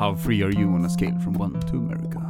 How 0.00 0.14
free 0.14 0.42
are 0.42 0.50
you 0.50 0.72
on 0.72 0.86
a 0.86 0.88
scale 0.88 1.18
from 1.20 1.34
one 1.34 1.60
to 1.60 1.76
America? 1.76 2.20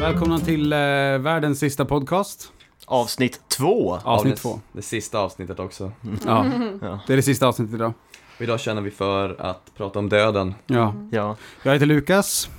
Välkomna 0.00 0.38
till 0.38 0.72
eh, 0.72 0.78
världens 1.18 1.58
sista 1.58 1.84
podcast. 1.84 2.52
Avsnitt 2.86 3.40
två. 3.48 3.98
Avsnitt 4.04 4.34
det, 4.36 4.40
två. 4.40 4.60
Det 4.72 4.82
sista 4.82 5.18
avsnittet 5.18 5.58
också. 5.60 5.92
Ja, 6.26 6.46
Ja. 6.80 7.00
det 7.06 7.12
är 7.12 7.16
det 7.16 7.22
sista 7.22 7.46
avsnittet 7.46 7.74
idag. 7.74 7.92
Och 8.40 8.44
idag 8.44 8.60
känner 8.60 8.82
vi 8.82 8.90
för 8.90 9.36
att 9.40 9.70
prata 9.76 9.98
om 9.98 10.08
döden. 10.08 10.54
Ja. 10.66 10.94
ja. 11.10 11.36
Jag 11.62 11.72
heter 11.72 11.86
Lukas. 11.86 12.50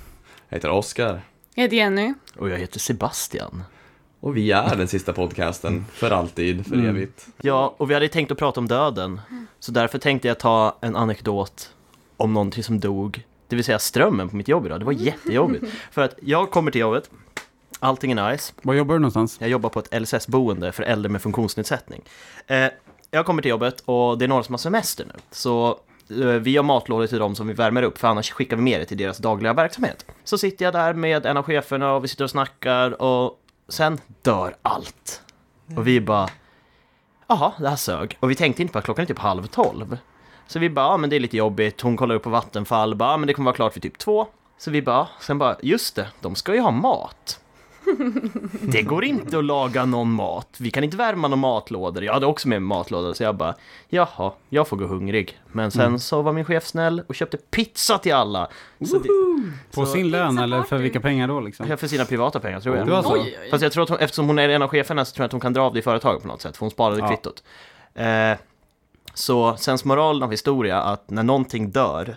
Jag 0.48 0.56
heter 0.56 0.70
Oskar. 0.70 1.20
Jag 1.54 1.62
heter 1.62 1.76
Jenny. 1.76 2.14
Och 2.36 2.50
jag 2.50 2.58
heter 2.58 2.78
Sebastian. 2.78 3.62
Och 4.20 4.36
vi 4.36 4.50
är 4.52 4.76
den 4.76 4.88
sista 4.88 5.12
podcasten. 5.12 5.84
För 5.92 6.10
alltid, 6.10 6.66
för 6.66 6.74
Mm. 6.74 6.88
evigt. 6.88 7.26
Ja, 7.40 7.74
och 7.76 7.90
vi 7.90 7.94
hade 7.94 8.08
tänkt 8.08 8.32
att 8.32 8.38
prata 8.38 8.60
om 8.60 8.68
döden. 8.68 9.20
Så 9.58 9.72
därför 9.72 9.98
tänkte 9.98 10.28
jag 10.28 10.38
ta 10.38 10.78
en 10.80 10.96
anekdot 10.96 11.74
om 12.16 12.32
någonting 12.34 12.62
som 12.62 12.80
dog. 12.80 13.26
Det 13.48 13.56
vill 13.56 13.64
säga 13.64 13.78
strömmen 13.78 14.28
på 14.28 14.36
mitt 14.36 14.48
jobb 14.48 14.66
idag. 14.66 14.78
Det 14.80 14.84
var 14.84 14.92
jättejobbigt. 14.92 15.64
För 15.90 16.02
att 16.02 16.14
jag 16.22 16.50
kommer 16.50 16.70
till 16.70 16.80
jobbet. 16.80 17.10
Allting 17.78 18.12
är 18.12 18.30
nice. 18.30 18.52
Var 18.62 18.74
jobbar 18.74 18.94
du 18.94 18.98
någonstans? 19.00 19.36
Jag 19.40 19.50
jobbar 19.50 19.70
på 19.70 19.78
ett 19.80 20.02
LSS-boende 20.02 20.72
för 20.72 20.82
äldre 20.82 21.12
med 21.12 21.22
funktionsnedsättning. 21.22 22.02
Eh, 22.46 22.66
jag 23.14 23.26
kommer 23.26 23.42
till 23.42 23.50
jobbet 23.50 23.80
och 23.80 24.18
det 24.18 24.24
är 24.24 24.28
några 24.28 24.42
som 24.42 24.52
har 24.52 24.58
semester 24.58 25.04
nu. 25.04 25.14
Så 25.30 25.78
eh, 26.10 26.26
vi 26.26 26.56
har 26.56 26.64
matlådor 26.64 27.06
till 27.06 27.18
dem 27.18 27.34
som 27.34 27.46
vi 27.46 27.52
värmer 27.52 27.82
upp, 27.82 27.98
för 27.98 28.08
annars 28.08 28.30
skickar 28.30 28.56
vi 28.56 28.62
med 28.62 28.80
det 28.80 28.84
till 28.84 28.96
deras 28.96 29.18
dagliga 29.18 29.52
verksamhet. 29.52 30.06
Så 30.24 30.38
sitter 30.38 30.64
jag 30.64 30.74
där 30.74 30.94
med 30.94 31.26
en 31.26 31.36
av 31.36 31.44
cheferna 31.44 31.92
och 31.92 32.04
vi 32.04 32.08
sitter 32.08 32.24
och 32.24 32.30
snackar 32.30 33.02
och 33.02 33.40
sen 33.68 34.00
dör 34.22 34.56
allt. 34.62 35.22
Och 35.76 35.86
vi 35.86 36.00
bara, 36.00 36.28
jaha, 37.26 37.52
det 37.58 37.68
här 37.68 37.76
sög. 37.76 38.16
Och 38.20 38.30
vi 38.30 38.34
tänkte 38.34 38.62
inte 38.62 38.72
på 38.72 38.78
att 38.78 38.84
klockan 38.84 39.02
är 39.02 39.06
typ 39.06 39.18
halv 39.18 39.46
tolv. 39.46 39.98
Så 40.46 40.58
vi 40.58 40.70
bara, 40.70 40.86
ja 40.86 40.96
men 40.96 41.10
det 41.10 41.16
är 41.16 41.20
lite 41.20 41.36
jobbigt. 41.36 41.80
Hon 41.80 41.96
kollar 41.96 42.14
upp 42.14 42.22
på 42.22 42.30
Vattenfall, 42.30 42.94
bara, 42.94 43.16
men 43.16 43.26
det 43.26 43.34
kommer 43.34 43.44
vara 43.44 43.56
klart 43.56 43.76
vid 43.76 43.82
typ 43.82 43.98
två. 43.98 44.26
Så 44.58 44.70
vi 44.70 44.82
bara, 44.82 45.08
sen 45.20 45.38
bara, 45.38 45.56
just 45.62 45.96
det, 45.96 46.08
de 46.20 46.34
ska 46.34 46.54
ju 46.54 46.60
ha 46.60 46.70
mat. 46.70 47.40
Det 48.62 48.82
går 48.82 49.04
inte 49.04 49.38
att 49.38 49.44
laga 49.44 49.84
någon 49.84 50.12
mat. 50.12 50.48
Vi 50.58 50.70
kan 50.70 50.84
inte 50.84 50.96
värma 50.96 51.28
några 51.28 51.36
matlådor. 51.40 52.04
Jag 52.04 52.12
hade 52.12 52.26
också 52.26 52.48
med 52.48 52.62
mig 52.62 52.68
matlådor, 52.76 53.12
så 53.14 53.22
jag 53.22 53.36
bara, 53.36 53.54
jaha, 53.88 54.32
jag 54.48 54.68
får 54.68 54.76
gå 54.76 54.86
hungrig. 54.86 55.40
Men 55.52 55.70
sen 55.70 56.00
så 56.00 56.22
var 56.22 56.32
min 56.32 56.44
chef 56.44 56.66
snäll 56.66 57.02
och 57.08 57.14
köpte 57.14 57.36
pizza 57.36 57.98
till 57.98 58.14
alla. 58.14 58.48
Så 58.86 58.98
det, 58.98 59.08
På 59.74 59.86
Så- 59.86 59.92
sin 59.92 60.10
lön 60.10 60.38
eller 60.38 60.62
för 60.62 60.78
vilka 60.78 61.00
pengar 61.00 61.28
då 61.28 61.40
liksom? 61.40 61.76
för 61.76 61.86
sina 61.88 62.04
privata 62.04 62.40
pengar 62.40 62.60
tror 62.60 62.76
jag. 62.76 62.86
Det 62.86 62.92
var 62.92 63.02
så? 63.02 63.12
Oj, 63.12 63.38
oj, 63.42 63.50
Fast 63.50 63.62
jag 63.62 63.72
tror 63.72 63.82
att 63.82 63.88
hon, 63.88 63.98
eftersom 63.98 64.26
hon 64.26 64.38
är 64.38 64.48
en 64.48 64.62
av 64.62 64.68
cheferna 64.68 65.04
så 65.04 65.14
tror 65.14 65.22
jag 65.22 65.26
att 65.26 65.32
hon 65.32 65.40
kan 65.40 65.52
dra 65.52 65.62
av 65.62 65.72
det 65.72 65.78
i 65.78 65.82
företaget 65.82 66.22
på 66.22 66.28
något 66.28 66.42
sätt, 66.42 66.56
för 66.56 66.60
hon 66.64 66.70
sparade 66.70 67.00
Ja. 67.00 67.08
kvittot. 67.08 67.42
Eh, 67.94 68.38
så 69.14 69.56
sensmoralen 69.56 70.22
av 70.22 70.30
historia 70.30 70.82
att 70.82 71.10
när 71.10 71.22
någonting 71.22 71.70
dör 71.70 72.16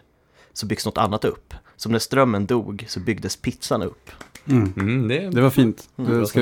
så 0.53 0.65
byggs 0.65 0.85
något 0.85 0.97
annat 0.97 1.25
upp. 1.25 1.53
Som 1.75 1.91
när 1.91 1.99
strömmen 1.99 2.45
dog 2.45 2.85
så 2.87 2.99
byggdes 2.99 3.35
pizzan 3.37 3.81
upp. 3.83 4.09
Mm. 4.47 4.73
Mm, 4.77 5.07
det 5.07 5.29
Det 5.29 5.41
var 5.41 5.49
fint. 5.49 5.89
bra 5.95 6.19
Du 6.19 6.25
ska... 6.25 6.39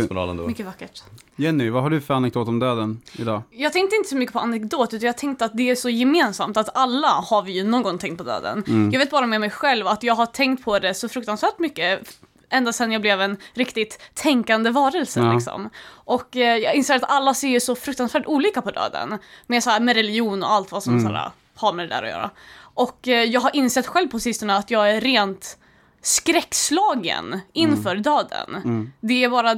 Mycket 0.48 0.66
vackert. 0.66 1.04
Jenny, 1.36 1.70
vad 1.70 1.84
har 1.84 1.90
du 1.90 2.02
för 2.02 2.14
anekdot 2.14 2.48
om 2.48 2.60
döden 2.60 3.02
idag? 3.18 3.42
Jag 3.52 3.74
tänkte 3.74 3.96
inte 3.96 4.10
så 4.10 4.16
mycket 4.16 4.34
på 4.34 4.40
anekdot, 4.40 4.94
utan 4.94 5.06
jag 5.08 5.18
tänkte 5.18 5.46
att 5.46 5.58
det 5.58 5.70
är 5.70 5.76
så 5.76 5.90
gemensamt 5.90 6.58
att 6.58 6.78
alla 6.78 7.08
har 7.08 7.42
vi 7.42 7.52
ju 7.52 7.64
någon 7.64 7.84
gång 7.84 7.98
tänkt 7.98 8.18
på 8.18 8.24
döden. 8.24 8.64
Jag 8.94 9.00
vet 9.00 9.10
bara 9.10 9.26
med 9.28 9.40
mig 9.40 9.50
själv 9.50 9.88
att 9.88 10.04
jag 10.04 10.16
har 10.16 10.26
tänkt 10.26 10.64
på 10.66 10.80
det 10.80 10.94
så 10.94 11.10
fruktansvärt 11.10 11.60
mycket 11.60 12.20
ända 12.50 12.74
sedan 12.74 12.92
jag 12.92 13.02
blev 13.02 13.22
en 13.22 13.38
riktigt 13.54 14.00
tänkande 14.14 14.70
varelse 14.70 15.20
Ja. 15.20 15.34
liksom. 15.34 15.70
Och 15.90 16.36
eh, 16.36 16.58
jag 16.58 16.76
inser 16.76 16.96
att 16.96 17.04
alla 17.12 17.34
ser 17.34 17.48
ju 17.48 17.60
så 17.60 17.76
fruktansvärt 17.76 18.26
olika 18.26 18.62
på 18.62 18.72
döden. 18.72 19.20
Med, 19.48 19.64
så 19.64 19.70
här, 19.70 19.80
med 19.80 19.96
religion 19.96 20.44
och 20.44 20.52
allt 20.52 20.72
vad 20.72 20.84
som 20.84 21.00
så 21.00 21.08
här, 21.08 21.32
har 21.56 21.74
med 21.74 21.90
det 21.90 21.96
där 21.96 22.04
att 22.04 22.10
göra. 22.10 22.30
Och 22.74 23.08
eh, 23.08 23.24
jag 23.24 23.42
har 23.42 23.56
insett 23.56 23.88
själv 23.88 24.08
på 24.08 24.20
sistone 24.20 24.56
att 24.56 24.72
jag 24.72 24.92
är 24.92 25.02
rent 25.02 25.58
skräckslagen 26.04 27.40
inför 27.54 27.96
döden. 27.96 28.92
Det 29.00 29.24
är 29.24 29.30
bara 29.30 29.52
eh, 29.52 29.58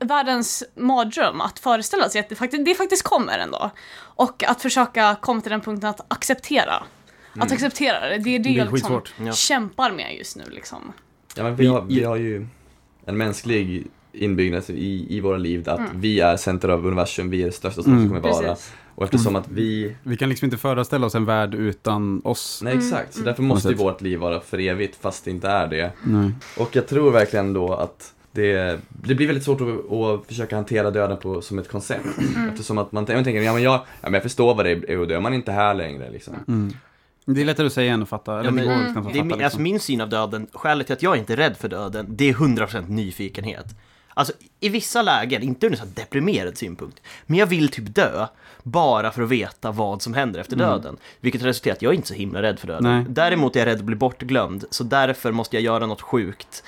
världens 0.00 0.64
mardröm 0.76 1.40
att 1.40 1.58
föreställa 1.58 2.08
sig 2.08 2.20
att 2.20 2.28
det 2.28 2.34
faktiskt, 2.34 2.64
det 2.64 2.74
faktiskt 2.74 3.02
kommer 3.02 3.38
ändå. 3.38 3.70
Och 3.98 4.44
att 4.44 4.62
försöka 4.62 5.16
komma 5.20 5.40
till 5.40 5.50
den 5.50 5.60
punkten 5.60 5.90
att 5.90 6.12
acceptera. 6.12 6.82
Att 7.38 7.52
acceptera 7.52 8.00
det, 8.08 8.18
det 8.18 8.34
är 8.34 8.38
det, 8.38 8.44
Det 8.48 8.48
är 8.48 8.64
jag 8.64 8.72
liksom. 8.72 9.02
Ja. 9.26 9.32
kämpar 9.32 9.90
med 9.92 10.16
just 10.18 10.36
nu 10.36 10.44
liksom. 10.50 10.92
Ja, 11.36 11.42
men 11.42 11.56
vi, 11.56 11.66
har, 11.66 11.82
vi 11.82 12.04
har 12.04 12.16
ju 12.16 12.46
en 13.06 13.16
mänsklig 13.16 13.86
inbyggnad 14.12 14.62
i, 14.70 15.06
i 15.16 15.20
våra 15.20 15.36
liv 15.36 15.68
att 15.70 15.80
vi 15.94 16.20
är 16.20 16.36
center 16.36 16.68
av 16.68 16.86
universum, 16.86 17.30
vi 17.30 17.42
är 17.42 17.46
det 17.46 17.52
största 17.52 17.82
som 17.82 17.92
Mm. 17.92 18.08
kommer 18.08 18.20
vara. 18.20 18.48
Precis. 18.48 18.72
Och 18.96 19.04
eftersom 19.04 19.36
att 19.36 19.48
vi... 19.48 19.96
Vi 20.02 20.16
kan 20.16 20.28
liksom 20.28 20.46
inte 20.46 20.56
föreställa 20.56 21.06
oss 21.06 21.14
en 21.14 21.24
värld 21.24 21.54
utan 21.54 22.20
oss. 22.24 22.60
Nej 22.64 22.76
exakt, 22.76 23.14
så 23.14 23.20
därför 23.20 23.36
På 23.36 23.42
måste 23.42 23.68
ju 23.68 23.74
vårt 23.74 24.00
liv 24.00 24.18
vara 24.18 24.40
för 24.40 24.58
evigt 24.60 24.98
fast 25.00 25.24
det 25.24 25.30
inte 25.30 25.48
är 25.48 25.66
det. 25.66 25.90
Nej. 26.02 26.30
Och 26.58 26.76
jag 26.76 26.86
tror 26.88 27.10
verkligen 27.10 27.52
då 27.52 27.74
att 27.74 28.12
det, 28.32 28.80
det 28.88 29.14
blir 29.14 29.26
väldigt 29.26 29.44
svårt 29.44 29.60
att, 29.60 29.92
att 29.92 30.26
försöka 30.26 30.56
hantera 30.56 30.90
döden 30.90 31.16
på, 31.16 31.42
som 31.42 31.58
ett 31.58 31.68
koncept. 31.68 32.06
Eftersom 32.52 32.78
att 32.78 32.92
man, 32.92 33.06
man 33.08 33.24
tänker, 33.24 33.40
ja 33.42 33.52
men, 33.52 33.62
jag, 33.62 33.72
ja 33.74 33.84
men 34.02 34.12
jag 34.14 34.22
förstår 34.22 34.54
vad 34.54 34.64
det 34.66 34.70
är 34.92 34.98
att 35.02 35.08
dö, 35.08 35.20
man 35.20 35.32
är 35.32 35.36
inte 35.36 35.52
här 35.52 35.74
längre 35.74 36.10
liksom. 36.10 36.34
Mm. 36.48 36.72
Det 37.24 37.40
är 37.40 37.44
lättare 37.44 37.66
att 37.66 37.72
säga 37.72 37.92
än 37.94 38.02
att 38.02 38.08
fatta. 38.08 38.32
Eller 38.32 38.44
Ja, 38.44 38.50
men- 38.50 38.64
det 38.68 38.74
går 38.74 38.80
Mm. 38.80 38.86
att 38.88 38.94
Det 38.94 39.10
är, 39.10 39.12
fatta 39.12 39.24
min- 39.24 39.32
alltså 39.32 39.44
liksom. 39.44 39.62
min 39.62 39.80
syn 39.80 40.00
av 40.00 40.08
döden, 40.08 40.46
skälet 40.52 40.86
till 40.86 40.92
att 40.94 41.02
jag 41.02 41.16
inte 41.16 41.32
är 41.32 41.36
rädd 41.36 41.56
för 41.56 41.68
döden, 41.68 42.06
det 42.08 42.28
är 42.28 42.34
100% 42.34 42.88
nyfikenhet. 42.88 43.66
Alltså 44.18 44.32
i 44.60 44.68
vissa 44.68 45.02
lägen, 45.02 45.42
inte 45.42 45.66
ur 45.66 45.80
en 45.82 45.92
deprimerad 45.94 46.58
synpunkt, 46.58 47.00
men 47.26 47.38
jag 47.38 47.46
vill 47.46 47.68
typ 47.68 47.94
dö 47.94 48.26
bara 48.62 49.10
för 49.10 49.22
att 49.22 49.28
veta 49.28 49.70
vad 49.70 50.02
som 50.02 50.14
händer 50.14 50.40
efter 50.40 50.56
döden. 50.56 50.96
Vilket 51.20 51.42
resulterar 51.42 51.74
i 51.74 51.76
att 51.76 51.82
jag 51.82 51.90
är 51.92 51.96
inte 51.96 52.08
så 52.08 52.14
himla 52.14 52.42
rädd 52.42 52.58
för 52.58 52.66
döden. 52.66 52.82
Nej. 52.84 53.04
Däremot 53.08 53.56
är 53.56 53.60
jag 53.60 53.66
rädd 53.66 53.78
att 53.78 53.84
bli 53.84 53.96
bortglömd, 53.96 54.64
så 54.70 54.84
därför 54.84 55.32
måste 55.32 55.56
jag 55.56 55.62
göra 55.62 55.86
något 55.86 56.00
sjukt. 56.02 56.62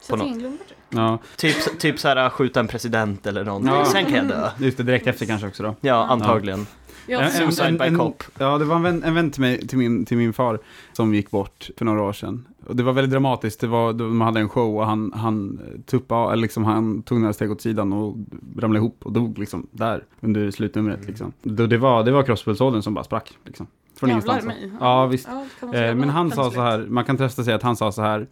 Så 0.00 0.16
något- 0.16 0.38
det. 0.40 0.56
Ja, 0.90 1.18
Typ, 1.36 1.78
typ 1.80 1.98
så 1.98 2.08
här 2.08 2.30
skjuta 2.30 2.60
en 2.60 2.68
president 2.68 3.26
eller 3.26 3.44
någonting, 3.44 3.72
Ja. 3.74 3.84
sen 3.84 4.04
kan 4.04 4.14
jag 4.14 4.28
dö. 4.28 4.50
just 4.58 4.76
det, 4.76 4.82
direkt 4.82 5.06
efter 5.06 5.26
kanske 5.26 5.46
också 5.48 5.62
då. 5.62 5.74
Ja, 5.80 6.06
antagligen. 6.06 6.66
Ja, 7.06 7.20
En- 7.20 7.50
en- 7.60 7.80
en- 7.80 7.98
cop. 7.98 8.22
Ja, 8.38 8.58
det 8.58 8.64
var 8.64 8.76
en 8.76 8.82
vän, 8.82 9.02
en 9.04 9.14
vän 9.14 9.30
till, 9.30 9.40
mig, 9.40 9.66
till, 9.68 9.78
min, 9.78 10.04
till 10.04 10.16
min 10.16 10.32
far 10.32 10.58
som 10.92 11.14
gick 11.14 11.30
bort 11.30 11.70
för 11.76 11.84
några 11.84 12.02
år 12.02 12.12
sedan. 12.12 12.44
Och 12.66 12.76
det 12.76 12.82
var 12.82 12.92
väldigt 12.92 13.10
dramatiskt. 13.10 13.60
Det 13.60 13.66
var, 13.66 13.92
de 13.92 14.20
hade 14.20 14.40
en 14.40 14.48
show 14.48 14.76
och 14.76 14.86
han, 14.86 15.12
han 15.14 15.60
tuppade, 15.86 16.32
eller 16.32 16.42
liksom, 16.42 16.64
han 16.64 17.02
tog 17.02 17.20
några 17.20 17.32
steg 17.32 17.50
åt 17.50 17.60
sidan 17.60 17.92
och 17.92 18.16
ramlade 18.58 18.78
ihop 18.78 18.96
och 19.06 19.12
dog 19.12 19.38
liksom 19.38 19.66
där 19.70 20.04
under 20.20 20.50
slutnumret. 20.50 21.06
Liksom. 21.06 21.32
Det, 21.42 21.66
det 21.66 21.78
var, 21.78 22.04
det 22.04 22.12
var 22.12 22.22
crosspulsådern 22.22 22.82
som 22.82 22.94
bara 22.94 23.04
sprack. 23.04 23.38
Liksom. 23.44 23.66
Från 23.96 24.10
Jävlar 24.10 24.34
ingenstans. 24.34 24.62
mig. 24.62 24.72
Ja, 24.80 25.06
visst. 25.06 25.28
Ja, 25.60 25.74
Eh, 25.74 25.94
men 25.94 26.08
han 26.08 26.30
sa 26.30 26.50
så 26.50 26.60
här, 26.60 26.86
man 26.88 27.04
kan 27.04 27.16
trösta 27.16 27.44
sig 27.44 27.54
att 27.54 27.62
han 27.62 27.76
sa 27.76 27.92
så 27.92 28.02
här, 28.02 28.26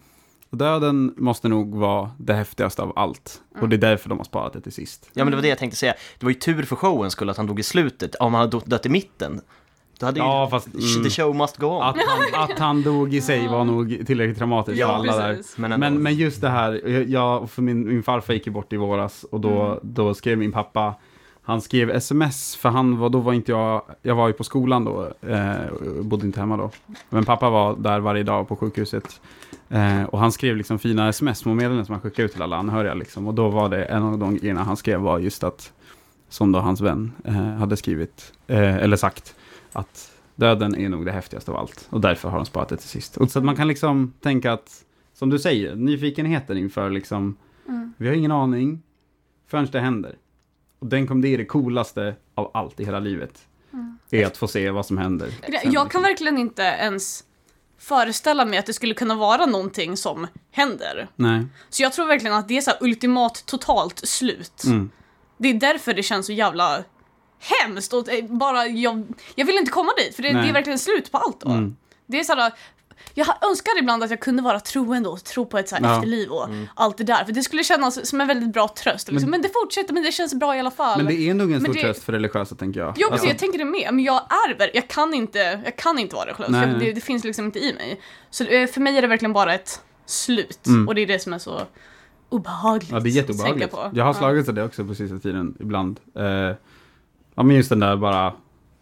döden 0.51 1.15
måste 1.17 1.49
nog 1.49 1.75
vara 1.75 2.11
det 2.19 2.35
häftigaste 2.35 2.83
av 2.83 2.93
allt. 2.97 3.43
Och 3.61 3.69
det 3.69 3.77
är 3.77 3.79
därför 3.79 4.09
de 4.09 4.19
har 4.19 4.25
sparat 4.25 4.53
det 4.53 4.61
till 4.61 4.73
sist. 4.73 5.11
Ja 5.13 5.25
men 5.25 5.31
det 5.31 5.37
var 5.37 5.43
det 5.43 5.49
jag 5.49 5.59
tänkte 5.59 5.77
säga. 5.79 5.95
Det 6.19 6.27
var 6.27 6.31
ju 6.31 6.39
tur 6.39 6.63
för 6.63 6.77
showen 6.77 7.11
skulle 7.11 7.31
att 7.31 7.37
han 7.37 7.47
dog 7.47 7.61
i 7.61 7.63
slutet. 7.63 8.15
Om 8.15 8.35
han 8.35 8.41
hade 8.41 8.61
dött 8.67 8.87
i 8.87 8.89
mitten. 8.89 9.41
Hade 10.03 10.19
Ja, 10.19 10.45
ju 10.45 10.51
fast, 10.51 10.67
mm. 10.67 11.05
the 11.05 11.11
show 11.11 11.37
must 11.37 11.57
go 11.57 11.67
on. 11.67 11.83
Att 11.83 11.97
han, 12.07 12.45
att 12.51 12.59
han 12.59 12.83
dog 12.83 13.15
i 13.15 13.21
sig 13.21 13.49
var 13.49 13.65
nog 13.65 14.03
tillräckligt 14.07 14.39
traumatiskt 14.39 14.79
Ja, 14.81 14.87
för 14.89 14.95
alla 14.95 15.17
där. 15.17 15.39
Men. 15.57 15.81
Men, 15.81 16.03
men 16.03 16.15
just 16.15 16.41
det 16.41 16.49
här, 16.49 16.89
jag, 17.09 17.51
för 17.51 17.63
min, 17.63 17.89
min 17.89 18.03
farfar 18.03 18.35
gick 18.35 18.47
ju 18.47 18.53
bort 18.53 18.73
i 18.73 18.77
våras 18.77 19.25
och 19.31 19.41
då, 19.41 19.63
Mm. 19.63 19.79
då 19.83 20.15
skrev 20.15 20.39
min 20.39 20.53
pappa, 20.53 20.95
han 21.45 21.61
skrev 21.61 21.91
sms, 21.91 22.57
för 22.57 22.69
han 22.69 22.99
var, 22.99 23.09
då 23.09 23.19
var 23.19 23.33
inte 23.33 23.53
jag, 23.53 23.83
jag 24.03 24.15
var 24.15 24.27
ju 24.27 24.33
på 24.33 24.45
skolan 24.45 24.85
då, 24.85 25.13
eh, 25.29 25.55
bodde 26.03 26.27
inte 26.27 26.41
hemma 26.41 26.57
då. 26.57 26.71
Men 27.09 27.25
pappa 27.25 27.51
var 27.51 27.77
där 27.77 28.01
varje 28.01 28.23
dag 28.23 28.49
på 28.49 28.57
sjukhuset. 28.57 29.21
Eh, 29.69 30.03
och 30.05 30.19
han 30.19 30.33
skrev 30.33 30.57
liksom 30.57 30.79
fina 30.79 31.09
sms-meddelanden 31.09 31.87
som 31.87 31.93
han 31.93 32.01
skickade 32.03 32.27
ut 32.27 32.33
till 32.33 32.43
alla 32.43 32.57
anhöriga 32.57 32.95
liksom. 32.95 33.27
Och 33.29 33.35
då 33.35 33.49
var 33.49 33.69
det, 33.69 33.85
en 33.85 34.03
av 34.03 34.19
de 34.19 34.37
grejerna 34.37 34.63
han 34.63 34.77
skrev 34.77 35.01
var 35.01 35.19
just 35.19 35.45
att, 35.45 35.73
som 36.29 36.53
då 36.53 36.59
hans 36.59 36.81
vän 36.81 37.13
eh, 37.25 37.35
hade 37.35 37.77
skrivit, 37.77 38.33
eh, 38.47 38.77
eller 38.77 38.97
sagt, 38.97 39.35
att 39.73 40.13
döden 40.35 40.75
är 40.75 40.89
nog 40.89 41.05
det 41.07 41.13
häftigaste 41.13 41.51
av 41.51 41.57
allt. 41.57 41.87
Och 41.91 42.01
därför 42.01 42.29
har 42.29 42.37
de 42.37 42.47
sparat 42.47 42.69
det 42.69 42.77
till 42.77 42.89
sist. 42.89 43.17
Och 43.17 43.31
så 43.31 43.39
att 43.39 43.45
man 43.45 43.57
kan 43.57 43.69
liksom 43.69 44.13
tänka 44.21 44.53
att, 44.53 44.85
som 45.15 45.31
du 45.31 45.39
säger, 45.39 45.75
nyfikenheten 45.77 46.59
inför 46.59 46.91
liksom, 46.91 47.37
Mm. 47.69 47.95
vi 47.97 48.09
har 48.09 48.15
ingen 48.15 48.33
aning 48.33 48.83
förrän 49.49 49.67
det 49.73 49.81
händer. 49.81 50.17
Och 50.79 50.87
den 50.87 51.07
kom, 51.07 51.21
det 51.21 51.29
är 51.29 51.39
det 51.39 51.45
coolaste 51.45 52.15
av 52.35 52.51
allt 52.55 52.81
i 52.81 52.85
hela 52.85 53.01
livet. 53.01 53.47
Mm. 53.73 53.99
Är 54.11 54.27
att 54.27 54.37
få 54.37 54.49
se 54.49 54.71
vad 54.71 54.87
som 54.87 54.99
händer. 54.99 55.31
Sen, 55.63 55.73
Jag 55.73 55.91
kan 55.91 56.03
verkligen 56.03 56.39
inte 56.39 56.63
ens 56.63 57.25
föreställa 57.79 58.45
mig 58.45 58.59
att 58.59 58.67
det 58.67 58.73
skulle 58.73 58.95
kunna 58.95 59.15
vara 59.15 59.47
någonting 59.47 59.97
som 59.97 60.27
händer. 60.51 61.09
Nej. 61.17 61.47
Så 61.69 61.83
jag 61.83 61.93
tror 61.93 62.07
verkligen 62.07 62.37
att 62.37 62.49
det 62.49 62.57
är 62.57 62.61
så 62.61 62.71
här 62.71 62.79
ultimat 62.83 63.43
totalt 63.47 63.99
slut. 64.09 64.65
Mm. 64.67 64.91
Det 65.39 65.49
är 65.49 65.55
därför 65.55 65.95
det 65.95 66.03
känns 66.03 66.27
så 66.27 66.33
jävla 66.33 66.85
hemskt 67.43 67.93
och 67.93 68.09
eh, 68.13 68.25
bara 68.25 68.67
jag, 68.67 69.05
jag 69.35 69.47
vill 69.47 69.57
inte 69.59 69.71
komma 69.71 69.93
dit 69.99 70.15
för 70.17 70.23
det, 70.23 70.33
det 70.33 70.49
är 70.49 70.53
verkligen 70.53 70.79
slut 70.79 71.13
på 71.13 71.19
allt 71.19 71.41
då. 71.41 71.49
Mm. 71.51 71.77
Det 72.07 72.21
är 72.21 72.25
såhär, 72.25 72.53
jag 73.15 73.27
önskar 73.51 73.79
ibland 73.79 74.03
att 74.03 74.11
jag 74.11 74.21
kunde 74.21 74.43
vara 74.43 74.61
troende 74.61 75.09
och 75.09 75.25
tro 75.25 75.47
på 75.47 75.59
ett 75.59 75.69
så 75.69 75.77
Ja. 75.83 75.95
efterliv 75.95 76.29
och 76.31 76.49
allt 76.75 76.99
det 76.99 77.05
där. 77.05 77.25
För 77.25 77.33
det 77.33 77.43
skulle 77.43 77.65
kännas 77.65 78.09
som 78.09 78.21
en 78.21 78.27
väldigt 78.29 78.53
bra 78.53 78.69
tröst. 78.69 79.11
Liksom. 79.13 79.31
Men, 79.31 79.43
det 79.43 79.49
fortsätter, 79.63 79.95
men 79.95 80.03
det 80.03 80.13
känns 80.13 80.35
bra 80.35 80.57
i 80.57 80.61
alla 80.61 80.71
fall. 80.71 80.99
Men 81.03 81.07
det 81.15 81.29
är 81.31 81.35
nog 81.35 81.47
en 81.53 81.53
Men 81.53 81.61
stor 81.61 81.75
det- 81.75 81.81
tröst 81.81 82.03
för 82.05 82.13
religiösa, 82.13 82.55
tänker 82.55 82.81
jag. 82.81 82.95
Jo, 82.97 83.09
Alltså, 83.11 83.27
jag 83.27 83.39
tänker 83.39 83.59
det 83.59 83.65
med. 83.65 83.89
Men 83.95 84.05
jag 84.05 84.15
är 84.49 84.55
ver- 84.59 84.71
jag 84.75 84.89
kan 84.89 85.15
inte, 85.15 85.39
jag 85.65 85.77
kan 85.77 85.99
inte 85.99 86.15
vara 86.17 86.25
religiös. 86.27 86.49
Nej, 86.49 86.69
Jag-. 86.69 86.81
Det, 86.81 86.93
det 86.93 87.01
finns 87.01 87.25
liksom 87.25 87.45
inte 87.45 87.59
i 87.59 87.75
mig. 87.75 88.01
Så 88.31 88.45
eh, 88.45 88.67
för 88.67 88.81
mig 88.81 88.97
är 88.99 89.03
det 89.03 89.09
verkligen 89.09 89.33
bara 89.33 89.55
ett 89.55 89.81
slut. 90.07 90.67
Mm. 90.67 90.89
Och 90.89 90.95
det 90.95 91.01
är 91.01 91.07
det 91.07 91.19
som 91.19 91.33
är 91.33 91.39
så 91.39 91.61
obehagligt. 92.29 92.91
Ja, 92.91 93.01
det 93.01 93.09
är 93.09 93.11
att 93.11 93.15
jätteobehagligt. 93.17 93.73
tänka 93.73 93.89
på. 93.91 93.97
Jag 93.97 94.05
har 94.05 94.15
slagits 94.15 94.49
av 94.49 94.55
det 94.55 94.65
också 94.65 94.85
på 94.85 94.95
sista 94.95 95.19
tiden, 95.19 95.57
ibland. 95.61 96.01
Eh, 96.17 96.57
ja, 97.35 97.43
men 97.43 97.57
just 97.57 97.69
den 97.69 97.81
där 97.81 97.97
bara, 97.97 98.33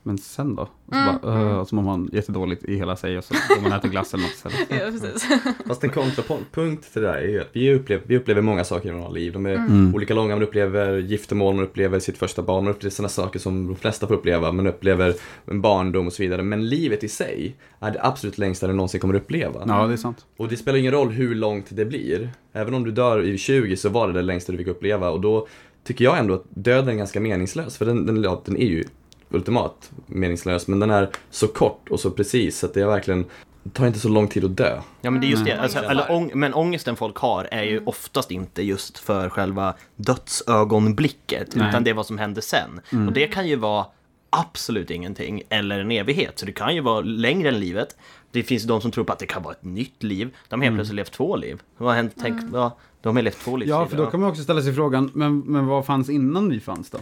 men 0.02 0.18
sen 0.18 0.54
då? 0.54 0.62
Och 0.62 0.68
så 0.94 1.00
Mm, 1.00 1.18
bara, 1.22 1.32
mm. 1.34 1.48
uh, 1.48 1.58
och 1.58 1.68
så 1.68 1.74
mår 1.74 1.82
man 1.82 2.10
jättedåligt 2.12 2.64
i 2.64 2.76
hela 2.76 2.96
sig 2.96 3.18
och 3.18 3.24
så 3.24 3.34
går 3.48 3.62
man 3.62 3.72
och 3.72 3.78
äter 3.78 3.88
glass 3.88 4.14
eller 4.14 4.24
något 4.24 4.32
istället. 4.32 4.58
Ja, 4.70 4.76
precis. 5.00 5.28
Fast 5.66 5.84
en 5.84 5.90
kontrapunkt 5.90 6.92
till 6.92 7.02
det 7.02 7.08
där 7.08 7.14
är 7.16 7.28
ju 7.28 7.40
att 7.40 7.48
vi 7.52 7.74
upplever, 7.74 8.04
vi 8.06 8.16
upplever 8.16 8.42
många 8.42 8.64
saker 8.64 8.88
i 8.88 8.92
våra 8.92 9.08
liv. 9.08 9.32
De 9.32 9.46
är 9.46 9.54
Mm. 9.54 9.94
olika 9.94 10.14
långa, 10.14 10.34
man 10.36 10.42
upplever 10.42 10.98
giftermål, 10.98 11.54
man 11.54 11.64
upplever 11.64 11.98
sitt 11.98 12.18
första 12.18 12.42
barn, 12.42 12.64
man 12.64 12.74
upplever 12.74 12.90
sådana 12.94 13.08
saker 13.08 13.38
som 13.38 13.66
de 13.66 13.76
flesta 13.76 14.06
får 14.06 14.14
uppleva. 14.14 14.52
Man 14.52 14.66
upplever 14.66 15.14
en 15.44 15.60
barndom 15.60 16.06
och 16.06 16.12
så 16.12 16.22
vidare. 16.22 16.42
Men 16.42 16.68
livet 16.68 17.04
i 17.04 17.08
sig 17.08 17.56
är 17.80 17.90
det 17.90 17.98
absolut 18.02 18.38
längsta 18.38 18.66
du 18.66 18.72
någonsin 18.72 19.00
kommer 19.00 19.14
uppleva. 19.14 19.64
Ja, 19.66 19.86
det 19.86 19.92
är 19.92 19.96
sant. 19.96 20.26
Och 20.36 20.48
det 20.48 20.56
spelar 20.56 20.78
ingen 20.78 20.92
roll 20.92 21.08
hur 21.10 21.34
långt 21.34 21.66
det 21.70 21.84
blir. 21.84 22.30
Även 22.52 22.74
om 22.74 22.84
du 22.84 22.90
dör 22.90 23.22
i 23.22 23.38
20 23.38 23.76
så 23.76 23.88
var 23.88 24.06
det 24.08 24.12
det 24.12 24.22
längsta 24.22 24.52
du 24.52 24.58
fick 24.58 24.66
uppleva 24.68 25.10
och 25.10 25.20
då 25.20 25.46
tycker 25.90 26.04
jag 26.04 26.18
ändå 26.18 26.34
att 26.34 26.44
döden 26.48 26.88
är 26.88 26.94
ganska 26.94 27.20
meningslös. 27.20 27.76
För 27.76 27.84
den, 27.84 28.06
den, 28.06 28.22
ja, 28.22 28.42
den 28.44 28.56
är 28.56 28.66
ju 28.66 28.84
ultimat 29.30 29.90
meningslös 30.06 30.68
men 30.68 30.80
den 30.80 30.90
är 30.90 31.10
så 31.30 31.48
kort 31.48 31.88
och 31.90 32.00
så 32.00 32.10
precis 32.10 32.58
så 32.58 32.66
att 32.66 32.74
det 32.74 32.80
är 32.80 32.86
verkligen 32.86 33.24
det 33.62 33.70
tar 33.70 33.86
inte 33.86 33.98
så 33.98 34.08
lång 34.08 34.28
tid 34.28 34.44
att 34.44 34.56
dö. 34.56 34.80
Ja 35.00 35.10
men 35.10 35.20
det 35.20 35.26
är 35.26 35.28
just 35.28 35.44
det, 35.44 35.60
alltså, 35.60 35.78
eller, 35.78 36.10
ång 36.10 36.30
men 36.34 36.54
ångesten 36.54 36.96
folk 36.96 37.16
har 37.16 37.48
är 37.50 37.62
ju 37.62 37.84
oftast 37.84 38.30
inte 38.30 38.62
just 38.62 38.98
för 38.98 39.28
själva 39.28 39.74
dödsögonblicket 39.96 41.54
Nej. 41.54 41.68
utan 41.68 41.84
det 41.84 41.90
är 41.90 41.94
vad 41.94 42.06
som 42.06 42.18
händer 42.18 42.42
sen. 42.42 42.80
Och 43.06 43.12
det 43.12 43.26
kan 43.26 43.48
ju 43.48 43.56
vara 43.56 43.86
absolut 44.30 44.90
ingenting 44.90 45.42
eller 45.48 45.80
en 45.80 45.90
evighet, 45.90 46.38
så 46.38 46.46
det 46.46 46.52
kan 46.52 46.74
ju 46.74 46.80
vara 46.80 47.00
längre 47.00 47.48
än 47.48 47.60
livet. 47.60 47.96
Det 48.30 48.42
finns 48.42 48.62
de 48.62 48.80
som 48.80 48.90
tror 48.90 49.04
på 49.04 49.12
att 49.12 49.18
det 49.18 49.26
kan 49.26 49.42
vara 49.42 49.54
ett 49.54 49.64
nytt 49.64 50.02
liv, 50.02 50.36
de 50.48 50.60
har 50.60 50.64
helt 50.64 50.76
plötsligt 50.76 50.96
levt 50.96 51.12
två 51.12 51.36
liv. 51.36 51.62
Vad 51.76 51.88
har 51.88 51.96
hänt? 51.96 52.14
Tänk, 52.20 52.42
ja, 52.52 52.76
de 53.02 53.16
levt 53.16 53.40
två 53.40 53.56
liv. 53.56 53.68
Ja, 53.68 53.86
för 53.86 53.96
då 53.96 54.06
kan 54.06 54.20
man 54.20 54.30
också 54.30 54.42
ställa 54.42 54.62
sig 54.62 54.74
frågan, 54.74 55.10
men, 55.14 55.38
men 55.38 55.66
vad 55.66 55.86
fanns 55.86 56.10
innan 56.10 56.48
vi 56.48 56.60
fanns 56.60 56.90
då? 56.90 56.98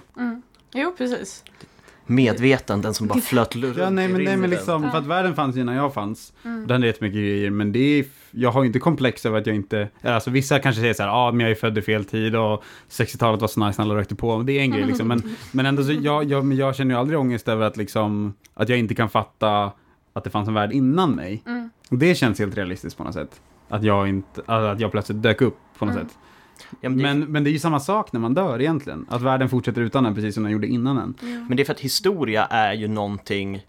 Jo, 0.75 0.95
precis. 0.99 1.45
Medvetanden 2.07 2.95
som 2.95 3.07
bara 3.07 3.21
flöt 3.21 3.57
runt 3.57 3.77
Ja, 3.77 3.91
nej, 3.91 4.05
i 4.05 4.09
men, 4.09 4.25
nej, 4.25 4.37
men 4.37 4.51
liksom, 4.51 4.91
för 4.91 4.99
att 4.99 5.07
världen 5.07 5.35
fanns 5.35 5.57
innan 5.57 5.75
jag 5.75 5.95
fanns. 5.95 6.33
Mm. 6.45 6.67
Det 6.67 6.75
hände 6.75 6.87
jättemycket 6.87 7.19
grejer, 7.19 7.51
men 7.51 7.73
det 7.73 7.79
är, 7.79 8.05
jag 8.31 8.51
har 8.51 8.63
ju 8.63 8.67
inte 8.67 8.79
komplex 8.79 9.27
över 9.27 9.39
att 9.39 9.47
jag 9.47 9.57
inte, 9.57 9.89
alltså 10.03 10.31
vissa 10.31 10.59
kanske 10.59 10.81
säger 10.81 10.95
så 10.95 11.03
här, 11.03 11.11
ja, 11.11 11.29
ah, 11.29 11.33
men 11.33 11.41
jag 11.41 11.51
är 11.51 11.55
född 11.55 11.79
i 11.79 11.83
fel 11.83 12.05
tid 12.05 12.37
och 12.37 12.65
60-talet 12.91 13.41
var 13.41 13.49
så 13.49 13.67
nice 13.67 13.83
när 13.83 13.91
alla 13.91 14.01
rökte 14.01 14.15
på, 14.15 14.43
det 14.43 14.53
är 14.53 14.61
en 14.61 14.71
grej 14.71 14.85
liksom, 14.85 15.09
men, 15.09 15.23
men 15.53 15.67
ändå 15.67 15.85
så, 15.85 15.93
jag, 15.93 16.25
jag, 16.25 16.45
men 16.45 16.57
jag 16.57 16.77
känner 16.77 16.95
ju 16.95 17.01
aldrig 17.01 17.19
ångest 17.19 17.49
över 17.49 17.67
att 17.67 17.77
liksom, 17.77 18.35
att 18.55 18.69
jag 18.69 18.79
inte 18.79 18.95
kan 18.95 19.09
fatta 19.09 19.73
att 20.13 20.25
det 20.25 20.31
fanns 20.31 20.49
en 20.49 20.55
värld 20.55 20.73
innan 20.73 21.11
mig. 21.11 21.43
Mm. 21.47 21.71
Det 21.91 22.15
känns 22.15 22.39
helt 22.39 22.57
realistiskt 22.57 22.99
på 22.99 23.05
något 23.05 23.15
sätt. 23.15 23.41
Att 23.69 23.83
jag 23.83 24.09
inte, 24.09 24.43
att 24.47 24.81
jag 24.81 24.91
plötsligt 24.91 25.23
dök 25.23 25.41
upp 25.41 25.57
på 25.79 25.85
något 25.85 25.95
Mm. 25.95 26.09
sätt. 26.09 26.17
Ja, 26.81 26.89
men, 26.89 26.97
det, 26.99 27.03
Men, 27.03 27.21
men 27.21 27.45
det 27.45 27.51
är 27.51 27.53
ju 27.53 27.59
samma 27.59 27.81
sak 27.81 28.13
när 28.13 28.21
man 28.21 28.35
dör 28.35 28.61
egentligen. 28.61 29.07
Att 29.09 29.23
världen 29.23 29.49
fortsätter 29.49 29.81
utan 29.81 30.07
en 30.07 30.15
precis 30.15 30.35
som 30.35 30.43
den 30.43 30.53
gjorde 30.53 30.67
innan 30.67 30.99
en. 30.99 31.15
men 31.49 31.57
det 31.57 31.63
är 31.63 31.65
för 31.65 31.73
att 31.73 31.81
historia 31.81 32.45
är 32.45 32.73
ju 32.73 32.89
någonting 32.89 33.67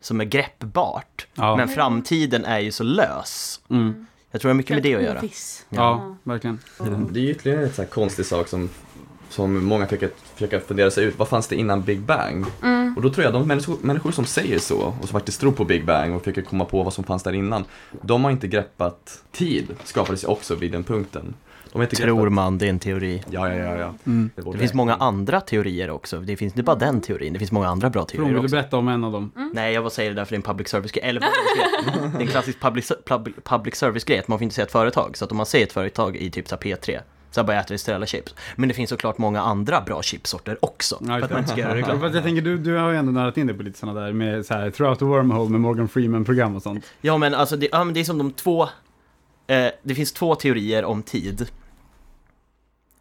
som 0.00 0.20
är 0.20 0.24
greppbart. 0.24 1.26
Ja. 1.34 1.56
Men 1.56 1.68
framtiden 1.68 2.44
är 2.44 2.58
ju 2.58 2.72
så 2.72 2.84
lös. 2.84 3.60
Mm. 3.70 4.06
Jag 4.30 4.40
tror 4.40 4.48
det 4.48 4.52
har 4.52 4.56
mycket 4.56 4.76
med 4.76 4.82
det 4.82 4.94
att 4.96 5.02
göra. 5.02 5.18
Oviss. 5.18 5.66
Ja, 5.68 6.16
verkligen. 6.22 6.58
Det 7.10 7.20
är 7.20 7.22
ju 7.24 7.30
ytterligare 7.30 7.62
en 7.62 7.72
sån 7.72 7.84
här 7.84 7.90
konstig 7.92 8.26
sak 8.26 8.48
som, 8.48 8.68
som 9.28 9.64
många 9.64 9.86
försöker, 9.86 10.10
försöker 10.34 10.60
fundera 10.60 10.90
sig 10.90 11.04
ut. 11.04 11.18
Vad 11.18 11.28
fanns 11.28 11.48
det 11.48 11.56
innan 11.56 11.82
Big 11.82 12.00
Bang? 12.00 12.46
Och 12.96 13.02
då 13.02 13.10
tror 13.10 13.24
jag 13.24 13.32
de 13.32 13.48
människor, 13.48 13.76
människor 13.82 14.10
som 14.10 14.24
säger 14.24 14.58
så 14.58 14.78
och 14.78 15.08
som 15.08 15.08
faktiskt 15.08 15.40
tror 15.40 15.52
på 15.52 15.64
Big 15.64 15.86
Bang 15.86 16.14
och 16.14 16.22
försöker 16.22 16.42
komma 16.42 16.64
på 16.64 16.82
vad 16.82 16.92
som 16.92 17.04
fanns 17.04 17.22
där 17.22 17.32
innan. 17.32 17.64
De 18.02 18.24
har 18.24 18.30
inte 18.30 18.48
greppat 18.48 19.24
tid, 19.32 19.66
skapades 19.84 20.24
ju 20.24 20.28
också 20.28 20.54
vid 20.54 20.72
den 20.72 20.84
punkten. 20.84 21.34
De 21.72 21.86
Tror 21.86 22.16
greppat... 22.16 22.32
man, 22.32 22.58
det 22.58 22.66
är 22.66 22.70
en 22.70 22.78
teori. 22.78 23.22
Ja, 23.30 23.48
ja, 23.48 23.54
ja. 23.54 23.76
ja. 23.76 23.94
Mm. 24.06 24.30
Det, 24.36 24.52
Det 24.52 24.58
finns 24.58 24.74
många 24.74 24.94
andra 24.94 25.40
teorier 25.40 25.90
också. 25.90 26.20
Det 26.20 26.36
finns 26.36 26.52
inte 26.52 26.62
bara 26.62 26.76
den 26.76 27.00
teorin, 27.00 27.32
det 27.32 27.38
finns 27.38 27.52
många 27.52 27.68
andra 27.68 27.90
bra 27.90 28.04
teorier 28.04 28.32
vill 28.32 28.42
du 28.42 28.48
berätta 28.48 28.76
om 28.76 28.88
en 28.88 29.04
av 29.04 29.12
dem? 29.12 29.32
Nej, 29.54 29.74
jag 29.74 29.82
bara 29.82 29.90
säger 29.90 30.10
det 30.10 30.16
där 30.16 30.24
för 30.24 30.30
det 30.30 30.34
är 30.34 30.38
en 30.38 30.42
public 30.42 30.68
service-grej. 30.68 31.04
Eller 31.04 31.20
Det 31.20 31.26
är 32.16 32.20
en 32.20 32.26
klassisk 32.26 32.60
public, 32.60 32.92
public, 33.04 33.34
public 33.44 33.74
service-grej, 33.76 34.18
att 34.18 34.28
man 34.28 34.38
får 34.38 34.42
inte 34.42 34.54
säga 34.54 34.64
ett 34.64 34.72
företag. 34.72 35.16
Så 35.16 35.24
att 35.24 35.30
om 35.30 35.36
man 35.36 35.46
säger 35.46 35.66
ett 35.66 35.72
företag 35.72 36.16
i 36.16 36.30
typ 36.30 36.48
så 36.48 36.54
här 36.54 36.62
P3, 36.62 37.00
så 37.36 37.40
här 37.40 37.46
bara 37.46 37.60
äter 37.60 37.74
Estrella 37.74 38.06
chips. 38.06 38.34
Men 38.56 38.68
det 38.68 38.74
finns 38.74 38.90
såklart 38.90 39.18
många 39.18 39.40
andra 39.40 39.80
bra 39.80 40.02
chipsorter 40.02 40.58
också. 40.64 40.98
Ja, 41.00 41.06
för 41.06 41.22
att 41.22 41.30
man 41.30 41.38
inte 41.38 41.50
ska 41.50 41.60
göra 41.60 41.76
reklam. 41.76 42.00
fast 42.00 42.14
jag 42.14 42.24
tänker, 42.24 42.42
du, 42.42 42.58
du 42.58 42.76
har 42.76 42.90
ju 42.90 42.96
ändå 42.96 43.12
närat 43.12 43.38
in 43.38 43.46
dig 43.46 43.56
på 43.56 43.62
lite 43.62 43.78
sådana 43.78 44.00
där 44.00 44.12
med 44.12 44.46
så 44.46 44.54
här, 44.54 44.70
Throughout 44.70 44.98
the 44.98 45.04
Wormhole 45.04 45.50
med 45.50 45.60
Morgan 45.60 45.88
Freeman-program 45.88 46.56
och 46.56 46.62
sånt. 46.62 46.84
Ja, 47.00 47.18
men 47.18 47.34
alltså 47.34 47.56
det, 47.56 47.68
ja, 47.72 47.84
men 47.84 47.94
det 47.94 48.00
är 48.00 48.04
som 48.04 48.18
de 48.18 48.32
två... 48.32 48.62
Eh, 49.46 49.66
det 49.82 49.94
finns 49.94 50.12
två 50.12 50.34
teorier 50.34 50.84
om 50.84 51.02
tid. 51.02 51.48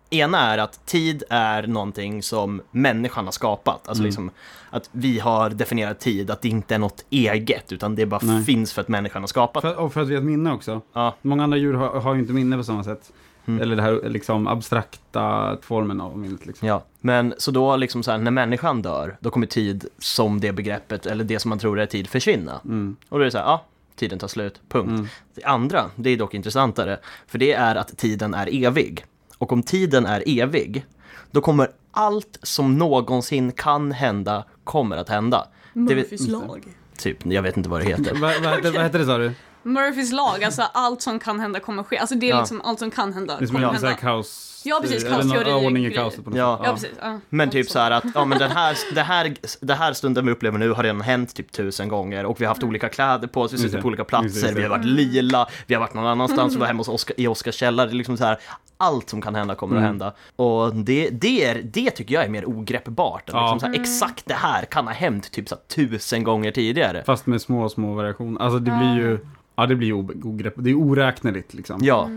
Ena 0.09 0.39
är 0.39 0.57
att 0.57 0.85
tid 0.85 1.23
är 1.29 1.67
någonting 1.67 2.23
som 2.23 2.61
människan 2.71 3.25
har 3.25 3.31
skapat. 3.31 3.87
Alltså 3.87 4.01
Mm. 4.01 4.05
liksom 4.05 4.31
att 4.69 4.89
vi 4.91 5.19
har 5.19 5.49
definierat 5.49 5.99
tid, 5.99 6.31
att 6.31 6.41
det 6.41 6.49
inte 6.49 6.75
är 6.75 6.79
något 6.79 7.05
eget, 7.09 7.71
utan 7.71 7.95
det 7.95 8.05
bara 8.05 8.19
Nej. 8.23 8.43
finns 8.43 8.73
för 8.73 8.81
att 8.81 8.87
människan 8.87 9.21
har 9.23 9.27
skapat. 9.27 9.61
För, 9.61 9.75
och 9.75 9.93
för 9.93 10.01
att 10.01 10.07
vi 10.07 10.13
har 10.13 10.21
ett 10.21 10.25
minne 10.25 10.51
också. 10.53 10.81
Ja. 10.93 11.15
Många 11.21 11.43
andra 11.43 11.57
djur 11.57 11.73
har, 11.73 11.99
har 11.99 12.13
ju 12.13 12.19
inte 12.19 12.33
minne 12.33 12.57
på 12.57 12.63
samma 12.63 12.83
sätt. 12.83 13.11
Mm. 13.47 13.61
Eller 13.61 13.75
det 13.75 13.81
här 13.81 14.09
liksom 14.09 14.47
abstrakta 14.47 15.57
formen 15.61 16.01
av 16.01 16.17
minnet 16.17 16.45
liksom. 16.45 16.67
Ja, 16.67 16.83
men 17.01 17.33
så 17.37 17.51
då 17.51 17.75
liksom 17.75 18.03
så 18.03 18.11
här, 18.11 18.17
när 18.17 18.31
människan 18.31 18.81
dör, 18.81 19.17
då 19.19 19.29
kommer 19.29 19.47
tid 19.47 19.85
som 19.99 20.39
det 20.39 20.51
begreppet, 20.51 21.05
eller 21.05 21.23
det 21.23 21.39
som 21.39 21.49
man 21.49 21.59
tror 21.59 21.79
är 21.79 21.85
tid, 21.85 22.07
försvinna. 22.07 22.61
Mm. 22.65 22.95
Och 23.09 23.17
då 23.19 23.21
är 23.21 23.25
det 23.25 23.31
så 23.31 23.37
här, 23.37 23.45
ja, 23.45 23.65
tiden 23.95 24.19
tar 24.19 24.27
slut, 24.27 24.61
punkt. 24.69 24.89
Mm. 24.89 25.07
Det 25.35 25.43
andra, 25.43 25.85
det 25.95 26.09
är 26.09 26.17
dock 26.17 26.33
intressantare, 26.33 26.99
för 27.27 27.37
det 27.37 27.53
är 27.53 27.75
att 27.75 27.97
tiden 27.97 28.33
är 28.33 28.65
evig. 28.65 29.05
Och 29.37 29.51
om 29.51 29.63
tiden 29.63 30.05
är 30.05 30.23
evig, 30.25 30.85
då 31.31 31.41
kommer 31.41 31.71
allt 31.91 32.39
som 32.41 32.77
någonsin 32.77 33.51
kan 33.51 33.91
hända, 33.91 34.43
kommer 34.63 34.97
att 34.97 35.09
hända. 35.09 35.47
Murphys 35.73 36.27
lag. 36.27 36.63
Typ, 36.97 37.25
jag 37.25 37.41
vet 37.41 37.57
inte 37.57 37.69
vad 37.69 37.81
det 37.81 37.85
heter. 37.85 38.15
Vad, 38.21 38.43
vad, 38.43 38.73
vad 38.73 38.83
hette 38.83 38.97
det 38.97 39.05
sa 39.05 39.17
du? 39.17 39.31
Murphys 39.65 40.11
lag, 40.11 40.43
alltså 40.43 40.61
allt 40.73 41.01
som 41.01 41.19
kan 41.19 41.39
hända 41.39 41.59
kommer 41.59 41.83
ske. 41.83 41.97
Alltså 41.97 42.15
det 42.15 42.25
är 42.25 42.29
Ja. 42.29 42.39
liksom 42.39 42.61
allt 42.61 42.79
som 42.79 42.91
kan 42.91 43.13
hända 43.13 43.37
Det 43.37 43.43
är 43.43 43.47
som 43.47 43.55
kommer 43.55 43.67
en 43.67 43.75
sån 43.79 43.83
här 43.87 43.95
hända. 43.95 44.01
kaos... 44.01 44.51
Ja, 44.67 44.79
precis, 44.81 45.03
eller 45.03 45.17
någon 45.23 45.37
kaosteori- 45.37 45.65
Ordning 45.65 45.83
i 45.85 45.87
grejer. 45.89 46.01
kaoset 46.01 46.23
på 46.23 46.29
något 46.29 46.39
Ja. 46.39 46.57
sätt. 46.57 46.65
Ja, 46.67 46.73
precis. 46.73 46.89
Ja. 47.01 47.19
Men 47.29 47.49
typ 47.49 47.69
så. 47.69 47.79
här 47.79 47.91
att, 47.91 48.03
ja 48.15 48.25
men 48.25 48.39
den 48.39 48.51
här, 48.51 48.77
det 48.95 49.01
här, 49.01 49.35
det 49.61 49.73
här 49.73 49.93
stunden 49.93 50.25
vi 50.25 50.31
upplever 50.31 50.57
nu 50.59 50.71
har 50.71 50.83
redan 50.83 51.01
hänt 51.01 51.35
typ 51.35 51.51
tusen 51.51 51.87
gånger 51.89 52.25
och 52.25 52.41
vi 52.41 52.45
har 52.45 52.49
haft 52.49 52.63
olika 52.63 52.89
kläder 52.89 53.27
på 53.27 53.41
oss, 53.41 53.53
vi 53.53 53.57
sitter 53.57 53.75
det. 53.77 53.81
på 53.81 53.87
olika 53.87 54.01
Just 54.01 54.09
det, 54.11 54.17
platser, 54.17 54.47
just 54.47 54.57
vi 54.57 54.61
har 54.63 54.69
varit 54.69 54.85
lila, 54.85 55.47
vi 55.67 55.73
har 55.73 55.79
varit 55.81 55.93
någon 55.93 56.07
annanstans, 56.07 56.55
vi 56.55 56.59
var 56.59 56.67
hemma 56.67 56.79
hos 56.79 56.87
Oscar, 56.95 57.13
i 57.19 57.27
Oskars 57.27 57.55
källare, 57.55 57.87
det 57.87 57.93
är 57.93 57.95
liksom 57.95 58.17
så 58.17 58.25
här, 58.25 58.37
allt 58.77 59.09
som 59.09 59.21
kan 59.21 59.35
hända 59.35 59.55
kommer 59.55 59.75
Mm. 59.77 59.83
att 59.83 59.89
hända. 59.89 60.13
Och 60.35 60.75
det, 60.75 61.09
det, 61.09 61.43
är, 61.45 61.61
det 61.63 61.89
tycker 61.91 62.15
jag 62.15 62.23
är 62.25 62.29
mer 62.29 62.49
ogreppbart, 62.49 63.23
Ja. 63.33 63.41
liksom 63.41 63.59
så 63.59 63.65
här, 63.65 63.81
exakt 63.81 64.23
det 64.25 64.33
här 64.33 64.65
kan 64.65 64.87
ha 64.87 64.93
hänt 64.93 65.31
typ 65.31 65.49
så 65.49 65.55
här, 65.55 65.61
tusen 65.87 66.23
gånger 66.23 66.51
tidigare. 66.51 67.03
Fast 67.05 67.25
med 67.25 67.41
små, 67.41 67.69
små 67.69 67.93
variationer. 67.93 68.41
Alltså 68.41 68.59
det 68.59 68.71
blir 68.71 68.95
ju... 68.95 69.19
Ja, 69.55 69.65
det 69.65 69.75
blir 69.75 69.93
ogrepp. 69.93 70.53
Det 70.57 70.69
är 70.69 70.75
oräkneligt 70.77 71.53
liksom. 71.53 71.79
Ja, 71.83 72.07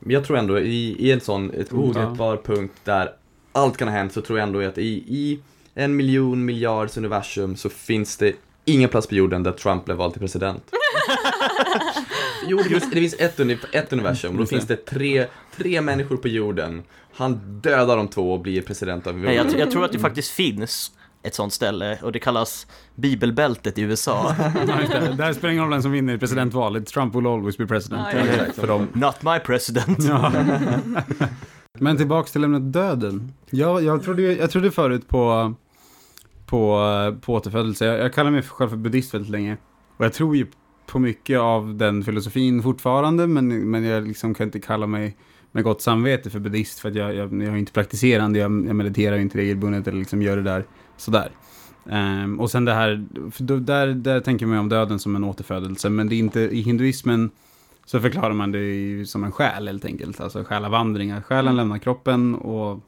Men 0.00 0.10
jag 0.14 0.24
tror 0.24 0.36
ändå 0.38 0.58
i, 0.60 0.96
i 0.98 1.12
en 1.12 1.20
sån, 1.20 1.50
ett 1.50 1.72
Mm, 1.72 1.84
ogreppbar 1.84 2.36
punkt 2.36 2.74
där 2.84 3.10
allt 3.52 3.76
kan 3.76 3.88
ha 3.88 3.94
hänt 3.94 4.12
så 4.12 4.20
tror 4.20 4.38
jag 4.38 4.46
ändå 4.48 4.60
att 4.60 4.78
i, 4.78 4.88
i 4.88 5.40
en 5.74 5.96
miljon 5.96 6.44
miljards 6.44 6.96
universum 6.96 7.56
så 7.56 7.68
finns 7.68 8.16
det 8.16 8.32
ingen 8.64 8.88
plats 8.88 9.06
på 9.06 9.14
jorden 9.14 9.42
där 9.42 9.52
Trump 9.52 9.84
blev 9.84 9.96
vald 9.96 10.12
till 10.12 10.20
president. 10.20 10.62
jo, 12.46 12.56
det 12.58 12.64
finns, 12.64 12.90
det 12.90 12.96
finns 13.00 13.14
ett, 13.18 13.40
uni, 13.40 13.58
ett 13.72 13.92
universum 13.92 14.30
och 14.30 14.36
då 14.36 14.42
det. 14.42 14.48
finns 14.48 14.66
det 14.66 14.76
tre, 14.76 15.26
tre 15.56 15.80
människor 15.80 16.16
på 16.16 16.28
jorden. 16.28 16.82
Han 17.14 17.60
dödar 17.62 17.96
de 17.96 18.08
två 18.08 18.32
och 18.32 18.40
blir 18.40 18.62
president 18.62 19.06
av 19.06 19.18
Nej, 19.18 19.34
jag, 19.34 19.44
jorden. 19.46 19.60
jag 19.60 19.70
tror 19.70 19.84
att 19.84 19.92
det 19.92 19.98
faktiskt 19.98 20.30
finns 20.30 20.92
ett 21.22 21.34
sånt 21.34 21.52
ställe 21.52 21.98
och 22.02 22.12
det 22.12 22.18
kallas 22.18 22.66
bibelbältet 22.94 23.78
i 23.78 23.82
USA. 23.82 24.34
Just 24.80 24.92
det. 24.92 24.98
Här 25.24 25.32
spelar 25.32 25.52
ingen 25.52 25.64
roll 25.64 25.72
vem 25.72 25.82
som 25.82 25.92
vinner 25.92 26.14
i 26.14 26.18
presidentvalet. 26.18 26.86
Trump 26.86 27.14
will 27.14 27.26
always 27.26 27.58
be 27.58 27.66
president. 27.66 28.06
Ja, 28.12 28.18
ja. 28.18 28.52
För 28.52 28.66
dem. 28.66 28.88
Not 28.92 29.22
my 29.22 29.38
president. 29.38 29.98
Ja. 30.04 30.32
Men 31.78 31.96
tillbaks 31.96 32.32
till 32.32 32.44
ämnet 32.44 32.72
döden. 32.72 33.32
Jag, 33.50 33.82
jag, 33.82 34.02
trodde, 34.02 34.22
jag 34.22 34.50
trodde 34.50 34.70
förut 34.70 35.08
på, 35.08 35.54
på, 36.46 36.78
på 37.20 37.34
återfödelse. 37.34 37.86
Jag, 37.86 37.98
jag 37.98 38.12
kallar 38.12 38.30
mig 38.30 38.42
själv 38.42 38.68
för 38.68 38.76
buddhist 38.76 39.14
väldigt 39.14 39.30
länge. 39.30 39.56
Och 39.96 40.04
jag 40.04 40.12
tror 40.12 40.36
ju 40.36 40.46
på 40.86 40.98
mycket 40.98 41.38
av 41.38 41.74
den 41.74 42.04
filosofin 42.04 42.62
fortfarande, 42.62 43.26
men, 43.26 43.70
men 43.70 43.84
jag 43.84 44.06
liksom 44.06 44.34
kan 44.34 44.46
inte 44.46 44.60
kalla 44.60 44.86
mig 44.86 45.16
med 45.52 45.64
gott 45.64 45.82
samvete 45.82 46.30
för 46.30 46.38
buddhist, 46.38 46.78
för 46.78 46.88
att 46.88 46.94
jag, 46.94 47.14
jag, 47.14 47.42
jag 47.42 47.54
är 47.54 47.56
inte 47.56 47.72
praktiserande, 47.72 48.38
jag, 48.38 48.66
jag 48.66 48.76
mediterar 48.76 49.18
inte 49.18 49.38
regelbundet 49.38 49.88
eller 49.88 49.98
liksom 49.98 50.22
gör 50.22 50.36
det 50.36 50.42
där 50.42 50.64
sådär. 51.00 51.30
Um, 51.84 52.40
och 52.40 52.50
sen 52.50 52.64
det 52.64 52.74
här, 52.74 53.04
för 53.30 53.42
då, 53.42 53.56
där, 53.56 53.86
där 53.86 54.20
tänker 54.20 54.46
man 54.46 54.54
ju 54.54 54.60
om 54.60 54.68
döden 54.68 54.98
som 54.98 55.16
en 55.16 55.24
återfödelse, 55.24 55.90
men 55.90 56.08
det 56.08 56.14
är 56.14 56.18
inte, 56.18 56.40
i 56.40 56.60
hinduismen 56.60 57.30
så 57.84 58.00
förklarar 58.00 58.32
man 58.32 58.52
det 58.52 58.58
ju 58.58 59.06
som 59.06 59.24
en 59.24 59.32
själ 59.32 59.66
helt 59.66 59.84
enkelt, 59.84 60.20
alltså 60.20 60.44
själavandringar. 60.44 61.20
Själen 61.20 61.56
lämnar 61.56 61.78
kroppen 61.78 62.34
och 62.34 62.80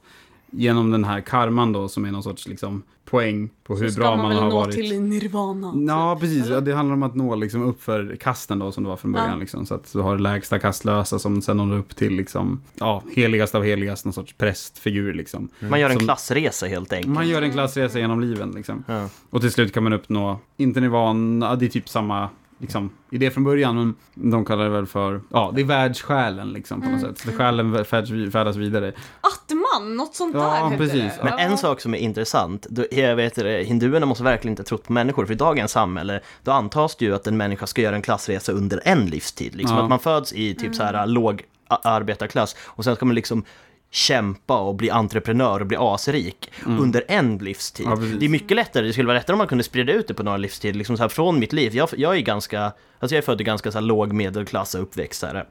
genom 0.52 0.90
den 0.90 1.04
här 1.04 1.20
karman 1.20 1.72
då, 1.72 1.88
som 1.88 2.04
är 2.04 2.10
någon 2.10 2.22
sorts 2.22 2.48
liksom, 2.48 2.82
poäng 3.04 3.50
på 3.64 3.76
hur 3.76 3.88
så 3.88 4.00
bra 4.00 4.12
ska 4.12 4.16
man, 4.16 4.28
väl 4.28 4.38
har 4.38 4.48
nå 4.50 4.56
varit. 4.56 4.74
till 4.74 5.00
nirvana. 5.00 5.74
Ja, 5.94 6.16
precis. 6.20 6.44
Eller? 6.44 6.54
Ja, 6.54 6.60
det 6.60 6.74
handlar 6.74 6.94
om 6.94 7.02
att 7.02 7.14
nå 7.14 7.34
liksom 7.34 7.62
upp 7.62 7.82
för 7.82 8.16
kasten 8.20 8.58
då, 8.58 8.72
som 8.72 8.84
det 8.84 8.88
var 8.90 8.96
från 8.96 9.12
början. 9.12 9.30
Ja. 9.30 9.36
Liksom, 9.36 9.66
så 9.66 9.74
att 9.74 9.92
du 9.92 10.00
har 10.00 10.18
lägsta 10.18 10.58
kastlösa 10.58 11.18
som 11.18 11.42
sen 11.42 11.56
når 11.56 11.76
upp 11.76 11.96
till 11.96 12.12
liksom, 12.12 12.60
ja, 12.74 13.02
heligast 13.12 13.54
av 13.54 13.62
heligast, 13.64 14.04
någon 14.04 14.12
sorts 14.12 14.32
prästfigur. 14.32 15.14
Liksom. 15.14 15.48
Man 15.60 15.80
gör 15.80 15.90
en 15.90 15.96
Som- 15.96 16.06
klassresa 16.06 16.66
helt 16.66 16.92
enkelt. 16.92 17.14
Man 17.14 17.28
gör 17.28 17.42
en 17.42 17.52
klassresa 17.52 17.98
genom 17.98 18.20
liven. 18.20 18.50
Liksom. 18.50 18.84
Ja. 18.88 19.08
Och 19.30 19.40
till 19.40 19.50
slut 19.52 19.74
kan 19.74 19.82
man 19.82 19.92
uppnå, 19.92 20.38
inte 20.56 20.80
nirvana, 20.80 21.56
det 21.56 21.66
är 21.66 21.70
typ 21.70 21.88
samma 21.88 22.28
liksom, 22.62 22.90
idé 23.10 23.30
från 23.30 23.44
början, 23.44 23.76
men 23.76 23.94
de 24.30 24.44
kallar 24.44 24.64
det 24.64 24.70
väl 24.70 24.86
för, 24.86 25.20
ja, 25.30 25.52
det 25.54 25.60
är 25.60 25.64
världssjälen 25.64 26.52
liksom 26.52 26.80
på 26.82 26.88
något 26.88 27.02
Mm. 27.02 27.14
sätt. 27.14 27.24
Så 27.24 27.32
själen 27.38 27.84
färdas, 27.84 28.32
färdas 28.32 28.56
vidare. 28.56 28.92
Atman, 29.20 29.96
något 29.96 30.14
sånt 30.14 30.34
Ja, 30.34 30.40
där 30.40 30.64
heter 30.70 30.76
precis. 30.76 31.16
det. 31.18 31.24
Men 31.24 31.38
en 31.38 31.58
sak 31.58 31.80
som 31.80 31.94
är 31.94 31.98
intressant, 31.98 32.66
då, 32.70 32.84
jag 32.90 33.16
vet 33.16 33.34
det, 33.34 33.62
hinduerna 33.64 34.06
måste 34.06 34.24
verkligen 34.24 34.52
inte 34.52 34.64
trott 34.64 34.84
på 34.84 34.92
människor, 34.92 35.26
för 35.26 35.32
i 35.32 35.36
dagens 35.36 35.72
samhälle, 35.72 36.20
då 36.42 36.50
antas 36.52 36.96
det 36.96 37.04
ju 37.04 37.14
att 37.14 37.26
en 37.26 37.36
människa 37.36 37.66
ska 37.66 37.82
göra 37.82 37.96
en 37.96 38.02
klassresa 38.02 38.52
under 38.52 38.80
en 38.84 39.06
livstid. 39.06 39.54
Liksom 39.54 39.76
Ja. 39.76 39.82
att 39.82 39.88
man 39.88 39.98
föds 39.98 40.32
i 40.32 40.54
typ 40.54 40.74
så 40.74 40.82
här 40.82 41.06
låg 41.06 41.42
arbetarklass 41.68 42.56
och 42.60 42.84
sen 42.84 42.96
ska 42.96 43.04
man 43.04 43.14
liksom 43.14 43.44
kämpa 43.94 44.60
och 44.60 44.74
bli 44.74 44.90
entreprenör 44.90 45.60
och 45.60 45.66
bli 45.66 45.76
asrik 45.80 46.50
under 46.66 47.04
en 47.08 47.38
livstid. 47.38 47.86
Ja, 47.88 47.96
det 47.96 48.26
är 48.26 48.28
mycket 48.28 48.56
lättare, 48.56 48.86
det 48.86 48.92
skulle 48.92 49.06
vara 49.06 49.18
lättare 49.18 49.34
om 49.34 49.38
man 49.38 49.46
kunde 49.46 49.64
sprida 49.64 49.92
ut 49.92 50.08
det 50.08 50.14
på 50.14 50.22
några 50.22 50.36
livstid, 50.36 50.76
liksom 50.76 50.96
så 50.96 51.02
här 51.02 51.08
från 51.08 51.38
mitt 51.38 51.52
liv. 51.52 51.74
Jag, 51.74 51.88
jag 51.96 52.16
är 52.16 52.20
ganska, 52.20 52.60
alltså 52.62 53.14
jag 53.14 53.18
är 53.18 53.22
född 53.22 53.40
i 53.40 53.44
ganska 53.44 53.72
så 53.72 53.78
här 53.78 53.86
låg 53.86 54.12
medelklass 54.12 54.74
och 54.74 54.82
uppväxt 54.82 55.20
så 55.20 55.26
här, 55.26 55.44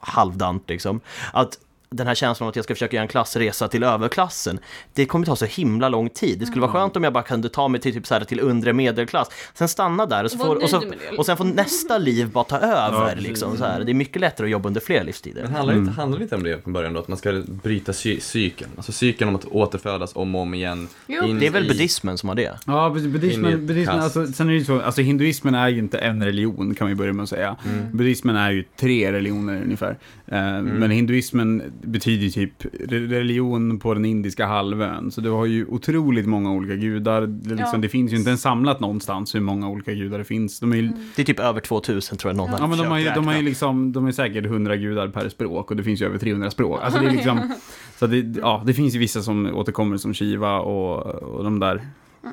halvdant 0.00 0.68
liksom. 0.68 1.00
Att 1.32 1.58
den 1.90 2.06
här 2.06 2.14
känslan 2.14 2.46
av 2.46 2.48
att 2.48 2.56
jag 2.56 2.64
ska 2.64 2.74
försöka 2.74 2.96
göra 2.96 3.02
en 3.02 3.08
klassresa 3.08 3.68
till 3.68 3.82
överklassen, 3.82 4.58
det 4.94 5.06
kommer 5.06 5.26
ta 5.26 5.36
så 5.36 5.44
himla 5.44 5.88
lång 5.88 6.08
tid. 6.10 6.38
Det 6.38 6.46
skulle 6.46 6.60
vara 6.60 6.72
skönt 6.72 6.96
om 6.96 7.04
jag 7.04 7.12
bara 7.12 7.22
kunde 7.24 7.48
ta 7.48 7.68
mig 7.68 7.80
till, 7.80 7.94
typ 7.94 8.06
så 8.06 8.14
här, 8.14 8.24
till 8.24 8.40
undre 8.40 8.72
medelklass, 8.72 9.28
sen 9.54 9.68
stanna 9.68 10.06
där 10.06 10.24
och, 10.24 10.30
så 10.30 10.38
får, 10.38 10.62
och, 10.62 10.70
så, 10.70 10.80
det. 10.80 11.16
och 11.18 11.26
sen 11.26 11.36
får 11.36 11.44
nästa 11.44 11.98
liv 11.98 12.28
bara 12.30 12.44
ta 12.44 12.58
Ja, 12.60 12.66
över. 12.66 13.08
precis. 13.14 13.28
liksom, 13.28 13.56
så 13.56 13.64
här. 13.64 13.80
Det 13.84 13.92
är 13.92 13.94
mycket 13.94 14.20
lättare 14.20 14.46
att 14.46 14.50
jobba 14.50 14.66
under 14.68 14.80
fler 14.80 15.04
livstider. 15.04 15.42
Men 15.42 15.52
handlar, 15.54 15.74
inte, 15.74 15.82
Mm. 15.82 15.94
handlar 15.96 16.18
det 16.18 16.22
inte 16.22 16.36
om 16.36 16.42
det 16.42 16.62
från 16.62 16.72
början 16.72 16.92
då? 16.92 17.00
Att 17.00 17.08
man 17.08 17.18
ska 17.18 17.42
bryta 17.46 17.92
cy- 17.92 18.20
cykeln? 18.20 18.70
Alltså 18.76 18.92
cykeln 18.92 19.28
om 19.28 19.34
att 19.36 19.44
återfödas 19.44 20.16
om 20.16 20.34
och 20.34 20.40
om 20.40 20.54
igen. 20.54 20.88
Jo. 21.06 21.22
Det 21.40 21.46
är 21.46 21.50
väl 21.50 21.64
i- 21.64 21.68
buddhismen 21.68 22.18
som 22.18 22.28
har 22.28 22.36
det? 22.36 22.58
Ja, 22.66 22.90
buddhismen, 22.90 23.66
buddhismen 23.66 24.00
alltså, 24.00 24.26
sen 24.26 24.46
är 24.48 24.52
det 24.52 24.58
ju 24.58 24.64
så, 24.64 24.80
alltså 24.80 25.00
hinduismen 25.00 25.54
är 25.54 25.68
ju 25.68 25.78
inte 25.78 25.98
en 25.98 26.24
religion 26.24 26.74
kan 26.74 26.88
vi 26.88 26.94
börja 26.94 27.12
med 27.12 27.22
att 27.22 27.28
säga. 27.28 27.56
Buddhismen 27.92 28.36
är 28.36 28.50
ju 28.50 28.64
tre 28.80 29.12
religioner 29.12 29.62
ungefär. 29.62 29.96
Eh, 30.26 30.62
Men 30.62 30.90
hinduismen 30.90 31.62
betyder 31.86 32.24
ju 32.24 32.30
typ 32.30 32.62
re- 32.64 33.08
religion 33.08 33.78
på 33.78 33.94
den 33.94 34.04
indiska 34.04 34.46
halvön. 34.46 35.10
Så 35.10 35.20
du 35.20 35.30
har 35.30 35.46
ju 35.46 35.66
otroligt 35.66 36.26
många 36.26 36.52
olika 36.52 36.74
gudar. 36.76 37.20
Det, 37.26 37.48
liksom, 37.48 37.68
Ja. 37.72 37.78
det 37.78 37.88
finns 37.88 38.12
ju 38.12 38.16
inte 38.16 38.30
ens 38.30 38.42
samlat 38.42 38.80
någonstans 38.80 39.34
hur 39.34 39.40
många 39.40 39.68
olika 39.68 39.92
gudar 39.94 40.18
det 40.18 40.24
finns. 40.24 40.60
De 40.60 40.72
är 40.72 40.76
ju, 40.76 40.90
Det 41.16 41.22
är 41.22 41.26
typ 41.26 41.40
över 41.40 41.60
2000 41.60 42.18
tror 42.18 42.28
jag 42.30 42.36
någon 42.36 42.50
Ja 42.58 42.66
men 42.66 42.78
de 42.78 42.86
har 42.86 42.98
ju, 42.98 43.10
de 43.14 43.26
har 43.26 43.34
ju 43.36 43.42
liksom, 43.42 43.92
de 43.92 44.06
är 44.06 44.12
säkert 44.12 44.44
100 44.46 44.76
gudar 44.76 45.08
per 45.08 45.28
språk 45.28 45.70
och 45.70 45.76
det 45.76 45.82
finns 45.82 46.02
ju 46.02 46.06
över 46.06 46.18
300 46.18 46.50
språk. 46.50 46.80
Alltså 46.82 47.00
det 47.00 47.06
är 47.06 47.10
liksom, 47.10 47.40
så 47.98 48.06
det, 48.06 48.36
ja, 48.40 48.62
det 48.66 48.74
finns 48.74 48.94
ju 48.94 48.98
vissa 48.98 49.22
som 49.22 49.46
återkommer 49.54 49.96
som 49.96 50.14
Shiva 50.14 50.58
och, 50.60 51.06
och 51.06 51.44
de 51.44 51.60
där 51.60 51.82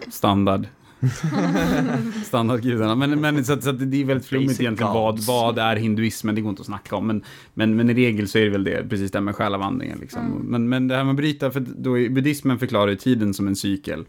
standard 0.09 0.65
standardgudarna. 2.25 2.95
Men, 2.95 3.21
men 3.21 3.45
så, 3.45 3.53
att, 3.53 3.63
så 3.63 3.69
att 3.69 3.91
det 3.91 4.01
är 4.01 4.05
väldigt 4.05 4.25
flummigt 4.27 4.49
Basic 4.49 4.59
egentligen 4.59 4.93
vad, 4.93 5.19
vad 5.19 5.57
är 5.57 5.75
hinduismen, 5.75 6.35
det 6.35 6.41
går 6.41 6.49
inte 6.49 6.59
att 6.59 6.65
snacka 6.65 6.95
om. 6.95 7.07
Men, 7.07 7.23
men, 7.53 7.75
men 7.75 7.89
i 7.89 7.93
regel 7.93 8.27
så 8.27 8.37
är 8.37 8.43
det 8.43 8.49
väl 8.49 8.63
det, 8.63 8.89
precis 8.89 9.11
det 9.11 9.17
här 9.17 9.23
med 9.23 9.35
själavandringen. 9.35 9.97
Liksom. 10.01 10.21
Men, 10.47 10.69
men 10.69 10.87
det 10.87 10.95
här 10.95 11.03
med 11.03 11.11
att 11.11 11.17
bryta, 11.17 11.51
för 11.51 11.59
då 11.59 11.99
är, 11.99 12.09
buddhismen 12.09 12.59
förklarar 12.59 12.87
ju 12.89 12.95
tiden 12.95 13.33
som 13.33 13.47
en 13.47 13.55
cykel. 13.55 14.05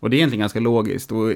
Och 0.00 0.10
det 0.10 0.16
är 0.16 0.18
egentligen 0.18 0.40
ganska 0.40 0.60
logiskt. 0.60 1.12
Och 1.12 1.28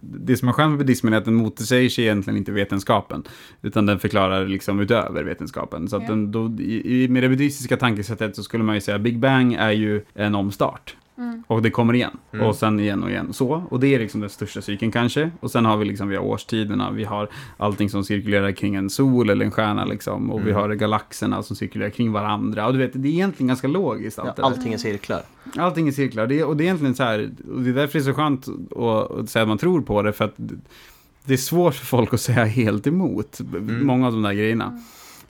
det 0.00 0.36
som 0.36 0.48
är 0.48 0.52
skönt 0.52 0.70
med 0.70 0.78
buddhismen 0.78 1.12
är 1.12 1.18
att 1.18 1.24
den 1.24 1.34
motsäger 1.34 1.88
sig 1.88 2.04
egentligen 2.04 2.36
inte 2.36 2.52
vetenskapen. 2.52 3.22
Utan 3.62 3.86
den 3.86 3.98
förklarar 3.98 4.46
liksom 4.46 4.80
utöver 4.80 5.24
vetenskapen. 5.24 5.88
Så 5.88 5.96
att 5.96 6.06
den, 6.06 6.32
då, 6.32 6.56
i, 6.60 7.02
i- 7.04 7.08
med 7.08 7.22
det 7.22 7.28
buddhistiska 7.28 7.76
tankesättet 7.76 8.36
så 8.36 8.42
skulle 8.42 8.64
man 8.64 8.74
ju 8.74 8.80
säga 8.80 8.98
Big 8.98 9.18
Bang 9.18 9.52
är 9.54 9.70
ju 9.70 10.02
en 10.14 10.34
omstart. 10.34 10.96
Mm. 11.20 11.42
Och 11.46 11.62
det 11.62 11.70
kommer 11.70 11.94
igen. 11.94 12.18
Mm. 12.32 12.46
Och 12.46 12.56
sen 12.56 12.80
igen 12.80 13.02
och 13.02 13.10
igen. 13.10 13.32
Så. 13.32 13.64
Och 13.70 13.80
det 13.80 13.94
är 13.94 13.98
liksom 13.98 14.20
den 14.20 14.30
största 14.30 14.60
cykeln 14.62 14.92
kanske. 14.92 15.30
Och 15.40 15.50
sen 15.50 15.64
har 15.64 15.76
vi 15.76 15.84
liksom, 15.84 16.08
vi 16.08 16.16
har 16.16 16.24
årstiderna, 16.24 16.90
vi 16.90 17.04
har 17.04 17.28
allting 17.56 17.90
som 17.90 18.04
cirkulerar 18.04 18.52
kring 18.52 18.74
en 18.74 18.90
sol 18.90 19.30
eller 19.30 19.44
en 19.44 19.50
stjärna 19.50 19.84
liksom. 19.84 20.30
Och 20.30 20.40
vi 20.40 20.50
Mm. 20.50 20.62
har 20.62 20.74
galaxerna 20.74 21.42
som 21.42 21.56
cirkulerar 21.56 21.90
kring 21.90 22.12
varandra. 22.12 22.66
Och 22.66 22.72
du 22.72 22.78
vet, 22.78 22.90
det 22.94 23.08
är 23.08 23.12
egentligen 23.12 23.48
ganska 23.48 23.68
logiskt 23.68 24.18
allt 24.18 24.34
Ja, 24.38 24.44
allting 24.44 24.72
är 24.72 24.78
cirklar. 24.78 25.22
Allting 25.56 25.88
är 25.88 25.92
cirklar. 25.92 26.26
Det 26.26 26.40
är, 26.40 26.44
och 26.46 26.56
det 26.56 26.62
är 26.62 26.64
egentligen 26.64 26.94
så 26.94 27.02
här, 27.02 27.30
och 27.54 27.60
det 27.60 27.70
är 27.70 27.74
därför 27.74 27.92
det 27.98 28.02
är 28.02 28.12
så 28.12 28.14
skönt 28.14 28.46
att, 29.20 29.28
säga 29.30 29.42
att 29.42 29.48
man 29.48 29.58
tror 29.58 29.80
på 29.80 30.02
det, 30.02 30.12
för 30.12 30.24
att 30.24 30.34
det 31.24 31.32
är 31.32 31.36
svårt 31.36 31.74
för 31.74 31.86
folk 31.86 32.14
att 32.14 32.20
säga 32.20 32.44
helt 32.44 32.86
emot 32.86 33.40
Mm. 33.40 33.86
många 33.86 34.06
av 34.06 34.12
de 34.12 34.22
där 34.22 34.32
grejerna. 34.32 34.78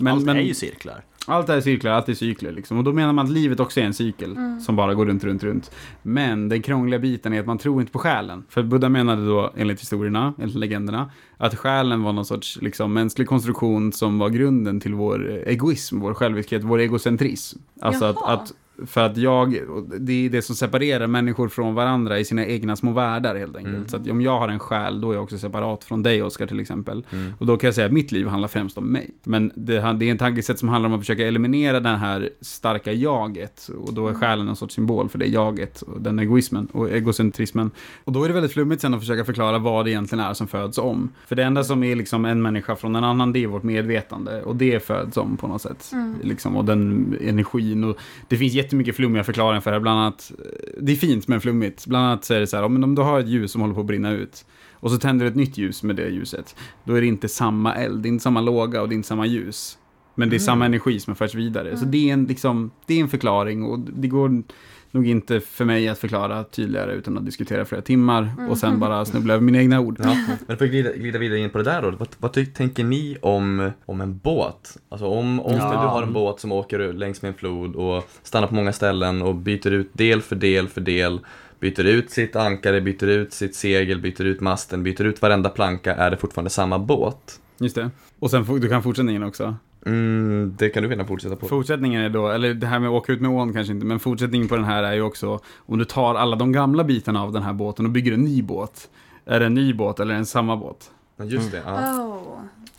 Men, 0.00 0.12
Allt 0.14 0.25
men 0.25 0.37
är 0.37 0.40
ju 0.40 0.54
cirklar. 0.54 1.04
allt 1.26 1.49
är 1.49 1.61
cirklar, 1.61 1.90
allt 1.92 2.09
är 2.09 2.14
cykler 2.14 2.52
liksom. 2.52 2.78
Och 2.78 2.85
då 2.85 2.92
menar 2.92 3.12
man 3.12 3.25
att 3.26 3.33
livet 3.33 3.61
också 3.61 3.80
är 3.80 3.85
en 3.85 3.95
cykel 3.95 4.33
Mm. 4.37 4.61
som 4.61 4.76
bara 4.76 4.95
går 4.95 5.07
runt, 5.07 5.25
runt, 5.25 5.42
runt. 5.42 5.71
Men 6.02 6.49
den 6.49 6.62
krångliga 6.62 6.99
biten 7.00 7.33
är 7.33 7.40
att 7.40 7.47
man 7.47 7.59
tror 7.59 7.80
inte 7.80 7.92
på 7.92 7.99
själen. 7.99 8.45
För 8.49 8.62
Buddha 8.62 8.88
menade 8.88 9.26
då, 9.26 9.52
enligt 9.57 9.80
historierna, 9.80 10.35
enligt 10.38 10.57
legenderna, 10.57 11.11
att 11.37 11.54
själen 11.59 12.02
var 12.02 12.12
någon 12.12 12.25
sorts 12.25 12.59
liksom, 12.62 12.92
mänsklig 12.92 13.28
konstruktion 13.28 13.92
som 13.92 14.19
var 14.19 14.28
grunden 14.28 14.80
till 14.80 14.95
vår 14.95 15.30
eh, 15.30 15.52
egoism, 15.52 16.00
vår 16.00 16.14
själviskhet, 16.14 16.64
vår 16.64 16.80
egocentrism. 16.80 17.59
Alltså 17.80 18.04
att, 18.04 18.23
att 18.28 18.52
för 18.87 19.06
att 19.06 19.16
jag, 19.16 19.60
det 20.00 20.26
är 20.26 20.30
det 20.30 20.42
som 20.42 20.56
separerar 20.56 21.06
människor 21.06 21.49
från 21.49 21.75
varandra 21.75 22.18
i 22.18 22.25
sina 22.25 22.46
egna 22.46 22.76
små 22.76 22.92
världar 22.92 23.34
helt 23.34 23.56
enkelt. 23.56 23.76
Mm. 23.76 23.88
Så 23.88 23.96
att 23.96 24.10
om 24.10 24.20
jag 24.20 24.38
har 24.38 24.49
en 24.49 24.58
själ, 24.58 25.00
då 25.00 25.10
är 25.10 25.14
jag 25.14 25.22
också 25.22 25.38
separat 25.38 25.84
från 25.84 26.02
dig 26.02 26.22
Oskar 26.22 26.46
till 26.46 26.60
exempel. 26.60 27.04
Mm. 27.10 27.32
Och 27.38 27.46
då 27.46 27.56
kan 27.56 27.68
jag 27.68 27.75
säga 27.75 27.87
att 27.87 27.92
mitt 27.92 28.12
liv 28.12 28.26
handlar 28.26 28.49
främst 28.49 28.78
om 28.78 28.92
mig. 28.92 29.10
Men 29.25 29.52
det, 29.54 29.96
det 29.99 30.06
är 30.06 30.10
en 30.10 30.18
tankesätt 30.18 30.58
som 30.58 30.68
handlar 30.68 30.90
om 30.90 30.94
att 30.94 31.00
försöka 31.00 31.26
eliminera 31.26 31.80
det 31.80 31.88
här 31.88 32.30
starka 32.40 32.92
jaget. 32.92 33.70
Och 33.87 33.94
då 33.94 34.08
är 34.08 34.14
själen 34.14 34.49
en 34.49 34.56
sorts 34.56 34.75
symbol 34.75 35.08
för 35.08 35.18
det 35.18 35.26
jaget, 35.26 35.82
och 35.82 36.00
den 36.00 36.18
egoismen 36.18 36.68
och 36.72 36.90
egocentrismen. 36.90 37.70
Och 38.04 38.12
då 38.12 38.25
är 38.25 38.28
det 38.28 38.34
väldigt 38.34 38.52
flummigt 38.52 38.82
sen 38.82 38.94
att 38.94 39.00
försöka 39.00 39.25
förklara 39.25 39.58
vad 39.58 39.84
det 39.84 39.90
egentligen 39.90 40.25
är 40.25 40.34
som 40.34 40.49
föds 40.49 40.78
om. 40.78 41.12
För 41.26 41.37
det 41.37 41.44
enda 41.44 41.64
som 41.64 41.84
är 41.84 41.96
liksom 41.96 42.25
en 42.25 42.42
människa 42.42 42.76
från 42.76 42.96
en 42.96 43.04
annan, 43.04 43.32
det 43.32 43.44
är 43.44 43.46
vårt 43.46 43.62
medvetande. 43.62 44.42
Och 44.42 44.56
det 44.56 44.84
föds 44.84 45.16
om 45.16 45.37
på 45.37 45.46
något 45.46 45.62
sätt. 45.62 45.90
Mm. 45.92 46.14
Liksom, 46.22 46.56
och 46.56 46.64
den 46.64 47.16
energin. 47.20 47.84
Och 47.84 47.96
det 48.28 48.37
finns 48.37 48.54
jättemycket 48.70 48.96
flummiga 48.96 49.24
förklaringar 49.24 49.60
för 49.60 49.70
det 49.70 49.74
här. 49.74 49.80
Bland 49.80 50.00
annat, 50.00 50.32
eh, 50.38 50.44
det 50.82 50.92
är 50.92 50.96
fint 50.96 51.28
men 51.28 51.40
flummigt. 51.40 51.86
Bland 51.86 52.06
annat 52.06 52.24
så 52.24 52.34
är 52.34 52.40
det 52.40 52.46
så 52.46 52.56
här, 52.56 52.64
om, 52.64 52.84
om 52.84 52.94
du 52.94 53.02
har 53.02 53.20
ett 53.20 53.28
ljus 53.28 53.52
som 53.52 53.60
håller 53.60 53.74
på 53.74 53.80
att 53.80 53.86
brinna 53.86 54.10
ut. 54.10 54.44
Och 54.72 54.90
så 54.90 54.98
tänder 54.98 55.24
du 55.24 55.30
ett 55.30 55.36
nytt 55.36 55.58
ljus 55.58 55.82
med 55.82 55.96
det 55.96 56.08
ljuset. 56.08 56.56
Då 56.84 56.94
är 56.94 57.00
det 57.00 57.06
inte 57.06 57.28
samma 57.28 57.74
eld, 57.74 58.02
det 58.02 58.08
är 58.08 58.10
inte 58.10 58.22
samma 58.22 58.40
låga 58.40 58.82
och 58.82 58.88
det 58.88 58.94
är 58.94 58.96
inte 58.96 59.08
samma 59.08 59.26
ljus. 59.26 59.78
Men 60.14 60.28
det 60.30 60.36
är 60.36 60.38
Mm. 60.38 60.46
samma 60.46 60.64
energi 60.66 61.00
som 61.00 61.14
förs 61.14 61.34
vidare. 61.34 61.76
Så 61.76 61.84
det 61.84 62.08
är, 62.08 62.12
en, 62.12 62.24
liksom, 62.24 62.70
det 62.86 62.94
är 62.94 63.00
en 63.00 63.08
förklaring 63.08 63.62
och 63.64 63.78
det 63.80 64.08
går 64.08 64.42
nog 64.90 65.09
inte 65.09 65.40
för 65.40 65.64
mig 65.64 65.88
att 65.88 65.99
förklara 65.99 66.44
tydligare 66.44 66.92
utan 66.92 67.18
att 67.18 67.25
diskutera 67.26 67.64
flera 67.64 67.82
timmar 67.82 68.28
och 68.50 68.59
sen 68.59 68.80
bara 68.80 69.04
snubbla 69.04 69.35
över 69.35 69.44
mina 69.44 69.59
egna 69.59 69.80
ord. 69.80 69.97
Ja, 70.02 70.16
men 70.47 70.56
för 70.56 70.64
att 70.64 70.70
glida, 70.70 70.92
glida 70.92 71.18
vidare 71.18 71.38
in 71.38 71.50
på 71.50 71.59
det 71.59 71.64
där 71.64 71.82
då, 71.82 71.90
vad, 71.90 72.09
vad 72.18 72.32
ty, 72.32 72.47
tänker 72.47 72.85
ni 72.85 73.16
om, 73.23 73.70
om 73.87 74.00
en 74.00 74.18
båt? 74.18 74.76
Alltså 74.88 75.06
om, 75.06 75.40
om 75.40 75.52
Ja. 75.56 75.70
du 75.70 75.76
har 75.76 76.02
en 76.02 76.12
båt 76.12 76.40
som 76.40 76.52
åker 76.52 76.92
längs 76.92 77.23
med 77.23 77.28
en 77.28 77.35
flod 77.35 77.76
och 77.76 78.09
stannar 78.23 78.47
på 78.49 78.54
många 78.54 78.73
ställen 78.73 79.23
och 79.23 79.35
byter 79.35 79.70
ut 79.70 79.90
del 79.92 80.23
för 80.23 80.37
del 80.37 80.68
för 80.68 80.80
del, 80.80 81.20
byter 81.61 81.85
ut 81.85 82.11
sitt 82.11 82.37
ankare, 82.37 82.80
byter 82.80 83.06
ut 83.09 83.32
sitt 83.32 83.54
segel, 83.54 84.00
byter 84.00 84.25
ut 84.25 84.40
masten, 84.40 84.82
byter 84.82 85.04
ut 85.04 85.23
varenda 85.23 85.49
planka, 85.49 85.94
är 85.94 86.11
det 86.11 86.16
fortfarande 86.16 86.50
samma 86.50 86.78
båt? 86.78 87.40
Just 87.59 87.75
det. 87.75 87.90
Och 88.18 88.30
sen 88.30 88.61
du 88.61 88.68
kan 88.68 88.82
fortsättningen 88.82 89.23
också. 89.23 89.54
Mm, 89.87 90.54
det 90.58 90.68
kan 90.68 90.82
du 90.82 90.88
gärna 90.88 91.04
fortsätta 91.04 91.37
på. 91.37 91.49
Fortsättningen 91.49 92.02
är 92.02 92.08
då, 92.10 92.28
eller 92.28 92.54
det 92.54 92.66
här 92.66 92.78
med 92.78 92.88
att 92.88 92.94
åka 92.94 93.12
ut 93.12 93.20
med 93.20 93.30
ån 93.30 93.52
kanske 93.52 93.72
inte, 93.72 93.87
men 93.87 93.99
fortsättningen 94.00 94.49
på 94.49 94.56
den 94.56 94.64
här 94.64 94.82
är 94.82 94.92
ju 94.92 95.02
också 95.02 95.40
om 95.56 95.78
du 95.78 95.84
tar 95.84 96.14
alla 96.14 96.37
de 96.37 96.52
gamla 96.52 96.84
bitarna 96.84 97.22
av 97.22 97.32
den 97.32 97.42
här 97.42 97.52
båten 97.52 97.84
och 97.84 97.90
bygger 97.92 98.12
en 98.12 98.20
ny 98.25 98.42
båt. 98.42 98.88
Är 99.26 99.40
det 99.40 99.46
en 99.46 99.54
ny 99.54 99.75
båt 99.75 100.00
eller 100.00 100.14
en 100.14 100.26
samma 100.26 100.56
båt? 100.56 100.90
Ja, 101.16 101.25
just 101.25 101.50
det, 101.52 101.62
ja. 101.66 102.02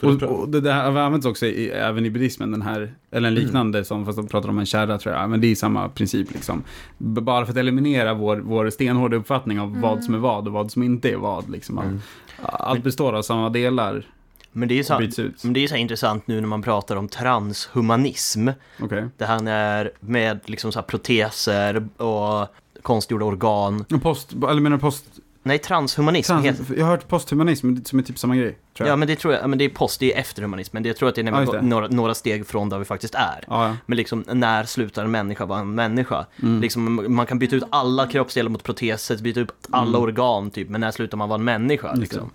Oh. 0.03 0.11
Och, 0.11 0.23
och 0.23 0.49
det 0.49 0.61
där 0.61 0.97
används 0.97 1.25
också 1.25 1.45
i, 1.45 1.69
även 1.69 2.05
i 2.05 2.09
buddhismen, 2.09 2.51
den 2.51 2.61
här, 2.61 2.93
eller 3.11 3.27
en 3.27 3.33
liknande 3.35 3.83
som, 3.85 4.05
fast 4.05 4.17
de 4.17 4.27
pratar 4.27 4.49
om 4.49 4.59
en 4.59 4.65
kärra 4.65 4.97
tror 4.97 5.15
jag, 5.15 5.29
men 5.29 5.41
det 5.41 5.47
är 5.51 5.55
samma 5.55 5.89
princip 5.89 6.33
liksom. 6.33 6.63
B- 6.97 7.21
Bara 7.21 7.45
för 7.45 7.51
att 7.53 7.57
eliminera 7.57 8.13
vår, 8.13 8.37
vår 8.37 8.69
stenhårda 8.69 9.17
uppfattning 9.17 9.59
av 9.59 9.79
vad 9.81 10.03
som 10.03 10.13
är 10.13 10.17
vad 10.19 10.47
och 10.47 10.53
vad 10.53 10.71
som 10.71 10.83
inte 10.83 11.11
är 11.11 11.15
vad 11.17 11.49
liksom. 11.49 11.77
Att 11.77 11.85
Mm. 11.85 11.99
Allt 12.43 12.83
består 12.83 13.13
av 13.13 13.21
samma 13.21 13.49
delar 13.49 14.05
Men 14.51 14.67
det 14.67 14.73
är 14.73 14.75
ju 14.75 14.83
så, 14.83 14.99
men 15.41 15.53
det 15.53 15.59
är 15.59 15.67
så 15.67 15.73
här 15.73 15.81
intressant 15.81 16.27
nu 16.27 16.41
när 16.41 16.47
man 16.47 16.61
pratar 16.61 16.95
om 16.95 17.07
transhumanism. 17.07 18.49
Okej. 18.81 19.05
Det 19.17 19.25
här 19.25 19.47
är 19.47 19.91
med 19.99 20.39
liksom 20.45 20.71
så 20.71 20.79
här 20.79 20.85
proteser 20.85 21.87
och 21.97 22.47
konstgjorda 22.81 23.25
organ. 23.25 23.85
Post, 24.01 24.33
eller 24.33 24.61
menar 24.61 24.77
post, 24.77 25.05
Nej, 25.43 25.59
transhumanism 25.59 26.31
Trans, 26.31 26.45
heter... 26.45 26.75
jag 26.77 26.85
har 26.85 26.91
hört 26.91 27.07
posthumanism 27.07 27.75
som 27.85 27.99
är 27.99 28.03
typ 28.03 28.19
samma 28.19 28.35
grej. 28.35 28.57
Tror 28.77 28.87
jag. 28.87 28.93
Ja, 28.93 28.95
men 28.95 29.07
det 29.07 29.15
tror 29.15 29.33
jag, 29.33 29.43
ja, 29.43 29.47
men 29.47 29.59
det 29.59 29.65
är 29.65 29.69
post, 29.69 29.99
det 29.99 30.13
är 30.13 30.19
efter 30.19 30.41
humanism, 30.41 30.69
men 30.75 30.83
det, 30.83 30.89
jag 30.89 30.97
tror 30.97 31.09
att 31.09 31.15
det 31.15 31.21
är 31.21 31.23
när 31.23 31.39
just 31.39 31.51
går 31.51 31.59
det. 31.59 31.65
några, 31.65 31.87
några 31.87 32.13
steg 32.13 32.47
från 32.47 32.69
där 32.69 32.79
vi 32.79 32.85
faktiskt 32.85 33.15
är. 33.15 33.43
ja, 33.47 33.67
ja. 33.67 33.75
Men 33.85 33.97
liksom, 33.97 34.23
när 34.27 34.63
slutar 34.63 35.05
en 35.05 35.11
människa 35.11 35.45
vara 35.45 35.59
en 35.59 35.75
människa? 35.75 36.25
Mm. 36.43 36.61
Liksom, 36.61 37.05
man 37.15 37.25
kan 37.25 37.39
byta 37.39 37.55
ut 37.55 37.63
alla 37.69 38.07
kroppsdelar 38.07 38.49
mot 38.49 38.63
proteser, 38.63 39.17
byta 39.17 39.39
ut 39.39 39.51
alla 39.69 39.87
Mm. 39.87 40.01
organ 40.01 40.51
typ, 40.51 40.69
men 40.69 40.81
när 40.81 40.91
slutar 40.91 41.17
man 41.17 41.29
vara 41.29 41.39
en 41.39 41.43
människa? 41.43 41.93
Liksom? 41.93 42.29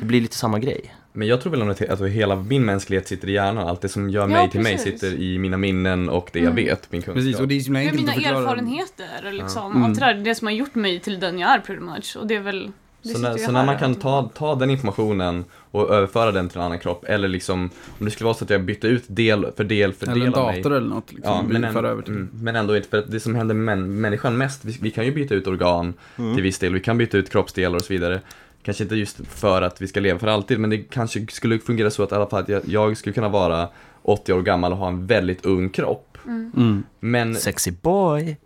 Det 0.00 0.06
blir 0.06 0.20
lite 0.20 0.36
samma 0.36 0.58
grej. 0.58 0.94
Men 1.12 1.28
jag 1.28 1.40
tror 1.40 1.50
väl 1.52 1.70
att 1.70 1.82
att 1.82 2.08
hela 2.08 2.36
min 2.36 2.64
mänsklighet 2.64 3.08
sitter 3.08 3.28
i 3.28 3.32
hjärnan. 3.32 3.68
Allt 3.68 3.80
det 3.80 3.88
som 3.88 4.10
gör 4.10 4.20
Ja, 4.20 4.26
mig 4.26 4.50
till 4.50 4.60
mig 4.60 4.78
sitter 4.78 5.14
i 5.14 5.38
mina 5.38 5.56
minnen 5.56 6.08
och 6.08 6.30
det 6.32 6.40
jag 6.40 6.52
vet, 6.52 6.92
min 6.92 7.02
kunskap. 7.02 7.14
Precis, 7.14 7.40
och 7.40 7.48
det 7.48 7.54
är 7.56 7.60
så 7.60 7.74
enkelt 7.74 7.96
mina 8.00 8.08
att 8.12 8.14
förklara. 8.14 8.38
erfarenheter 8.42 9.32
liksom. 9.32 9.70
Mm. 9.72 9.82
Allt 9.84 9.94
det 10.00 10.06
där, 10.06 10.14
det 10.14 10.34
som 10.34 10.46
har 10.46 10.54
gjort 10.54 10.74
mig 10.74 11.00
till 11.00 11.20
den 11.20 11.38
jag 11.38 11.50
är 11.50 11.58
pretty 11.58 11.80
much. 11.82 12.16
Och 12.20 12.26
det 12.26 12.34
är 12.34 12.40
väl... 12.40 12.70
Det 13.02 13.08
Så 13.08 13.18
när, 13.18 13.36
så 13.36 13.52
när 13.52 13.66
man 13.66 13.78
kan 13.78 13.94
ta, 13.94 14.30
ta 14.34 14.54
den 14.54 14.70
informationen 14.70 15.44
och 15.70 15.90
överföra 15.94 16.32
den 16.32 16.48
till 16.48 16.58
en 16.58 16.64
annan 16.64 16.78
kropp, 16.78 17.04
eller 17.08 17.28
liksom 17.28 17.70
om 17.98 18.04
det 18.04 18.10
skulle 18.10 18.24
vara 18.24 18.34
så 18.34 18.44
att 18.44 18.50
jag 18.50 18.64
bytte 18.64 18.86
ut 18.88 19.04
del 19.06 19.46
för 19.56 19.64
del 19.64 19.92
för 19.92 20.06
Eller 20.06 20.26
en 20.26 20.32
del 20.32 20.40
av 20.40 20.46
mig. 20.46 20.56
dator 20.62 20.76
eller 20.76 20.88
något. 20.88 21.12
Liksom, 21.12 21.32
Ja, 21.50 21.58
men, 21.58 21.72
för 21.72 21.84
över 21.84 21.96
en, 21.98 22.02
till. 22.04 22.14
mm, 22.14 22.28
men 22.42 22.56
ändå 22.56 22.76
inte, 22.76 22.88
för 22.88 22.98
att 22.98 23.10
det 23.10 23.20
som 23.20 23.34
händer 23.34 23.54
med 23.54 23.78
män, 23.78 24.00
människan 24.00 24.36
mest, 24.36 24.64
vi, 24.64 24.78
vi 24.82 24.90
kan 24.90 25.04
ju 25.04 25.12
byta 25.12 25.34
ut 25.34 25.46
organ 25.46 25.94
till 26.16 26.42
viss 26.42 26.58
del, 26.58 26.74
vi 26.74 26.80
kan 26.80 26.98
byta 26.98 27.18
ut 27.18 27.30
kroppsdelar 27.30 27.76
och 27.76 27.84
så 27.84 27.92
vidare. 27.92 28.20
Kanske 28.68 28.82
inte 28.84 28.96
just 28.96 29.20
för 29.28 29.62
att 29.62 29.82
vi 29.82 29.88
ska 29.88 30.00
leva 30.00 30.18
för 30.18 30.26
alltid, 30.26 30.60
men 30.60 30.70
det 30.70 30.78
kanske 30.78 31.26
skulle 31.30 31.58
fungera 31.58 31.90
så 31.90 32.02
att 32.02 32.12
i 32.12 32.14
alla 32.14 32.26
fall 32.26 32.42
att 32.42 32.48
jag, 32.48 32.62
jag 32.66 32.96
skulle 32.96 33.12
kunna 33.12 33.28
vara 33.28 33.68
80 34.02 34.32
år 34.32 34.42
gammal 34.42 34.72
och 34.72 34.78
ha 34.78 34.88
en 34.88 35.06
väldigt 35.06 35.46
ung 35.46 35.68
kropp. 35.70 36.18
Mm. 36.26 36.82
Men, 37.00 37.34
Sexy 37.34 37.70
boy! 37.70 38.36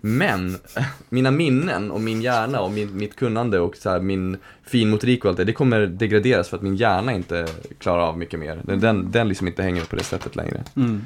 men 0.00 0.58
mina 1.08 1.30
minnen 1.30 1.90
och 1.90 2.00
min 2.00 2.22
hjärna 2.22 2.60
och 2.60 2.70
min, 2.70 2.96
mitt 2.96 3.16
kunnande 3.16 3.60
och 3.60 3.76
så 3.76 3.90
här, 3.90 4.00
min 4.00 4.36
finmotorik 4.64 5.24
och 5.24 5.28
allt 5.28 5.36
det, 5.36 5.44
det 5.44 5.52
kommer 5.52 5.86
degraderas 5.86 6.48
för 6.48 6.56
att 6.56 6.62
min 6.62 6.76
hjärna 6.76 7.12
inte 7.12 7.46
klarar 7.78 8.02
av 8.02 8.18
mycket 8.18 8.40
mer. 8.40 8.60
Den, 8.64 8.80
den, 8.80 9.10
den 9.10 9.28
liksom 9.28 9.46
inte 9.46 9.62
hänger 9.62 9.84
på 9.84 9.96
det 9.96 10.04
sättet 10.04 10.36
längre. 10.36 10.64
Mm. 10.76 11.04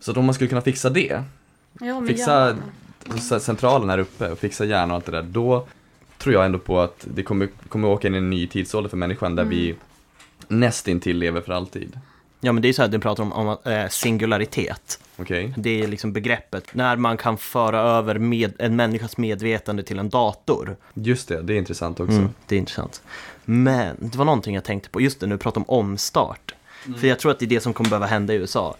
Så 0.00 0.10
att 0.10 0.16
om 0.16 0.24
man 0.24 0.34
skulle 0.34 0.48
kunna 0.48 0.60
fixa 0.60 0.90
det, 0.90 1.22
Ja, 1.80 2.04
fixa 2.08 2.46
gärna. 2.46 3.18
c- 3.20 3.40
centralen 3.40 3.90
här 3.90 3.98
uppe 3.98 4.30
och 4.30 4.38
fixa 4.38 4.64
hjärnan 4.64 4.90
och 4.90 4.96
allt 4.96 5.06
det 5.06 5.12
där, 5.12 5.22
då 5.22 5.66
tror 6.22 6.34
jag 6.34 6.44
ändå 6.44 6.58
på 6.58 6.80
att 6.80 7.06
det 7.14 7.22
kommer, 7.22 7.48
kommer 7.68 7.88
åka 7.88 8.08
in 8.08 8.14
i 8.14 8.18
en 8.18 8.30
ny 8.30 8.46
tidsålder 8.46 8.90
för 8.90 8.96
människan 8.96 9.36
där 9.36 9.44
vi 9.44 9.74
nästintill 10.48 11.18
lever 11.18 11.40
för 11.40 11.52
alltid. 11.52 11.98
Ja, 12.40 12.52
men 12.52 12.62
det 12.62 12.68
är 12.68 12.72
så 12.72 12.82
här, 12.82 12.88
du 12.88 12.98
pratar 12.98 13.22
om, 13.22 13.32
om 13.32 13.72
eh, 13.72 13.88
singularitet. 13.88 15.00
Okej? 15.16 15.54
Det 15.56 15.82
är 15.82 15.88
liksom 15.88 16.12
begreppet, 16.12 16.74
när 16.74 16.96
man 16.96 17.16
kan 17.16 17.38
föra 17.38 17.80
över 17.80 18.18
med, 18.18 18.52
en 18.58 18.76
människas 18.76 19.16
medvetande 19.16 19.82
till 19.82 19.98
en 19.98 20.08
dator. 20.08 20.76
Just 20.94 21.28
det, 21.28 21.42
det 21.42 21.54
är 21.54 21.58
intressant 21.58 22.00
också. 22.00 22.16
Mm, 22.16 22.28
det 22.46 22.54
är 22.54 22.58
intressant. 22.58 23.02
Men 23.44 23.96
det 23.98 24.18
var 24.18 24.24
någonting 24.24 24.54
jag 24.54 24.64
tänkte 24.64 24.90
på, 24.90 25.00
just 25.00 25.20
det, 25.20 25.26
nu 25.26 25.38
pratar 25.38 25.60
om 25.60 25.64
omstart. 25.68 26.54
För 26.98 27.06
jag 27.06 27.18
tror 27.18 27.32
att 27.32 27.38
det 27.38 27.44
är 27.44 27.48
det 27.48 27.60
som 27.60 27.72
kommer 27.72 27.90
behöva 27.90 28.06
hända 28.06 28.34
i 28.34 28.36
USA. 28.36 28.76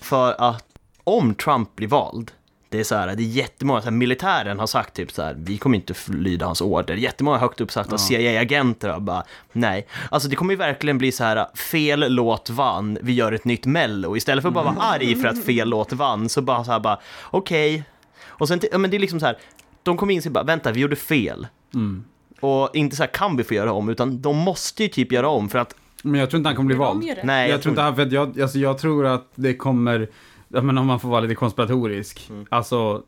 För 0.00 0.34
att 0.38 0.64
om 1.04 1.34
Trump 1.34 1.76
blir 1.76 1.88
vald, 1.88 2.30
det 2.70 2.80
är 2.80 2.84
så 2.84 2.94
här, 2.94 3.06
det 3.16 3.22
är 3.22 3.24
jättemånga, 3.24 3.80
så 3.80 3.84
här, 3.84 3.90
militären 3.92 4.58
har 4.58 4.66
sagt 4.66 4.94
typ 4.94 5.12
så 5.12 5.22
här, 5.22 5.36
vi 5.38 5.58
kommer 5.58 5.76
inte 5.76 5.94
lyda 6.06 6.46
hans 6.46 6.60
order. 6.60 6.94
Jättemånga 6.94 7.38
högt 7.38 7.60
uppsatta 7.60 7.90
Ja. 7.90 7.96
CIA-agenter 7.98 8.88
har 8.88 9.00
bara, 9.00 9.24
nej. 9.52 9.86
Alltså 10.10 10.28
det 10.28 10.36
kommer 10.36 10.52
ju 10.52 10.56
verkligen 10.58 10.98
bli 10.98 11.12
så 11.12 11.24
här, 11.24 11.46
fel 11.56 12.14
låt 12.14 12.50
vann, 12.50 12.98
vi 13.02 13.12
gör 13.12 13.32
ett 13.32 13.44
nytt 13.44 13.66
mello. 13.66 14.16
Istället 14.16 14.42
för 14.42 14.48
att 14.48 14.54
bara 14.54 14.64
vara 14.64 14.84
arg 14.84 15.16
för 15.16 15.28
att 15.28 15.44
fel 15.44 15.68
låt 15.68 15.92
vann, 15.92 16.28
så 16.28 16.42
bara 16.42 16.64
så 16.64 16.72
här 16.72 16.80
bara, 16.80 16.98
okej. 17.30 17.84
Och 18.26 18.48
sen, 18.48 18.60
ja 18.72 18.78
men 18.78 18.90
det 18.90 18.96
är 18.96 18.98
liksom 18.98 19.20
så 19.20 19.26
här, 19.26 19.38
de 19.82 19.96
kommer 19.96 20.14
in 20.14 20.22
och 20.26 20.32
bara, 20.32 20.44
vänta, 20.44 20.72
vi 20.72 20.80
gjorde 20.80 20.96
fel. 20.96 21.46
Mm. 21.74 22.04
Och 22.40 22.70
inte 22.76 22.96
så 22.96 23.02
här, 23.02 23.10
kan 23.10 23.36
vi 23.36 23.44
få 23.44 23.54
göra 23.54 23.72
om, 23.72 23.88
utan 23.88 24.22
de 24.22 24.36
måste 24.36 24.82
ju 24.82 24.88
typ 24.88 25.12
göra 25.12 25.28
om 25.28 25.48
för 25.48 25.58
att, 25.58 25.74
Men 26.02 26.20
jag 26.20 26.30
tror 26.30 26.38
inte 26.38 26.48
han 26.48 26.56
kommer 26.56 26.66
bli 26.66 26.76
vald. 26.76 27.04
nej, 27.24 27.50
jag, 27.50 27.62
tror 27.62 27.72
inte 27.72 27.82
han, 27.82 27.96
för 27.96 28.14
jag, 28.14 28.40
alltså 28.40 28.58
jag 28.58 28.78
tror 28.78 29.06
att 29.06 29.28
det 29.34 29.54
kommer, 29.54 30.08
ja, 30.54 30.62
men 30.62 30.78
om 30.78 30.86
man 30.86 31.00
får 31.00 31.08
vara 31.08 31.20
lite 31.20 31.34
konspiratorisk, 31.34 32.26
Mm. 32.30 32.46
alltså 32.48 33.02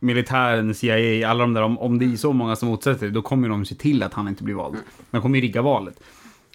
militären, 0.00 0.74
CIA, 0.74 1.28
alla 1.30 1.40
de 1.40 1.54
där, 1.54 1.62
om, 1.62 1.78
om 1.78 1.98
det 1.98 2.04
är 2.04 2.16
så 2.16 2.32
många 2.32 2.56
som 2.56 2.68
motsätter 2.68 2.98
sig, 2.98 3.10
då 3.10 3.22
kommer 3.22 3.48
de 3.48 3.64
se 3.64 3.74
till 3.74 4.02
att 4.02 4.14
han 4.14 4.28
inte 4.28 4.44
blir 4.44 4.54
vald. 4.54 4.76
De 5.10 5.22
kommer 5.22 5.36
ju 5.38 5.42
rigga 5.42 5.62
valet. 5.62 6.00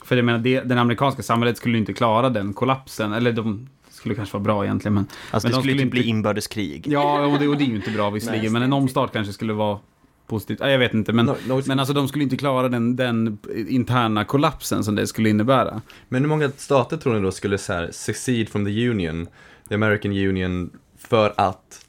För 0.04 0.16
jag 0.16 0.26
menar, 0.26 0.40
det, 0.40 0.62
den 0.62 0.78
amerikanska 0.78 1.24
samhället 1.24 1.58
skulle 1.58 1.74
ju 1.78 1.80
inte 1.80 1.94
klara 1.94 2.30
den 2.30 2.54
kollapsen, 2.54 3.14
eller 3.14 3.32
de 3.32 3.70
skulle 3.90 4.16
kanske 4.16 4.34
vara 4.34 4.44
bra 4.44 4.64
egentligen, 4.66 4.94
men... 4.94 5.06
alltså 5.32 5.48
men 5.48 5.52
det 5.52 5.58
de 5.58 5.62
skulle 5.62 5.74
skulle 5.74 5.84
typ 5.84 5.92
bli 5.92 6.00
inte- 6.00 6.10
inbördeskrig. 6.10 6.88
Ja, 6.88 7.26
och 7.26 7.40
det, 7.40 7.48
och 7.48 7.58
det 7.58 7.64
är 7.64 7.68
ju 7.68 7.76
inte 7.76 7.92
bra 7.92 8.10
visserligen, 8.10 8.54
men 8.54 8.62
en 8.64 8.74
omstart 8.74 9.14
kanske 9.14 9.34
skulle 9.34 9.54
vara 9.54 9.80
positivt. 10.28 10.58
Ja, 10.62 10.70
jag 10.70 10.80
vet 10.80 10.94
inte, 10.94 11.14
men, 11.14 11.30
No- 11.30 11.36
no- 11.48 11.64
men 11.68 11.80
alltså 11.80 11.94
de 11.94 12.08
skulle 12.08 12.24
inte 12.24 12.38
klara 12.38 12.70
den, 12.70 12.96
den 12.96 13.38
interna 13.68 14.26
kollapsen 14.26 14.84
som 14.84 14.96
det 14.96 15.08
skulle 15.08 15.30
innebära. 15.30 15.82
Men 16.10 16.22
hur 16.22 16.30
många 16.30 16.52
stater 16.58 16.98
tror 16.98 17.14
ni 17.14 17.20
då 17.22 17.32
skulle 17.32 17.58
så 17.58 17.74
här, 17.74 17.90
secede 17.92 18.46
from 18.52 18.66
the 18.66 18.90
Union, 18.90 19.28
the 19.74 19.76
American 19.76 20.12
Union, 20.12 20.70
för 20.98 21.34
att 21.38 21.80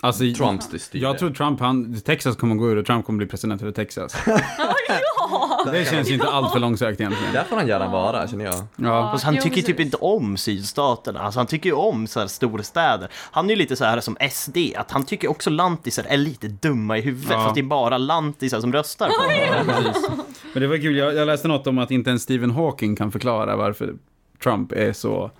Alltså, 0.00 0.24
Trump 0.36 0.62
styr 0.62 1.02
Jag 1.02 1.18
tror 1.18 1.30
Trump, 1.30 1.60
han, 1.60 2.00
Texas 2.00 2.36
kommer 2.36 2.54
gå 2.54 2.70
ur 2.70 2.76
och 2.76 2.86
Trump 2.86 3.06
kommer 3.06 3.16
bli 3.16 3.26
president 3.26 3.62
över 3.62 3.72
Texas. 3.72 4.16
ja! 4.26 5.70
Det 5.72 5.90
känns 5.90 6.10
ju 6.10 6.14
inte 6.14 6.26
allt 6.28 6.52
för 6.52 6.58
långsökt 6.60 7.00
egentligen. 7.00 7.32
Där 7.32 7.44
får 7.44 7.56
han 7.56 7.68
gärna 7.68 7.88
vara, 7.88 8.28
känner 8.28 8.44
jag. 8.44 8.54
Ja. 8.76 9.10
Fast 9.12 9.24
han 9.24 9.38
tycker 9.38 9.62
typ 9.62 9.80
inte 9.80 9.96
om 9.96 10.36
sydstaterna, 10.36 11.20
alltså 11.20 11.40
han 11.40 11.46
tycker 11.46 11.68
ju 11.70 11.74
om 11.74 12.06
så 12.06 12.20
här 12.20 12.26
storstäder. 12.26 13.08
Han 13.12 13.46
är 13.46 13.50
ju 13.50 13.56
lite 13.56 13.76
så 13.76 13.84
här 13.84 14.00
som 14.00 14.16
SD, 14.30 14.56
att 14.76 14.90
han 14.90 15.04
tycker 15.04 15.30
också 15.30 15.50
lantisar 15.50 16.04
är 16.08 16.16
lite 16.16 16.48
dumma 16.48 16.98
i 16.98 17.00
huvudet, 17.00 17.30
Ja. 17.30 17.42
fast 17.44 17.54
det 17.54 17.60
är 17.60 17.62
bara 17.64 17.98
lantisar 17.98 18.60
som 18.60 18.72
röstar 18.72 19.08
på 19.08 19.14
honom. 19.62 19.84
Precis. 19.84 20.08
Men 20.52 20.62
det 20.62 20.68
var 20.68 20.76
kul, 20.76 20.96
jag, 20.96 21.14
jag 21.14 21.26
läste 21.26 21.48
något 21.48 21.66
om 21.66 21.78
att 21.78 21.90
inte 21.90 22.10
ens 22.10 22.22
Stephen 22.22 22.50
Hawking 22.50 22.96
kan 22.96 23.12
förklara 23.12 23.56
varför 23.56 23.94
Trump 24.42 24.72
är 24.72 24.92
så 24.92 25.30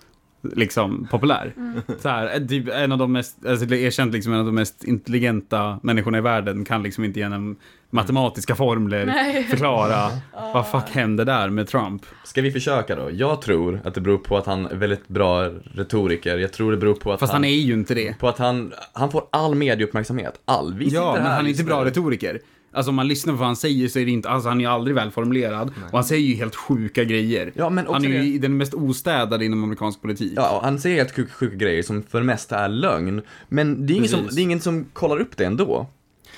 liksom 0.55 1.07
populär. 1.11 1.53
Så 1.99 2.09
här, 2.09 2.47
typ 2.47 2.69
en 2.69 2.91
av 2.91 2.97
de 2.97 3.11
mest, 3.11 3.45
alltså 3.45 3.65
det 3.65 3.77
är 3.77 3.85
erkänt 3.85 4.13
liksom 4.13 4.33
en 4.33 4.39
av 4.39 4.45
de 4.45 4.55
mest 4.55 4.83
intelligenta 4.83 5.79
människorna 5.83 6.17
i 6.17 6.21
världen 6.21 6.65
kan 6.65 6.83
liksom 6.83 7.03
inte 7.03 7.19
genom 7.19 7.55
matematiska 7.89 8.55
formler 8.55 9.05
Nej. 9.05 9.43
förklara 9.43 10.09
vad 10.53 10.67
fuck 10.67 10.89
hände 10.89 11.25
där 11.25 11.49
med 11.49 11.67
Trump. 11.67 12.05
Ska 12.23 12.41
vi 12.41 12.51
försöka 12.51 12.95
då? 12.95 13.09
Jag 13.11 13.41
tror 13.41 13.81
att 13.83 13.93
det 13.93 14.01
beror 14.01 14.17
på 14.17 14.37
att 14.37 14.45
han 14.45 14.65
är 14.65 14.75
väldigt 14.75 15.07
bra 15.07 15.49
retoriker. 15.73 16.37
Jag 16.37 16.53
tror 16.53 16.71
det 16.71 16.77
beror 16.77 16.93
på 16.93 17.13
att 17.13 17.19
Fast 17.19 17.33
han 17.33 17.45
är 17.45 17.49
ju 17.49 17.73
inte 17.73 17.93
det. 17.93 18.19
På 18.19 18.27
att 18.27 18.37
han, 18.37 18.73
han 18.93 19.11
får 19.11 19.23
all 19.29 19.55
medieuppmärksamhet. 19.55 20.41
All. 20.45 20.73
Vi 20.73 20.87
Ja, 20.87 21.13
men 21.13 21.31
han 21.31 21.45
är 21.45 21.49
inte 21.49 21.63
bra 21.63 21.85
retoriker. 21.85 22.39
Alltså 22.77 22.89
om 22.89 22.95
man 22.95 23.07
lyssnar 23.07 23.33
på 23.33 23.37
vad 23.37 23.47
han 23.47 23.55
säger 23.55 23.87
så 23.87 23.99
är 23.99 24.05
det 24.05 24.11
inte, 24.11 24.29
alltså 24.29 24.49
han 24.49 24.57
är 24.57 24.61
ju 24.61 24.67
aldrig 24.71 24.95
välformulerad. 24.95 25.67
Och 25.91 25.97
han 25.97 26.03
säger 26.03 26.27
ju 26.27 26.35
helt 26.35 26.55
sjuka 26.55 27.03
grejer. 27.03 27.51
Ja, 27.55 27.69
men 27.69 27.87
han 27.87 28.05
är 28.05 28.09
ju 28.09 28.31
det- 28.33 28.39
den 28.39 28.57
mest 28.57 28.73
ostädade 28.73 29.45
inom 29.45 29.63
amerikansk 29.63 30.01
politik. 30.01 30.33
Ja, 30.35 30.57
och 30.57 30.63
han 30.63 30.79
säger 30.79 30.95
helt 30.97 31.15
sjuka, 31.15 31.33
sjuka 31.33 31.55
grejer 31.55 31.83
som 31.83 32.03
för 32.03 32.19
det 32.19 32.25
mesta 32.25 32.59
är 32.59 32.69
lögn. 32.69 33.21
Men 33.49 33.85
det 33.85 33.93
är, 33.93 33.95
ingen 33.95 34.09
som, 34.09 34.27
det 34.31 34.41
är 34.41 34.43
ingen 34.43 34.59
som 34.59 34.85
kollar 34.93 35.19
upp 35.21 35.37
det 35.37 35.45
ändå. 35.45 35.87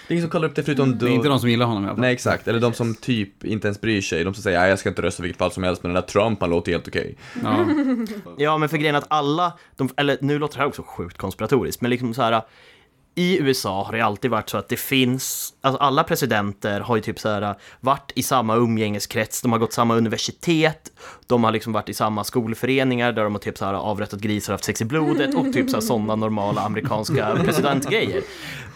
Det 0.08 0.14
är 0.14 0.16
ingen 0.16 0.24
som 0.24 0.32
kollar 0.32 0.48
upp 0.48 0.56
det 0.56 0.64
förutom 0.64 0.98
Det 0.98 1.06
är 1.06 1.10
inte 1.10 1.28
de 1.28 1.40
som 1.40 1.50
gillar 1.50 1.66
honom 1.66 1.84
i 1.84 1.88
alla 1.88 1.96
fall. 1.96 2.02
Nej, 2.02 2.14
exakt. 2.14 2.48
Eller 2.48 2.60
de 2.60 2.74
som 2.74 2.96
typ 2.96 3.46
inte 3.46 3.68
ens 3.68 3.82
bryr 3.82 4.02
sig. 4.02 4.24
De 4.24 4.34
som 4.34 4.44
säger, 4.44 4.60
"Nej, 4.60 4.70
jag 4.70 4.80
ska 4.80 4.90
inte 4.90 5.02
rösta 5.02 5.24
vilket 5.24 5.38
fall 5.40 5.52
som 5.52 5.64
helst, 5.64 5.84
men 5.84 5.94
den 5.94 6.02
där 6.02 6.08
Trump, 6.08 6.42
han 6.42 6.50
låter 6.50 6.72
helt 6.72 6.88
okej. 6.88 7.16
Ja. 7.44 7.66
Ja, 8.38 8.58
men 8.58 8.70
för 8.70 8.78
grejen 8.78 8.96
att 8.96 9.06
alla, 9.08 9.54
de, 9.76 9.90
eller 9.98 10.18
nu 10.22 10.40
låter 10.40 10.56
det 10.58 10.62
här 10.62 10.68
också 10.68 10.84
sjukt 10.88 11.18
konspiratoriskt, 11.18 11.82
men 11.82 11.92
liksom 11.92 12.14
så 12.14 12.22
här 12.22 12.42
i 13.20 13.38
USA 13.42 13.84
har 13.84 13.94
det 13.94 14.02
alltid 14.02 14.32
varit 14.32 14.50
så 14.50 14.58
att 14.58 14.70
det 14.70 14.80
finns, 14.80 15.54
alltså 15.62 15.82
alla 15.82 16.04
presidenter 16.04 16.80
har 16.80 16.96
ju 16.96 17.02
typ 17.02 17.20
så 17.20 17.30
här 17.30 17.42
äh, 17.42 17.54
varit 17.80 18.12
i 18.16 18.24
samma 18.24 18.56
umgängeskrets, 18.56 19.42
de 19.42 19.52
har 19.52 19.60
gått 19.60 19.74
samma 19.74 19.96
universitet, 19.96 20.92
de 21.28 21.44
har 21.44 21.52
liksom 21.52 21.74
varit 21.74 21.90
i 21.90 21.94
samma 21.94 22.24
skolföreningar 22.24 23.12
där 23.12 23.24
de 23.24 23.34
har 23.34 23.40
typ 23.40 23.58
så 23.58 23.66
här 23.66 23.74
äh, 23.74 23.80
avrättat 23.80 24.20
grisar 24.20 24.54
och 24.54 24.56
haft 24.56 24.64
sex 24.64 24.82
i 24.82 24.86
blodet 24.86 25.36
och 25.36 25.54
typ 25.54 25.70
så 25.70 25.76
här 25.76 25.82
sådana 25.82 26.16
normala 26.16 26.62
amerikanska 26.62 27.38
presidentgrejer. 27.46 28.22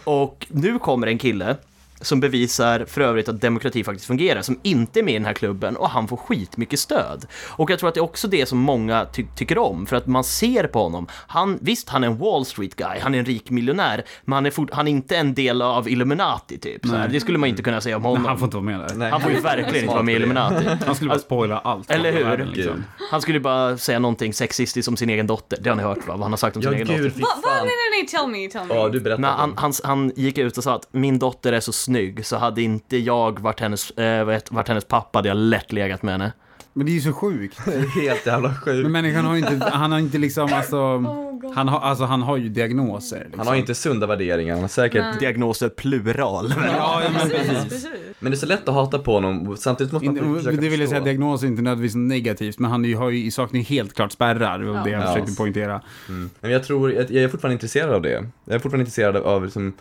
Och 0.03 0.47
nu 0.49 0.79
kommer 0.79 1.07
en 1.07 1.17
kille 1.17 1.57
som 2.01 2.19
bevisar 2.19 2.85
för 2.87 3.01
övrigt 3.01 3.29
att 3.29 3.41
demokrati 3.41 3.83
faktiskt 3.83 4.07
fungerar, 4.07 4.41
som 4.41 4.59
inte 4.63 4.99
är 4.99 5.03
med 5.03 5.13
i 5.13 5.17
den 5.17 5.25
här 5.25 5.33
klubben 5.33 5.75
och 5.75 5.89
han 5.89 6.07
får 6.07 6.17
skitmycket 6.17 6.79
stöd. 6.79 7.25
Och 7.49 7.69
jag 7.69 7.79
tror 7.79 7.87
att 7.89 7.93
det 7.95 7.99
är 7.99 8.03
också 8.03 8.27
det 8.27 8.45
som 8.45 8.57
många 8.57 9.05
ty- 9.05 9.25
tycker 9.35 9.57
om, 9.57 9.85
för 9.85 9.95
att 9.95 10.07
man 10.07 10.23
ser 10.23 10.67
på 10.67 10.83
honom. 10.83 11.07
Han, 11.27 11.57
visst, 11.61 11.89
han 11.89 12.03
är 12.03 12.07
en 12.07 12.17
Wall 12.17 12.45
Street 12.45 12.75
guy, 12.75 12.99
han 13.01 13.15
är 13.15 13.19
en 13.19 13.25
rik 13.25 13.49
miljonär, 13.49 14.03
men 14.25 14.33
han 14.33 14.45
är, 14.45 14.51
fort, 14.51 14.69
han 14.73 14.87
är 14.87 14.91
inte 14.91 15.17
en 15.17 15.33
del 15.33 15.61
av 15.61 15.89
Illuminati 15.89 16.57
typ. 16.57 16.85
Så 16.87 16.95
här. 16.95 17.07
Det 17.07 17.19
skulle 17.19 17.37
man 17.37 17.49
inte 17.49 17.63
kunna 17.63 17.81
säga 17.81 17.95
om 17.97 18.03
honom. 18.03 18.21
Men 18.21 18.29
han 18.29 18.37
får 18.39 18.45
inte 18.45 18.57
vara 18.57 18.65
med 18.65 18.79
där. 18.79 18.95
Nej. 18.95 19.11
Han 19.11 19.21
får 19.21 19.31
ju 19.31 19.39
verkligen 19.39 19.75
inte 19.83 19.93
vara 19.93 20.03
med 20.03 20.13
i 20.13 20.15
Illuminati. 20.17 20.65
Han 20.85 20.95
skulle 20.95 21.09
bara 21.09 21.19
spoila 21.19 21.57
allt. 21.59 21.91
Eller 21.91 22.11
hur? 22.11 22.23
Världen, 22.23 22.49
liksom. 22.49 22.83
Han 23.11 23.21
skulle 23.21 23.39
bara 23.39 23.77
säga 23.77 23.99
någonting 23.99 24.33
sexistiskt 24.33 24.87
om 24.87 24.97
sin 24.97 25.09
egen 25.09 25.27
dotter, 25.27 25.57
det 25.61 25.69
har 25.69 25.75
ni 25.75 25.83
hört 25.83 25.97
va? 25.97 26.03
Vad 26.07 26.19
han 26.21 26.31
har 26.31 26.37
sagt 26.37 26.55
om 26.55 26.61
Ja, 26.61 26.69
sin 26.69 26.75
egen 26.75 26.87
dotter. 26.87 27.03
gud, 27.03 27.13
fy 27.15 27.21
Va, 27.21 27.27
va? 27.43 27.49
Nej, 27.51 27.63
nej, 27.65 27.99
nej, 28.01 28.07
tell 28.07 28.27
me, 28.27 28.47
tell 28.49 28.67
me. 28.67 28.75
Ja, 28.81 28.89
du 28.89 28.99
berättar. 28.99 29.23
Han, 29.23 29.53
han, 29.57 29.73
han 29.83 30.11
gick 30.15 30.37
ut 30.37 30.57
och 30.57 30.63
sa 30.63 30.75
att 30.75 30.87
min 30.91 31.19
dotter 31.19 31.53
är 31.53 31.59
så 31.59 31.71
snygg 31.71 31.92
så 32.23 32.37
hade 32.37 32.61
inte 32.61 32.97
jag 32.97 33.39
varit 33.39 33.59
hennes, 33.59 33.97
vet, 33.97 34.51
varit 34.51 34.67
hennes 34.67 34.85
pappa 34.85 35.17
hade 35.19 35.27
jag 35.29 35.37
lätt 35.37 35.71
legat 35.71 36.03
med 36.03 36.13
henne. 36.13 36.31
Men 36.75 36.85
det 36.85 36.91
är 36.91 36.93
ju 36.93 37.01
så 37.01 37.13
sjukt. 37.13 37.59
Helt 38.01 38.25
jävla 38.25 38.55
sjukt. 38.55 38.83
Men 38.83 38.91
människan 38.91 39.25
har 39.25 39.33
ju 39.35 39.39
inte, 39.39 39.69
han 39.73 39.91
har 39.91 39.99
inte 39.99 40.17
liksom 40.17 40.43
alltså, 40.53 40.77
Oh 40.77 41.53
han 41.55 41.67
har, 41.67 41.79
alltså 41.79 42.03
han 42.05 42.21
har 42.21 42.37
ju 42.37 42.49
diagnoser. 42.49 43.19
Liksom. 43.19 43.39
Han 43.39 43.47
har 43.47 43.55
inte 43.55 43.75
sunda 43.75 44.07
värderingar, 44.07 44.53
han 44.53 44.61
har 44.63 44.67
säkert... 44.69 45.01
Nej. 45.03 45.15
Diagnoser 45.19 45.69
plural. 45.69 46.53
Ja, 46.57 47.01
ja, 47.03 47.09
men 47.13 47.29
Precis, 47.29 47.47
precis. 47.49 47.63
precis. 47.63 47.87
Men 48.19 48.31
det 48.31 48.35
är 48.35 48.39
så 48.39 48.45
lätt 48.45 48.67
att 48.69 48.73
hata 48.75 48.99
på 48.99 49.13
honom, 49.13 49.57
samtidigt 49.57 49.93
måste 49.93 50.05
man 50.09 50.17
In, 50.17 50.35
försöka 50.35 50.55
det 50.61 50.69
vill 50.69 50.79
jag 50.79 50.89
säga, 50.89 50.99
förstå. 51.01 51.05
diagnos 51.05 51.43
är 51.43 51.47
inte 51.47 51.61
nödvändigtvis 51.61 51.95
negativt, 51.95 52.59
men 52.59 52.71
han 52.71 52.83
ju- 52.85 52.95
har 52.95 53.09
ju, 53.09 53.31
saknar 53.31 53.57
ju 53.59 53.63
helt 53.65 53.93
klart 53.93 54.11
spärrar, 54.11 54.59
det 54.59 54.65
var 54.65 54.75
Ja. 54.75 54.83
det 54.83 54.89
jag 54.89 55.01
Ja. 55.03 55.07
försökte 55.13 55.33
poängtera. 55.35 55.81
Mm. 56.09 56.29
Men 56.41 56.51
jag 56.51 56.63
tror, 56.63 56.91
jag, 56.91 57.11
jag 57.11 57.23
är 57.23 57.27
fortfarande 57.27 57.53
intresserad 57.53 57.93
av 57.93 58.01
det. 58.01 58.09
Jag 58.45 58.55
är 58.55 58.59
fortfarande 58.59 58.81
intresserad 58.81 59.15
av, 59.15 59.43
liksom, 59.43 59.73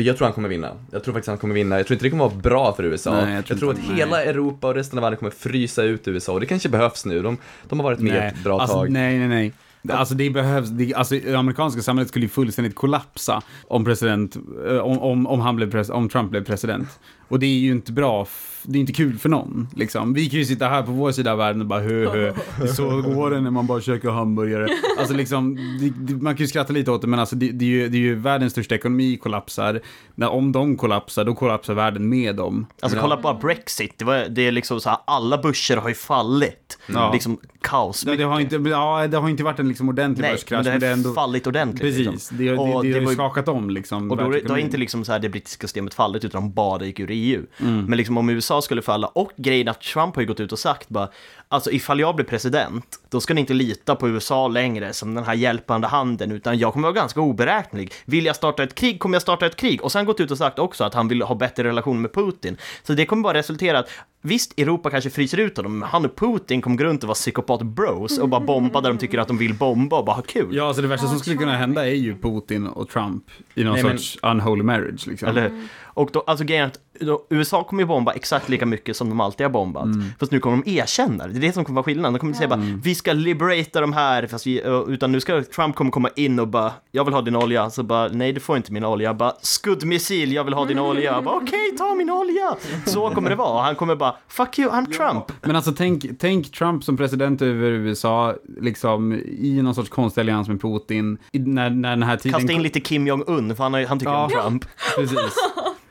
för 0.00 0.06
jag 0.06 0.16
tror 0.16 0.26
han 0.26 0.34
kommer 0.34 0.48
vinna. 0.48 0.72
Jag 0.90 1.04
tror 1.04 1.14
faktiskt 1.14 1.28
han 1.28 1.38
kommer 1.38 1.54
vinna. 1.54 1.76
Jag 1.76 1.86
tror 1.86 1.94
inte 1.94 2.04
det 2.04 2.10
kommer 2.10 2.24
vara 2.24 2.34
bra 2.34 2.74
för 2.74 2.82
USA. 2.82 3.12
Nej, 3.12 3.24
jag 3.28 3.38
jag 3.38 3.46
tror, 3.46 3.56
tror 3.58 3.70
att 3.72 3.78
hela 3.78 4.16
nej. 4.16 4.28
Europa 4.28 4.68
och 4.68 4.74
resten 4.74 4.98
av 4.98 5.02
världen 5.02 5.18
kommer 5.18 5.30
frysa 5.30 5.82
ut 5.82 6.08
USA 6.08 6.32
och 6.32 6.40
det 6.40 6.46
kanske 6.46 6.68
behövs 6.68 7.04
nu. 7.04 7.22
De, 7.22 7.36
de 7.68 7.78
har 7.80 7.84
varit 7.84 7.98
med 7.98 8.12
Nej, 8.12 8.28
ett 8.28 8.44
bra 8.44 8.60
alltså, 8.60 8.76
tag. 8.76 8.90
nej, 8.90 9.18
nej, 9.18 9.28
nej. 9.28 9.52
Alltså 9.98 10.14
det 10.14 10.30
behövs, 10.30 10.68
det, 10.68 10.94
alltså 10.94 11.14
det 11.14 11.34
amerikanska 11.34 11.82
samhället 11.82 12.08
skulle 12.08 12.24
ju 12.24 12.28
fullständigt 12.28 12.74
kollapsa 12.74 13.42
om 13.68 13.84
president, 13.84 14.36
eh, 14.68 14.76
om, 14.76 14.98
om, 14.98 15.26
om 15.26 15.40
han 15.40 15.56
blev 15.56 15.70
pres, 15.70 15.90
om 15.90 16.08
Trump 16.08 16.30
blev 16.30 16.44
president. 16.44 16.88
Och 17.28 17.38
det 17.38 17.46
är 17.46 17.58
ju 17.58 17.70
inte 17.70 17.92
bra, 17.92 18.26
det 18.62 18.78
är 18.78 18.80
inte 18.80 18.92
kul 18.92 19.18
för 19.18 19.28
någon 19.28 19.68
liksom. 19.76 20.12
Vi 20.12 20.30
kan 20.30 20.38
ju 20.38 20.44
sitta 20.44 20.68
här 20.68 20.82
på 20.82 20.92
vår 20.92 21.12
sida 21.12 21.32
av 21.32 21.38
världen 21.38 21.60
och 21.60 21.66
bara 21.66 21.80
hö, 21.80 22.08
hö. 22.10 22.32
Så 22.66 23.02
går 23.02 23.30
det 23.30 23.40
när 23.40 23.50
man 23.50 23.66
bara 23.66 23.80
käkar 23.80 24.10
hamburgare. 24.10 24.68
Alltså 24.98 25.14
liksom, 25.14 25.56
det, 25.80 25.90
det, 26.14 26.22
man 26.22 26.36
kan 26.36 26.44
ju 26.44 26.48
skratta 26.48 26.72
lite 26.72 26.90
åt 26.90 27.00
det 27.00 27.06
men 27.08 27.20
alltså 27.20 27.36
det, 27.36 27.50
det, 27.52 27.64
är 27.64 27.68
ju, 27.68 27.88
det 27.88 27.96
är 27.96 28.00
ju 28.00 28.14
världens 28.14 28.52
största 28.52 28.74
ekonomi 28.74 29.16
kollapsar. 29.22 29.80
När, 30.14 30.28
om 30.28 30.52
de 30.52 30.76
kollapsar, 30.76 31.24
då 31.24 31.34
kollapsar 31.34 31.74
världen 31.74 32.08
med 32.08 32.36
dem. 32.36 32.66
Alltså 32.80 32.96
Ja. 32.98 33.02
kolla 33.02 33.20
bara 33.20 33.34
Brexit, 33.34 33.98
det, 33.98 34.04
var, 34.04 34.26
det 34.30 34.46
är 34.46 34.52
liksom 34.52 34.80
så 34.80 34.88
här, 34.88 34.98
alla 35.04 35.38
börser 35.38 35.76
har 35.76 35.88
ju 35.88 35.94
fallit. 35.94 36.78
Ja. 36.86 37.12
Liksom 37.12 37.38
kaos. 37.62 38.02
Det, 38.02 38.16
det, 38.16 38.24
har 38.24 38.40
inte, 38.40 38.56
ja, 38.56 39.06
det 39.06 39.16
har 39.16 39.28
inte 39.28 39.42
varit 39.44 39.58
en 39.58 39.68
liksom 39.68 39.88
ordentlig 39.88 40.22
Nej, 40.22 40.32
börskrasch, 40.32 40.66
men 40.66 40.80
det 40.80 40.86
har 40.86 40.92
ändå... 40.92 41.12
fallit 41.12 41.46
ordentligt. 41.46 41.80
Precis, 41.82 42.06
liksom. 42.06 42.38
det, 42.38 42.44
det, 42.44 42.50
det, 42.50 42.56
Och 42.58 42.84
det, 42.84 42.92
det 42.92 43.00
har 43.04 43.10
ju 43.10 43.14
skakat 43.16 43.48
om 43.48 43.70
liksom 43.70 44.10
Och 44.10 44.16
då, 44.16 44.22
då 44.22 44.28
världsekonomin. 44.30 44.64
inte 44.64 44.76
liksom 44.76 45.04
så 45.04 45.12
här 45.12 45.18
det 45.18 45.28
brittiska 45.28 45.66
systemet 45.66 45.94
fallit 45.94 46.24
utan 46.24 46.40
de 46.42 46.52
bara 46.52 46.84
gick 46.84 47.00
ur 47.00 47.08
EU. 47.10 47.42
Mm. 47.60 47.84
Men 47.84 47.96
liksom 47.96 48.18
om 48.18 48.28
USA 48.30 48.49
skulle 48.62 48.82
falla 48.82 49.06
och 49.06 49.32
grejen 49.36 49.68
att 49.68 49.80
Trump 49.80 50.14
har 50.14 50.22
ju 50.22 50.28
gått 50.28 50.40
ut 50.40 50.52
och 50.52 50.58
sagt 50.58 50.88
bara 50.88 51.08
Alltså 51.52 51.70
ifall 51.70 52.00
jag 52.00 52.16
blir 52.16 52.26
president, 52.26 53.00
då 53.08 53.20
ska 53.20 53.34
ni 53.34 53.40
inte 53.40 53.54
lita 53.54 53.96
på 53.96 54.08
USA 54.08 54.48
längre 54.48 54.92
som 54.92 55.14
den 55.14 55.24
här 55.24 55.34
hjälpande 55.34 55.86
handen, 55.86 56.32
utan 56.32 56.58
jag 56.58 56.72
kommer 56.72 56.88
vara 56.88 56.96
ganska 56.96 57.20
oberäknelig. 57.20 57.92
Vill 58.04 58.24
jag 58.24 58.36
starta 58.36 58.62
ett 58.62 58.74
krig 58.74 59.00
kommer 59.00 59.14
jag 59.14 59.22
starta 59.22 59.46
ett 59.46 59.56
krig. 59.56 59.82
Och 59.82 59.92
sen 59.92 60.04
gått 60.04 60.20
ut 60.20 60.30
och 60.30 60.38
sagt 60.38 60.58
också 60.58 60.84
att 60.84 60.94
han 60.94 61.08
vill 61.08 61.22
ha 61.22 61.34
bättre 61.34 61.64
relation 61.64 62.02
med 62.02 62.12
Putin. 62.12 62.56
Så 62.82 62.92
det 62.92 63.06
kommer 63.06 63.22
bara 63.22 63.34
resultera 63.38 63.78
att 63.78 63.88
Visst, 64.22 64.58
Europa 64.58 64.90
kanske 64.90 65.10
fryser 65.10 65.38
ut 65.38 65.56
honom, 65.56 65.78
men 65.78 65.88
han 65.88 66.04
och 66.04 66.16
Putin 66.16 66.62
kommer 66.62 66.76
gå 66.76 66.84
runt 66.84 67.02
och 67.02 67.06
vara 67.08 67.14
psykopat 67.14 67.62
bros 67.62 68.18
och 68.18 68.28
bara 68.28 68.40
bomba 68.40 68.80
där 68.80 68.88
de 68.88 68.98
tycker 68.98 69.18
att 69.18 69.28
de 69.28 69.38
vill 69.38 69.54
bomba 69.54 69.98
och 69.98 70.04
bara 70.04 70.16
ha 70.16 70.22
kul. 70.22 70.56
Ja, 70.56 70.66
alltså 70.66 70.82
det 70.82 70.88
värsta 70.88 71.06
som 71.06 71.18
skulle 71.18 71.36
kunna 71.36 71.56
hända 71.56 71.86
är 71.86 71.94
ju 71.94 72.16
Putin 72.18 72.66
och 72.66 72.88
Trump 72.88 73.24
i 73.54 73.64
någon 73.64 73.74
Nej, 73.74 73.82
men- 73.84 73.98
sorts 73.98 74.18
unholy 74.22 74.62
marriage 74.62 75.06
liksom. 75.06 75.28
Eller? 75.28 75.68
Och 76.00 76.10
då, 76.12 76.24
alltså 76.26 76.44
grejen 76.44 76.62
är 76.64 76.68
att 76.68 76.80
då, 77.00 77.26
USA 77.30 77.64
kommer 77.64 77.82
ju 77.82 77.86
bomba 77.86 78.12
exakt 78.12 78.48
lika 78.48 78.66
mycket 78.66 78.96
som 78.96 79.08
de 79.08 79.20
alltid 79.20 79.44
har 79.46 79.50
bombat. 79.50 79.86
Fast 80.20 80.32
nu 80.32 80.40
kommer 80.40 80.62
de 80.64 80.70
erkänna 80.78 81.26
det. 81.26 81.32
Det 81.32 81.38
är 81.38 81.40
det 81.40 81.52
som 81.52 81.64
kommer 81.64 81.74
vara 81.76 81.84
skillnaden. 81.84 82.12
De 82.12 82.18
kommer 82.18 82.30
inte 82.30 82.38
säga 82.38 82.48
bara, 82.48 82.60
vi 82.84 82.94
ska 82.94 83.12
liberata 83.12 83.80
de 83.80 83.92
här, 83.92 84.26
fast 84.26 84.46
vi, 84.46 84.60
ö, 84.62 84.82
utan 84.88 85.12
nu 85.12 85.20
ska 85.20 85.42
Trump 85.42 85.76
kommer 85.76 85.90
komma 85.90 86.08
in 86.16 86.38
och 86.38 86.48
bara, 86.48 86.72
jag 86.90 87.04
vill 87.04 87.14
ha 87.14 87.22
din 87.22 87.36
olja. 87.36 87.70
Så 87.70 87.82
bara, 87.82 88.08
nej 88.08 88.32
du 88.32 88.40
får 88.40 88.56
inte 88.56 88.72
min 88.72 88.84
olja. 88.84 89.14
Bara, 89.14 89.32
skuddmissil, 89.42 90.32
jag 90.32 90.44
vill 90.44 90.54
ha 90.54 90.64
din 90.64 90.78
olja. 90.78 91.22
Bara, 91.22 91.36
Okej, 91.36 91.76
ta 91.78 91.94
min 91.94 92.10
olja. 92.10 92.56
Så 92.86 93.10
kommer 93.10 93.30
det 93.30 93.36
vara. 93.36 93.62
Han 93.62 93.74
kommer 93.76 93.96
bara, 93.96 94.14
fuck 94.28 94.58
you, 94.58 94.70
I'm 94.70 94.86
Trump. 94.92 95.32
Men 95.42 95.56
alltså 95.56 95.72
tänk, 95.72 96.04
tänk 96.18 96.52
Trump 96.52 96.84
som 96.84 96.96
president 96.96 97.42
över 97.42 97.70
USA, 97.70 98.34
liksom 98.60 99.12
i 99.38 99.62
någon 99.62 99.74
sorts 99.74 99.88
konstig 99.90 100.20
allians 100.20 100.48
med 100.48 100.60
Putin, 100.62 101.18
i, 101.32 101.38
när, 101.38 101.70
när 101.70 101.90
den 101.90 102.02
här 102.02 102.16
tiden... 102.16 102.40
Kasta 102.40 102.52
in 102.52 102.62
lite 102.62 102.80
Kim 102.80 103.06
Jong-Un, 103.06 103.56
för 103.56 103.62
han, 103.64 103.74
han 103.74 103.98
tycker 103.98 104.12
Ja. 104.12 104.24
om 104.24 104.30
Trump. 104.30 104.64
Precis. 104.96 105.34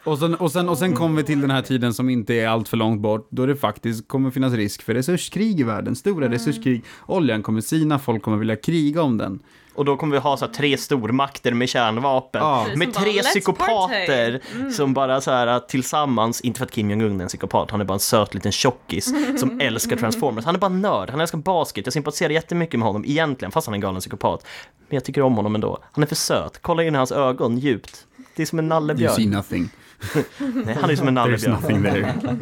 Och 0.03 0.19
sen, 0.19 0.35
och, 0.35 0.51
sen, 0.51 0.69
och 0.69 0.77
sen 0.77 0.95
kommer 0.95 1.17
vi 1.17 1.23
till 1.23 1.41
den 1.41 1.51
här 1.51 1.61
tiden 1.61 1.93
som 1.93 2.09
inte 2.09 2.33
är 2.33 2.47
allt 2.47 2.69
för 2.69 2.77
långt 2.77 3.01
bort, 3.01 3.27
då 3.31 3.45
det 3.45 3.55
faktiskt 3.55 4.07
kommer 4.07 4.31
finnas 4.31 4.53
risk 4.53 4.81
för 4.83 4.93
resurskrig 4.93 5.59
i 5.59 5.63
världen. 5.63 5.95
Stora 5.95 6.29
resurskrig. 6.29 6.83
Oljan 7.05 7.43
kommer 7.43 7.61
sina, 7.61 7.99
folk 7.99 8.23
kommer 8.23 8.37
vilja 8.37 8.55
kriga 8.55 9.01
om 9.01 9.17
den. 9.17 9.39
Och 9.75 9.85
då 9.85 9.97
kommer 9.97 10.15
vi 10.15 10.19
ha 10.21 10.37
så 10.37 10.45
här, 10.45 10.53
tre 10.53 10.77
stormakter 10.77 11.51
med 11.53 11.69
kärnvapen. 11.69 12.41
Ja. 12.41 12.67
Med 12.75 12.87
bara, 12.87 13.01
tre 13.03 13.11
"Let's 13.11 13.23
psykopater 13.23 14.41
som 14.71 14.93
bara 14.93 15.21
så 15.21 15.31
här 15.31 15.59
tillsammans, 15.59 16.41
inte 16.41 16.57
för 16.57 16.65
att 16.65 16.71
Kim 16.71 16.89
Jong-Un 16.91 17.19
är 17.19 17.23
en 17.23 17.27
psykopat, 17.27 17.71
han 17.71 17.81
är 17.81 17.85
bara 17.85 17.93
en 17.93 17.99
söt 17.99 18.33
liten 18.33 18.51
tjockis 18.51 19.13
som 19.39 19.59
älskar 19.61 19.95
Transformers. 19.95 20.45
Han 20.45 20.55
är 20.55 20.59
bara 20.59 20.69
nörd, 20.69 21.09
han 21.09 21.21
älskar 21.21 21.37
basket, 21.37 21.85
jag 21.85 21.93
sympatiserar 21.93 22.29
jättemycket 22.29 22.79
med 22.79 22.87
honom 22.87 23.05
egentligen, 23.07 23.51
fast 23.51 23.67
han 23.67 23.73
är 23.73 23.77
en 23.77 23.81
galen 23.81 23.99
psykopat. 23.99 24.45
Men 24.89 24.95
jag 24.95 25.05
tycker 25.05 25.21
om 25.21 25.35
honom 25.35 25.55
ändå. 25.55 25.77
Han 25.91 26.03
är 26.03 26.07
för 26.07 26.15
söt, 26.15 26.59
kolla 26.61 26.83
in 26.83 26.93
i 26.93 26.97
hans 26.97 27.11
ögon 27.11 27.57
djupt. 27.59 28.05
Det 28.35 28.41
är 28.41 28.45
som 28.45 28.59
en 28.59 28.65
You 28.65 28.69
see 28.69 28.75
nallebjörn. 28.79 29.29
nothing. 29.31 29.69
Nej, 30.65 30.77
han 30.81 30.89
är 30.89 30.95
som 30.95 31.07
en 31.07 31.13
nallebjörn. 31.13 31.51
nothing 31.53 31.83
there. 31.83 32.13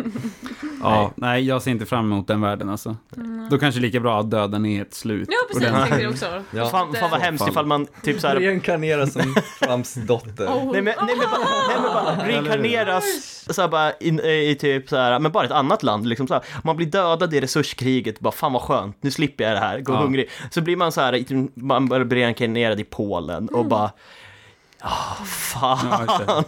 Ja, 0.82 1.12
nej, 1.16 1.44
jag 1.48 1.62
ser 1.62 1.72
inte 1.72 1.86
fram 1.86 2.06
emot 2.06 2.28
den 2.28 2.42
världen 2.42 2.70
alltså. 2.70 2.96
Då 3.50 3.58
kanske 3.58 3.82
lika 3.82 4.00
bra 4.00 4.20
att 4.20 4.32
döden 4.32 4.66
är 4.66 4.82
ett 4.82 4.94
slut. 4.94 5.28
Ja, 5.32 5.38
precis. 5.48 5.64
Jag 5.64 5.76
tänkte 5.82 5.98
det 5.98 6.08
också. 6.08 6.26
Ja. 6.52 6.66
Fan, 6.70 6.94
fan 6.94 7.12
vad 7.12 7.20
hemskt 7.20 7.42
Fan. 7.44 7.50
ifall 7.52 7.66
man 7.66 7.88
typ 8.04 8.20
så 8.22 8.28
här 8.28 8.36
Reinkarnera 8.36 9.08
som 9.08 9.36
Trumps 9.62 9.94
dotter. 9.94 10.46
Oh. 10.48 10.72
Nej 10.72 10.82
men, 10.82 10.94
nej, 11.06 11.16
men 11.18 11.18
bara, 11.32 11.40
nej, 11.68 11.78
men 11.82 11.94
bara 11.94 12.28
reinkarneras 12.28 13.04
så 13.50 13.62
här, 13.62 13.70
bara 13.70 13.92
in, 13.94 14.20
i 14.20 14.58
typ 14.60 14.90
så 14.90 14.96
här, 14.98 15.20
men 15.20 15.32
bara 15.32 15.46
ett 15.46 15.52
annat 15.52 15.84
land 15.84 16.08
liksom 16.08 16.28
så 16.28 16.34
här. 16.34 16.44
Man 16.64 16.78
blir 16.78 16.88
dödad 16.88 17.34
i 17.34 17.42
resurskriget, 17.42 18.20
bara 18.20 18.32
fan 18.32 18.54
vad 18.54 18.62
skönt, 18.62 18.98
nu 19.04 19.12
slipper 19.12 19.44
jag 19.44 19.54
det 19.54 19.60
här, 19.60 19.80
gå 19.80 19.94
Ja. 19.94 19.98
hungrig. 19.98 20.30
Så 20.52 20.62
blir 20.62 20.76
man 20.78 20.92
så 20.92 21.02
här, 21.02 21.16
i- 21.16 21.48
man 21.54 21.88
börjar 21.88 22.06
bli 22.06 22.22
reinkarnerad 22.22 22.80
i 22.80 22.84
Polen 22.84 23.48
och 23.50 23.66
bara, 23.66 23.92
ah 24.82 25.16
fan. 25.26 26.06
Ja, 26.08 26.44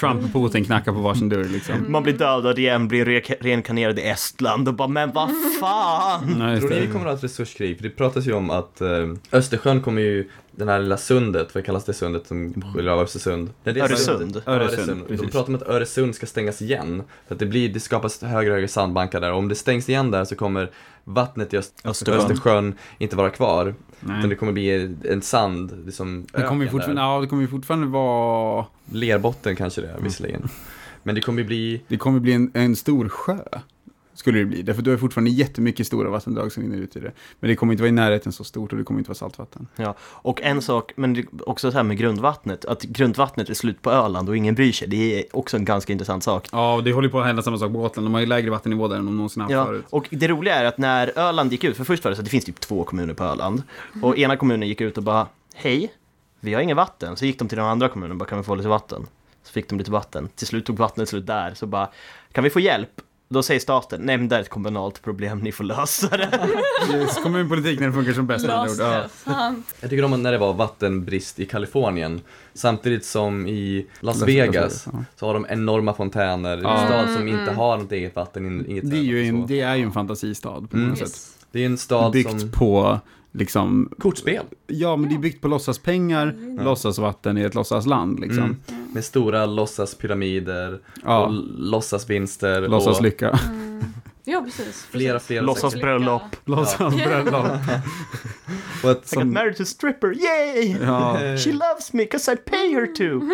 Trump 0.00 0.24
och 0.24 0.42
Putin 0.42 0.64
knackar 0.64 0.92
på 0.92 0.98
varsin 0.98 1.28
dörr 1.28 1.44
liksom. 1.44 1.74
Man 1.92 2.02
blir 2.02 2.12
dödad 2.12 2.58
igen, 2.58 2.88
blir 2.88 3.04
re- 3.04 3.34
reinkarnerad 3.40 3.98
i 3.98 4.02
Estland 4.02 4.68
och 4.68 4.74
bara, 4.74 4.88
men 4.88 5.12
vad 5.12 5.30
fan. 5.60 6.50
Just 6.50 6.60
Tror 6.68 6.70
ni 6.70 6.80
vi 6.80 6.86
kommer 6.86 6.98
att 7.00 7.10
ha 7.10 7.16
ett 7.16 7.24
resurskrig? 7.24 7.76
För 7.76 7.82
det 7.82 7.90
pratas 7.90 8.26
ju 8.26 8.32
om 8.32 8.50
att 8.50 8.80
eh, 8.80 8.88
Östersjön 9.32 9.82
kommer 9.82 10.02
ju, 10.02 10.28
den 10.50 10.68
här 10.68 10.78
lilla 10.80 10.96
sundet, 10.96 11.54
vad 11.54 11.64
kallas 11.64 11.84
det 11.84 11.92
sundet 11.94 12.26
som 12.26 12.62
skiljer 12.74 12.92
av 12.92 13.00
Östersund? 13.00 13.50
Nej, 13.64 13.74
det 13.74 13.80
är 13.80 13.84
Öresund. 13.84 14.18
sundet. 14.18 14.48
Öresund, 14.48 14.90
Öresund. 14.90 15.18
De 15.20 15.28
pratar 15.28 15.48
om 15.48 15.54
att 15.54 15.68
Öresund 15.68 16.14
ska 16.14 16.26
stängas 16.26 16.62
igen. 16.62 17.02
För 17.28 17.34
att 17.34 17.38
det, 17.38 17.46
blir, 17.46 17.68
det 17.68 17.80
skapas 17.80 18.22
högre 18.22 18.50
och 18.50 18.54
högre 18.54 18.68
sandbankar 18.68 19.20
där. 19.20 19.32
Och 19.32 19.38
om 19.38 19.48
det 19.48 19.54
stängs 19.54 19.88
igen 19.88 20.10
där 20.10 20.24
så 20.24 20.36
kommer 20.36 20.70
vattnet 21.04 21.54
i 21.54 21.56
Öst- 21.58 21.80
Östersjön. 21.84 22.20
Östersjön 22.20 22.74
inte 22.98 23.16
vara 23.16 23.30
kvar. 23.30 23.74
Utan 24.04 24.20
det 24.20 24.26
Nej. 24.26 24.36
kommer 24.36 24.52
bli 24.52 24.96
en 25.04 25.22
sand, 25.22 25.82
liksom 25.86 26.26
Det 26.32 26.42
kommer 26.42 26.66
fortfarande, 26.66 27.02
ja, 27.02 27.20
det 27.20 27.26
kommer 27.26 27.42
ju 27.42 27.48
fortfarande 27.48 27.86
vara, 27.86 28.66
Lerbotten 28.92 29.56
kanske 29.56 29.80
det 29.80 29.88
är 29.88 30.00
visserligen. 30.00 30.48
Men 31.02 31.14
det 31.14 31.20
kommer 31.20 31.44
bli, 31.44 31.82
det 31.88 31.96
kommer 31.96 32.20
bli 32.20 32.32
en, 32.32 32.50
en 32.54 32.76
stor 32.76 33.08
sjö. 33.08 33.38
Skulle 34.14 34.38
det 34.38 34.44
bli, 34.44 34.62
därför 34.62 34.82
du 34.82 34.90
har 34.90 34.98
fortfarande 34.98 35.30
jättemycket 35.30 35.86
stora 35.86 36.10
vattendrag 36.10 36.52
som 36.52 36.62
rinner 36.62 36.76
ut 36.76 36.96
i 36.96 37.00
det. 37.00 37.12
Men 37.40 37.50
det 37.50 37.56
kommer 37.56 37.72
inte 37.72 37.82
vara 37.82 37.88
i 37.88 37.92
närheten 37.92 38.32
så 38.32 38.44
stort 38.44 38.72
och 38.72 38.78
det 38.78 38.84
kommer 38.84 39.00
inte 39.00 39.08
vara 39.08 39.14
saltvatten. 39.18 39.66
Ja, 39.76 39.94
och 40.00 40.42
en 40.42 40.62
sak, 40.62 40.92
men 40.96 41.26
också 41.46 41.70
så 41.70 41.76
här 41.76 41.84
med 41.84 41.96
grundvattnet, 41.98 42.64
att 42.64 42.82
grundvattnet 42.82 43.50
är 43.50 43.54
slut 43.54 43.82
på 43.82 43.90
Öland 43.90 44.28
och 44.28 44.36
ingen 44.36 44.54
bryr 44.54 44.72
sig, 44.72 44.88
det 44.88 45.18
är 45.18 45.36
också 45.36 45.56
en 45.56 45.64
ganska 45.64 45.92
intressant 45.92 46.24
sak. 46.24 46.48
Ja, 46.52 46.74
och 46.74 46.84
det 46.84 46.92
håller 46.92 47.08
på 47.08 47.20
att 47.20 47.26
hända 47.26 47.42
samma 47.42 47.58
sak 47.58 47.72
på 47.72 47.78
Gotland. 47.78 48.06
De 48.06 48.14
har 48.14 48.20
ju 48.20 48.26
lägre 48.26 48.50
vattennivå 48.50 48.88
där 48.88 48.96
än 48.96 49.04
de 49.06 49.16
någonsin 49.16 49.40
haft 49.42 49.52
Ja, 49.52 49.64
förut. 49.66 49.84
och 49.90 50.06
det 50.10 50.28
roliga 50.28 50.54
är 50.54 50.64
att 50.64 50.78
när 50.78 51.18
Öland 51.18 51.52
gick 51.52 51.64
ut, 51.64 51.76
för 51.76 51.84
först 51.84 52.04
var 52.04 52.10
det 52.10 52.16
så 52.16 52.20
att 52.20 52.26
det 52.26 52.30
finns 52.30 52.44
typ 52.44 52.60
två 52.60 52.84
kommuner 52.84 53.14
på 53.14 53.24
Öland, 53.24 53.62
och 54.02 54.18
ena 54.18 54.36
kommunen 54.36 54.68
gick 54.68 54.80
ut 54.80 54.96
och 54.98 55.02
bara 55.04 55.26
Hej, 55.54 55.92
vi 56.40 56.54
har 56.54 56.60
inget 56.60 56.76
vatten. 56.76 57.16
Så 57.16 57.24
gick 57.26 57.38
de 57.38 57.48
till 57.48 57.58
den 57.58 57.66
andra 57.66 57.88
kommunen 57.88 58.10
och 58.10 58.16
bara 58.16 58.28
kan 58.28 58.38
vi 58.38 58.44
få 58.44 58.54
lite 58.54 58.68
vatten? 58.68 59.06
Så 59.42 59.52
fick 59.52 59.68
de 59.68 59.78
lite 59.78 59.90
vatten. 59.90 60.28
Till 60.36 60.46
slut 60.46 60.66
tog 60.66 60.76
vattnet 60.78 61.08
slut 61.08 61.26
där, 61.26 61.54
så 61.54 61.66
bara 61.66 61.88
kan 62.32 62.44
vi 62.44 62.50
få 62.50 62.60
hjälp? 62.60 62.90
Då 63.34 63.42
säger 63.42 63.60
staten, 63.60 64.00
nej 64.04 64.18
men 64.18 64.28
det 64.28 64.36
är 64.36 64.40
ett 64.40 64.48
kommunalt 64.48 65.02
problem, 65.02 65.38
ni 65.38 65.52
får 65.52 65.64
lösa 65.64 66.16
det. 66.16 66.48
Yes, 66.94 67.14
kommunpolitik 67.22 67.80
när 67.80 67.86
det 67.86 67.92
funkar 67.92 68.12
som 68.12 68.26
bäst. 68.26 68.46
Ja. 68.48 69.54
Jag 69.80 69.90
tycker 69.90 70.04
om 70.04 70.22
när 70.22 70.32
det 70.32 70.38
var 70.38 70.52
vattenbrist 70.52 71.40
i 71.40 71.46
Kalifornien. 71.46 72.20
Samtidigt 72.54 73.04
som 73.04 73.46
i 73.46 73.86
Las 74.00 74.16
Las 74.20 74.28
Vegas 74.28 74.54
Vegas, 74.54 74.88
ja. 74.92 75.04
så 75.16 75.26
har 75.26 75.34
de 75.34 75.46
enorma 75.48 75.94
fontäner. 75.94 76.60
Ja. 76.62 76.80
En 76.80 76.86
stad 76.88 77.04
som 77.06 77.16
Mm, 77.22 77.28
inte 77.28 77.42
mm. 77.42 77.56
har 77.56 77.78
något 77.78 77.92
eget 77.92 78.16
vatten, 78.16 78.46
in- 78.46 78.66
inget 78.70 78.90
Det 78.90 78.96
är 78.96 79.00
ju 79.02 79.26
en, 79.28 79.46
det 79.46 79.60
är 79.60 79.74
ju 79.74 79.82
en 79.82 79.92
fantasistad 79.92 80.60
på 80.70 80.76
Mm. 80.76 80.88
något 80.88 80.98
sätt. 80.98 81.20
Det 81.52 81.60
är 81.60 81.66
en 81.66 81.78
stad 81.78 82.12
Byggt 82.12 82.40
som... 82.40 82.50
på, 82.50 83.00
liksom, 83.32 83.92
Kortspel. 83.98 84.44
ja 84.66 84.96
men 84.96 85.08
det 85.08 85.14
är 85.14 85.18
byggt 85.18 85.40
på 85.42 85.48
låtsaspengar, 85.48 86.34
låtsasvatten 86.64 87.38
i 87.38 87.42
ett 87.42 87.54
låtsasland 87.54 88.20
liksom. 88.20 88.42
Mm. 88.68 88.83
Med 88.94 89.04
stora 89.04 89.46
låtsaspyramider 89.46 90.78
Ja. 91.04 91.24
och 91.26 91.32
låtsasvinster. 91.58 92.62
och 92.62 92.68
Låtsaslycka. 92.70 93.38
Ja, 94.26 94.40
precis. 94.44 94.82
Flera, 94.90 95.20
flera 95.20 95.42
Låtsas 95.42 95.74
bröllop. 95.74 96.22
Låtsasbröllop. 96.44 97.46
Och 98.84 98.90
ett, 98.90 99.12
I 99.12 99.16
got 99.16 99.26
married 99.26 99.56
to 99.56 99.62
a 99.62 99.66
stripper, 99.66 100.08
yay! 100.08 100.76
Ja, 100.82 101.18
She 101.38 101.52
loves 101.52 101.92
me 101.92 102.04
'cause 102.04 102.32
I 102.32 102.36
pay 102.36 102.74
her 102.74 102.86
to. 102.86 103.26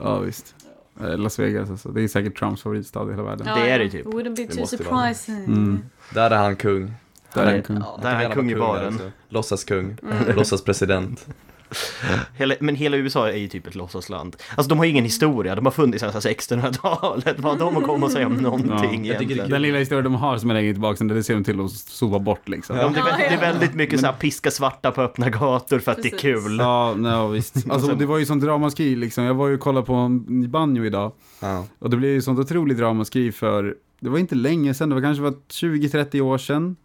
ja, 0.04 0.18
visst. 0.18 0.54
Eh, 1.00 1.18
Las 1.18 1.38
Vegas 1.38 1.70
alltså. 1.70 1.88
Det 1.88 2.02
är 2.02 2.08
säkert 2.08 2.38
Trumps 2.38 2.62
favoritstad 2.62 3.08
i 3.08 3.10
hela 3.10 3.22
världen. 3.22 3.46
Det 3.56 3.70
är 3.70 3.78
det 3.78 3.90
typ. 3.90 4.06
Wouldn't 4.06 4.36
be 4.36 4.46
too 4.54 4.66
surprising. 4.66 5.44
Mm. 5.44 5.80
Där 6.14 6.30
är 6.30 6.36
han 6.36 6.56
kung. 6.56 6.92
Där 7.34 7.42
är 7.42 7.50
Ja, 7.50 7.56
en 7.56 7.62
kung. 7.62 7.76
Ja. 7.76 7.98
Där 8.02 8.10
är 8.10 8.24
han 8.24 8.32
kung 8.32 8.50
i 8.50 8.54
baren. 8.56 9.00
Låtsaskung, 9.28 9.96
låtsaspresident. 10.36 11.26
Hela, 12.36 12.54
men 12.60 12.74
hela 12.76 12.96
USA 12.96 13.28
är 13.28 13.36
ju 13.36 13.48
typ 13.48 13.66
ett 13.66 13.74
låtsasland. 13.74 14.36
Alltså 14.56 14.68
de 14.68 14.78
har 14.78 14.84
ju 14.84 14.90
ingen 14.90 15.04
historia, 15.04 15.54
de 15.54 15.64
har 15.66 15.72
funnits 15.72 16.00
sedan 16.00 16.10
1600-talet. 16.12 17.40
Vad 17.40 17.52
har 17.52 17.58
de 17.72 17.76
att 17.76 17.84
komma 17.84 18.06
och 18.06 18.12
säga 18.12 18.26
om 18.26 18.34
någonting 18.34 18.70
jag 18.78 18.82
tycker 18.82 19.04
det 19.04 19.12
är 19.14 19.20
egentligen? 19.20 19.50
Den 19.50 19.62
lilla 19.62 19.78
historien 19.78 20.04
de 20.04 20.14
har 20.14 20.38
som 20.38 20.50
är 20.50 20.54
längre 20.54 20.72
tillbaka, 20.72 21.04
det 21.04 21.22
ser 21.22 21.34
de 21.34 21.44
till 21.44 21.60
att 21.60 21.70
sopa 21.70 22.18
bort 22.18 22.48
liksom. 22.48 22.76
Ja, 22.76 22.88
det, 22.88 22.98
är, 23.00 23.02
vä- 23.02 23.16
det 23.18 23.24
är 23.24 23.30
Ja, 23.30 23.32
ja. 23.34 23.40
väldigt 23.40 23.74
mycket 23.74 24.00
så 24.00 24.06
här 24.06 24.12
piska 24.12 24.50
svarta 24.50 24.90
på 24.90 25.02
öppna 25.02 25.30
gator 25.30 25.78
för 25.78 25.92
att 25.92 26.02
det 26.02 26.08
är 26.08 26.10
Precis. 26.10 26.20
kul. 26.44 26.56
Ja, 26.58 26.94
nej, 26.96 27.28
visst. 27.32 27.54
Alltså, 27.70 27.94
det 27.94 28.06
var 28.06 28.18
ju 28.18 28.26
sånt 28.26 28.44
ramaskri 28.44 28.96
liksom. 28.96 29.24
Jag 29.24 29.34
var 29.34 29.48
ju 29.48 29.54
och 29.54 29.60
kollade 29.60 29.86
på 29.86 29.94
en 29.94 30.50
banjo 30.50 30.84
idag. 30.84 31.12
Ja. 31.40 31.64
Och 31.78 31.90
det 31.90 31.96
blev 31.96 32.10
ju 32.10 32.22
sånt 32.22 32.38
otroligt 32.38 32.78
ramaskri 32.78 33.32
för, 33.32 33.74
det 34.00 34.08
var 34.10 34.18
inte 34.18 34.34
länge 34.34 34.74
sedan, 34.74 34.88
det 34.88 34.94
var 34.94 35.02
kanske 35.02 35.22
var 35.22 35.30
20-30 35.50 36.20
år 36.20 36.38
sedan. 36.38 36.76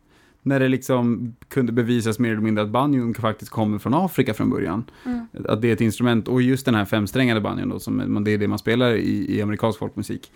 När 0.44 0.60
det 0.60 0.68
liksom 0.68 1.36
kunde 1.48 1.72
bevisas 1.72 2.20
mer 2.20 2.32
eller 2.32 2.42
mindre 2.42 2.64
att 2.64 2.70
banjon 2.70 3.14
faktiskt 3.14 3.52
kommer 3.52 3.80
från 3.80 3.94
Afrika 3.94 4.34
från 4.34 4.50
början. 4.50 4.84
Mm. 5.06 5.28
Att 5.46 5.62
det 5.62 5.70
är 5.70 5.74
ett 5.74 5.82
instrument, 5.82 6.28
och 6.28 6.42
just 6.42 6.66
den 6.66 6.76
här 6.76 6.86
femsträngade 6.86 7.42
banjon 7.42 7.70
då, 7.70 7.80
som 7.80 8.24
det 8.24 8.32
är 8.32 8.38
det 8.38 8.48
man 8.48 8.60
spelar 8.60 8.92
i, 8.94 9.38
i 9.38 9.42
amerikansk 9.42 9.80
folkmusik. 9.80 10.32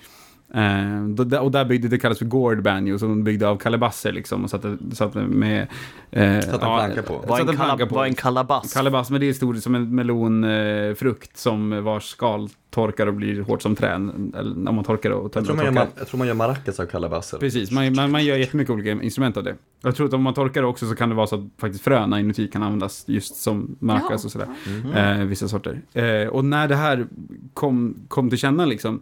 Eh, 0.54 1.40
och 1.40 1.52
där 1.52 1.66
byggde, 1.66 1.88
det 1.88 1.98
kallas 1.98 2.18
för 2.18 2.26
gourd 2.26 2.64
banjo, 2.64 3.00
som 3.00 3.10
de 3.10 3.24
byggde 3.24 3.48
av 3.48 3.58
kalabasser 3.58 4.12
liksom. 4.12 4.44
Och 4.44 4.50
satte, 4.50 4.78
satte 4.94 5.20
med... 5.20 5.68
Eh, 6.12 6.40
Satte 6.40 6.54
en 6.54 6.60
planka 6.60 7.04
på. 7.04 7.24
Vad 7.28 7.50
en, 7.50 7.58
kala, 7.58 7.86
på. 7.86 8.04
en 8.04 8.16
kalabass. 8.16 8.74
Kalabass, 8.74 9.10
men 9.10 9.22
det 9.22 9.30
är 9.30 9.34
stor 9.34 9.56
som 9.56 9.76
en 9.76 9.96
melonfrukt 9.96 11.00
eh, 11.00 11.00
frukt 11.00 11.38
som 11.38 11.84
vars 11.84 12.04
skal 12.04 12.50
torkar 12.70 13.08
och 13.08 13.14
blir 13.14 13.42
hårt 13.42 13.62
som 13.62 13.76
trän. 13.76 14.34
Eller 14.38 14.70
om 14.70 14.76
man 14.76 14.84
torkar 14.84 15.10
och 15.12 15.24
Jag, 15.24 15.32
tänder 15.32 15.54
tror 15.54 15.68
och 15.68 15.74
man 15.74 15.84
gör, 15.84 15.88
jag 15.98 16.08
tror 16.08 16.18
man 16.18 16.28
gör 16.28 16.34
maracas 16.34 16.80
av 16.80 16.86
kalabasser. 16.86 17.38
Precis, 17.38 17.72
man, 17.72 17.96
man, 17.96 18.12
man 18.12 18.26
gör 18.26 18.38
jättemycket 18.38 18.74
olika 18.74 18.92
instrument 18.92 19.38
av 19.38 19.44
det. 19.44 19.56
Jag 19.82 19.96
tror 19.96 20.08
att 20.08 20.14
om 20.14 20.22
man 20.22 20.34
torkar 20.34 20.62
det 20.62 20.68
också 20.68 20.90
så 20.90 20.96
kan 20.96 21.10
det 21.10 21.16
vara 21.16 21.28
så 21.28 21.36
att 21.36 21.42
faktiskt 21.58 21.84
fröna 21.84 22.20
inuti 22.20 22.48
kan 22.48 22.64
användas 22.64 23.04
just 23.08 23.36
som 23.36 23.76
maracas 23.80 24.10
Jaha. 24.10 24.16
och 24.16 24.32
sådär. 24.32 24.48
Mm. 24.68 25.22
Eh, 25.22 25.28
vissa 25.28 25.48
sorter. 25.48 25.82
Eh, 25.94 26.28
och 26.28 26.46
när 26.46 26.68
det 26.68 26.76
här 26.76 27.08
kom, 27.54 27.96
kom 28.08 28.30
till 28.30 28.40
känna 28.40 28.66
liksom, 28.66 29.02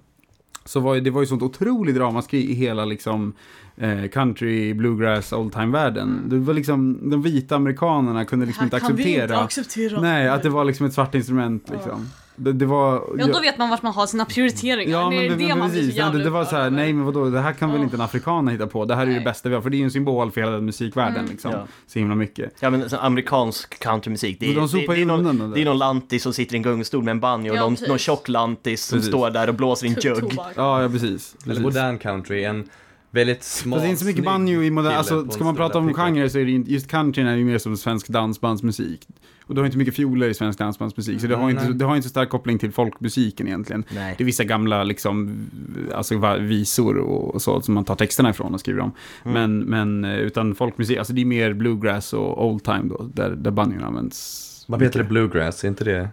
så 0.65 0.79
var 0.79 0.95
det 0.95 1.09
var 1.09 1.21
ju 1.21 1.27
sånt 1.27 1.41
otroligt 1.41 1.97
ramaskri 1.97 2.51
i 2.51 2.53
hela 2.53 2.85
liksom 2.85 3.33
eh, 3.77 4.07
country, 4.07 4.73
bluegrass, 4.73 5.33
old 5.33 5.53
time-världen. 5.53 6.21
Det 6.25 6.37
var 6.37 6.53
liksom, 6.53 7.09
de 7.09 7.21
vita 7.21 7.55
amerikanerna 7.55 8.25
kunde 8.25 8.45
liksom 8.45 8.63
inte 8.63 8.79
vi 8.79 8.81
inte 8.81 8.87
acceptera 8.87 9.39
acceptera. 9.39 10.01
Nej, 10.01 10.29
att 10.29 10.43
det 10.43 10.49
var 10.49 10.65
liksom 10.65 10.85
ett 10.85 10.93
svart 10.93 11.15
instrument 11.15 11.69
liksom. 11.69 12.07
Det, 12.35 12.53
det 12.53 12.65
var... 12.65 13.03
Ja, 13.17 13.27
då 13.27 13.39
vet 13.39 13.57
man 13.57 13.69
vart 13.69 13.81
man 13.81 13.93
har 13.93 14.07
sina 14.07 14.25
prioriteringar. 14.25 14.91
Ja, 14.91 15.03
det 15.09 15.15
men, 15.15 15.25
är 15.25 15.29
det, 15.29 15.35
det 15.35 15.47
men 15.47 15.59
man 15.59 15.69
precis. 15.71 15.95
Ja, 15.95 16.09
det, 16.09 16.23
det 16.23 16.29
var 16.29 16.45
så 16.45 16.55
här, 16.55 16.61
upprörd 16.61 16.73
nej 16.73 16.93
men 16.93 17.05
vadå, 17.05 17.29
det 17.29 17.39
här 17.39 17.53
kan 17.53 17.69
väl 17.69 17.77
Ja. 17.79 17.83
inte 17.83 17.95
en 17.97 18.01
afrikan 18.01 18.47
hitta 18.47 18.67
på? 18.67 18.85
Det 18.85 18.95
här 18.95 19.01
är 19.01 19.05
ju 19.07 19.11
det 19.13 19.17
Nej. 19.19 19.25
bästa 19.25 19.49
vi 19.49 19.55
har, 19.55 19.61
för 19.61 19.69
det 19.69 19.75
är 19.75 19.79
ju 19.79 19.83
en 19.83 19.91
symbol 19.91 20.31
för 20.31 20.41
hela 20.41 20.53
den 20.53 20.65
musikvärlden 20.65 21.19
Mm. 21.19 21.31
liksom. 21.31 21.51
Ja. 21.51 21.67
Så 21.87 21.99
himla 21.99 22.15
mycket. 22.15 22.53
Ja 22.59 22.69
men 22.69 22.89
så 22.89 22.97
amerikansk 22.97 23.79
countrymusik, 23.79 24.39
det 24.39 24.45
är, 24.51 24.55
de 24.55 24.67
det, 24.67 24.87
det, 24.95 25.01
är 25.01 25.05
någon, 25.05 25.37
det. 25.39 25.55
det 25.55 25.61
är 25.61 25.65
någon 25.65 25.77
lantis 25.77 26.23
som 26.23 26.33
sitter 26.33 26.53
i 26.55 26.57
en 26.57 26.63
gungstol 26.63 27.03
med 27.03 27.11
en 27.11 27.19
banjo 27.19 27.51
och 27.51 27.57
Ja, 27.57 27.61
någon, 27.61 27.77
någon 27.87 27.97
tjock 27.97 28.29
lantis 28.29 28.85
som 28.85 28.97
Precis. 28.97 29.11
står 29.11 29.29
där 29.29 29.47
och 29.49 29.55
blåser 29.55 29.87
i 29.87 29.89
en 29.89 29.95
jugg. 30.01 30.33
Ja, 30.55 30.83
ja 30.83 30.89
precis. 30.89 31.35
Eller 31.45 31.61
modern 31.61 31.97
country, 31.97 32.43
en 32.43 32.69
väldigt 33.11 33.43
smal, 33.43 33.79
det 33.79 33.85
är 33.85 33.89
inte 33.89 33.99
så 33.99 34.05
mycket 34.05 34.25
banjo 34.25 34.63
i 34.63 34.71
modern, 34.71 34.93
alltså 34.93 35.29
ska 35.29 35.43
man 35.43 35.55
prata 35.55 35.77
om 35.77 35.87
pickup. 35.87 36.03
genre 36.05 36.29
så 36.29 36.39
är 36.39 36.45
det 36.45 36.51
just 36.51 36.87
countryn 36.91 37.27
är 37.27 37.35
ju 37.35 37.45
mer 37.45 37.57
som 37.57 37.77
svensk 37.77 38.07
dansbandsmusik. 38.07 39.07
Och 39.47 39.55
du 39.55 39.61
har 39.61 39.65
inte 39.65 39.77
mycket 39.77 39.95
fioler 39.95 40.27
i 40.29 40.33
svensk 40.33 40.59
dansbandsmusik, 40.59 41.21
så 41.21 41.27
det 41.27 41.35
har, 41.35 41.49
inte, 41.49 41.73
det 41.73 41.85
har 41.85 41.95
inte 41.95 42.07
så 42.07 42.09
stark 42.09 42.29
koppling 42.29 42.59
till 42.59 42.71
folkmusiken 42.71 43.47
egentligen. 43.47 43.83
Nej. 43.95 44.15
Det 44.17 44.23
är 44.23 44.25
vissa 44.25 44.43
gamla 44.43 44.83
liksom, 44.83 45.47
alltså 45.93 46.37
visor 46.39 46.97
och, 46.97 47.35
och 47.35 47.41
så 47.41 47.61
som 47.61 47.73
man 47.73 47.85
tar 47.85 47.95
texterna 47.95 48.29
ifrån 48.29 48.53
och 48.53 48.59
skriver 48.59 48.79
om. 48.79 48.91
Mm. 49.23 49.33
Men, 49.33 49.59
men 49.59 50.13
eh, 50.13 50.19
utan 50.19 50.55
folkmusik, 50.55 50.97
alltså 50.97 51.13
det 51.13 51.21
är 51.21 51.25
mer 51.25 51.53
bluegrass 51.53 52.13
och 52.13 52.45
old 52.45 52.63
time 52.63 52.83
då, 52.83 53.09
där, 53.13 53.29
där 53.29 53.51
banjon 53.51 53.83
används. 53.83 54.65
Vad 54.67 54.83
heter 54.83 54.99
det, 54.99 55.05
bluegrass, 55.05 55.63
är 55.63 55.67
inte 55.67 55.83
det? 55.83 56.09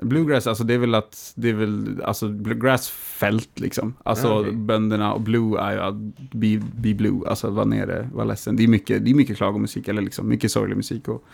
Bluegrass, 0.00 0.46
alltså 0.46 0.64
det 0.64 0.74
är 0.74 0.78
väl 0.78 0.94
att, 0.94 1.32
det 1.36 1.48
är 1.48 1.54
väl, 1.54 2.02
alltså 2.04 2.28
bluegrassfält 2.28 3.60
liksom. 3.60 3.94
Alltså 4.02 4.26
Ja, 4.26 4.40
okej. 4.40 4.52
bönderna 4.52 5.12
och 5.12 5.20
blue 5.20 5.60
är 5.60 5.76
att 5.76 5.94
be, 6.32 6.62
be 6.76 6.94
blue, 6.94 7.28
alltså 7.28 7.50
vara 7.50 7.64
nere, 7.64 8.08
vara 8.12 8.24
ledsen. 8.24 8.56
Det 8.56 8.64
är 8.64 8.68
mycket, 8.68 9.04
det 9.04 9.10
är 9.10 9.14
mycket 9.14 9.36
klagomusik 9.36 9.88
eller 9.88 10.02
liksom 10.02 10.28
mycket 10.28 10.52
sorglig 10.52 10.76
musik 10.76 11.08
och 11.08 11.24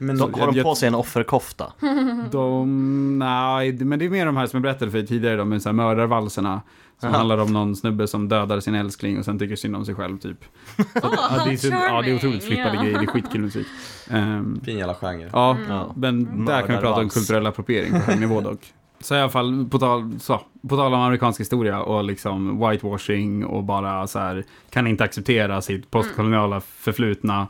Men 0.00 0.18
De, 0.18 0.34
har 0.34 0.46
de 0.46 0.56
jag- 0.56 0.64
på 0.64 0.74
sig 0.74 0.88
en 0.88 0.94
offerkofta? 0.94 1.72
de, 2.30 3.18
nej, 3.18 3.72
men 3.72 3.98
det 3.98 4.04
är 4.04 4.10
mer 4.10 4.26
de 4.26 4.36
här 4.36 4.46
som 4.46 4.56
jag 4.56 4.62
berättade 4.62 4.90
för 4.90 5.02
tidigare 5.02 5.36
då, 5.36 5.44
med 5.44 5.62
så 5.62 5.68
här 5.68 5.74
mördarvalserna. 5.74 6.60
Som 7.00 7.08
Aha. 7.08 7.16
handlar 7.18 7.38
om 7.38 7.52
någon 7.52 7.76
snubbe 7.76 8.06
som 8.06 8.28
dödar 8.28 8.60
sin 8.60 8.74
älskling 8.74 9.18
och 9.18 9.24
sen 9.24 9.38
tycker 9.38 9.56
synd 9.56 9.76
om 9.76 9.84
sig 9.84 9.94
själv 9.94 10.18
typ. 10.18 10.44
Så, 10.76 10.82
ja, 11.02 11.42
det 11.44 11.52
är, 11.52 11.56
så, 11.56 11.66
ja, 11.68 12.02
det 12.02 12.10
är 12.10 12.14
otroligt 12.16 12.44
flippade 12.44 12.68
charming, 12.70 12.82
grejer, 12.84 12.98
det 12.98 13.04
är 13.04 13.06
ja. 13.06 13.12
skitkul 13.12 13.40
musik. 13.40 13.66
Ehm, 14.10 14.60
fin 14.64 14.78
jävla 14.78 14.94
genre. 14.94 15.30
Ja, 15.32 15.56
Ja. 15.68 15.92
men 15.96 16.44
där 16.46 16.62
kan 16.62 16.76
vi 16.76 16.80
prata 16.82 17.00
om 17.00 17.08
kulturell 17.08 17.46
appropriering 17.46 17.90
på 17.92 17.98
hög 17.98 18.20
nivå 18.20 18.40
dock. 18.50 18.60
Så 19.00 19.14
i 19.14 19.18
alla 19.20 19.28
fall, 19.30 19.66
på 19.70 19.78
tal, 19.78 20.12
så, 20.20 20.40
på 20.68 20.76
tal 20.76 20.94
om 20.94 21.00
amerikansk 21.00 21.40
historia 21.40 21.82
och 21.82 22.04
liksom 22.04 22.68
whitewashing 22.68 23.44
och 23.44 23.64
bara 23.64 24.06
så 24.06 24.18
här, 24.18 24.44
kan 24.70 24.86
inte 24.86 25.04
acceptera 25.04 25.62
sitt 25.62 25.90
postkoloniala 25.90 26.60
förflutna 26.60 27.46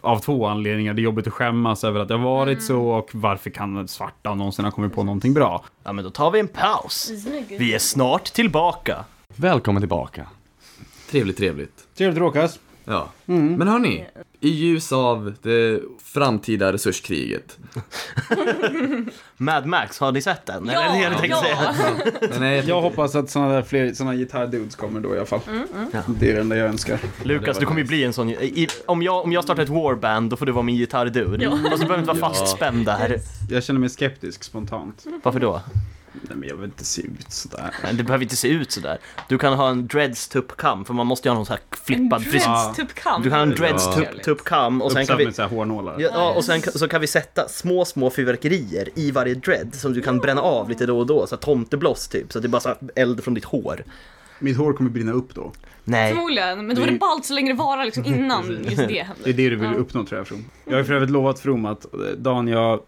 av 0.00 0.18
två 0.18 0.46
anledningar. 0.46 0.94
Det 0.94 1.00
är 1.00 1.04
jobbigt 1.04 1.26
att 1.26 1.32
skämmas 1.32 1.84
över 1.84 2.00
att 2.00 2.08
det 2.08 2.14
har 2.14 2.24
varit 2.24 2.62
så 2.62 2.88
och 2.88 3.10
varför 3.12 3.50
kan 3.50 3.88
svarta 3.88 4.34
någonsin 4.34 4.64
ha 4.64 4.72
kommit 4.72 4.94
på 4.94 5.02
någonting 5.02 5.34
bra? 5.34 5.64
Ja 5.84 5.92
men 5.92 6.04
då 6.04 6.10
tar 6.10 6.30
vi 6.30 6.40
en 6.40 6.48
paus. 6.48 7.10
Vi 7.48 7.74
är 7.74 7.78
snart 7.78 8.24
tillbaka. 8.24 9.04
Välkommen 9.36 9.82
tillbaka. 9.82 10.26
Trevligt, 11.10 11.36
trevligt. 11.36 11.88
Trevligt 11.94 12.18
råkas. 12.18 12.58
Ja. 12.84 13.08
Men 13.24 13.68
hörni, 13.68 14.04
i 14.40 14.48
ljus 14.48 14.92
av 14.92 15.34
det 15.42 15.82
framtida 16.04 16.72
resurskriget. 16.72 17.58
Mad 19.36 19.66
Max, 19.66 19.98
har 20.00 20.12
ni 20.12 20.22
sett 20.22 20.46
den? 20.46 20.70
Ja, 20.72 20.82
Eller 20.82 21.06
är 21.06 21.10
tänkte 21.10 21.28
ja. 21.28 21.42
säga? 21.42 21.74
Men 22.30 22.40
nej, 22.40 22.64
Jag 22.66 22.80
hoppas 22.80 23.14
att 23.14 23.30
sådana 23.30 23.54
där 23.54 23.62
fler 23.62 23.92
sådana 23.92 24.14
gitarrdudes 24.16 24.76
kommer 24.76 25.00
då 25.00 25.14
i 25.14 25.16
alla 25.16 25.26
fall. 25.26 25.40
Det 26.06 26.30
är 26.30 26.34
det 26.34 26.40
enda 26.40 26.56
jag 26.56 26.68
önskar. 26.68 26.98
Lukas, 27.22 27.58
du 27.58 27.66
kommer 27.66 27.80
ju 27.80 27.86
bli 27.86 28.04
en 28.04 28.12
sån... 28.12 28.30
I, 28.30 28.68
om, 28.86 29.02
jag, 29.02 29.24
om 29.24 29.32
jag 29.32 29.44
startar 29.44 29.62
ett 29.62 29.68
warband, 29.68 30.30
då 30.30 30.36
får 30.36 30.46
du 30.46 30.52
vara 30.52 30.62
min 30.62 30.76
gitarrdude. 30.76 31.44
Ja. 31.44 31.50
Och 31.50 31.58
så 31.58 31.86
behöver 31.86 31.94
du 31.94 32.00
inte 32.00 32.20
vara 32.20 32.34
fastspänd 32.34 32.86
där. 32.86 33.20
Jag 33.50 33.64
känner 33.64 33.80
mig 33.80 33.88
skeptisk 33.88 34.44
spontant. 34.44 35.06
Varför 35.22 35.40
då? 35.40 35.60
Nej, 36.28 36.36
men 36.38 36.48
jag 36.48 36.56
vill 36.56 36.64
inte 36.64 36.84
se 36.84 37.02
ut 37.02 37.32
sådär. 37.32 37.74
Nej, 37.82 37.94
Det 37.94 38.02
behöver 38.04 38.22
inte 38.24 38.36
se 38.36 38.48
ut 38.48 38.72
sådär. 38.72 38.98
Du 39.28 39.38
kan 39.38 39.52
ha 39.52 39.68
en 39.70 39.86
dreads 39.86 40.28
tuppkam, 40.28 40.84
för 40.84 40.94
man 40.94 41.06
måste 41.06 41.28
ju 41.28 41.30
ha 41.30 41.34
någon 41.34 41.46
sån 41.46 41.56
här 41.56 41.78
flippad 41.84 42.22
frisyr. 42.24 42.38
Dreads 42.48 42.76
typ 42.76 42.94
kam. 42.94 43.22
Du 43.22 43.28
kan 43.30 43.38
ha 43.38 43.42
en 43.42 43.50
dreads 43.54 43.86
Ja. 43.86 43.92
tupp, 43.92 44.22
tuppkam 44.22 44.82
och 44.82 44.92
sen 44.92 45.00
Uppsatt 45.00 45.08
kan 45.08 45.18
vi... 45.18 45.24
med 45.24 45.34
så 45.34 45.42
här 45.42 45.48
hårnålar. 45.48 45.96
Ja, 46.00 46.32
och 46.36 46.44
sen 46.44 46.60
kan- 46.60 46.72
så 46.72 46.88
kan 46.88 47.00
vi 47.00 47.06
sätta 47.06 47.48
små, 47.48 47.84
små 47.84 48.10
fyrverkerier 48.10 48.88
i 48.94 49.10
varje 49.10 49.34
dread 49.34 49.74
som 49.74 49.92
du 49.92 50.02
kan 50.02 50.18
bränna 50.18 50.40
av 50.40 50.68
lite 50.68 50.86
då 50.86 50.98
och 50.98 51.06
då, 51.06 51.26
så 51.26 51.34
här 51.34 51.40
tomtebloss 51.42 52.08
typ, 52.08 52.32
så 52.32 52.38
att 52.38 52.42
det 52.42 52.46
är 52.46 52.50
bara 52.50 52.60
så 52.60 52.74
eld 52.94 53.24
från 53.24 53.34
ditt 53.34 53.44
hår. 53.44 53.84
Mitt 54.38 54.56
hår 54.56 54.72
kommer 54.72 54.90
brinna 54.90 55.12
upp 55.12 55.34
då. 55.34 55.52
Nej. 55.84 56.12
Förmodligen, 56.14 56.66
men 56.66 56.76
då 56.76 56.82
är 56.82 56.86
Det- 56.86 56.98
ballt 56.98 57.24
så 57.24 57.34
länge 57.34 57.52
det 57.52 57.58
varar 57.58 57.84
liksom 57.84 58.04
innan 58.04 58.46
just 58.64 58.76
det 58.76 58.86
Det 58.86 58.98
är 59.00 59.04
händer. 59.04 59.32
det 59.32 59.50
du 59.50 59.56
vill 59.56 59.74
uppnå 59.74 60.04
tror 60.04 60.18
jag 60.20 60.26
From. 60.26 60.44
Jag 60.64 60.76
har 60.76 60.84
för 60.84 60.94
övrigt 60.94 61.10
lovat 61.10 61.40
From 61.40 61.66
att 61.66 61.84
eh, 61.94 62.00
dagen 62.18 62.48
jag 62.48 62.80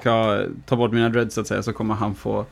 ska 0.00 0.42
ta 0.66 0.76
bort 0.76 0.92
mina 0.92 1.08
dreads 1.08 1.34
så 1.34 1.40
att 1.40 1.46
säga 1.46 1.62
så 1.62 1.72
kommer 1.72 1.94
han 1.94 2.14
få 2.14 2.46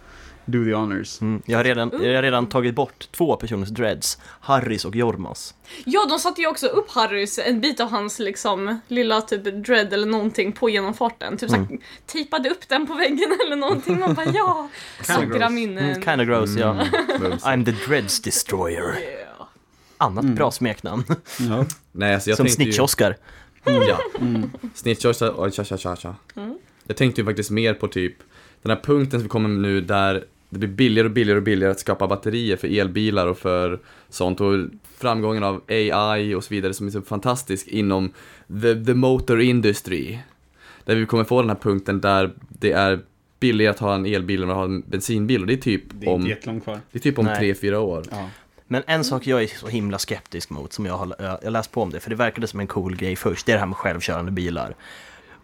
do 0.44 0.64
the 0.64 0.74
honors. 0.74 1.20
Mm, 1.20 1.42
jag, 1.46 1.58
har 1.58 1.64
redan, 1.64 1.90
jag 2.02 2.14
har 2.14 2.22
redan 2.22 2.46
tagit 2.46 2.74
bort 2.74 3.08
två 3.12 3.36
personers 3.36 3.68
dreads, 3.68 4.18
Harrys 4.40 4.84
och 4.84 4.96
Jormas. 4.96 5.54
Ja, 5.84 6.06
de 6.08 6.18
satte 6.18 6.40
ju 6.40 6.46
också 6.46 6.66
upp 6.66 6.90
Harrys, 6.90 7.38
en 7.38 7.60
bit 7.60 7.80
av 7.80 7.90
hans 7.90 8.18
liksom 8.18 8.80
lilla 8.88 9.20
typ 9.20 9.44
dread 9.66 9.92
eller 9.92 10.06
någonting 10.06 10.52
på 10.52 10.70
genomfarten. 10.70 11.36
Typ 11.36 11.50
såhär, 11.50 11.62
Mm. 11.62 11.80
tejpade 12.06 12.50
upp 12.50 12.68
den 12.68 12.86
på 12.86 12.94
väggen 12.94 13.36
eller 13.46 13.56
någonting. 13.56 13.98
Man 14.00 14.14
bara 14.14 14.26
ja, 14.34 14.68
sockra 15.02 15.24
gross. 15.26 15.50
minnen. 15.50 15.84
Mm, 15.90 16.02
kinda 16.02 16.24
gross, 16.24 16.56
ja. 16.56 16.84
mums. 17.20 17.44
I'm 17.44 17.64
the 17.64 17.74
dreads 17.88 18.20
destroyer. 18.20 18.98
Yeah. 19.00 19.24
Annat 19.98 20.24
Mm. 20.24 20.34
bra 20.34 20.50
smeknamn. 20.50 21.04
Ja. 21.38 21.64
nej 21.92 22.14
alltså 22.14 22.30
jag 22.30 22.36
Som 22.36 22.46
tänkte 22.46 22.62
ju... 22.62 22.72
Snitch-Oscar. 22.72 23.16
Ja. 23.64 23.98
Mm. 24.20 24.50
Tja 24.84 25.12
tja 25.64 25.76
tja 25.76 25.96
tja. 25.96 26.14
Jag 26.88 26.96
tänkte 26.96 27.20
ju 27.20 27.24
faktiskt 27.24 27.50
mer 27.50 27.74
på 27.74 27.88
typ 27.88 28.14
den 28.62 28.70
här 28.70 28.82
punkten 28.82 29.20
som 29.20 29.22
vi 29.22 29.28
kommer 29.28 29.48
nu 29.48 29.80
där 29.80 30.24
det 30.50 30.58
blir 30.58 30.68
billigare 30.68 31.08
och 31.08 31.12
billigare 31.12 31.38
och 31.38 31.42
billigare 31.42 31.72
att 31.72 31.80
skapa 31.80 32.06
batterier 32.06 32.56
för 32.56 32.78
elbilar 32.80 33.26
och 33.26 33.38
för 33.38 33.78
sånt 34.08 34.40
och 34.40 34.54
framgången 34.98 35.44
av 35.44 35.62
AI 35.68 36.34
och 36.34 36.44
så 36.44 36.54
vidare 36.54 36.74
som 36.74 36.86
är 36.86 36.90
så 36.90 37.02
fantastisk 37.02 37.66
inom 37.66 38.12
the, 38.62 38.84
the 38.84 38.94
motor 38.94 39.40
industry. 39.40 40.18
Där 40.84 40.94
vi 40.94 41.06
kommer 41.06 41.24
få 41.24 41.40
den 41.40 41.50
här 41.50 41.56
punkten 41.56 42.00
där 42.00 42.32
det 42.48 42.72
är 42.72 43.00
billigare 43.40 43.70
att 43.70 43.78
ha 43.78 43.94
en 43.94 44.06
elbil 44.06 44.42
än 44.42 44.50
att 44.50 44.56
ha 44.56 44.64
en 44.64 44.80
bensinbil 44.80 45.40
och 45.40 45.46
det 45.46 45.52
är 45.52 45.56
typ 45.56 45.82
Det 45.90 46.06
är 46.06 46.14
inte 46.14 46.50
om, 46.50 46.80
det 46.90 46.98
är 46.98 47.00
typ 47.00 47.18
om 47.18 47.24
Nej. 47.24 47.38
tre 47.38 47.54
fyra 47.54 47.80
år. 47.80 48.04
Ja. 48.10 48.30
Men 48.66 48.82
en 48.86 49.04
sak 49.04 49.26
jag 49.26 49.42
är 49.42 49.46
så 49.46 49.68
himla 49.68 49.98
skeptisk 49.98 50.50
mot, 50.50 50.72
som 50.72 50.86
jag 50.86 50.98
har 50.98 51.38
jag 51.42 51.52
läst 51.52 51.72
på 51.72 51.82
om 51.82 51.90
det, 51.90 52.00
för 52.00 52.10
det 52.10 52.16
verkade 52.16 52.46
som 52.46 52.60
en 52.60 52.66
cool 52.66 52.96
grej 52.96 53.16
först, 53.16 53.46
det 53.46 53.52
är 53.52 53.54
det 53.54 53.60
här 53.60 53.66
med 53.66 53.76
självkörande 53.76 54.32
bilar. 54.32 54.74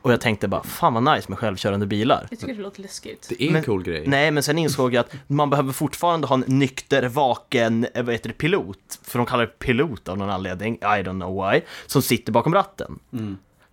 Och 0.04 0.12
jag 0.12 0.20
tänkte 0.20 0.48
bara, 0.48 0.62
fan 0.62 0.94
vad 0.94 1.14
nice 1.16 1.28
med 1.28 1.38
självkörande 1.38 1.86
bilar. 1.86 2.26
Jag 2.30 2.38
tycker 2.40 2.54
det 2.54 2.62
låter 2.62 2.82
läskigt. 2.82 3.26
Det 3.28 3.42
är 3.42 3.46
en 3.46 3.52
Men- 3.52 3.62
cool 3.64 3.82
grej. 3.82 4.04
Nej, 4.06 4.30
men 4.30 4.42
sen 4.42 4.58
insåg 4.58 4.94
jag 4.94 5.00
att 5.00 5.12
man 5.26 5.50
behöver 5.50 5.72
fortfarande 5.72 6.26
ha 6.26 6.34
en 6.34 6.44
nykter, 6.46 7.08
vaken, 7.08 7.86
eh, 7.94 8.02
vad 8.04 8.14
heter 8.14 8.28
det, 8.28 8.34
pilot. 8.34 8.98
För 9.02 9.18
de 9.18 9.26
kallar 9.26 9.46
det 9.46 9.58
pilot 9.58 10.08
av 10.08 10.18
någon 10.18 10.30
anledning, 10.30 10.74
I 10.74 10.78
don't 11.02 11.20
know 11.20 11.50
why, 11.50 11.60
som 11.86 12.02
sitter 12.02 12.32
bakom 12.32 12.54
ratten. 12.54 12.98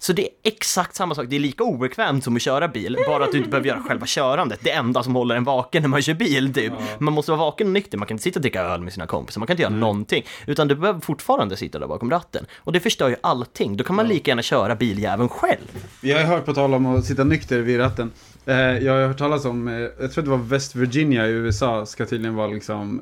Så 0.04 0.14
det 0.14 0.22
är 0.22 0.30
exakt 0.44 0.96
samma 0.96 1.16
sak, 1.16 1.26
det 1.30 1.36
är 1.36 1.40
lika 1.40 1.64
obekvämt 1.64 2.24
som 2.24 2.36
att 2.36 2.42
köra 2.42 2.68
bil, 2.68 2.98
bara 3.08 3.24
att 3.24 3.32
du 3.32 3.38
inte 3.38 3.50
behöver 3.50 3.68
göra 3.68 3.80
själva 3.80 4.06
körandet. 4.06 4.60
Det 4.64 4.72
enda 4.72 5.04
som 5.04 5.16
håller 5.16 5.36
en 5.36 5.44
vaken 5.44 5.82
när 5.82 5.90
man 5.90 6.02
kör 6.02 6.14
bil, 6.14 6.54
typ. 6.54 6.74
Man 7.00 7.14
måste 7.14 7.32
vara 7.32 7.40
vaken 7.40 7.68
och 7.68 7.74
nykter, 7.74 7.98
man 7.98 8.08
kan 8.08 8.16
inte 8.16 8.24
sitta 8.24 8.40
och 8.40 8.42
dricka 8.42 8.62
öl 8.62 8.82
med 8.82 8.94
sina 8.94 9.08
kompisar, 9.08 9.40
man 9.40 9.48
kan 9.48 9.54
inte 9.54 9.64
göra 9.64 9.74
någonting. 9.74 10.26
Utan 10.48 10.68
du 10.68 10.76
behöver 10.76 11.00
fortfarande 11.00 11.58
sitta 11.58 11.80
där 11.80 11.88
bakom 11.88 12.10
ratten. 12.12 12.46
Och 12.58 12.72
det 12.72 12.80
förstör 12.80 13.10
ju 13.10 13.16
allting, 13.24 13.78
då 13.78 13.84
kan 13.84 13.96
man 13.96 14.08
lika 14.08 14.32
gärna 14.32 14.42
köra 14.42 14.76
biljäveln 14.76 15.30
själv. 15.30 15.88
Jag 16.02 16.18
har 16.18 16.26
hört 16.26 16.46
på 16.46 16.54
tal 16.54 16.74
om 16.74 16.86
att 16.86 17.06
sitta 17.06 17.24
nykter 17.24 17.60
vid 17.60 17.80
ratten. 17.80 18.12
Eh, 18.46 18.56
jag 18.56 18.94
har 18.94 19.08
hört 19.08 19.18
talas 19.18 19.46
om, 19.46 19.68
eh, 19.68 19.74
jag 19.74 20.12
tror 20.12 20.24
det 20.24 20.30
var 20.30 20.38
West 20.38 20.76
Virginia 20.76 21.28
i 21.28 21.32
USA, 21.32 21.86
ska 21.86 22.06
tydligen 22.06 22.36
vara 22.36 22.48
liksom 22.48 23.02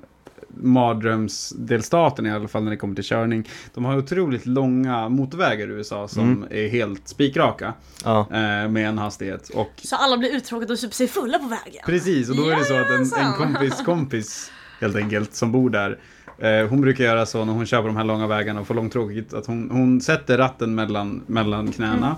mardrömsdelstaten 0.58 2.26
i 2.26 2.32
alla 2.32 2.48
fall 2.48 2.64
när 2.64 2.72
det 2.72 2.78
kommer 2.78 2.96
till 2.96 3.04
körning. 3.04 3.50
De 3.74 3.86
har 3.86 3.98
otroligt 3.98 4.46
långa 4.46 5.10
motorvägar 5.10 5.68
i 5.68 5.72
USA 5.72 6.08
som 6.08 6.46
är 6.52 6.68
helt 6.68 7.08
spikraka 7.08 7.74
Ja. 8.04 8.20
eh, 8.20 8.70
med 8.70 8.78
en 8.90 8.98
hastighet. 8.98 9.50
Och 9.50 9.72
Så 9.84 9.96
alla 9.96 10.18
blir 10.18 10.36
uttråkade 10.36 10.74
och 10.74 10.80
super 10.80 10.96
sig 10.96 11.08
fulla 11.08 11.40
på 11.40 11.48
vägen. 11.48 11.82
Precis, 11.86 12.30
och 12.30 12.36
då 12.36 12.50
är 12.50 12.56
det 12.56 12.66
så 12.66 12.74
att 12.78 12.90
en, 12.90 12.96
en 12.96 13.06
Jajamensan. 13.06 13.34
kompis 13.34 13.82
kompis 13.86 14.52
helt 14.82 14.96
enkelt 14.96 15.34
som 15.36 15.52
bor 15.52 15.70
där. 15.70 16.00
Eh, 16.38 16.68
hon 16.70 16.82
brukar 16.82 17.04
göra 17.04 17.26
så 17.26 17.46
när 17.46 17.54
hon 17.54 17.66
kör 17.66 17.82
på 17.82 17.88
de 17.88 17.98
här 17.98 18.04
långa 18.04 18.28
vägarna 18.28 18.62
och 18.62 18.68
får 18.68 18.74
långtråkigt 18.76 19.34
att 19.34 19.46
hon, 19.46 19.70
hon 19.72 20.02
sätter 20.02 20.38
ratten 20.38 20.76
mellan, 20.76 21.22
mellan 21.28 21.72
knäna 21.72 22.16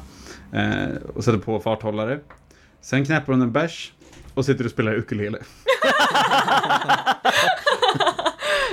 eh, 0.53 0.95
och 1.15 1.23
sätter 1.23 1.39
på 1.39 1.59
farthållare. 1.59 2.19
Sen 2.81 3.05
knäpper 3.05 3.33
hon 3.33 3.41
en 3.41 3.51
bärs 3.51 3.93
och 4.33 4.45
sitter 4.45 4.65
och 4.65 4.71
spelar 4.71 4.93
ukulele. 4.93 5.37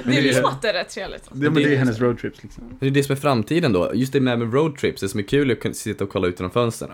Det 0.05 0.19
är 0.19 0.23
det- 0.23 0.69
är 0.69 0.73
rätt 0.73 0.89
trevligt. 0.89 1.25
Det, 1.33 1.51
men 1.51 1.55
det 1.55 1.75
är 1.75 1.77
hennes 1.79 2.01
roadtrips 2.01 2.43
liksom. 2.43 2.65
Det 2.81 2.87
är 2.87 2.91
det 2.91 3.03
som 3.03 3.13
är 3.13 3.17
framtiden 3.17 3.73
då. 3.73 3.91
Just 3.95 4.13
det 4.13 4.21
med 4.21 4.39
med 4.39 4.55
roadtrips, 4.55 5.01
det 5.01 5.09
som 5.09 5.21
är 5.21 5.25
kul 5.25 5.51
är 5.51 5.55
att 5.55 5.61
kunna 5.61 5.75
sitta 5.75 6.05
och 6.05 6.11
kolla 6.11 6.27
ut 6.29 6.41
genom 6.41 6.51
fönstren. 6.51 6.91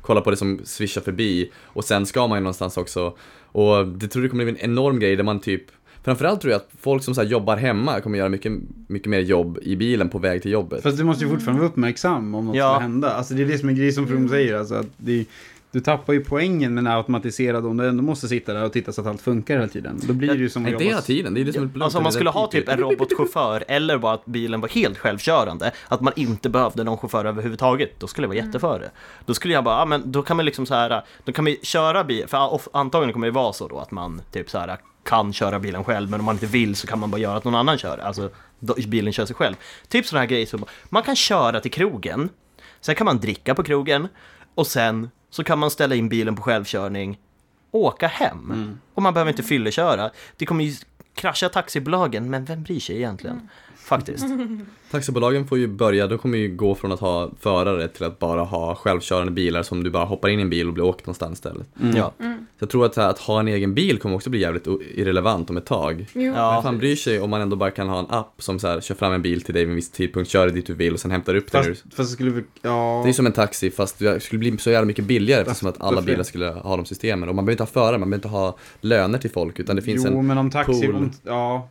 Kolla 0.00 0.20
på 0.20 0.30
det 0.30 0.36
som 0.36 0.60
svischar 0.64 1.00
förbi 1.00 1.50
och 1.64 1.84
sen 1.84 2.06
ska 2.06 2.26
man 2.26 2.38
ju 2.38 2.42
någonstans 2.42 2.76
också. 2.76 3.16
Och 3.42 3.88
det 3.88 4.08
tror 4.08 4.24
jag 4.24 4.30
kommer 4.30 4.44
bli 4.44 4.52
en 4.52 4.70
enorm 4.70 4.98
grej 4.98 5.16
där 5.16 5.24
man 5.24 5.40
typ 5.40 5.62
Framförallt 6.04 6.40
tror 6.40 6.50
jag 6.52 6.56
att 6.58 6.68
folk 6.80 7.02
som 7.04 7.14
så 7.14 7.20
här 7.22 7.28
jobbar 7.28 7.56
hemma 7.56 8.00
kommer 8.00 8.18
göra 8.18 8.28
mycket, 8.28 8.52
mycket 8.86 9.08
mer 9.10 9.20
jobb 9.20 9.58
i 9.62 9.76
bilen 9.76 10.08
på 10.08 10.18
väg 10.18 10.42
till 10.42 10.50
jobbet. 10.52 10.82
Fast 10.82 10.98
du 10.98 11.04
måste 11.04 11.24
ju 11.24 11.30
fortfarande 11.30 11.60
vara 11.62 11.70
uppmärksam 11.70 12.34
om 12.34 12.46
något 12.46 12.56
Ja. 12.56 12.74
ska 12.74 12.78
hända. 12.80 13.10
Alltså 13.12 13.34
det 13.34 13.42
är 13.42 13.46
det 13.46 13.58
som 13.58 13.68
är 13.68 13.72
grejen 13.72 13.92
som 13.92 14.06
From 14.06 14.28
säger. 14.28 14.54
Alltså, 14.56 14.74
att 14.74 14.86
det, 14.96 15.24
du 15.72 15.80
tappar 15.80 16.12
ju 16.12 16.24
poängen 16.24 16.74
med 16.74 16.86
en 16.86 16.92
automatiserad 16.92 17.66
om 17.66 17.76
du 17.76 17.88
ändå 17.88 18.02
måste 18.02 18.28
sitta 18.28 18.54
där 18.54 18.64
och 18.64 18.72
titta 18.72 18.92
så 18.92 19.00
att 19.00 19.06
allt 19.06 19.22
funkar 19.22 19.54
hela 19.54 19.68
tiden. 19.68 20.00
Då 20.02 20.12
blir 20.12 20.28
det 20.28 20.34
ju 20.34 20.48
som 20.48 20.62
att 20.62 20.66
det 20.66 20.72
jobba 20.72 20.84
hela 20.84 21.00
tiden, 21.00 21.34
det 21.34 21.40
är 21.40 21.44
det 21.44 21.52
som 21.52 21.68
blunt. 21.68 21.84
Alltså 21.84 21.98
om 21.98 22.02
man 22.04 22.10
Det 22.10 22.14
skulle 22.14 22.30
ha 22.30 22.46
typ 22.46 22.68
en 22.68 22.78
robotchaufför 22.78 23.64
eller 23.68 23.98
bara 23.98 24.14
att 24.14 24.26
bilen 24.26 24.60
var 24.60 24.68
helt 24.68 24.98
självkörande, 24.98 25.72
att 25.88 26.00
man 26.00 26.12
inte 26.16 26.48
behövde 26.48 26.84
någon 26.84 26.98
chaufför 26.98 27.24
överhuvudtaget, 27.24 28.00
då 28.00 28.06
skulle 28.06 28.24
jag 28.24 28.28
vara 28.28 28.46
jätteför 28.46 28.78
det. 28.78 28.90
Då 29.26 29.34
skulle 29.34 29.54
jag 29.54 29.64
bara, 29.64 29.78
ja 29.78 29.84
men 29.84 30.12
då 30.12 30.22
kan 30.22 30.36
man 30.36 30.46
liksom 30.46 30.66
så 30.66 30.74
här, 30.74 31.02
då 31.24 31.32
kan 31.32 31.44
vi 31.44 31.58
köra 31.62 32.04
bil, 32.04 32.24
för 32.26 32.60
antagligen 32.72 33.12
kommer 33.12 33.26
det 33.26 33.32
vara 33.32 33.52
så 33.52 33.68
då 33.68 33.78
att 33.78 33.90
man 33.90 34.22
typ 34.32 34.50
så 34.50 34.58
här 34.58 34.76
kan 35.04 35.32
köra 35.32 35.58
bilen 35.58 35.84
själv, 35.84 36.10
men 36.10 36.20
om 36.20 36.26
man 36.26 36.34
inte 36.34 36.46
vill 36.46 36.76
så 36.76 36.86
kan 36.86 36.98
man 36.98 37.10
bara 37.10 37.20
göra 37.20 37.36
att 37.36 37.44
någon 37.44 37.54
annan 37.54 37.78
kör, 37.78 37.98
alltså 37.98 38.30
då, 38.58 38.74
bilen 38.88 39.12
kör 39.12 39.26
sig 39.26 39.36
själv. 39.36 39.54
Typ 39.88 40.06
sådana 40.06 40.20
här 40.20 40.28
grejer 40.28 40.46
som, 40.46 40.64
man 40.88 41.02
kan 41.02 41.16
köra 41.16 41.60
till 41.60 41.70
krogen, 41.70 42.28
sen 42.80 42.94
kan 42.94 43.04
man 43.04 43.18
dricka 43.18 43.54
på 43.54 43.62
krogen, 43.62 44.08
och 44.54 44.66
sen 44.66 45.10
så 45.30 45.44
kan 45.44 45.58
man 45.58 45.70
ställa 45.70 45.94
in 45.94 46.08
bilen 46.08 46.36
på 46.36 46.42
självkörning, 46.42 47.18
åka 47.70 48.06
hem. 48.06 48.78
Och 48.94 49.02
man 49.02 49.14
behöver 49.14 49.30
inte 49.30 49.42
fylleköra. 49.42 50.10
Det 50.36 50.46
kommer 50.46 50.64
ju 50.64 50.74
krascha 51.14 51.48
taxibolagen, 51.48 52.30
men 52.30 52.44
vem 52.44 52.62
bryr 52.62 52.80
sig 52.80 52.96
egentligen? 52.96 53.48
Faktiskt. 53.86 54.26
Taxibolagen 54.90 55.46
får 55.46 55.58
ju 55.58 55.66
börja, 55.66 56.06
de 56.06 56.18
kommer 56.18 56.38
ju 56.38 56.56
gå 56.56 56.74
från 56.74 56.92
att 56.92 57.00
ha 57.00 57.30
förare 57.40 57.88
till 57.88 58.04
att 58.04 58.18
bara 58.18 58.40
ha 58.40 58.74
självkörande 58.74 59.32
bilar 59.32 59.62
som 59.62 59.84
du 59.84 59.90
bara 59.90 60.04
hoppar 60.04 60.28
in 60.28 60.38
i 60.38 60.42
en 60.42 60.50
bil 60.50 60.68
och 60.68 60.74
blir 60.74 60.84
åkt 60.84 61.06
någonstans 61.06 61.32
istället. 61.32 61.66
Ja. 61.94 62.12
Så 62.18 62.62
jag 62.62 62.70
tror 62.70 62.86
att, 62.86 62.98
att 62.98 63.18
ha 63.18 63.40
en 63.40 63.48
egen 63.48 63.74
bil 63.74 63.98
kommer 63.98 64.16
också 64.16 64.30
bli 64.30 64.40
jävligt 64.40 64.66
irrelevant 64.94 65.50
om 65.50 65.56
ett 65.56 65.66
tag. 65.66 66.06
Jo. 66.12 66.32
Ja. 66.36 66.52
Vem 66.52 66.62
fan 66.62 66.78
bryr 66.78 66.96
sig 66.96 67.20
om 67.20 67.30
man 67.30 67.40
ändå 67.40 67.56
bara 67.56 67.70
kan 67.70 67.88
ha 67.88 67.98
en 67.98 68.06
app 68.08 68.34
som 68.38 68.58
så 68.58 68.68
här, 68.68 68.80
kör 68.80 68.94
fram 68.94 69.12
en 69.12 69.22
bil 69.22 69.42
till 69.42 69.54
dig 69.54 69.64
vid 69.64 69.70
en 69.70 69.76
viss 69.76 69.90
tidpunkt, 69.90 70.30
kör 70.30 70.46
dig 70.46 70.54
dit 70.54 70.66
du 70.66 70.74
vill 70.74 70.92
och 70.92 71.00
sen 71.00 71.10
hämtar 71.10 71.34
upp 71.34 71.52
dig. 71.52 71.64
Fast, 71.64 71.82
fast 71.82 71.96
det 71.96 72.04
skulle 72.04 72.30
vi, 72.30 72.44
ja. 72.62 73.00
Det 73.04 73.10
är 73.10 73.12
som 73.12 73.26
en 73.26 73.32
taxi 73.32 73.70
fast 73.70 73.98
det 73.98 74.22
skulle 74.22 74.38
bli 74.38 74.58
så 74.58 74.70
jävla 74.70 74.86
mycket 74.86 75.04
billigare 75.04 75.42
eftersom 75.42 75.68
att 75.68 75.80
alla 75.80 76.02
bilar 76.02 76.22
skulle 76.22 76.46
ha 76.46 76.76
de 76.76 76.84
systemen. 76.84 77.28
Och 77.28 77.34
man 77.34 77.44
behöver 77.44 77.52
inte 77.52 77.62
ha 77.62 77.82
förare, 77.82 77.98
man 77.98 78.10
behöver 78.10 78.16
inte 78.16 78.28
ha 78.28 78.58
löner 78.80 79.18
till 79.18 79.30
folk 79.30 79.58
utan 79.58 79.76
det 79.76 79.82
finns 79.82 80.06
jo, 80.06 80.18
en 80.18 80.26
men 80.26 80.38
om 80.38 80.50
taxi, 80.50 80.86
pool 80.86 80.94
om, 80.94 81.12
ja. 81.22 81.68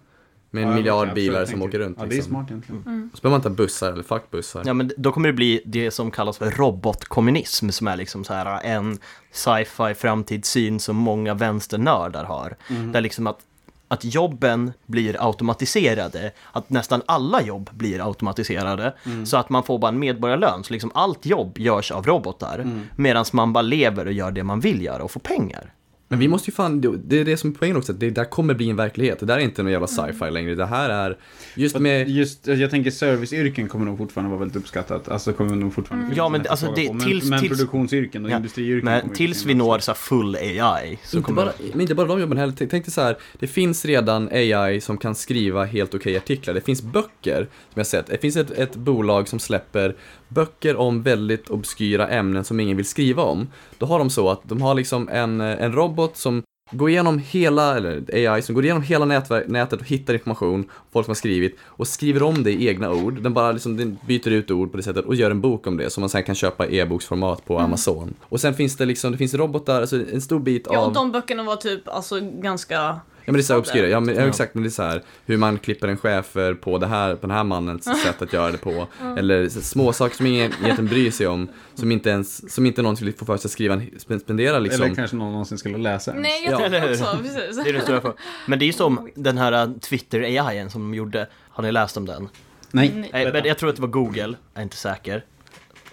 Med 0.55 0.63
en 0.63 0.69
ja, 0.69 0.75
miljard 0.75 1.07
absolut, 1.07 1.15
bilar 1.15 1.39
jag 1.39 1.49
som 1.49 1.61
åker 1.61 1.79
runt. 1.79 1.97
Ja, 1.99 2.05
det 2.05 2.13
är 2.13 2.15
liksom. 2.15 2.31
smart 2.31 2.49
egentligen. 2.49 3.09
Så 3.13 3.21
behöver 3.21 3.39
man 3.39 3.39
inte 3.39 3.49
bussar 3.49 3.91
eller 3.91 4.03
fuck 4.03 4.31
bussar. 4.31 4.63
Ja 4.65 4.73
men 4.73 4.91
då 4.97 5.11
kommer 5.11 5.27
det 5.29 5.33
bli 5.33 5.61
det 5.65 5.91
som 5.91 6.11
kallas 6.11 6.37
för 6.37 6.51
robotkommunism 6.51 7.69
som 7.69 7.87
är 7.87 7.97
liksom 7.97 8.23
så 8.23 8.33
här 8.33 8.63
en 8.63 8.99
sci-fi 9.31 9.93
framtidssyn 9.93 10.79
som 10.79 10.95
många 10.95 11.33
vänsternördar 11.33 12.23
har. 12.23 12.55
Där 12.93 13.01
liksom 13.01 13.27
att, 13.27 13.39
att 13.87 14.05
jobben 14.05 14.73
blir 14.85 15.27
automatiserade, 15.27 16.31
att 16.51 16.69
nästan 16.69 17.01
alla 17.05 17.41
jobb 17.41 17.69
blir 17.73 18.07
automatiserade 18.07 18.93
så 19.25 19.37
att 19.37 19.49
man 19.49 19.63
får 19.63 19.79
bara 19.79 19.89
en 19.89 19.99
medborgarlön. 19.99 20.63
Så 20.63 20.73
liksom 20.73 20.91
allt 20.93 21.25
jobb 21.25 21.57
görs 21.57 21.91
av 21.91 22.05
robotar 22.05 22.83
medan 22.95 23.25
man 23.33 23.53
bara 23.53 23.61
lever 23.61 24.05
och 24.05 24.13
gör 24.13 24.31
det 24.31 24.43
man 24.43 24.59
vill 24.59 24.81
göra 24.81 25.03
och 25.03 25.11
får 25.11 25.19
pengar. 25.19 25.71
Men 26.07 26.19
vi 26.19 26.27
måste 26.27 26.49
ju 26.49 26.55
fan, 26.55 26.81
det 27.05 27.19
är 27.19 27.25
det 27.25 27.37
som 27.37 27.49
är 27.49 27.53
poängen 27.55 27.77
också, 27.77 27.91
att 27.91 27.99
det 27.99 28.09
där 28.09 28.25
kommer 28.25 28.53
bli 28.53 28.69
en 28.69 28.75
verklighet. 28.75 29.19
Det 29.19 29.25
där 29.25 29.35
är 29.37 29.39
inte 29.41 29.63
någon 29.63 29.71
jävla 29.71 29.87
Mm. 29.87 30.13
sci-fi 30.13 30.31
längre. 30.31 30.55
Det 30.55 30.65
här 30.65 30.89
är 30.89 31.17
just 31.55 31.79
med 31.79 32.09
Just, 32.09 32.47
jag 32.47 32.69
tänker 32.69 32.91
serviceyrken 32.91 33.67
kommer 33.67 33.85
nog 33.85 33.97
fortfarande 33.97 34.29
vara 34.29 34.39
väldigt 34.39 34.55
uppskattat. 34.57 35.09
Alltså 35.09 35.33
kommer 35.33 35.55
nog 35.55 35.73
fortfarande 35.73 36.05
finnas 36.05 36.17
Ja, 36.17 36.29
men 36.29 36.41
en 36.41 36.47
alltså, 36.47 36.73
det- 36.75 36.93
men, 36.93 36.99
tills- 37.05 37.29
men 37.29 37.39
tills- 37.39 37.51
produktionsyrken 37.57 38.25
och 38.25 38.31
Ja, 38.31 38.35
industriyrken 38.37 38.85
Men 38.85 39.09
tills 39.09 39.45
vi 39.45 39.53
når 39.53 39.79
så 39.79 39.91
här 39.91 39.95
full 39.95 40.35
AI 40.35 40.99
så 41.03 41.17
inte 41.17 41.25
kommer 41.25 41.43
bara, 41.45 41.53
men 41.71 41.81
inte 41.81 41.95
bara 41.95 42.07
de 42.07 42.19
jobben 42.19 42.37
heller. 42.37 42.53
Tänk 42.57 42.71
dig 42.71 42.91
så 42.91 43.01
här, 43.01 43.17
det 43.39 43.47
finns 43.47 43.85
redan 43.85 44.27
AI 44.31 44.81
som 44.81 44.97
kan 44.97 45.15
skriva 45.15 45.63
helt 45.65 45.93
okej 45.95 46.17
artiklar. 46.17 46.53
Det 46.53 46.61
finns 46.61 46.81
böcker, 46.81 47.37
som 47.73 47.79
jag 47.79 47.87
sett. 47.87 48.07
Det 48.07 48.17
finns 48.21 48.35
ett, 48.35 48.51
ett 48.51 48.75
bolag 48.75 49.27
som 49.27 49.39
släpper 49.39 49.95
böcker 50.27 50.75
om 50.75 51.01
väldigt 51.01 51.49
obskyra 51.49 52.07
ämnen 52.07 52.43
som 52.43 52.59
ingen 52.59 52.77
vill 52.77 52.85
skriva 52.85 53.23
om. 53.23 53.47
Då 53.77 53.85
har 53.85 53.99
de 53.99 54.09
så 54.09 54.29
att 54.29 54.41
de 54.43 54.61
har 54.61 54.75
liksom 54.75 55.09
en, 55.09 55.41
en 55.41 55.73
robot 55.73 56.17
som 56.17 56.43
går 56.71 56.89
igenom 56.89 57.19
hela, 57.19 57.77
eller 57.77 58.29
AI 58.31 58.41
som 58.41 58.55
går 58.55 58.63
igenom 58.63 58.83
hela 58.83 59.05
nätver- 59.05 59.47
nätet 59.47 59.79
och 59.79 59.87
hittar 59.87 60.13
information, 60.13 60.69
folk 60.91 61.05
som 61.05 61.09
har 61.09 61.15
skrivit, 61.15 61.57
och 61.63 61.87
skriver 61.87 62.23
om 62.23 62.43
det 62.43 62.51
i 62.51 62.67
egna 62.67 62.91
ord. 62.91 63.21
Den 63.21 63.33
bara 63.33 63.51
liksom, 63.51 63.77
den 63.77 63.97
byter 64.07 64.29
ut 64.29 64.51
ord 64.51 64.71
på 64.71 64.77
det 64.77 64.83
sättet 64.83 65.05
och 65.05 65.15
gör 65.15 65.31
en 65.31 65.41
bok 65.41 65.67
om 65.67 65.77
det 65.77 65.89
som 65.89 66.01
man 66.01 66.09
sen 66.09 66.23
kan 66.23 66.35
köpa 66.35 66.67
i 66.67 66.77
e-boksformat 66.79 67.45
på 67.45 67.59
Amazon. 67.59 68.13
Och 68.21 68.39
sen 68.41 68.53
finns 68.53 68.77
det 68.77 68.85
liksom, 68.85 69.11
det 69.11 69.17
finns 69.17 69.33
robotar, 69.33 69.81
alltså 69.81 69.95
en 70.13 70.21
stor 70.21 70.39
bit 70.39 70.67
Ja, 70.71 70.77
av... 70.79 70.87
och 70.87 70.93
de 70.93 71.11
böckerna 71.11 71.43
var 71.43 71.55
typ 71.55 71.87
alltså 71.87 72.19
ganska... 72.21 72.99
Ja 73.27 73.31
men 73.31 73.33
det 73.33 73.39
är 73.41 73.43
så 73.43 73.53
här 73.53 73.59
obskyra, 73.59 73.87
ja, 73.87 73.99
men, 73.99 74.15
ja 74.15 74.21
exakt, 74.21 74.53
men 74.53 74.63
det 74.63 74.69
är 74.69 74.71
så 74.71 74.83
här 74.83 75.03
hur 75.25 75.37
man 75.37 75.57
klipper 75.57 75.87
en 75.87 75.97
chefer 75.97 76.53
på 76.53 76.77
det 76.77 76.87
här, 76.87 77.15
på 77.15 77.27
den 77.27 77.35
här 77.35 77.43
mannens 77.43 77.83
sätt 78.03 78.21
att 78.21 78.33
göra 78.33 78.51
det 78.51 78.57
på. 78.57 78.87
Eller 79.17 79.49
små 79.49 79.93
saker 79.93 80.15
som 80.15 80.25
ingen 80.25 80.53
egentligen 80.63 80.87
bryr 80.87 81.11
sig 81.11 81.27
om, 81.27 81.47
som 81.75 81.91
inte 81.91 82.09
ens, 82.09 82.53
som 82.53 82.65
inte 82.65 82.81
någon 82.81 82.95
skulle 82.95 83.11
få 83.13 83.25
för 83.25 83.37
sig 83.37 83.47
att 83.47 83.51
skriva, 83.51 83.73
en, 83.73 83.91
spen- 83.97 84.19
spendera 84.19 84.59
liksom. 84.59 84.83
Eller 84.83 84.95
kanske 84.95 85.15
någon 85.15 85.31
någonsin 85.31 85.57
skulle 85.57 85.77
läsa 85.77 86.13
den. 86.13 86.21
Nej, 86.21 86.43
jag 86.49 86.61
Ja. 86.61 86.79
hur? 86.79 86.91
också, 86.91 87.17
precis. 87.23 87.63
Det 87.63 87.69
är 87.69 87.79
stora 87.81 88.01
frågan. 88.01 88.17
Men 88.47 88.59
det 88.59 88.65
är 88.65 88.67
ju 88.67 88.73
som 88.73 89.09
den 89.15 89.37
här 89.37 89.67
uh, 89.67 89.73
Twitter-AI 89.79 90.69
som 90.69 90.81
de 90.81 90.93
gjorde. 90.93 91.27
Har 91.49 91.63
ni 91.63 91.71
läst 91.71 91.97
om 91.97 92.05
den? 92.05 92.29
Nej. 92.71 92.91
Nej. 92.95 93.09
Nej, 93.13 93.31
men 93.33 93.45
jag 93.45 93.57
tror 93.57 93.69
att 93.69 93.75
det 93.75 93.81
var 93.81 93.89
Google, 93.89 94.21
jag 94.53 94.59
är 94.59 94.61
inte 94.63 94.77
säker. 94.77 95.23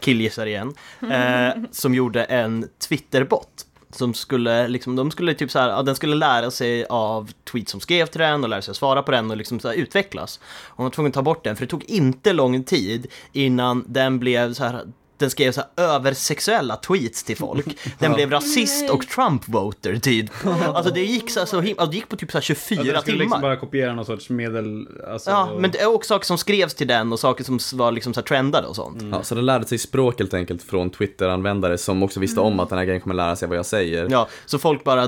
Killgissar 0.00 0.46
igen. 0.46 0.74
Eh, 1.12 1.62
som 1.70 1.94
gjorde 1.94 2.24
en 2.24 2.68
Twitter-bot. 2.88 3.66
Som 3.92 4.14
skulle, 4.14 4.68
liksom, 4.68 4.96
de 4.96 5.10
skulle 5.10 5.34
typ 5.34 5.50
så 5.50 5.58
här, 5.58 5.68
ja, 5.68 5.82
den 5.82 5.96
skulle 5.96 6.14
lära 6.16 6.50
sig 6.50 6.86
av 6.88 7.32
tweets 7.52 7.70
som 7.70 7.80
skrev 7.80 8.06
till 8.06 8.20
den 8.20 8.44
och 8.44 8.50
lära 8.50 8.62
sig 8.62 8.70
att 8.70 8.76
svara 8.76 9.02
på 9.02 9.10
den 9.10 9.30
och 9.30 9.36
liksom 9.36 9.60
så 9.60 9.68
här 9.68 9.74
utvecklas. 9.74 10.40
Och 10.44 10.76
de 10.76 10.82
var 10.82 10.90
tvungen 10.90 11.10
att 11.10 11.14
ta 11.14 11.22
bort 11.22 11.44
den, 11.44 11.56
för 11.56 11.64
det 11.64 11.70
tog 11.70 11.84
inte 11.84 12.32
lång 12.32 12.64
tid 12.64 13.06
innan 13.32 13.84
den 13.86 14.18
blev 14.18 14.54
så 14.54 14.64
här 14.64 14.86
den 15.22 15.30
skrev 15.30 15.52
så 15.52 15.60
här 15.76 15.84
översexuella 15.84 16.76
tweets 16.76 17.24
till 17.24 17.36
folk. 17.36 17.78
Den 17.98 18.12
blev 18.12 18.30
rasist 18.30 18.90
och 18.90 19.04
Trump-voter 19.06 19.98
typ. 20.00 20.30
Alltså 20.74 20.92
det 20.94 21.00
gick 21.04 21.30
så, 21.30 21.38
här 21.40 21.46
så 21.46 21.60
him- 21.60 21.74
alltså, 21.78 21.86
det 21.90 21.96
gick 21.96 22.08
på 22.08 22.16
typ 22.16 22.30
så 22.32 22.38
här 22.38 22.42
24 22.42 22.82
Ja, 22.84 23.00
skulle 23.00 23.02
timmar. 23.02 23.24
liksom 23.24 23.40
bara 23.40 23.56
kopiera 23.56 23.94
någon 23.94 24.04
sorts 24.04 24.30
medel... 24.30 24.88
Alltså, 25.08 25.30
Ja, 25.30 25.48
men 25.58 25.70
det 25.70 25.80
är 25.80 25.86
också 25.94 26.08
saker 26.08 26.26
som 26.26 26.38
skrevs 26.38 26.74
till 26.74 26.86
den 26.86 27.12
och 27.12 27.20
saker 27.20 27.44
som 27.44 27.58
var 27.78 27.92
liksom 27.92 28.14
så 28.14 28.20
här 28.20 28.26
trendade 28.26 28.66
och 28.66 28.76
sånt. 28.76 29.02
Ja, 29.12 29.22
så 29.22 29.34
den 29.34 29.46
lärde 29.46 29.66
sig 29.66 29.78
språk 29.78 30.18
helt 30.18 30.34
enkelt 30.34 30.62
från 30.62 30.90
Twitter-användare 30.90 31.78
som 31.78 32.02
också 32.02 32.20
visste 32.20 32.40
om 32.40 32.60
att 32.60 32.68
den 32.68 32.78
här 32.78 32.84
grejen 32.84 33.00
kommer 33.00 33.14
lära 33.14 33.36
sig 33.36 33.48
vad 33.48 33.58
jag 33.58 33.66
säger. 33.66 34.08
Ja, 34.10 34.28
så 34.46 34.58
folk 34.58 34.84
bara 34.84 35.06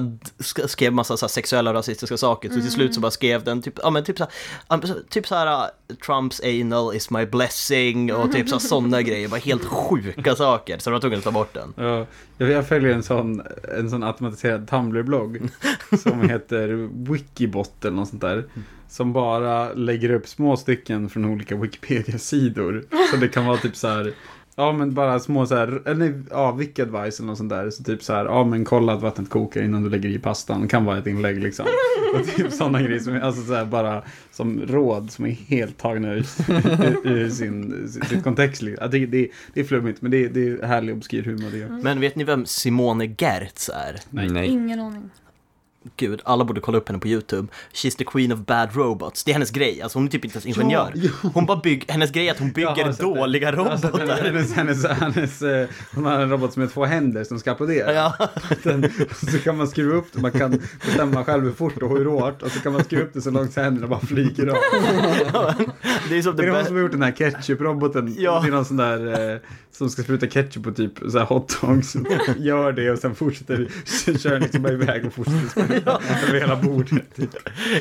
skrev 0.67 0.93
massa 0.93 1.17
så 1.17 1.27
här 1.27 1.29
sexuella 1.29 1.71
och 1.71 1.77
rasistiska 1.77 2.17
saker, 2.17 2.49
så 2.49 2.55
till 2.55 2.71
slut 2.71 2.95
så 2.95 3.01
bara 3.01 3.11
skrev 3.11 3.45
den 3.45 3.63
typ, 3.63 3.75
ja 3.83 3.91
men 3.91 4.05
typ 4.05 4.19
så 4.19 4.27
här, 4.69 4.95
typ 5.11 5.27
så 5.27 5.35
här 5.35 5.47
uh, 5.47 5.97
Trumps 6.07 6.41
anal 6.45 6.97
is 6.97 7.11
my 7.11 7.27
blessing 7.27 8.13
och 8.15 8.33
typ 8.33 8.49
så 8.49 8.55
här, 8.55 8.61
sådana 8.61 9.03
grejer, 9.03 9.29
bara 9.29 9.41
helt 9.41 9.65
sjuka 9.65 10.04
sjuka 10.05 10.37
saker 10.37 10.79
så 10.79 10.91
de 10.91 10.93
var 10.93 11.01
tvungna 11.01 11.19
att 11.19 11.25
ta 11.25 11.31
bort 11.31 11.55
den. 11.55 11.75
Ja, 11.77 12.07
jag 12.47 12.69
följer 12.69 12.95
en 12.95 13.03
sån, 13.03 13.43
en 13.79 13.91
sån 13.91 14.03
automatiserad 14.03 14.69
Tumblr-blogg 14.69 15.49
som 16.03 16.21
heter 16.21 16.89
Wikibot 17.11 17.85
eller 17.85 17.97
något 17.97 18.09
sånt 18.09 18.23
där. 18.23 18.45
Som 18.89 19.13
bara 19.13 19.73
lägger 19.73 20.11
upp 20.11 20.29
små 20.29 20.57
stycken 20.57 21.09
från 21.09 21.25
olika 21.25 21.57
Wikipedia-sidor. 21.57 22.85
Så 23.11 23.17
det 23.17 23.29
kan 23.29 23.47
vara 23.47 23.57
typ 23.57 23.77
så 23.77 23.89
här, 23.89 24.13
ja 24.57 24.73
men 24.73 24.95
bara 24.95 25.21
små 25.21 25.47
så 25.47 25.55
här, 25.57 25.83
eller 25.89 26.23
ja, 26.31 26.57
Wiki-advice 26.59 27.19
eller 27.21 27.27
något 27.27 27.39
sånt 27.39 27.51
där. 27.51 27.71
Så 27.71 27.83
typ 27.85 28.03
så 28.03 28.13
här, 28.13 28.25
ja 28.25 28.45
men 28.45 28.65
kolla 28.65 28.93
att 28.93 29.03
vattnet 29.03 29.31
kokar 29.31 29.63
innan 29.63 29.83
du 29.83 29.91
lägger 29.91 30.09
i 30.09 30.19
pastan. 30.19 30.63
Det 30.63 30.69
kan 30.69 30.85
vara 30.85 30.99
ett 30.99 31.07
inlägg 31.07 31.43
liksom. 31.43 31.67
Och 32.15 32.27
typ 32.27 32.53
sådana 32.53 32.83
grejer 32.83 33.01
som 33.01 33.21
alltså 33.23 33.43
så 33.43 33.55
här, 33.55 33.65
bara 33.65 34.03
som 34.31 34.61
råd 34.67 35.11
som 35.11 35.25
är 35.27 35.31
helt 35.31 35.79
tagna 35.79 36.13
ur, 36.15 36.27
ur, 36.49 37.07
ur 37.13 37.31
sin, 37.31 37.89
sin, 37.89 38.03
sin 38.05 38.23
kontext. 38.23 38.63
liksom. 38.63 38.91
Det, 38.91 38.99
är- 38.99 39.07
det 39.55 39.61
är 39.61 39.65
flummigt 39.65 40.03
men 40.03 40.11
det 40.11 40.25
är, 40.25 40.29
det 40.29 40.49
är 40.49 40.67
härlig 40.67 40.95
obskyr 40.97 41.23
humor 41.23 41.51
det 41.53 41.59
gör. 41.59 41.69
Men 41.83 42.01
vet 42.01 42.17
ni 42.17 42.25
vem 42.25 42.47
Simone 42.47 43.15
Gertz 43.19 43.69
är? 43.69 44.01
Nej. 44.11 44.29
Nej. 44.29 44.49
Ingen 44.49 44.81
aning. 44.81 45.11
Gud, 45.97 46.21
alla 46.25 46.45
borde 46.45 46.61
kolla 46.61 46.79
upp 46.79 46.89
henne 46.89 46.99
på 46.99 47.09
YouTube. 47.09 47.49
She's 47.73 47.97
the 47.97 48.05
queen 48.05 48.33
of 48.33 48.39
bad 48.39 48.69
robots. 48.77 49.25
Det 49.25 49.31
är 49.31 49.33
hennes 49.33 49.51
grej, 49.51 49.83
alltså 49.83 49.99
hon 49.99 50.07
är 50.07 50.11
typ 50.11 50.25
inte 50.25 50.37
ens 50.39 50.59
ingenjör. 50.59 50.93
Ja, 50.95 51.11
Hon 51.35 51.47
bara 51.47 51.61
bygger, 51.61 51.93
hennes 51.93 52.11
grej 52.11 52.29
är 52.29 52.33
att 52.33 52.39
hon 52.39 52.53
bygger 52.53 52.85
det. 52.85 53.03
dåliga 53.03 53.51
sett 53.51 53.59
robotar. 53.59 54.23
hennes, 54.25 54.53
hennes, 54.53 54.87
hennes, 54.87 55.43
eh, 55.43 55.69
hon 55.95 56.05
har 56.05 56.21
en 56.21 56.31
robot 56.31 56.53
som 56.53 56.63
har 56.63 56.69
två 56.69 56.85
händer 56.85 57.25
som 57.25 57.39
ska 57.39 57.53
applådera. 57.53 57.93
Ja, 57.93 58.29
Den, 58.63 58.91
så 59.31 59.39
kan 59.39 59.57
man 59.57 59.69
skruva 59.69 59.95
upp 59.97 60.07
det, 60.13 60.21
man 60.21 60.31
kan 60.31 60.61
bestämma 60.87 61.25
själv 61.25 61.45
hur 61.45 61.53
fort 61.53 61.83
och 61.83 61.99
hur 61.99 62.05
hårt. 62.05 62.43
Och 62.43 62.51
så 62.51 62.61
kan 62.61 62.73
man 62.73 62.85
skruva 62.85 63.03
upp 63.05 63.15
det 63.15 63.21
så 63.21 63.31
långt 63.31 63.53
så 63.53 63.61
händerna 63.61 63.87
bara 63.87 64.01
flyger 64.01 64.47
av. 64.47 64.55
det 66.09 66.19
är 66.19 66.23
som 66.23 66.37
Det 66.37 66.43
det 66.43 66.49
är 66.49 66.53
någon 66.53 66.65
som 66.65 66.75
har 66.75 66.83
gjort 66.83 66.93
den 66.93 67.03
här 67.03 67.13
ketchup-roboten. 67.13 68.15
Ja. 68.19 68.41
Det 68.41 68.49
är 68.49 68.53
någon 68.53 68.65
sån 68.65 68.77
där 68.77 69.33
eh, 69.33 69.39
som 69.73 69.91
ska 69.91 70.03
spruta 70.03 70.27
ketchup 70.27 70.63
på 70.65 70.73
typ 70.73 70.93
så 71.11 71.19
här 71.19 71.27
hotdogs. 71.27 71.97
Gör 72.39 72.73
det 72.73 72.91
och 72.91 72.99
sen 72.99 73.15
fortsätter, 73.15 73.69
kör 74.19 74.41
liksom 74.41 74.63
bara 74.63 74.73
iväg 74.73 75.07
och 75.07 75.13
fortsätter 75.13 75.74
över 76.29 76.41
hela 76.41 76.57
bordet. 76.57 77.19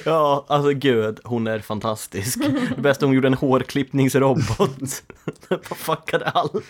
Ja, 0.05 0.45
alltså 0.47 0.71
gud, 0.71 1.19
hon 1.23 1.47
är 1.47 1.59
fantastisk. 1.59 2.39
Det 2.75 2.81
bästa 2.81 3.05
hon 3.05 3.15
gjorde 3.15 3.27
en 3.27 3.33
hårklippningsrobot. 3.33 4.47
Bara 5.49 5.59
fuckade 5.75 6.25
allt. 6.25 6.53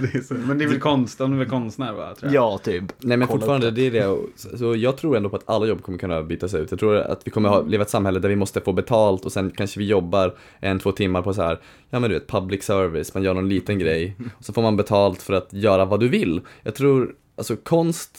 Det 0.00 0.14
är 0.18 0.22
så, 0.22 0.34
men 0.34 0.58
det 0.58 0.64
är 0.64 0.68
väl 0.68 0.80
konst, 0.80 1.18
hon 1.18 1.32
är 1.32 1.36
väl 1.38 1.48
konstnär 1.48 1.92
va? 1.92 2.14
Tror 2.14 2.32
jag. 2.32 2.42
Ja, 2.44 2.58
typ. 2.58 2.84
Nej 2.98 3.16
men 3.16 3.28
Kolla 3.28 3.40
fortfarande, 3.40 3.68
upp 3.68 3.74
det 3.74 3.86
är 3.86 3.90
det. 3.90 4.06
och- 4.06 4.26
Så 4.36 4.58
så 4.58 4.76
jag 4.76 4.96
tror 4.96 5.16
ändå 5.16 5.28
på 5.28 5.36
att 5.36 5.48
alla 5.48 5.66
jobb 5.66 5.82
kommer 5.82 5.98
kunna 5.98 6.22
bytas 6.22 6.54
ut. 6.54 6.70
Jag 6.70 6.80
tror 6.80 6.96
att 6.96 7.20
vi 7.24 7.30
kommer 7.30 7.48
ha, 7.48 7.62
leva 7.62 7.82
i 7.82 7.84
ett 7.84 7.90
samhälle 7.90 8.18
där 8.18 8.28
vi 8.28 8.36
måste 8.36 8.60
få 8.60 8.72
betalt 8.72 9.24
och 9.24 9.32
sen 9.32 9.50
kanske 9.50 9.78
vi 9.78 9.86
jobbar 9.86 10.34
en, 10.60 10.78
två 10.78 10.92
timmar 10.92 11.22
på 11.22 11.34
så 11.34 11.42
här, 11.42 11.60
ja 11.90 11.98
men 12.00 12.10
du 12.10 12.18
vet, 12.18 12.26
public 12.28 12.64
service, 12.64 13.14
man 13.14 13.22
gör 13.22 13.34
någon 13.34 13.48
liten 13.48 13.78
grej. 13.78 14.16
Och 14.38 14.44
så 14.44 14.52
får 14.52 14.62
man 14.62 14.76
betalt 14.76 15.22
för 15.22 15.32
att 15.34 15.52
göra 15.52 15.84
vad 15.84 16.00
du 16.00 16.08
vill. 16.08 16.40
Jag 16.62 16.74
tror, 16.74 17.14
alltså 17.36 17.56
konst, 17.56 18.18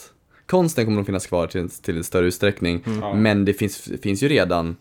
konsten 0.50 0.86
kommer 0.86 0.98
nog 0.98 1.06
finnas 1.06 1.28
kvar 1.28 1.48
till, 1.48 1.62
en- 1.62 1.70
till 1.70 1.98
en 1.98 2.04
större 2.04 2.26
utsträckning. 2.28 2.84
Ja. 3.02 3.14
Men 3.14 3.46
det 3.46 3.54
finns, 3.54 3.90
finns 4.02 4.24
ju 4.24 4.28
redan 4.28 4.76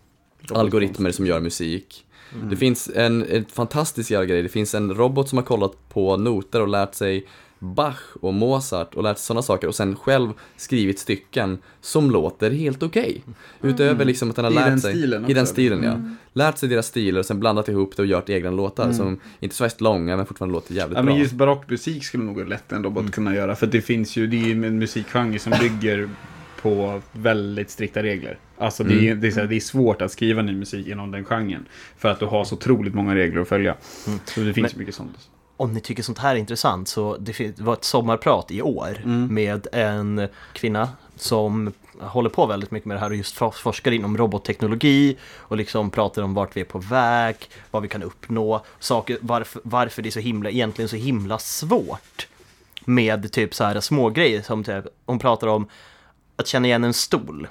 algoritmer 0.51 1.11
som 1.11 1.27
gör 1.27 1.41
musik. 1.41 2.05
Det 2.51 2.57
finns 2.57 2.91
en, 2.95 3.25
en 3.31 3.45
fantastisk 3.45 4.11
jävla 4.11 4.27
grej, 4.27 4.43
det 4.43 4.49
finns 4.49 4.75
en 4.75 4.95
robot 4.95 5.29
som 5.29 5.39
har 5.39 5.45
kollat 5.45 5.89
på 5.89 6.17
noter 6.17 6.61
och 6.63 6.69
lärt 6.69 6.95
sig 6.95 7.27
Bach 7.59 8.01
och 8.21 8.35
Mozart 8.35 8.95
och 8.95 9.03
lärt 9.03 9.19
sig 9.19 9.25
sådana 9.25 9.43
saker 9.43 9.69
och 9.69 9.75
sen 9.75 9.97
själv 9.97 10.29
skrivit 10.57 10.99
stycken 10.99 11.59
som 11.81 12.11
låter 12.11 12.51
helt 12.51 12.83
okej. 12.83 13.23
Utöver 13.63 14.05
liksom 14.05 14.31
att 14.31 14.37
den 14.37 14.45
har 14.45 14.53
I 14.53 14.55
lärt 14.55 14.81
sig, 14.81 15.05
i 15.31 15.35
den 15.35 15.47
stilen 15.47 15.83
ja. 15.83 16.01
Lärt 16.33 16.59
sig 16.59 16.69
deras 16.69 16.87
stilar 16.87 17.19
och 17.21 17.27
sen 17.27 17.41
blandat 17.41 17.69
ihop 17.69 17.97
det 17.97 18.03
och 18.03 18.07
gjort 18.09 18.29
egna 18.31 18.51
låtar 18.51 18.93
som 18.93 19.21
inte 19.41 19.55
så 19.57 19.65
värst 19.65 19.81
långa 19.81 20.17
men 20.17 20.27
fortfarande 20.27 20.53
låter 20.53 20.75
jävligt 20.75 20.97
Ja, 20.99 21.03
bra. 21.03 21.13
men 21.13 21.23
just 21.23 21.33
barockmusik 21.35 22.05
skulle 22.05 22.25
nog 22.25 22.49
lätt 22.49 22.73
en 22.73 22.85
robot 22.85 23.13
kunna 23.13 23.35
göra. 23.35 23.57
För 23.57 23.67
det 23.67 23.81
finns 23.81 24.17
ju, 24.17 24.27
det 24.27 24.37
är 24.37 24.47
ju 24.47 24.67
en 24.67 24.79
musikgenre 24.79 25.39
som 25.39 25.53
bygger 25.61 26.09
på 26.63 27.03
väldigt 27.13 27.71
strikta 27.71 28.03
regler. 28.03 28.39
Alltså 28.59 28.85
det 28.85 29.09
är, 29.09 29.15
det, 29.15 29.37
är 29.37 29.47
det 29.47 29.57
är 29.57 29.61
svårt 29.61 30.03
att 30.03 30.13
skriva 30.13 30.43
ny 30.43 30.53
musik 30.53 30.87
inom 30.87 31.11
den 31.11 31.25
genren. 31.25 31.67
För 31.99 32.09
att 32.09 32.21
du 32.21 32.27
har 32.27 32.45
så 32.45 32.55
otroligt 32.55 32.95
många 32.95 33.15
regler 33.15 33.41
att 33.41 33.49
följa. 33.49 33.75
Så 34.25 34.41
det 34.41 34.53
finns 34.55 34.73
Men- 34.73 34.79
mycket 34.79 34.95
sånt. 34.95 35.29
Om 35.61 35.73
ni 35.73 35.81
tycker 35.81 36.03
sånt 36.03 36.19
här 36.19 36.35
är 36.35 36.39
intressant 36.39 36.89
så 36.89 37.17
det 37.17 37.59
var 37.61 37.73
ett 37.73 37.85
sommarprat 37.85 38.51
i 38.51 38.63
år 38.63 39.03
med 39.29 39.67
en 39.73 40.29
kvinna 40.53 40.89
som 41.17 41.73
håller 42.01 42.31
på 42.31 42.47
väldigt 42.47 42.71
mycket 42.71 42.87
med 42.87 42.97
det 42.97 43.01
här 43.01 43.11
och 43.11 43.17
just 43.17 43.35
for- 43.35 43.51
forskar 43.51 43.91
inom 43.93 44.17
robotteknologi 44.17 45.17
och 45.37 45.57
liksom 45.57 45.91
pratar 45.91 46.23
om 46.23 46.35
vart 46.35 46.57
vi 46.57 46.61
är 46.61 46.65
på 46.65 46.79
väg, 46.79 47.37
vad 47.71 47.83
vi 47.83 47.89
kan 47.89 48.03
uppnå, 48.03 48.65
saker, 48.79 49.19
varför, 49.21 49.61
varför 49.65 50.03
det 50.03 50.09
är 50.09 50.11
så 50.11 50.21
himla, 50.21 50.51
egentligen 50.51 50.89
så 50.89 50.97
himla 50.97 51.39
svårt 51.39 52.29
med 52.85 53.33
typ 53.33 53.55
så 53.55 53.65
här 53.65 53.81
små 53.81 54.11
grejer 54.11 54.43
som 54.43 54.65
typ, 54.65 54.85
hon 55.07 55.19
pratar 55.19 55.47
om 55.47 55.67
att 56.37 56.47
känna 56.47 56.67
igen 56.67 56.85
en 56.85 56.95
stol. 56.95 57.49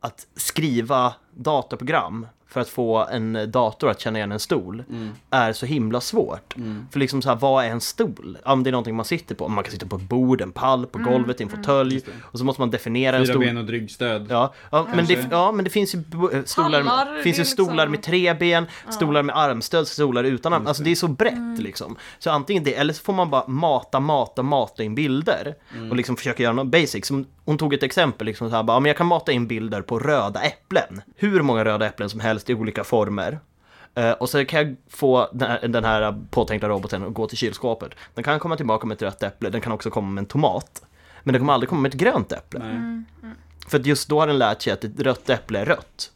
Att 0.00 0.26
skriva 0.36 1.14
dataprogram 1.34 2.26
för 2.48 2.60
att 2.60 2.68
få 2.68 3.06
en 3.12 3.50
dator 3.50 3.90
att 3.90 4.00
känna 4.00 4.18
igen 4.18 4.32
en 4.32 4.40
stol 4.40 4.84
är 5.30 5.52
så 5.52 5.66
himla 5.66 6.00
svårt. 6.00 6.54
För 6.90 6.98
liksom 6.98 7.22
så 7.22 7.28
här, 7.28 7.36
vad 7.36 7.64
är 7.64 7.68
en 7.70 7.80
stol? 7.80 8.38
Ja, 8.44 8.54
men 8.54 8.64
det 8.64 8.70
är 8.70 8.72
någonting 8.72 8.96
man 8.96 9.04
sitter 9.04 9.34
på. 9.34 9.48
Man 9.48 9.64
kan 9.64 9.72
sitta 9.72 9.86
på 9.86 9.96
ett 9.96 10.02
bord, 10.02 10.40
en 10.40 10.52
pall, 10.52 10.86
på 10.86 10.98
golvet, 10.98 11.40
i 11.40 11.42
en 11.44 11.48
fåtölj. 11.50 12.00
Och 12.22 12.38
så 12.38 12.44
måste 12.44 12.62
man 12.62 12.70
definiera 12.70 13.16
en 13.16 13.22
Fyra 13.26 13.32
stol. 13.32 13.44
ben 13.44 13.56
och 13.56 13.68
ryggstöd. 13.68 14.26
Ja, 14.30 14.54
ja, 14.70 14.86
men 14.94 15.06
det, 15.06 15.26
ja, 15.30 15.52
men 15.52 15.64
det 15.64 15.70
finns 15.70 15.94
ju 15.94 15.98
eh, 16.32 16.42
stolar, 16.44 16.82
Pallar, 16.84 17.22
finns 17.22 17.38
ju 17.38 17.42
liksom- 17.42 17.64
stolar 17.66 17.86
med 17.88 18.02
tre 18.02 18.34
ben, 18.34 18.66
stolar 18.90 19.22
med 19.22 19.36
armstöd, 19.38 19.88
stolar 19.88 20.24
utan 20.24 20.52
arm. 20.52 20.66
Alltså 20.66 20.82
det 20.82 20.90
är 20.90 20.94
så 20.94 21.08
brett 21.08 21.58
liksom. 21.58 21.96
Så 22.18 22.30
antingen 22.30 22.64
det, 22.64 22.74
eller 22.74 22.92
så 22.92 23.02
får 23.02 23.12
man 23.12 23.30
bara 23.30 23.46
mata, 23.46 24.00
mata, 24.00 24.42
mata 24.42 24.82
in 24.82 24.94
bilder. 24.94 25.54
Och 25.90 25.96
liksom 25.96 26.16
försöka 26.16 26.42
göra 26.42 26.52
något 26.52 26.66
basic. 26.66 27.06
Som 27.06 27.26
hon 27.46 27.58
tog 27.58 27.74
ett 27.74 27.82
exempel, 27.82 28.26
liksom 28.26 28.50
så 28.50 28.56
här, 28.56 28.62
bara, 28.62 28.76
ja, 28.76 28.80
men 28.80 28.88
jag 28.88 28.96
kan 28.96 29.06
mata 29.06 29.32
in 29.32 29.46
bilder 29.46 29.82
på 29.82 29.98
röda 29.98 30.40
äpplen. 30.40 31.00
Hur 31.16 31.42
många 31.42 31.64
röda 31.64 31.86
äpplen 31.86 32.10
som 32.10 32.20
helst 32.20 32.50
i 32.50 32.54
olika 32.54 32.84
former. 32.84 33.38
Eh, 33.94 34.10
och 34.10 34.28
så 34.28 34.44
kan 34.44 34.60
jag 34.60 34.76
få 34.88 35.28
den 35.32 35.50
här, 35.50 35.68
den 35.68 35.84
här 35.84 36.18
påtänkta 36.30 36.68
roboten 36.68 37.02
att 37.02 37.14
gå 37.14 37.26
till 37.26 37.38
kylskåpet. 37.38 37.90
Den 38.14 38.24
kan 38.24 38.38
komma 38.38 38.56
tillbaka 38.56 38.86
med 38.86 38.94
ett 38.94 39.02
rött 39.02 39.22
äpple, 39.22 39.50
den 39.50 39.60
kan 39.60 39.72
också 39.72 39.90
komma 39.90 40.08
med 40.08 40.22
en 40.22 40.26
tomat. 40.26 40.82
Men 41.22 41.32
den 41.32 41.40
kommer 41.40 41.52
aldrig 41.52 41.68
komma 41.68 41.80
med 41.80 41.94
ett 41.94 42.00
grönt 42.00 42.32
äpple. 42.32 42.60
Nej. 42.64 43.02
För 43.68 43.78
att 43.78 43.86
just 43.86 44.08
då 44.08 44.20
har 44.20 44.26
den 44.26 44.38
lärt 44.38 44.62
sig 44.62 44.72
att 44.72 44.84
ett 44.84 45.00
rött 45.00 45.30
äpple 45.30 45.58
är 45.58 45.64
rött. 45.64 46.12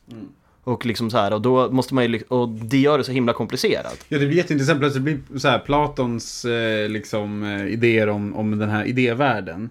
Och 0.65 0.87
liksom 0.87 1.11
så 1.11 1.19
här, 1.19 1.33
och 1.33 1.41
då 1.41 1.71
måste 1.71 1.95
man 1.95 2.13
ju, 2.13 2.23
och 2.29 2.49
det 2.49 2.79
gör 2.79 2.99
det 2.99 3.05
så 3.05 3.13
himla 3.13 3.33
komplicerat. 3.33 4.05
Ja, 4.09 4.19
det 4.19 4.27
blir 4.27 4.37
jätteintressant. 4.37 4.81
Plötsligt 4.81 5.05
blir 5.05 5.39
så 5.39 5.49
här, 5.49 5.59
Platons 5.59 6.45
eh, 6.45 6.89
liksom, 6.89 7.45
eh, 7.45 7.67
idéer 7.67 8.09
om, 8.09 8.37
om 8.37 8.59
den 8.59 8.69
här 8.69 8.85
idévärlden. 8.85 9.71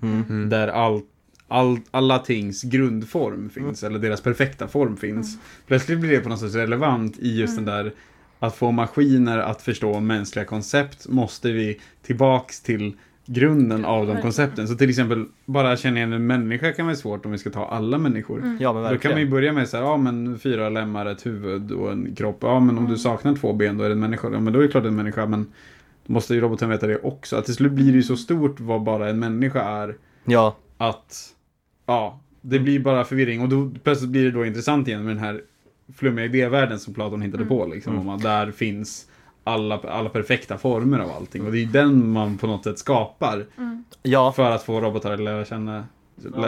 Där 0.49 0.68
all, 0.68 1.01
all, 1.50 1.80
alla 1.91 2.20
tings 2.20 2.64
grundform 2.64 3.50
finns, 3.50 3.84
eller 3.84 4.00
deras 4.00 4.22
perfekta 4.22 4.68
form 4.68 4.97
finns. 4.97 5.38
Plötsligt 5.68 6.00
blir 6.00 6.12
det 6.12 6.20
på 6.20 6.30
något 6.30 6.39
sätt 6.39 6.56
relevant 6.56 7.20
i 7.20 7.39
just 7.39 7.56
den 7.56 7.66
där 7.66 7.93
att 8.39 8.56
få 8.56 8.72
maskiner 8.72 9.38
att 9.38 9.62
förstå 9.62 10.00
mänskliga 10.00 10.45
koncept 10.45 11.08
måste 11.08 11.52
vi 11.52 11.82
tillbaks 12.02 12.62
till 12.62 12.93
grunden 13.26 13.86
av 13.86 14.08
de 14.08 14.22
koncepten. 14.22 14.68
Så 14.68 14.76
till 14.76 14.89
exempel, 14.89 15.26
bara 15.45 15.78
känna 15.78 15.97
igen 15.97 16.14
en 16.14 16.28
människa 16.28 16.72
kan 16.72 16.86
vara 16.86 16.95
svårt 16.95 17.26
om 17.26 17.32
vi 17.32 17.38
ska 17.38 17.50
ta 17.50 17.66
alla 17.66 17.97
människor. 17.97 18.58
Ja 18.60 18.74
men 18.74 18.93
Då 18.93 18.97
kan 18.97 19.12
man 19.12 19.22
ju 19.22 19.30
börja 19.30 19.54
med 19.54 19.70
så 19.70 19.78
här, 19.78 19.84
ja 19.84 19.97
men 19.97 20.39
fyra 20.39 20.70
lemmar, 20.70 21.06
ett 21.06 21.26
huvud 21.26 21.72
och 21.72 21.91
en 21.91 22.16
kropp. 22.16 22.38
Ja 22.41 22.60
men 22.60 22.78
om 22.78 22.88
du 22.88 22.97
saknar 22.97 23.36
två 23.36 23.54
ben 23.54 23.78
då 23.78 23.84
är 23.84 23.89
det 23.89 23.93
en 23.95 24.00
människa. 24.00 24.30
Ja 24.32 24.39
men 24.39 24.54
då 24.54 24.60
är 24.60 24.64
det 24.64 24.70
klart 24.70 24.86
en 24.86 24.95
människa 24.95 25.26
men 25.26 25.52
då 26.06 26.14
måste 26.14 26.34
ju 26.34 26.41
roboten 26.41 26.70
veta 26.70 26.88
det 26.88 26.97
också. 26.97 27.36
Att 27.36 27.45
till 27.45 27.56
slut 27.56 27.72
blir 27.72 27.86
det 27.91 27.97
ju 27.97 28.04
så 28.04 28.16
stort 28.16 28.60
vad 28.60 28.84
bara 28.84 29.10
en 29.10 29.20
människa 29.20 29.62
är 29.62 29.95
Ja, 30.26 30.58
att 30.78 31.34
ja, 31.90 32.20
det 32.42 32.60
blir 32.60 32.80
bara 32.80 33.06
förvirring. 33.06 33.42
Och 33.42 33.50
då 33.50 33.72
plötsligt 33.84 34.10
blir 34.10 34.24
det 34.24 34.32
då 34.32 34.46
intressant 34.46 34.88
igen 34.88 35.04
med 35.04 35.16
den 35.16 35.24
här 35.24 35.42
flummiga 35.96 36.26
idévärlden 36.26 36.80
som 36.80 36.94
Platon 36.94 37.22
hittade 37.22 37.46
på. 37.46 37.66
Liksom, 37.66 38.00
om 38.00 38.10
att 38.10 38.22
där 38.22 38.52
finns 38.52 39.06
alla, 39.44 39.80
alla 39.80 40.10
perfekta 40.10 40.58
former 40.58 41.00
av 41.00 41.12
allting. 41.12 41.46
Och 41.46 41.52
det 41.52 41.64
är 41.64 41.66
den 41.66 42.12
man 42.12 42.38
på 42.38 42.48
något 42.48 42.64
sätt 42.64 42.80
skapar 42.80 43.46
ja. 44.04 44.32
för 44.32 44.52
att 44.52 44.64
få 44.64 44.82
robotar 44.82 45.12
att 45.12 45.20
lära 45.20 45.46
känna, 45.46 45.86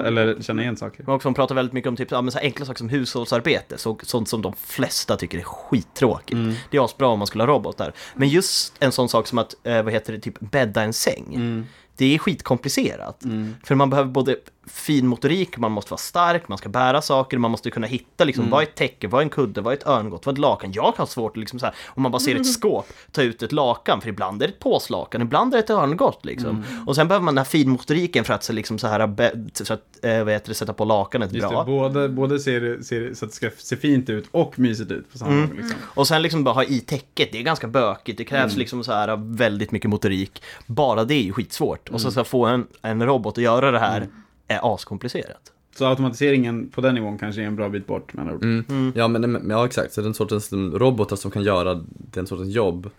eller 0.06 0.42
känna 0.42 0.62
igen 0.62 0.78
saker. 0.78 1.10
Och 1.10 1.22
som 1.22 1.34
pratar 1.34 1.56
väldigt 1.56 1.74
mycket 1.74 1.90
om 1.90 1.96
typ, 1.96 2.12
ja, 2.12 2.22
men 2.22 2.32
så 2.32 2.40
enkla 2.40 2.66
saker 2.66 2.78
som 2.78 2.90
hushållsarbete, 2.90 3.78
så, 3.78 3.98
sånt 4.04 4.30
som 4.30 4.42
de 4.42 4.54
flesta 4.54 5.18
tycker 5.18 5.38
är 5.38 5.44
skittråkigt. 5.44 6.40
Det 6.72 6.78
är 6.78 6.86
asbra 6.86 7.08
om 7.08 7.20
man 7.20 7.28
skulle 7.28 7.44
ha 7.44 7.54
robotar. 7.54 7.94
Men 8.16 8.30
just 8.30 8.74
en 8.80 8.92
sån 8.92 9.10
sak 9.10 9.28
som 9.28 9.38
att, 9.38 9.56
eh, 9.64 9.84
vad 9.84 9.94
heter 9.94 10.14
det, 10.14 10.20
typ 10.20 10.40
bädda 10.40 10.82
en 10.82 10.94
säng. 10.94 11.66
Det 11.96 12.16
är 12.16 12.18
skitkomplicerat. 12.18 13.24
För 13.64 13.76
man 13.76 13.90
behöver 13.90 14.10
både 14.10 14.36
fin 14.74 15.08
motorik, 15.08 15.58
man 15.58 15.72
måste 15.72 15.92
vara 15.92 15.98
stark, 15.98 16.48
man 16.48 16.58
ska 16.58 16.70
bära 16.70 17.02
saker, 17.02 17.38
man 17.38 17.52
måste 17.52 17.70
kunna 17.72 17.88
hitta 17.88 18.24
liksom, 18.24 18.50
vad 18.50 18.64
är 18.64 18.68
ett 18.68 18.76
täcke, 18.76 19.08
vad 19.08 19.20
är 19.22 19.24
en 19.24 19.30
kudde, 19.30 19.62
vad 19.62 19.74
är 19.74 19.78
ett 19.78 19.88
örngott, 19.88 20.26
vad 20.26 20.34
är 20.34 20.36
ett 20.36 20.42
lakan? 20.42 20.72
Jag 20.74 20.94
har 20.98 21.06
svårt 21.06 21.32
att 21.32 21.38
liksom 21.38 21.60
så 21.60 21.66
här, 21.66 21.76
om 21.88 22.04
man 22.04 22.12
bara 22.12 22.20
ser 22.20 22.36
ett 22.36 22.54
skåp, 22.54 22.86
ta 23.12 23.22
ut 23.22 23.44
ett 23.44 23.52
lakan, 23.52 24.02
för 24.02 24.10
ibland 24.10 24.42
är 24.44 24.48
det 24.48 24.54
ett 24.54 24.60
påslakan, 24.60 25.22
ibland 25.22 25.54
är 25.54 25.58
det 25.58 25.64
ett 25.64 25.70
örngott 25.70 26.26
liksom. 26.26 26.64
Och 26.88 26.96
sen 26.96 27.08
behöver 27.08 27.24
man 27.26 27.36
den 27.36 27.46
här 27.46 27.50
finmotoriken 27.50 28.24
för 28.24 28.34
att 28.34 28.44
så 28.44 28.54
liksom 28.54 28.80
så 28.80 28.88
här, 28.88 29.32
så 29.64 29.74
att, 29.74 29.82
eh, 30.02 30.24
vad 30.24 30.34
heter 30.34 30.48
det, 30.50 30.54
sätta 30.56 30.74
på 30.74 30.86
lakanet 30.86 31.32
Just 31.34 31.50
bra. 31.50 31.60
det, 31.64 31.66
både, 31.72 32.10
både 32.10 32.40
ser, 32.40 32.82
ser 32.82 33.14
så 33.14 33.26
att 33.26 33.32
det 33.32 33.36
ska 33.36 33.50
se 33.58 33.78
fint 33.78 34.10
ut 34.10 34.26
och 34.32 34.60
mysigt 34.60 34.92
ut 34.92 35.12
på 35.12 35.18
samma 35.18 35.32
Mm. 35.32 35.48
gång. 35.48 35.58
Liksom. 35.58 35.76
Och 35.84 36.08
sen 36.08 36.22
liksom 36.22 36.44
bara 36.44 36.56
ha 36.56 36.64
i 36.64 36.80
täcket, 36.80 37.30
det 37.32 37.38
är 37.40 37.44
ganska 37.44 37.68
bökigt, 37.68 38.18
det 38.18 38.24
krävs 38.24 38.56
liksom 38.56 38.84
så 38.84 38.92
här 38.92 39.36
väldigt 39.36 39.72
mycket 39.72 39.90
motorik. 39.90 40.44
Bara 40.66 41.04
det 41.04 41.14
är 41.14 41.22
ju 41.24 41.34
skitsvårt. 41.34 41.90
Och 41.90 42.02
så 42.02 42.12
ska 42.12 42.24
få 42.24 42.46
en, 42.46 42.68
en 42.82 43.04
robot 43.06 43.38
att 43.38 43.44
göra 43.44 43.72
det 43.72 43.80
här 43.80 44.08
är 44.52 44.74
askomplicerat. 44.74 45.52
Så 45.76 45.86
automatiseringen 45.86 46.70
på 46.70 46.82
den 46.82 46.96
nivån 46.96 47.18
kanske 47.18 47.42
är 47.42 47.46
en 47.46 47.56
bra 47.56 47.70
bit 47.70 47.88
bort 47.88 48.14
med 48.14 48.22
andra 48.22 48.36
ord. 48.36 48.44
Mm. 48.44 48.94
Ja, 48.96 49.08
men, 49.08 49.32
men 49.32 49.50
ja 49.50 49.66
exakt, 49.66 49.94
så 49.94 50.02
den 50.02 50.14
sortens 50.14 50.54
robotar 50.54 51.16
som 51.16 51.32
kan 51.32 51.44
göra 51.44 51.86
den 52.12 52.28
sortens 52.28 52.56
jobb 52.56 52.90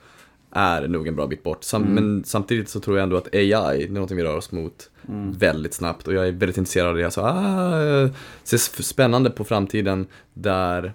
är 0.50 0.88
nog 0.88 1.08
en 1.08 1.16
bra 1.16 1.26
bit 1.26 1.42
bort. 1.42 1.64
Sam, 1.64 1.82
Men 1.82 2.24
samtidigt 2.24 2.68
så 2.68 2.80
tror 2.80 2.96
jag 2.96 3.02
ändå 3.02 3.16
att 3.16 3.34
AI, 3.34 3.52
är 3.52 3.88
någonting 3.88 4.16
vi 4.16 4.22
rör 4.22 4.36
oss 4.36 4.52
mot 4.52 4.90
väldigt 5.38 5.74
snabbt 5.74 6.08
och 6.08 6.14
jag 6.14 6.28
är 6.28 6.32
väldigt 6.32 6.56
intresserad 6.56 6.88
av 6.88 6.96
det. 6.96 7.04
Alltså, 7.04 7.20
ah, 7.20 7.80
jag 7.80 8.10
ser 8.42 8.82
spännande 8.82 9.30
på 9.30 9.44
framtiden 9.44 10.06
där 10.34 10.92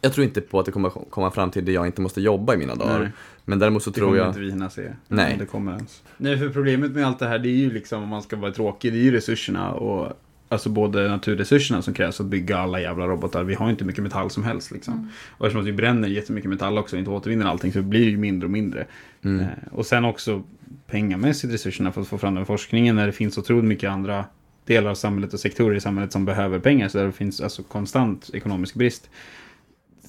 jag 0.00 0.12
tror 0.12 0.24
inte 0.24 0.40
på 0.40 0.60
att 0.60 0.66
det 0.66 0.72
kommer 0.72 0.90
komma 0.90 1.26
en 1.26 1.32
framtid 1.32 1.64
där 1.64 1.72
jag 1.72 1.86
inte 1.86 2.00
måste 2.00 2.20
jobba 2.20 2.54
i 2.54 2.56
mina 2.56 2.74
dagar. 2.74 2.98
Nej. 2.98 3.12
Men 3.44 3.58
däremot 3.58 3.82
så 3.82 3.90
Det 3.90 3.94
tror 3.94 4.06
kommer 4.06 4.18
jag... 4.18 4.28
inte 4.28 4.40
vi 4.40 4.50
hinna 4.50 4.70
se. 4.70 4.92
Nej. 5.08 5.36
Det 5.38 5.46
kommer 5.46 5.72
ens. 5.72 6.02
Nej, 6.16 6.38
för 6.38 6.48
problemet 6.48 6.90
med 6.90 7.06
allt 7.06 7.18
det 7.18 7.28
här, 7.28 7.38
det 7.38 7.48
är 7.48 7.56
ju 7.56 7.72
liksom, 7.72 8.02
om 8.02 8.08
man 8.08 8.22
ska 8.22 8.36
vara 8.36 8.52
tråkig, 8.52 8.92
det 8.92 8.98
är 8.98 9.02
ju 9.02 9.12
resurserna 9.12 9.72
och 9.72 10.12
Alltså 10.52 10.68
både 10.68 11.08
naturresurserna 11.08 11.82
som 11.82 11.94
krävs 11.94 12.20
att 12.20 12.26
bygga 12.26 12.58
alla 12.58 12.80
jävla 12.80 13.06
robotar. 13.06 13.44
Vi 13.44 13.54
har 13.54 13.66
ju 13.66 13.70
inte 13.70 13.84
mycket 13.84 14.02
metall 14.02 14.30
som 14.30 14.44
helst 14.44 14.70
liksom. 14.70 15.10
Och 15.30 15.46
eftersom 15.46 15.60
att 15.60 15.66
vi 15.66 15.72
bränner 15.72 16.08
jättemycket 16.08 16.50
metall 16.50 16.78
också 16.78 16.96
och 16.96 16.98
inte 16.98 17.10
återvinner 17.10 17.46
allting 17.46 17.72
så 17.72 17.82
blir 17.82 18.04
det 18.04 18.10
ju 18.10 18.16
mindre 18.16 18.46
och 18.46 18.50
mindre. 18.50 18.86
Mm. 19.24 19.40
Eh, 19.40 19.46
och 19.72 19.86
sen 19.86 20.04
också 20.04 20.42
pengamässigt 20.86 21.52
resurserna 21.52 21.92
för 21.92 22.00
att 22.00 22.08
få 22.08 22.18
fram 22.18 22.34
den 22.34 22.46
forskningen 22.46 22.96
när 22.96 23.06
det 23.06 23.12
finns 23.12 23.38
otroligt 23.38 23.64
mycket 23.64 23.90
andra 23.90 24.24
delar 24.64 24.90
av 24.90 24.94
samhället 24.94 25.34
och 25.34 25.40
sektorer 25.40 25.76
i 25.76 25.80
samhället 25.80 26.12
som 26.12 26.24
behöver 26.24 26.58
pengar. 26.58 26.88
Så 26.88 26.98
där 26.98 27.06
det 27.06 27.12
finns 27.12 27.40
alltså 27.40 27.62
konstant 27.62 28.30
ekonomisk 28.34 28.74
brist. 28.74 29.10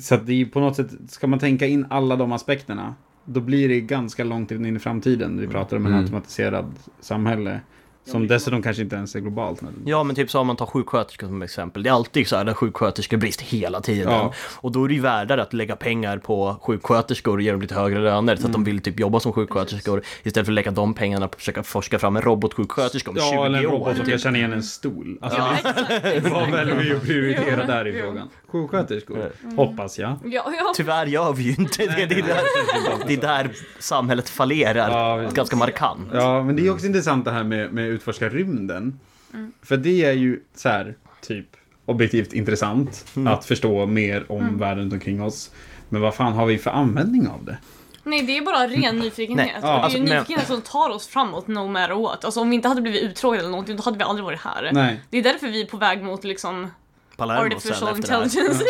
Så 0.01 0.15
att 0.15 0.27
det 0.27 0.41
är 0.41 0.45
på 0.45 0.59
något 0.59 0.75
sätt, 0.75 0.89
ska 1.09 1.27
man 1.27 1.39
tänka 1.39 1.67
in 1.67 1.85
alla 1.89 2.15
de 2.15 2.31
aspekterna, 2.31 2.95
då 3.25 3.39
blir 3.39 3.69
det 3.69 3.81
ganska 3.81 4.23
långt 4.23 4.51
in 4.51 4.75
i 4.75 4.79
framtiden. 4.79 5.39
Vi 5.41 5.47
pratar 5.47 5.77
om 5.77 5.85
en 5.85 5.91
Mm. 5.91 6.03
automatiserad 6.03 6.65
samhälle. 6.99 7.59
Som 8.05 8.27
dessutom 8.27 8.61
kanske 8.61 8.83
inte 8.83 8.95
ens 8.95 9.15
är 9.15 9.19
globalt. 9.19 9.61
Ja, 9.85 10.03
men 10.03 10.15
typ 10.15 10.31
så 10.31 10.39
om 10.39 10.47
man 10.47 10.55
tar 10.55 10.65
sjuksköterskor 10.65 11.27
som 11.27 11.41
exempel. 11.41 11.83
Det 11.83 11.89
är 11.89 11.93
alltid 11.93 12.27
så 12.27 12.35
här 12.35 12.45
en 12.45 12.55
sjuksköterskebrist 12.55 13.41
hela 13.41 13.81
tiden. 13.81 14.13
Ja. 14.13 14.33
Och 14.55 14.71
då 14.71 14.83
är 14.83 14.87
det 14.87 14.93
ju 14.93 15.01
värdare 15.01 15.41
att 15.41 15.53
lägga 15.53 15.75
pengar 15.75 16.17
på 16.17 16.55
sjuksköterskor 16.61 17.35
och 17.37 17.41
ge 17.41 17.51
dem 17.51 17.61
lite 17.61 17.75
högre 17.75 17.99
löner 17.99 18.35
så 18.35 18.45
att 18.47 18.53
de 18.53 18.63
vill 18.63 18.79
typ 18.81 18.99
jobba 18.99 19.19
som 19.19 19.33
sjuksköterskor 19.33 20.01
istället 20.23 20.45
för 20.47 20.51
att 20.51 20.55
lägga 20.55 20.71
de 20.71 20.93
pengarna 20.93 21.27
på 21.27 21.33
att 21.33 21.39
försöka 21.39 21.63
forska 21.63 21.99
fram 21.99 22.15
en 22.15 22.21
robotsjuksköterska 22.21 23.09
om 23.11 23.15
20 23.17 23.21
Ja, 23.33 23.45
eller 23.45 23.59
en 23.59 23.65
år. 23.65 23.71
robot 23.71 23.87
som 23.87 23.95
kan 23.95 24.05
Typ. 24.05 24.21
känna 24.21 24.37
igen 24.37 24.53
en 24.53 24.63
stol. 24.63 25.17
Alltså, 25.21 25.39
Ja, 25.39 25.57
vad 26.31 26.51
väljer 26.51 26.75
vi 26.75 26.95
att 26.95 27.01
prioritera 27.03 27.65
där 27.65 27.87
i 27.87 28.01
frågan? 28.01 28.29
Sjuksköterskor, 28.51 29.31
hoppas 29.55 29.99
jag. 29.99 30.15
Ja, 30.23 30.53
ja. 30.57 30.73
Tyvärr 30.75 31.05
gör 31.05 31.33
vi 31.33 31.43
ju 31.43 31.55
inte 31.55 31.85
det. 31.85 32.05
Det 32.05 32.15
är 32.15 32.21
där, 32.23 32.41
det 33.07 33.13
är 33.13 33.21
där 33.21 33.51
samhället 33.79 34.29
fallerar 34.29 34.89
Ja, 34.91 35.29
ganska 35.33 35.55
markant. 35.55 36.09
Ja, 36.13 36.43
men 36.43 36.55
det 36.55 36.67
är 36.67 36.71
också 36.71 36.85
intressant 36.85 37.25
det 37.25 37.31
här 37.31 37.43
med, 37.43 37.73
med 37.73 37.87
utforska 37.87 38.29
rymden. 38.29 38.99
För 39.63 39.77
det 39.77 40.05
är 40.05 40.13
ju 40.13 40.39
så 40.55 40.69
här, 40.69 40.95
typ, 41.21 41.47
objektivt 41.85 42.33
intressant 42.33 43.05
att 43.27 43.45
förstå 43.45 43.85
mer 43.85 44.31
om 44.31 44.57
världen 44.57 44.83
runt 44.83 44.93
omkring 44.93 45.21
oss. 45.21 45.51
Men 45.89 46.01
vad 46.01 46.15
fan 46.15 46.33
har 46.33 46.45
vi 46.45 46.57
för 46.57 46.71
användning 46.71 47.27
av 47.27 47.45
det? 47.45 47.57
Nej, 48.03 48.21
det 48.21 48.37
är 48.37 48.41
bara 48.45 48.67
ren 48.67 48.99
nyfikenhet. 48.99 49.47
Nej, 49.47 49.55
och 49.55 49.61
det 49.61 49.67
är 49.67 49.71
alltså, 49.79 49.97
ju 49.97 50.03
men- 50.03 50.17
nyfikenhet 50.17 50.47
som 50.47 50.61
tar 50.61 50.89
oss 50.89 51.07
framåt 51.07 51.47
no 51.47 51.67
matter 51.67 51.95
what. 51.95 52.25
Alltså 52.25 52.41
om 52.41 52.49
vi 52.49 52.55
inte 52.55 52.67
hade 52.67 52.81
blivit 52.81 53.03
uttråkade 53.03 53.39
eller 53.39 53.49
någonting, 53.51 53.75
då 53.75 53.83
hade 53.83 53.97
vi 53.97 54.03
aldrig 54.03 54.25
varit 54.25 54.39
här. 54.41 54.69
Nej. 54.73 55.01
Det 55.09 55.17
är 55.17 55.23
därför 55.23 55.47
vi 55.47 55.61
är 55.61 55.65
på 55.65 55.77
väg 55.77 56.03
mot 56.03 56.23
liksom 56.23 56.71
Palermo 57.18 57.41
sen 57.49 57.57
artificial 57.57 58.01
det 58.01 58.09
här. 58.12 58.24
intelligence. 58.24 58.64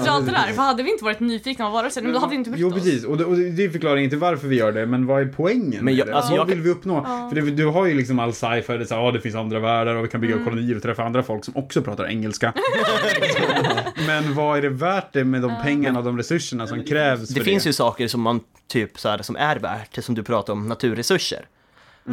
ja, 0.04 0.10
allt 0.10 0.26
det 0.26 0.32
där. 0.32 0.52
För 0.52 0.62
hade 0.62 0.82
vi 0.82 0.92
inte 0.92 1.04
varit 1.04 1.20
nyfikna 1.20 1.66
av 1.66 1.72
varelser, 1.72 2.02
då 2.02 2.18
hade 2.18 2.30
vi 2.30 2.36
inte 2.36 2.50
brytt 2.50 2.60
Jo 2.62 2.70
precis, 2.72 3.04
och 3.04 3.16
det, 3.18 3.24
och 3.24 3.36
det 3.36 3.64
är 3.64 3.70
förklaringen 3.70 4.10
till 4.10 4.18
varför 4.18 4.48
vi 4.48 4.56
gör 4.56 4.72
det, 4.72 4.86
men 4.86 5.06
vad 5.06 5.22
är 5.22 5.26
poängen 5.26 5.70
Men 5.70 5.84
med 5.84 5.94
jag- 5.94 6.06
det? 6.06 6.14
alltså 6.14 6.30
vad 6.30 6.40
jag- 6.40 6.44
vill 6.46 6.60
vi 6.60 6.70
uppnå? 6.70 7.04
För 7.04 7.34
det, 7.34 7.50
du 7.50 7.66
har 7.66 7.86
ju 7.86 7.94
liksom 7.94 8.18
all 8.18 8.32
sci-fi, 8.34 8.76
det 8.78 8.86
så 8.86 8.94
ja, 8.94 9.10
det 9.10 9.20
finns 9.20 9.34
andra 9.34 9.58
världar 9.60 9.94
och 9.94 10.04
vi 10.04 10.08
kan 10.08 10.20
bygga 10.20 10.34
Mm. 10.34 10.44
kolonier 10.46 10.76
och 10.76 10.82
träffa 10.82 11.02
andra 11.04 11.22
folk 11.22 11.44
som 11.44 11.56
också 11.56 11.82
pratar 11.82 12.04
engelska. 12.06 12.52
men 14.06 14.34
vad 14.34 14.58
är 14.58 14.62
det 14.62 14.68
värt 14.68 15.12
det 15.12 15.24
med 15.24 15.42
de 15.42 15.52
pengarna 15.62 15.98
och 15.98 16.04
de 16.04 16.16
resurserna 16.18 16.66
som 16.66 16.84
krävs 16.84 17.28
Det 17.28 17.34
för 17.34 17.44
finns 17.44 17.62
det? 17.62 17.68
ju 17.68 17.72
saker 17.72 18.08
som 18.08 18.20
man 18.20 18.40
typ 18.68 18.98
så 19.00 19.08
här, 19.08 19.22
som 19.22 19.36
är 19.36 19.56
värt 19.58 19.94
det, 19.94 20.02
som 20.02 20.14
du 20.14 20.22
pratar 20.22 20.52
om, 20.52 20.68
naturresurser. 20.68 21.46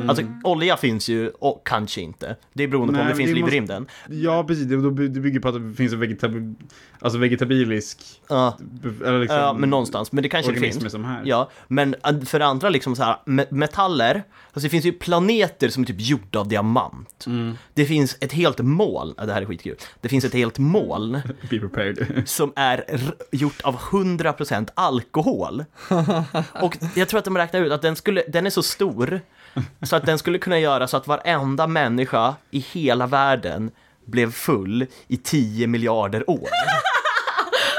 Alltså 0.08 0.24
olja 0.43 0.78
finns 0.78 1.10
ju, 1.10 1.30
och 1.30 1.62
kanske 1.68 2.02
inte. 2.02 2.36
Det 2.54 2.64
är 2.64 2.68
beroende 2.68 2.93
på 2.93 3.00
om 3.00 3.06
Nej, 3.06 3.14
det 3.14 3.18
finns 3.18 3.30
det 3.30 3.34
liv 3.36 3.41
måste- 3.43 3.56
i 3.56 3.60
rymden. 3.60 3.88
Ja 4.10 4.43
precis, 4.48 4.66
det, 4.66 5.08
det 5.08 5.20
bygger 5.20 5.39
på 5.39 5.48
att 5.50 5.54
det 5.70 5.74
finns 5.74 5.93
en 5.93 6.00
vegetab 6.00 6.56
alltså 7.00 7.20
vegetabilisk, 7.20 8.00
Ja, 8.30 8.58
eller 9.06 9.20
liksom, 9.20 9.38
ja, 9.38 9.54
men 9.54 9.70
någonstans. 9.70 10.12
Men 10.12 10.24
det 10.24 10.30
kanske 10.30 10.52
det 10.52 10.60
finns. 10.60 10.91
som 10.91 11.06
här. 11.06 11.22
Ja, 11.26 11.50
men 11.68 11.96
äh, 12.04 12.20
för 12.22 12.39
andra 12.39 12.70
liksom 12.70 12.96
så 12.96 13.04
här, 13.04 13.16
me- 13.26 13.54
metaller, 13.54 14.24
alltså 14.52 14.60
det 14.60 14.70
finns 14.70 14.86
ju 14.86 14.91
planeter 14.91 15.70
som 15.70 15.84
är 15.84 15.88
typ 15.88 15.96
gjorda 16.00 16.39
av 16.39 16.48
diamant. 16.48 17.26
Det 17.74 17.86
finns 17.86 18.18
ett 18.22 18.32
helt 18.34 18.60
moln, 18.60 19.14
ja, 19.18 19.26
det 19.26 19.34
här 19.34 19.41
är 19.41 19.46
skitkul, 19.46 19.76
det 20.02 20.10
finns 20.10 20.26
ett 20.26 20.34
helt 20.34 20.60
moln 20.60 21.22
Be 21.50 21.60
prepared. 21.60 22.24
som 22.26 22.54
är 22.56 22.84
gjort 23.32 23.62
av 23.62 23.76
100% 23.78 24.68
alkohol. 24.74 25.66
Och 26.62 26.78
jag 26.96 27.08
tror 27.10 27.18
att 27.20 27.26
de 27.26 27.38
räknar 27.38 27.62
ut 27.62 27.72
att 27.72 27.82
den, 27.82 27.96
skulle, 27.96 28.24
den 28.28 28.46
är 28.46 28.50
så 28.50 28.64
stor 28.64 29.22
så 29.82 29.95
att 29.95 30.06
den 30.06 30.18
skulle 30.18 30.38
kunna 30.38 30.60
göra 30.60 30.88
så 30.88 30.97
att 30.97 31.08
varenda 31.08 31.68
människa 31.68 32.36
i 32.51 32.60
hela 32.60 33.08
världen 33.08 33.72
blev 34.06 34.32
full 34.32 34.86
i 35.08 35.18
10 35.18 35.68
miljarder 35.68 36.30
år. 36.30 36.49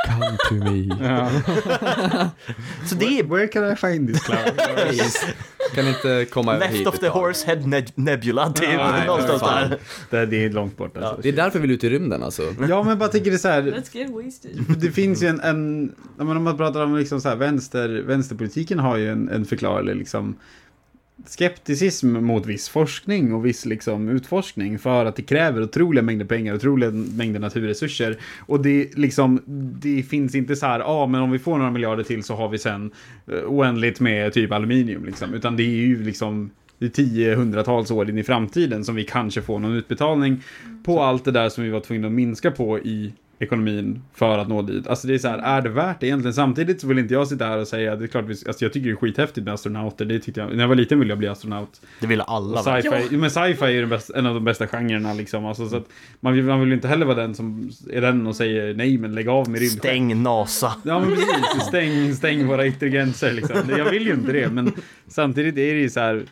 Come 0.07 0.37
to 0.49 0.55
me. 0.55 1.07
ja. 1.09 1.31
Så 2.87 2.95
det 2.95 3.19
är 3.19 3.25
Where 3.25 3.47
can 3.49 3.73
I 3.73 3.77
find 3.77 4.09
this 4.09 4.23
cloud? 4.25 4.61
Kan 5.75 5.89
inte 5.89 6.25
komma 6.25 6.55
över 6.55 6.67
hit 6.67 6.77
Left 6.77 6.89
of 6.89 6.95
ett 6.95 7.01
the. 7.01 7.09
Horsehead 7.09 7.57
ne- 7.57 7.93
Nebula, 7.95 8.53
typ. 8.53 8.69
Ja, 8.73 8.91
nej, 8.91 9.07
någonstans 9.07 9.41
fan. 9.41 9.71
där. 9.71 9.79
det, 10.11 10.27
det 10.27 10.45
är 10.45 10.51
långt 10.51 10.77
bort 10.77 10.97
alltså. 10.97 11.21
Det 11.23 11.29
är 11.29 11.33
därför 11.33 11.59
vi 11.59 11.63
vill 11.67 11.71
ut 11.77 11.85
i 11.85 11.91
rymden 11.91 12.23
alltså. 12.23 12.43
Ja, 12.43 12.55
men 12.59 12.89
jag 12.89 12.99
bara 12.99 13.09
tänker 13.09 13.31
det 13.31 13.39
så 13.39 13.49
här. 13.49 13.63
Let's 13.63 13.97
get 13.97 14.11
wasted. 14.11 14.79
Det 14.81 14.91
finns 14.91 15.23
ju 15.23 15.27
en, 15.27 15.41
en 15.41 15.93
ja, 16.19 16.25
men 16.25 16.37
om 16.37 16.45
man 16.45 16.57
pratar 16.57 16.83
om 16.85 16.97
liksom 16.97 17.21
så 17.21 17.29
här, 17.29 17.37
vänster, 17.37 17.89
vänsterpolitiken 18.07 18.79
har 18.79 18.97
ju 18.97 19.13
en, 19.13 19.29
en 19.29 19.45
förklarlig 19.45 19.97
liksom 19.97 20.37
skepticism 21.25 22.13
mot 22.13 22.47
viss 22.47 22.69
forskning 22.69 23.35
och 23.35 23.47
viss 23.47 23.67
liksom 23.67 24.09
utforskning 24.09 24.79
för 24.79 25.05
att 25.05 25.17
det 25.17 25.23
kräver 25.23 25.63
otroliga 25.63 26.03
mängder 26.03 26.25
pengar, 26.25 26.55
otroliga 26.55 26.91
mängder 26.91 27.41
naturresurser. 27.41 28.17
Och 28.39 28.63
det 28.63 28.99
liksom, 28.99 29.43
det 29.81 30.03
finns 30.03 30.35
inte 30.35 30.57
så 30.57 30.67
här, 30.67 30.81
ja 30.81 30.87
ah, 30.87 31.07
men 31.07 31.21
om 31.21 31.31
vi 31.31 31.39
får 31.39 31.59
några 31.59 31.71
miljarder 31.71 32.03
till 32.03 32.23
så 32.23 32.35
har 32.35 32.49
vi 32.49 32.59
sen 32.59 32.91
eh, 33.27 33.35
oändligt 33.35 34.01
med 34.01 34.33
typ 34.33 34.53
aluminium 34.53 35.05
liksom, 35.05 35.35
utan 35.35 35.57
det 35.57 35.63
är 35.63 35.87
ju 35.87 36.03
liksom 36.03 36.51
är 36.79 36.89
tio, 36.89 37.35
hundratals 37.35 37.91
år 37.91 38.11
in 38.11 38.19
i 38.19 38.23
framtiden 38.23 38.85
som 38.85 38.95
vi 38.95 39.05
kanske 39.05 39.43
får 39.43 39.59
någon 39.59 39.73
utbetalning 39.73 40.43
på 40.85 41.03
allt 41.03 41.25
det 41.25 41.31
där 41.31 41.49
som 41.49 41.65
vi 41.65 41.71
var 41.71 41.81
tvungna 41.81 42.07
att 42.07 42.13
minska 42.13 42.51
på 42.51 42.79
i 42.79 43.13
ekonomin 43.39 44.03
för 44.15 44.39
att 44.39 44.49
nå 44.49 44.63
dit. 44.63 44.87
Alltså 44.87 45.07
det 45.09 45.15
är 45.15 45.19
så 45.19 45.29
här, 45.29 45.39
är 45.39 45.63
det 45.63 45.69
värt 45.69 46.01
det 46.01 46.07
egentligen? 46.07 46.35
Samtidigt 46.35 46.81
så 46.81 46.87
vill 46.87 46.99
inte 46.99 47.15
jag 47.15 47.29
sitta 47.29 47.47
här 47.47 47.59
och 47.59 47.69
säga, 47.69 47.97
det 47.97 48.05
är 48.05 48.09
klart, 48.09 48.25
alltså 48.25 48.65
jag 48.65 48.73
tycker 48.73 48.87
det 48.87 48.93
är 48.93 48.97
skithäftigt 48.97 49.45
med 49.45 49.55
astronauter, 49.55 50.05
det 50.05 50.19
tyckte 50.19 50.41
jag, 50.41 50.53
när 50.53 50.61
jag 50.61 50.69
var 50.69 50.75
liten 50.75 50.99
ville 50.99 51.11
jag 51.11 51.19
bli 51.19 51.29
astronaut. 51.29 51.81
Det 52.01 52.07
ville 52.07 52.23
alla 52.23 52.63
sci-fi, 52.63 53.09
jo, 53.11 53.19
men 53.19 53.31
sci-fi 53.31 53.65
är 53.65 53.71
ju 53.71 53.87
bästa, 53.87 54.19
en 54.19 54.27
av 54.27 54.35
de 54.35 54.45
bästa 54.45 54.67
genrerna 54.67 55.15
liksom, 55.15 55.47
alltså, 55.47 55.69
så 55.69 55.77
att 55.77 55.89
man 56.21 56.33
vill, 56.33 56.45
man 56.45 56.61
vill 56.61 56.73
inte 56.73 56.89
heller 56.89 57.07
vara 57.07 57.17
den 57.17 57.35
som 57.35 57.71
är 57.93 58.01
den 58.01 58.27
och 58.27 58.37
säger 58.37 58.75
nej 58.75 58.99
men 58.99 59.15
lägg 59.15 59.29
av 59.29 59.51
med 59.51 59.61
rymdskepp. 59.61 59.81
Stäng 59.81 60.23
NASA. 60.23 60.73
Ja 60.83 61.01
men 61.01 61.09
precis, 61.11 61.63
stäng, 61.69 62.15
stäng 62.15 62.47
våra 62.47 62.67
yttre 62.67 62.89
gränser 62.89 63.33
liksom. 63.33 63.57
Jag 63.79 63.91
vill 63.91 64.07
ju 64.07 64.13
inte 64.13 64.33
det, 64.33 64.49
men 64.49 64.73
samtidigt 65.09 65.55
är 65.55 65.75
det 65.75 65.81
ju 65.81 65.91
så 65.91 66.01
här. 66.01 66.23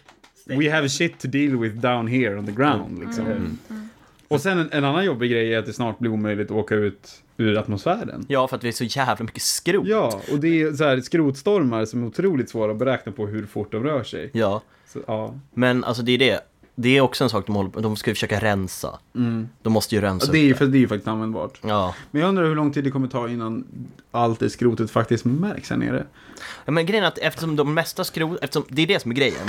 We 0.46 0.70
have 0.70 0.88
shit 0.88 1.18
to 1.18 1.28
deal 1.28 1.56
with 1.56 1.76
down 1.76 2.08
here 2.08 2.38
on 2.38 2.46
the 2.46 2.52
ground 2.52 2.98
liksom. 2.98 3.58
Och 4.28 4.40
sen 4.40 4.58
en, 4.58 4.68
en 4.72 4.84
annan 4.84 5.04
jobbig 5.04 5.30
grej 5.30 5.54
är 5.54 5.58
att 5.58 5.66
det 5.66 5.72
snart 5.72 5.98
blir 5.98 6.10
omöjligt 6.10 6.50
att 6.50 6.56
åka 6.56 6.74
ut 6.74 7.22
ur 7.36 7.58
atmosfären. 7.58 8.24
Ja, 8.28 8.48
för 8.48 8.56
att 8.56 8.64
vi 8.64 8.68
är 8.68 8.72
så 8.72 8.84
jävla 8.84 9.24
mycket 9.24 9.42
skrot. 9.42 9.86
Ja, 9.86 10.20
och 10.32 10.38
det 10.38 10.62
är 10.62 10.72
så 10.72 10.84
här 10.84 11.00
skrotstormar 11.00 11.84
som 11.84 12.02
är 12.02 12.06
otroligt 12.06 12.50
svåra 12.50 12.72
att 12.72 12.78
beräkna 12.78 13.12
på 13.12 13.26
hur 13.26 13.46
fort 13.46 13.72
de 13.72 13.82
rör 13.84 14.02
sig. 14.04 14.30
Ja, 14.32 14.62
Så, 14.86 14.98
ja. 15.06 15.34
men 15.54 15.84
alltså 15.84 16.02
det 16.02 16.12
är 16.12 16.18
det. 16.18 16.40
Det 16.76 16.96
är 16.96 17.00
också 17.00 17.24
en 17.24 17.30
sak 17.30 17.46
de 17.46 17.54
håller 17.56 17.70
på 17.70 17.80
De 17.80 17.96
ska 17.96 18.10
ju 18.10 18.14
försöka 18.14 18.40
rensa. 18.40 18.98
De 19.62 19.72
måste 19.72 19.94
ju 19.94 20.00
rensa 20.00 20.26
Ja, 20.26 20.32
Det 20.32 20.38
är, 20.38 20.52
upp 20.52 20.58
för 20.58 20.66
det 20.66 20.78
är 20.78 20.80
ju 20.80 20.88
faktiskt 20.88 21.08
användbart. 21.08 21.60
Ja. 21.62 21.94
Men 22.10 22.20
jag 22.20 22.28
undrar 22.28 22.44
hur 22.44 22.54
lång 22.54 22.72
tid 22.72 22.84
det 22.84 22.90
kommer 22.90 23.08
ta 23.08 23.28
innan 23.28 23.64
allt 24.10 24.40
det 24.40 24.50
skrotet 24.50 24.90
faktiskt 24.90 25.24
märks 25.24 25.70
här 25.70 25.76
nere. 25.76 26.06
ja. 26.64 26.72
Men 26.72 26.86
grejen 26.86 27.04
är 27.04 27.08
att 27.08 27.18
eftersom 27.18 27.56
de 27.56 27.74
mesta 27.74 28.04
skrot, 28.04 28.38
eftersom 28.42 28.64
det 28.68 28.82
är 28.82 28.86
det 28.86 29.00
som 29.02 29.10
är 29.10 29.14
grejen. 29.14 29.48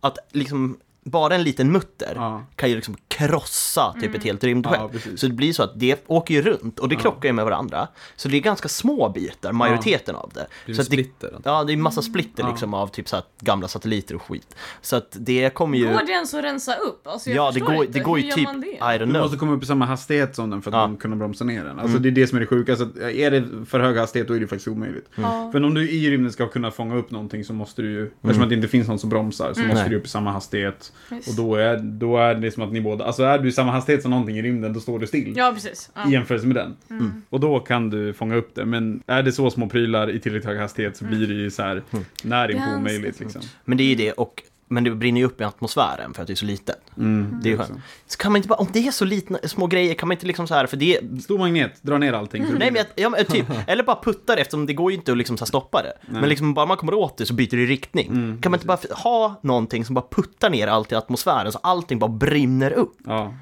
Att 0.00 0.18
liksom 0.32 0.76
bara 1.04 1.34
en 1.34 1.42
liten 1.42 1.72
mutter 1.72 2.12
Ja. 2.14 2.42
kan 2.56 2.68
ju 2.70 2.74
liksom 2.76 2.96
krossa 3.28 3.94
typ 4.00 4.14
ett 4.14 4.24
helt 4.24 4.44
rymdskepp. 4.44 4.80
Ja, 4.94 5.00
så 5.16 5.26
det 5.26 5.32
blir 5.34 5.52
så 5.52 5.62
att 5.62 5.72
det 5.74 6.04
åker 6.06 6.34
ju 6.34 6.42
runt 6.42 6.78
och 6.78 6.88
det 6.88 6.96
krockar 6.96 7.28
ju 7.28 7.32
med 7.32 7.44
varandra. 7.44 7.88
Så 8.16 8.28
det 8.28 8.36
är 8.36 8.40
ganska 8.40 8.68
små 8.68 9.08
bitar, 9.08 9.52
majoriteten 9.52 10.14
av 10.16 10.30
det. 10.34 10.46
Blir 10.64 10.74
så 10.74 10.78
det 10.78 10.82
att 10.82 10.90
det, 10.90 10.94
splitter? 10.96 11.34
Ja, 11.44 11.64
det 11.64 11.72
är 11.72 11.76
massa 11.76 12.02
splitter 12.02 12.46
liksom 12.48 12.74
av 12.74 12.86
typ 12.86 13.08
så 13.08 13.16
här 13.16 13.24
gamla 13.40 13.68
satelliter 13.68 14.14
och 14.14 14.22
skit. 14.22 14.56
Så 14.80 14.96
att 14.96 15.16
det 15.20 15.54
kommer 15.54 15.78
ju... 15.78 15.84
Går 15.92 16.06
det 16.06 16.12
ens 16.12 16.34
att 16.34 16.44
rensa 16.44 16.74
upp? 16.74 17.06
Alltså, 17.06 17.30
jag 17.30 17.36
Ja, 17.46 17.50
det 17.54 17.60
går, 17.60 17.74
inte. 17.74 17.92
det 17.92 18.00
går 18.00 18.16
Hur 18.16 18.22
ju 18.22 18.28
gör 18.28 18.36
typ, 18.36 18.48
det? 18.60 18.66
I 18.66 18.78
don't 18.80 18.98
Du 18.98 19.04
know. 19.06 19.22
måste 19.22 19.36
komma 19.36 19.52
upp 19.52 19.62
i 19.62 19.66
samma 19.66 19.84
hastighet 19.84 20.36
som 20.36 20.50
den 20.50 20.62
för 20.62 20.70
att 20.70 20.74
Ja. 20.74 20.80
Mm. 20.80 20.90
man 20.90 21.00
kunna 21.00 21.16
bromsa 21.16 21.44
ner 21.44 21.64
den. 21.64 21.78
Alltså 21.78 21.98
det 21.98 22.08
är 22.08 22.10
det 22.10 22.26
som 22.26 22.36
är 22.36 22.40
det 22.40 22.46
sjuka. 22.46 22.76
Så 22.76 22.82
att 22.82 22.96
är 22.96 23.30
det 23.30 23.44
för 23.66 23.80
hög 23.80 23.96
hastighet 23.96 24.28
då 24.28 24.34
är 24.34 24.40
det 24.40 24.46
faktiskt 24.46 24.68
omöjligt. 24.68 25.08
Ja. 25.14 25.48
För 25.52 25.64
om 25.64 25.74
du 25.74 25.90
i 25.90 26.10
rymden 26.10 26.32
ska 26.32 26.48
kunna 26.48 26.70
fånga 26.70 26.96
upp 26.96 27.10
någonting 27.10 27.44
så 27.44 27.52
måste 27.52 27.82
du 27.82 27.90
ju, 27.90 28.06
eftersom 28.22 28.42
att 28.42 28.48
det 28.48 28.54
inte 28.54 28.68
finns 28.68 28.88
någon 28.88 28.98
som 28.98 29.10
bromsar, 29.10 29.52
så 29.54 29.60
måste 29.60 29.74
Nej. 29.74 29.88
du 29.90 29.96
upp 29.96 30.04
i 30.04 30.08
samma 30.08 30.32
hastighet. 30.32 30.92
Och 31.10 31.34
då 31.36 31.54
är, 31.54 31.76
då 31.78 32.16
är 32.16 32.34
det 32.34 32.50
som 32.50 32.62
att 32.62 32.72
ni 32.72 32.80
båda, 32.80 33.04
alltså 33.10 33.22
är 33.22 33.38
du 33.38 33.48
i 33.48 33.52
samma 33.52 33.72
hastighet 33.72 34.02
som 34.02 34.10
någonting 34.10 34.38
i 34.38 34.42
rymden, 34.42 34.72
då 34.72 34.80
står 34.80 34.98
du 34.98 35.06
still. 35.06 35.34
Ja, 35.36 35.52
precis. 35.54 35.90
Ja. 35.94 36.08
I 36.08 36.12
jämförelse 36.12 36.46
med 36.46 36.56
den. 36.56 36.76
Mm. 36.90 37.22
Och 37.30 37.40
då 37.40 37.60
kan 37.60 37.90
du 37.90 38.12
fånga 38.12 38.36
upp 38.36 38.54
det. 38.54 38.64
Men 38.64 39.02
är 39.06 39.22
det 39.22 39.32
så 39.32 39.50
små 39.50 39.68
prylar 39.68 40.10
i 40.10 40.20
tillräckligt 40.20 40.48
hög 40.48 40.58
hastighet 40.58 40.96
så 40.96 41.04
blir 41.04 41.26
det 41.26 41.34
ju 41.34 41.50
så 41.50 41.62
här 41.62 41.82
nära 42.22 42.50
inpå 42.50 42.60
Ganska 42.60 42.78
omöjligt 42.78 43.20
liksom. 43.20 43.42
Men 43.64 43.78
det 43.78 43.84
är 43.84 43.88
ju 43.88 43.94
det, 43.94 44.12
och, 44.12 44.42
men 44.70 44.84
det 44.84 44.90
brinner 44.90 45.20
ju 45.20 45.26
upp 45.26 45.40
i 45.40 45.44
atmosfären 45.44 46.14
för 46.14 46.22
att 46.22 46.26
det 46.26 46.32
är 46.32 46.36
så 46.36 46.44
litet. 46.44 46.76
Mm, 46.96 47.38
Det 47.42 47.48
är 47.48 47.50
ju 47.50 47.58
skönt. 47.58 47.72
Så 48.06 48.18
kan 48.18 48.32
man 48.32 48.36
inte 48.36 48.48
bara, 48.48 48.54
om 48.58 48.68
det 48.72 48.86
är 48.86 48.90
så 48.90 49.04
liten, 49.04 49.38
små 49.44 49.66
grejer, 49.66 49.94
kan 49.94 50.08
man 50.08 50.14
inte 50.16 50.26
liksom 50.26 50.46
så 50.46 50.54
här, 50.54 50.66
för 50.66 50.76
det... 50.76 51.00
Stor 51.22 51.38
magnet, 51.38 51.82
dra 51.82 51.98
ner 51.98 52.12
allting. 52.12 52.42
det 52.46 52.58
Nej 52.58 52.70
men, 52.70 52.84
jag, 52.96 53.14
ja, 53.18 53.24
typ, 53.24 53.46
eller 53.66 53.82
bara 53.84 53.98
putta 54.02 54.34
det 54.34 54.40
eftersom 54.40 54.66
det 54.66 54.72
går 54.74 54.90
ju 54.90 54.96
inte 54.96 55.12
att 55.12 55.18
liksom 55.18 55.36
så 55.36 55.46
stoppa 55.46 55.82
det. 55.82 55.92
Men 56.20 56.28
liksom 56.28 56.54
bara 56.54 56.66
man 56.66 56.76
kommer 56.76 56.94
åt 56.94 57.16
det 57.16 57.26
så 57.26 57.34
byter 57.34 57.56
det 57.56 57.64
riktning. 57.66 58.38
kan 58.42 58.50
man 58.52 58.58
inte 58.58 58.66
bara 58.66 58.78
ha 58.94 59.40
någonting 59.42 59.84
som 59.84 59.94
bara 59.94 60.06
puttar 60.10 60.50
ner 60.50 60.66
allt 60.66 60.92
i 60.92 60.94
atmosfären 60.94 61.52
så 61.52 61.58
allting 61.62 61.98
bara 61.98 62.10
brinner 62.10 62.70
upp? 62.72 62.96
Ja. 63.06 63.34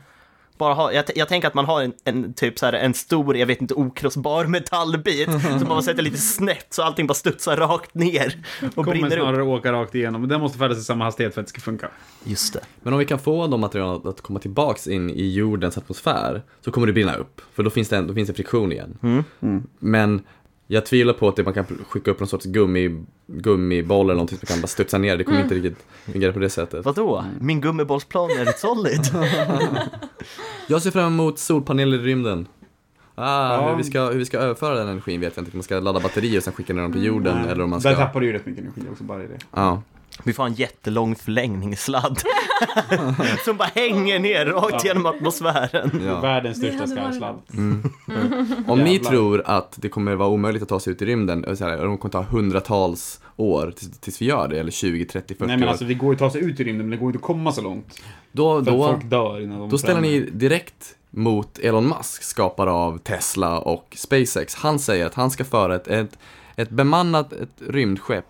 Bara 0.58 0.74
ha, 0.74 0.92
jag, 0.92 1.04
jag 1.14 1.28
tänker 1.28 1.48
att 1.48 1.54
man 1.54 1.64
har 1.64 1.82
en, 1.82 1.92
en 2.04 2.34
typ 2.34 2.58
så 2.58 2.66
här, 2.66 2.72
en 2.72 2.94
stor, 2.94 3.36
jag 3.36 3.46
vet 3.46 3.60
inte, 3.60 3.74
okrossbar 3.74 4.44
metallbit 4.44 5.28
som 5.58 5.68
man 5.68 5.82
sätter 5.82 6.02
lite 6.02 6.16
snett 6.18 6.66
så 6.70 6.82
allting 6.82 7.06
bara 7.06 7.14
studsar 7.14 7.56
rakt 7.56 7.94
ner 7.94 8.34
och 8.66 8.74
Kommer 8.74 8.90
brinner 8.90 9.06
upp. 9.16 9.22
snarare 9.22 9.42
åka 9.42 9.72
rakt 9.72 9.94
igenom. 9.94 10.20
Men 10.20 10.30
den 10.30 10.40
måste 10.40 10.58
färdas 10.58 10.78
i 10.78 10.82
samma 10.82 11.04
hastighet 11.04 11.34
för 11.34 11.40
att 11.40 11.46
det 11.46 11.50
ska 11.50 11.60
funka. 11.60 11.88
Just 12.24 12.52
det. 12.54 12.60
Men 12.82 12.92
om 12.92 12.98
vi 12.98 13.04
kan 13.04 13.18
få 13.18 13.46
de 13.46 13.60
materialen 13.60 14.08
att- 14.08 14.20
komma 14.20 14.38
tillbaks 14.40 14.86
in 14.86 15.10
i 15.10 15.32
jordens 15.34 15.78
atmosfär 15.78 16.42
så 16.60 16.70
kommer 16.70 16.86
det 16.86 16.92
brinna 16.92 17.14
upp. 17.14 17.40
För 17.54 17.62
då 17.62 17.70
finns 17.70 17.88
det, 17.88 17.96
en, 17.96 18.06
då 18.06 18.14
finns 18.14 18.28
det 18.28 18.34
friktion 18.34 18.72
igen. 18.72 19.24
Men 19.78 20.22
jag 20.70 20.86
tvivlar 20.86 21.12
på 21.14 21.28
att 21.28 21.36
det, 21.36 21.44
man 21.44 21.54
kan 21.54 21.64
skicka 21.88 22.10
upp 22.10 22.20
någon 22.20 22.28
sorts 22.28 22.44
gummi, 22.46 23.04
gummiboll 23.26 24.06
eller 24.06 24.14
någonting 24.14 24.38
som 24.38 24.46
kan 24.46 24.60
bara 24.60 24.66
studsa 24.66 24.98
ner. 24.98 25.16
Det 25.16 25.24
kommer 25.24 25.42
inte 25.42 25.54
riktigt 25.54 25.86
fungera 26.04 26.32
på 26.32 26.38
det 26.38 26.50
sättet. 26.50 26.84
Vadå? 26.84 27.24
Min 27.40 27.60
gummibollsplan 27.60 28.30
är 28.30 28.58
solid. 28.58 29.00
Jag 30.66 30.82
ser 30.82 30.90
fram 30.90 31.06
emot 31.12 31.38
solpaneler 31.38 31.98
i 31.98 32.00
rymden. 32.02 32.46
Ah, 33.14 33.54
Ja. 33.54 33.70
hur, 33.70 33.76
vi 33.76 33.84
ska, 33.84 34.04
hur 34.10 34.18
vi 34.18 34.24
ska 34.24 34.38
överföra 34.38 34.74
den 34.74 34.88
energin 34.88 35.20
vet 35.20 35.36
jag 35.36 35.42
inte. 35.42 35.52
Om 35.52 35.58
man 35.58 35.62
ska 35.62 35.80
ladda 35.80 36.00
batterier 36.00 36.36
och 36.38 36.42
sen 36.44 36.52
skicka 36.52 36.72
ner 36.74 36.82
dem 36.82 36.92
till 36.92 37.04
jorden 37.04 37.44
eller 37.44 37.64
om 37.64 37.70
man 37.70 37.80
Där 37.80 37.92
ska... 37.94 38.04
tappar 38.06 38.20
du 38.20 38.26
ju 38.26 38.32
rätt 38.32 38.46
mycket 38.46 38.62
energi 38.62 38.80
också 38.92 39.04
bara 39.04 39.24
i 39.24 39.26
det. 39.26 39.38
Ja. 39.54 39.82
Vi 40.24 40.32
får 40.32 40.44
en 40.46 40.54
jättelång 40.54 41.14
förlängningssladd 41.16 42.18
som 43.44 43.56
bara 43.56 43.68
hänger 43.74 44.18
ner 44.18 44.46
rakt 44.46 44.84
genom 44.84 45.06
atmosfären. 45.06 46.02
Ja. 46.06 46.20
Världens 46.20 46.56
största 46.58 46.78
hade 46.78 46.94
varit- 46.94 47.14
skarvsladd. 47.16 48.68
Om 48.68 48.78
ni 48.80 48.98
tror 48.98 49.42
att 49.46 49.74
det 49.76 49.88
kommer 49.88 50.14
vara 50.14 50.28
omöjligt 50.28 50.62
att 50.62 50.68
ta 50.68 50.80
sig 50.80 50.92
ut 50.92 51.02
i 51.02 51.06
rymden, 51.06 51.56
så 51.56 51.64
här, 51.64 51.76
de 51.84 51.98
kommer 51.98 52.12
ta 52.12 52.22
hundratals 52.22 53.20
år 53.36 53.72
tills, 53.76 53.98
tills 53.98 54.22
vi 54.22 54.26
gör 54.26 54.48
det, 54.48 54.58
eller 54.58 54.70
20, 54.70 55.04
30, 55.04 55.34
40 55.34 55.46
Nej 55.46 55.56
men 55.56 55.64
år. 55.68 55.70
alltså 55.70 55.84
det 55.84 55.94
går 55.94 56.08
ju 56.08 56.12
att 56.12 56.18
ta 56.18 56.30
sig 56.30 56.44
ut 56.44 56.60
i 56.60 56.64
rymden 56.64 56.88
men 56.88 56.90
det 56.90 56.96
går 57.04 57.08
inte 57.08 57.16
att 57.18 57.22
komma 57.22 57.52
så 57.52 57.62
långt. 57.62 58.00
då, 58.32 58.52
För 58.52 58.58
att 58.72 58.78
då, 58.78 58.86
folk 58.88 59.04
dör 59.04 59.40
innan 59.42 59.58
de 59.60 59.70
då 59.70 59.78
ställer 59.78 60.00
ni 60.00 60.20
direkt 60.20 60.94
mot 61.10 61.58
Elon 61.58 61.88
Musk, 61.98 62.22
skapare 62.22 62.70
av 62.70 62.98
Tesla 62.98 63.58
och 63.58 63.96
SpaceX. 63.98 64.54
Han 64.54 64.78
säger 64.78 65.06
att 65.06 65.14
han 65.14 65.30
ska 65.30 65.44
föra 65.44 65.74
ett, 65.76 65.88
ett, 65.88 66.18
ett 66.56 66.70
bemannat 66.70 67.32
ett 67.32 67.48
rymdskepp 67.68 68.24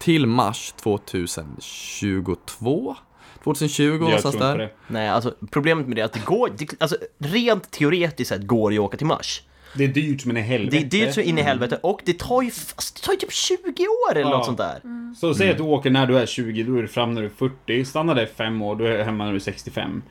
till 0.00 0.26
Mars 0.26 0.72
2022? 0.72 2.96
2020 3.44 3.82
Jag 3.82 3.98
tror 3.98 4.06
någonstans 4.06 4.36
där. 4.36 4.72
Nej, 4.88 5.08
alltså 5.08 5.34
problemet 5.50 5.86
med 5.86 5.96
det 5.96 6.00
är 6.00 6.04
att 6.04 6.12
det 6.12 6.24
går, 6.24 6.50
det, 6.58 6.66
alltså 6.78 6.96
rent 7.18 7.70
teoretiskt 7.70 8.28
sett 8.28 8.46
går 8.46 8.70
det 8.70 8.74
ju 8.74 8.80
att 8.80 8.84
åka 8.86 8.96
till 8.96 9.06
Mars. 9.06 9.42
Det 9.76 9.84
är 9.84 9.88
dyrt 9.88 10.24
men 10.24 10.36
i 10.36 10.40
helvete. 10.40 10.86
Det 10.90 11.00
är 11.02 11.06
dyrt 11.06 11.14
så 11.14 11.20
in 11.20 11.38
i 11.38 11.42
helvete 11.42 11.78
och 11.82 12.00
det 12.04 12.18
tar 12.18 12.42
ju, 12.42 12.50
fast, 12.50 12.96
det 12.96 13.02
tar 13.06 13.12
ju 13.12 13.18
typ 13.18 13.32
20 13.32 13.56
år 13.86 14.16
eller 14.16 14.30
Ja. 14.30 14.36
något 14.36 14.46
sånt 14.46 14.58
där. 14.58 14.80
Så 15.20 15.34
säg 15.34 15.50
att 15.50 15.56
du 15.56 15.62
åker 15.62 15.90
när 15.90 16.06
du 16.06 16.18
är 16.18 16.26
20, 16.26 16.62
då 16.62 16.76
är 16.76 16.82
du 16.82 16.88
fram 16.88 17.14
när 17.14 17.20
du 17.20 17.26
är 17.26 17.30
40. 17.30 17.84
Stannar 17.84 18.14
där 18.14 18.22
i 18.22 18.26
5 18.26 18.62
år, 18.62 18.76
då 18.76 18.84
är 18.84 18.98
du 18.98 19.04
hemma 19.04 19.24
när 19.24 19.30
du 19.32 19.36
är 19.36 19.40
65. 19.40 20.02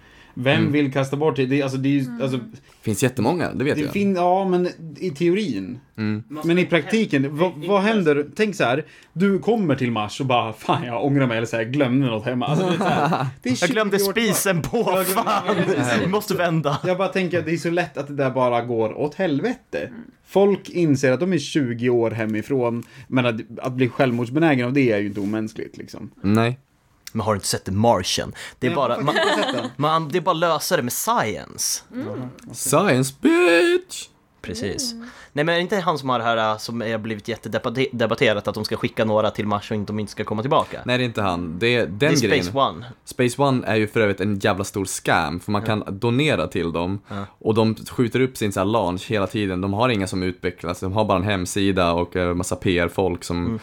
Vem 0.43 0.59
Mm. 0.59 0.71
vill 0.71 0.93
kasta 0.93 1.17
bort 1.17 1.35
det? 1.35 1.45
det 1.45 1.59
är, 1.59 1.63
alltså, 1.63 1.77
det 1.77 1.89
är 1.89 1.93
ju, 1.93 2.05
alltså, 2.21 2.39
finns 2.81 3.03
jättemånga, 3.03 3.53
det 3.53 3.63
vet 3.63 3.75
det 3.75 3.81
jag. 3.81 3.91
fin, 3.93 4.15
ja, 4.15 4.47
men 4.47 4.69
i 4.97 5.09
teorin. 5.09 5.79
Mm. 5.97 6.23
Men 6.43 6.57
i 6.57 6.65
praktiken, 6.65 7.37
vad, 7.37 7.51
vad 7.67 7.81
händer? 7.81 8.25
Tänk 8.35 8.55
så 8.55 8.63
här, 8.63 8.85
du 9.13 9.39
kommer 9.39 9.75
till 9.75 9.91
Mars 9.91 10.19
och 10.19 10.25
bara 10.25 10.53
fan 10.53 10.83
jag 10.85 11.05
ångrar 11.05 11.27
mig 11.27 11.37
eller 11.37 11.47
så 11.47 11.55
här, 11.57 11.63
glömde 11.63 12.07
något 12.07 12.25
hemma. 12.25 12.45
Alltså, 12.45 12.65
det 12.69 12.73
är 12.73 12.77
så 12.77 12.83
här, 12.83 13.25
det 13.43 13.49
är 13.49 13.51
Jag 13.51 13.57
20 13.59 13.67
glömde 13.73 13.99
spisen 13.99 14.61
på, 14.61 14.77
Jag 14.77 15.05
glömde- 15.05 15.83
fan! 15.83 15.99
Vi 16.01 16.07
måste 16.07 16.33
vända. 16.35 16.79
Jag 16.85 16.97
bara 16.97 17.07
tänker 17.07 17.39
att 17.39 17.45
det 17.45 17.51
är 17.53 17.57
så 17.57 17.69
lätt 17.69 17.97
att 17.97 18.07
det 18.07 18.15
där 18.15 18.29
bara 18.31 18.61
går 18.65 18.93
åt 18.97 19.15
helvete. 19.15 19.89
Folk 20.25 20.69
inser 20.69 21.11
att 21.11 21.19
de 21.19 21.33
är 21.33 21.37
20 21.37 21.89
år 21.89 22.11
hemifrån, 22.11 22.83
men 23.07 23.25
att, 23.25 23.35
att 23.61 23.73
bli 23.73 23.89
självmordsbenägen 23.89 24.65
av 24.65 24.73
det 24.73 24.91
är 24.91 24.97
ju 24.99 25.07
inte 25.07 25.19
omänskligt 25.19 25.77
liksom. 25.77 26.11
Nej. 26.21 26.59
Men 27.11 27.21
har 27.25 27.33
du 27.33 27.37
inte 27.37 27.47
sett 27.47 27.65
The 27.65 27.71
Martian? 27.71 28.33
Det 28.59 28.67
är 28.67 28.71
Nej, 28.71 28.75
bara, 28.75 28.99
man, 29.01 29.15
man, 29.75 30.09
det 30.09 30.17
är 30.17 30.21
bara 30.21 30.31
att 30.31 30.37
lösa 30.37 30.77
det 30.77 30.83
med 30.83 30.93
science. 30.93 31.83
Science 32.53 33.13
bitch! 33.21 34.07
Precis. 34.41 34.93
Nej 35.33 35.45
men 35.45 35.49
är 35.49 35.53
det 35.53 35.61
inte 35.61 35.75
han 35.79 35.97
som 35.99 36.09
har 36.09 36.19
det 36.19 36.25
här 36.25 36.57
som 36.57 36.81
har 36.81 36.97
blivit 36.97 37.27
jättedebatterat 37.27 38.47
att 38.47 38.55
de 38.55 38.65
ska 38.65 38.77
skicka 38.77 39.05
några 39.05 39.31
till 39.31 39.47
Mars 39.47 39.71
och 39.71 39.75
inte- 39.77 39.89
de 39.93 39.99
inte 39.99 40.11
ska 40.11 40.23
komma 40.23 40.41
tillbaka? 40.41 40.81
Nej 40.85 40.97
det 40.97 41.03
är 41.03 41.05
inte 41.05 41.21
han. 41.21 41.59
Det 41.59 41.75
är 41.75 41.85
den 41.85 41.97
det 41.99 42.05
är 42.05 42.21
grejen. 42.21 42.43
Space 42.45 42.57
One. 42.57 42.85
Space 43.05 43.41
One 43.41 43.67
är 43.67 43.75
ju 43.75 43.87
för 43.87 43.99
övrigt 43.99 44.21
en 44.21 44.39
jävla 44.39 44.63
stor 44.63 44.85
scam, 44.85 45.39
för 45.39 45.51
man 45.51 45.61
kan 45.65 45.83
donera 45.87 46.47
till 46.47 46.71
dem 46.71 46.99
Ja. 47.07 47.25
och 47.39 47.53
de 47.53 47.75
skjuter 47.75 48.19
upp 48.19 48.37
sin 48.37 48.51
så 48.51 48.59
här 48.59 48.65
launch 48.65 49.11
hela 49.11 49.27
tiden. 49.27 49.61
De 49.61 49.73
har 49.73 49.89
inga 49.89 50.07
som 50.07 50.23
utvecklas, 50.23 50.79
de 50.79 50.93
har 50.93 51.05
bara 51.05 51.17
en 51.17 51.23
hemsida 51.23 51.91
och 51.93 52.15
eh, 52.15 52.33
massa 52.33 52.55
PR-folk 52.55 53.23
som 53.23 53.45
Mm. 53.45 53.59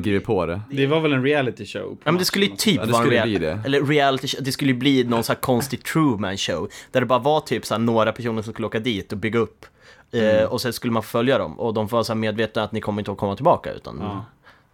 Skriver 0.00 0.20
på 0.20 0.46
det. 0.46 0.60
Det 0.70 0.86
var 0.86 1.00
väl 1.00 1.12
en 1.12 1.22
reality 1.22 1.66
show? 1.66 1.96
Ja 2.04 2.12
men 2.12 2.18
det 2.18 2.24
skulle 2.24 2.46
ju 2.46 2.56
typ 2.56 2.76
Ja, 2.76 2.92
vara 2.92 3.02
en 3.04 3.10
real- 3.10 3.38
det. 3.40 3.60
Eller 3.64 3.82
reality 3.84 4.28
show, 4.28 4.40
det 4.44 4.52
skulle 4.52 4.72
ju 4.72 4.78
bli 4.78 5.04
någon 5.04 5.24
sån 5.24 5.34
här 5.34 5.40
konstig 5.40 5.84
Truman 5.84 6.36
show 6.36 6.68
Där 6.92 7.00
det 7.00 7.06
bara 7.06 7.18
var 7.18 7.40
typ 7.40 7.66
så 7.66 7.74
här 7.74 7.78
några 7.80 8.12
personer 8.12 8.42
som 8.42 8.52
skulle 8.52 8.66
åka 8.66 8.78
dit 8.78 9.12
och 9.12 9.18
bygga 9.18 9.38
upp 9.38 9.66
Mm. 10.12 10.36
eh, 10.36 10.44
Och 10.44 10.60
sen 10.60 10.72
skulle 10.72 10.92
man 10.92 11.02
följa 11.02 11.38
dem 11.38 11.60
och 11.60 11.74
de 11.74 11.86
var 11.86 12.02
så 12.02 12.12
här 12.12 12.18
medvetna 12.20 12.62
att 12.62 12.72
ni 12.72 12.80
kommer 12.80 13.00
inte 13.00 13.12
att 13.12 13.18
komma 13.18 13.36
tillbaka 13.36 13.72
utan 13.72 13.98
Ja. 14.00 14.24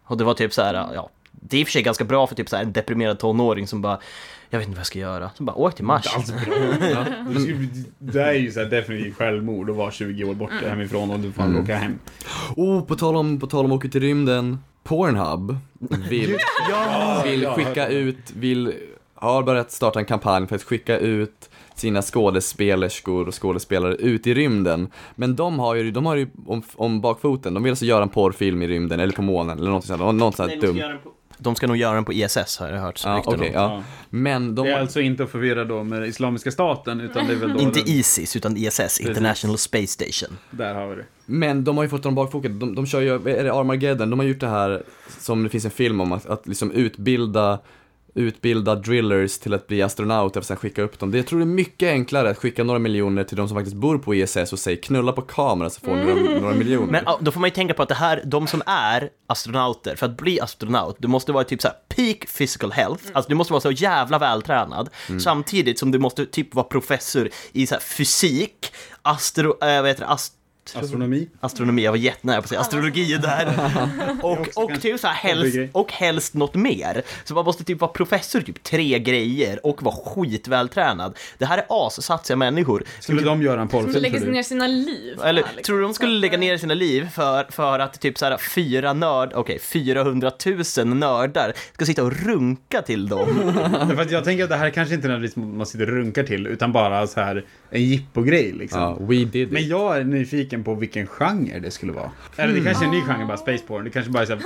Och 0.04 0.16
det 0.16 0.24
var 0.24 0.34
typ 0.34 0.52
så 0.52 0.62
här, 0.62 0.74
ja 0.94 1.10
Det 1.30 1.56
är 1.56 1.60
i 1.60 1.62
och 1.64 1.66
för 1.68 1.72
sig 1.72 1.82
ganska 1.82 2.04
bra 2.04 2.26
för 2.26 2.34
typ 2.34 2.48
så 2.48 2.56
här 2.56 2.62
en 2.62 2.72
deprimerad 2.72 3.18
tonåring 3.18 3.66
som 3.66 3.82
bara 3.82 3.98
Jag 4.50 4.58
vet 4.58 4.66
inte 4.68 4.76
vad 4.76 4.80
jag 4.80 4.86
ska 4.86 4.98
göra, 4.98 5.30
så 5.36 5.42
bara 5.42 5.56
åk 5.56 5.74
till 5.74 5.84
Mars. 5.84 6.06
Det 7.98 8.22
är 8.22 8.32
ju 8.32 8.50
så 8.52 8.60
här 8.60 8.66
definitivt 8.66 9.16
självmord 9.16 9.70
att 9.70 9.76
vara 9.76 9.90
20 9.90 10.24
år 10.24 10.34
borta 10.34 10.68
hemifrån 10.68 11.10
och 11.10 11.20
du 11.20 11.32
får 11.32 11.42
Mm. 11.42 11.62
åka 11.62 11.76
hem. 11.76 11.98
Oh, 12.56 12.84
på 12.84 12.94
tal 12.96 13.16
om, 13.16 13.40
på 13.40 13.46
tal 13.46 13.64
om 13.64 13.72
att 13.72 13.76
åka 13.76 13.88
till 13.88 14.00
rymden. 14.00 14.58
Pornhub 14.84 15.56
vill, 16.08 16.38
vill 17.24 17.46
skicka 17.46 17.88
ut, 17.88 18.30
vill, 18.36 18.72
har 19.14 19.42
börjat 19.42 19.70
starta 19.70 19.98
en 19.98 20.04
kampanj 20.04 20.46
för 20.46 20.56
att 20.56 20.62
skicka 20.62 20.98
ut 20.98 21.50
sina 21.74 22.02
skådespelerskor 22.02 23.28
och 23.28 23.42
skådespelare 23.42 23.94
ut 23.94 24.26
i 24.26 24.34
rymden. 24.34 24.88
Men 25.14 25.36
de 25.36 25.58
har 25.58 25.74
ju, 25.74 25.90
de 25.90 26.06
har 26.06 26.16
ju 26.16 26.28
om, 26.46 26.62
om 26.74 27.00
bakfoten, 27.00 27.54
de 27.54 27.62
vill 27.62 27.72
alltså 27.72 27.84
göra 27.84 28.02
en 28.02 28.08
porrfilm 28.08 28.62
i 28.62 28.66
rymden 28.68 29.00
eller 29.00 29.12
på 29.12 29.22
månen 29.22 29.58
eller 29.58 29.70
något 29.70 29.84
sånt, 29.84 30.16
något 30.16 30.36
sånt 30.36 30.60
dumt. 30.60 30.82
De 31.44 31.54
ska 31.54 31.66
nog 31.66 31.76
göra 31.76 31.94
den 31.94 32.04
på 32.04 32.12
ISS 32.12 32.58
har 32.58 32.68
jag 32.68 32.80
hört 32.80 33.00
Ja, 33.04 33.22
okej, 33.26 33.50
ja. 33.54 33.82
Men 34.10 34.54
de, 34.54 34.66
Det 34.66 34.72
är 34.72 34.80
alltså 34.80 35.00
inte 35.00 35.24
att 35.24 35.30
förvirra 35.30 35.64
då 35.64 35.82
med 35.82 36.08
Islamiska 36.08 36.50
staten, 36.50 37.00
utan 37.00 37.26
det 37.26 37.32
är 37.32 37.36
väl 37.36 37.52
då 37.52 37.60
Inte 37.60 37.80
den, 37.80 37.88
ISIS 37.88 38.36
utan 38.36 38.56
ISS, 38.56 39.00
International 39.00 39.58
Space 39.58 39.86
Station 39.86 40.38
Där 40.50 40.74
har 40.74 40.86
vi 40.88 40.96
det. 40.96 41.04
Men 41.26 41.64
de 41.64 41.76
har 41.76 41.84
ju 41.84 41.90
fått 41.90 42.02
dem 42.02 42.14
bakfoten, 42.14 42.58
de, 42.58 42.74
de 42.74 42.86
kör 42.86 43.00
ju, 43.00 43.14
är 43.14 43.44
det 43.44 43.52
Armageddon? 43.52 44.10
De 44.10 44.18
har 44.18 44.26
gjort 44.26 44.40
det 44.40 44.48
här 44.48 44.82
som 45.20 45.42
det 45.42 45.48
finns 45.48 45.64
en 45.64 45.70
film 45.70 46.00
om, 46.00 46.12
att, 46.12 46.26
att 46.26 46.46
liksom 46.46 46.70
utbilda 46.70 47.58
utbilda 48.14 48.74
drillers 48.74 49.38
till 49.38 49.54
att 49.54 49.66
bli 49.66 49.82
astronauter 49.82 50.40
och 50.40 50.46
sen 50.46 50.56
skicka 50.56 50.82
upp 50.82 50.98
dem. 50.98 51.10
Det, 51.10 51.18
jag 51.18 51.26
tror 51.26 51.38
det 51.38 51.44
är 51.44 51.46
mycket 51.46 51.88
enklare 51.88 52.30
att 52.30 52.38
skicka 52.38 52.64
några 52.64 52.78
miljoner 52.78 53.24
till 53.24 53.36
de 53.36 53.48
som 53.48 53.56
faktiskt 53.56 53.76
bor 53.76 53.98
på 53.98 54.14
ISS 54.14 54.52
och 54.52 54.58
säga 54.58 54.76
knulla 54.76 55.12
på 55.12 55.22
kamera 55.22 55.70
så 55.70 55.80
får 55.80 55.96
ni 55.96 56.04
några, 56.04 56.40
några 56.40 56.54
miljoner. 56.54 56.92
Men 56.92 57.04
då 57.20 57.32
får 57.32 57.40
man 57.40 57.48
ju 57.48 57.54
tänka 57.54 57.74
på 57.74 57.82
att 57.82 57.88
det 57.88 57.94
här, 57.94 58.22
de 58.24 58.46
som 58.46 58.62
är 58.66 59.10
astronauter, 59.26 59.96
för 59.96 60.06
att 60.06 60.16
bli 60.16 60.40
astronaut, 60.40 60.96
du 60.98 61.08
måste 61.08 61.32
vara 61.32 61.44
typ 61.44 61.62
så 61.62 61.68
här 61.68 61.76
peak 61.88 62.18
physical 62.38 62.72
health, 62.72 63.04
alltså 63.12 63.28
du 63.28 63.34
måste 63.34 63.52
vara 63.52 63.60
så 63.60 63.70
jävla 63.70 64.18
vältränad, 64.18 64.88
samtidigt 65.20 65.78
som 65.78 65.90
du 65.90 65.98
måste 65.98 66.26
typ 66.26 66.54
vara 66.54 66.66
professor 66.66 67.28
i 67.52 67.66
så 67.66 67.74
här 67.74 67.82
fysik, 67.82 68.72
astro, 69.02 69.48
äh, 69.48 69.80
vad 69.80 69.86
heter 69.86 70.00
det, 70.00 70.08
ast 70.08 70.32
Astronomi. 70.74 71.28
Astronomi, 71.40 71.84
jag 71.84 71.92
var 71.92 71.98
jättenära 71.98 72.36
på 72.36 72.44
att 72.44 72.48
säga 72.48 72.60
astrologi 72.60 73.18
där. 73.18 73.70
Och, 74.22 74.64
och, 74.64 74.80
typ 74.80 75.00
så 75.00 75.06
här, 75.06 75.14
helst, 75.14 75.58
och 75.72 75.92
helst 75.92 76.34
något 76.34 76.54
mer. 76.54 77.02
Så 77.24 77.34
man 77.34 77.44
måste 77.44 77.64
typ 77.64 77.80
vara 77.80 77.90
professor 77.90 78.40
typ 78.40 78.62
tre 78.62 78.98
grejer 78.98 79.66
och 79.66 79.82
vara 79.82 79.94
skitvältränad. 79.94 81.18
Det 81.38 81.46
här 81.46 81.58
är 81.58 81.86
assatsiga 81.86 82.36
människor. 82.36 82.84
Skulle 83.00 83.22
de 83.22 83.42
göra 83.42 83.60
en 83.60 83.68
porrfilm 83.68 83.92
tror 83.92 84.20
du? 84.20 84.32
ner 84.32 84.42
sina 84.42 84.66
liv. 84.66 85.20
Eller 85.24 85.42
liksom. 85.42 85.62
tror 85.62 85.76
du 85.76 85.82
de 85.82 85.94
skulle 85.94 86.12
lägga 86.12 86.38
ner 86.38 86.58
sina 86.58 86.74
liv 86.74 87.08
för, 87.10 87.46
för 87.50 87.78
att 87.78 88.00
typ 88.00 88.18
så 88.18 88.24
här 88.24 88.36
fyra 88.36 88.92
nörd, 88.92 89.32
okej, 89.34 89.58
400 89.58 90.32
000 90.78 90.86
nördar 90.86 91.52
ska 91.72 91.86
sitta 91.86 92.02
och 92.04 92.12
runka 92.24 92.82
till 92.82 93.08
dem? 93.08 93.52
Därför 93.88 94.02
att 94.02 94.10
jag 94.10 94.24
tänker 94.24 94.44
att 94.44 94.50
det 94.50 94.56
här 94.56 94.70
kanske 94.70 94.94
inte 94.94 95.08
nödvändigtvis 95.08 95.44
man 95.44 95.66
sitter 95.66 95.86
och 95.90 95.96
runkar 95.96 96.22
till, 96.22 96.46
utan 96.46 96.72
bara 96.72 97.06
så 97.06 97.20
här 97.20 97.44
en 97.74 97.82
jippo-grej 97.82 98.52
liksom. 98.52 98.80
Ja, 98.80 98.98
we 99.00 99.24
did 99.24 99.52
Men 99.52 99.68
jag 99.68 99.96
är 99.96 100.04
nyfiken 100.04 100.64
på 100.64 100.74
vilken 100.74 101.06
genre 101.06 101.58
det 101.58 101.70
skulle 101.70 101.92
vara. 101.92 102.10
Eller 102.36 102.54
det 102.54 102.60
kanske 102.60 102.84
är 102.84 102.86
en 102.86 102.94
ny 102.94 103.00
genre, 103.00 103.26
bara 103.26 103.36
space 103.36 103.64
porn. 103.66 103.84
Det 103.84 103.90
kanske 103.90 104.12
bara 104.12 104.22
är 104.22 104.26
såhär, 104.26 104.42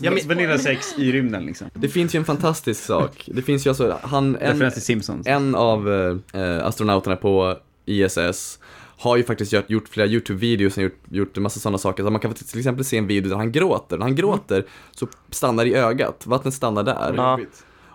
Ja, 0.00 0.12
vanilla 0.26 0.58
sex 0.58 0.94
i 0.98 1.12
rymden 1.12 1.46
liksom. 1.46 1.70
Det 1.74 1.88
finns 1.88 2.14
ju 2.14 2.18
en 2.18 2.24
fantastisk 2.24 2.84
sak. 2.84 3.28
Det 3.34 3.42
finns 3.42 3.66
ju 3.66 3.70
alltså, 3.70 3.98
han, 4.02 4.36
en, 4.36 4.70
Simpsons. 4.70 5.26
en 5.26 5.54
av 5.54 5.88
eh, 6.34 6.66
astronauterna 6.66 7.16
på 7.16 7.56
ISS 7.86 8.58
har 8.98 9.16
ju 9.16 9.24
faktiskt 9.24 9.52
gjort, 9.52 9.70
gjort 9.70 9.88
flera 9.88 10.06
YouTube-videos 10.06 10.76
och 10.76 10.82
gjort, 10.82 10.98
gjort 11.08 11.36
en 11.36 11.42
massa 11.42 11.60
sådana 11.60 11.78
saker. 11.78 12.02
Så 12.04 12.10
man 12.10 12.20
kan 12.20 12.34
till 12.34 12.58
exempel 12.58 12.84
se 12.84 12.98
en 12.98 13.06
video 13.06 13.30
där 13.30 13.36
han 13.36 13.52
gråter. 13.52 13.98
När 13.98 14.04
han 14.04 14.14
gråter 14.14 14.64
så 14.90 15.08
stannar 15.30 15.66
i 15.66 15.74
ögat, 15.74 16.26
vattnet 16.26 16.54
stannar 16.54 16.82
där. 16.82 17.14
Ja. 17.16 17.40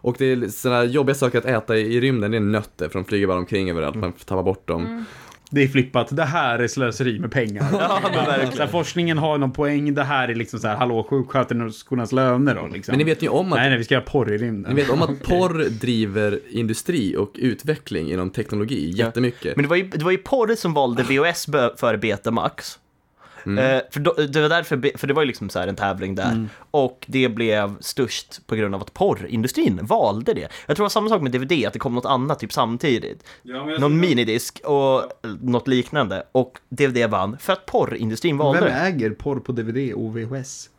Och 0.04 0.16
det 0.20 0.26
är 0.32 0.47
sådana 0.47 0.84
jobbiga 0.84 1.16
saker 1.16 1.38
att 1.38 1.45
äta 1.45 1.78
i, 1.78 2.01
rymden, 2.01 2.32
det 2.32 2.38
är 2.38 2.41
nötter 2.41 2.89
för 2.89 2.99
de 2.99 3.06
flyger 3.06 3.28
bara 3.28 3.38
omkring 3.38 3.70
överallt, 3.70 3.95
man 3.95 4.12
tappar 4.12 4.43
bort 4.43 4.68
dem. 4.68 5.06
Det 5.51 5.64
är 5.64 5.68
flippat, 5.68 6.16
det 6.16 6.24
här 6.24 6.60
är 6.60 6.68
slöseri 6.68 7.20
med 7.20 7.32
pengar. 7.32 7.66
Ja, 7.74 7.99
så 8.51 8.60
här, 8.60 8.68
forskningen 8.68 9.18
har 9.18 9.38
någon 9.38 9.51
poäng, 9.51 9.93
det 9.93 10.04
här 10.04 10.28
är 10.28 10.36
liksom 10.36 10.60
så 10.60 10.68
här, 10.68 10.76
hallå, 10.76 11.08
sjuksköterskornas 11.10 12.12
löner 12.12 12.56
då 12.56 12.68
liksom. 12.68 12.91
Men 12.91 12.97
ni 12.97 13.04
vet 13.04 13.24
ju 13.24 13.28
om 13.28 13.54
att 13.54 13.60
Nej, 13.60 13.70
nej, 13.70 13.78
vi 13.78 13.84
ska 13.84 13.93
göra 13.93 14.04
porr 14.04 14.32
i 14.34 14.38
rymden. 14.38 14.76
Ni 14.76 14.82
vet 14.82 14.91
om 14.91 15.01
att 15.01 15.24
porr 15.24 15.70
driver 15.70 16.39
industri 16.49 17.16
och 17.18 17.32
utveckling 17.36 18.12
inom 18.12 18.30
teknologi 18.30 18.91
jättemycket. 18.95 19.56
Men 19.56 19.64
det 19.64 19.70
var 19.70 19.76
ju, 19.76 19.88
det 19.88 20.04
var 20.04 20.12
ju 20.12 20.18
porr 20.18 20.56
som 20.56 20.74
valde 20.74 21.04
VHS 21.04 21.47
bö- 21.47 21.78
före 21.78 21.97
Betamax. 21.97 22.80
Mm. 23.46 23.76
Eh, 23.76 23.82
för, 23.91 24.00
då, 24.00 24.14
det 24.14 24.41
var 24.41 24.50
därför, 24.50 24.98
för 24.98 25.08
det 25.08 25.14
var 25.14 25.22
ju 25.22 25.28
liksom 25.28 25.50
så 25.50 25.60
här 25.60 25.68
en 25.68 25.76
tävling 25.76 26.16
där. 26.16 26.48
Och 26.72 27.06
det 27.08 27.30
blev 27.30 27.76
störst 27.80 28.48
på 28.48 28.56
grund 28.56 28.76
av 28.76 28.82
att 28.82 28.94
porrindustrin 28.94 29.80
valde 29.84 30.34
det. 30.34 30.41
Jag 30.41 30.50
tror 30.66 30.76
det 30.76 30.82
var 30.82 30.89
samma 30.89 31.10
sak 31.10 31.22
med 31.22 31.32
DVD, 31.32 31.66
att 31.68 31.74
det 31.74 31.80
kom 31.80 31.96
något 31.96 32.06
annat 32.06 32.39
typ 32.39 32.54
samtidigt. 32.54 33.24
Ja, 33.41 33.66
Någon 33.66 34.00
minidisk 34.00 34.62
och 34.64 35.00
eh, 35.00 35.06
något 35.41 35.68
liknande. 35.68 36.24
Och 36.32 36.60
DVD 36.70 37.10
vann 37.10 37.38
för 37.39 37.54
att 37.54 37.66
porrindustrin 37.66 38.38
valde 38.38 38.60
Vem 38.60 38.70
det. 38.70 38.76
äger 38.76 39.10
porr 39.12 39.39
på 39.39 39.52
DVD 39.52 39.94
och 39.94 40.18
VHS? 40.18 40.70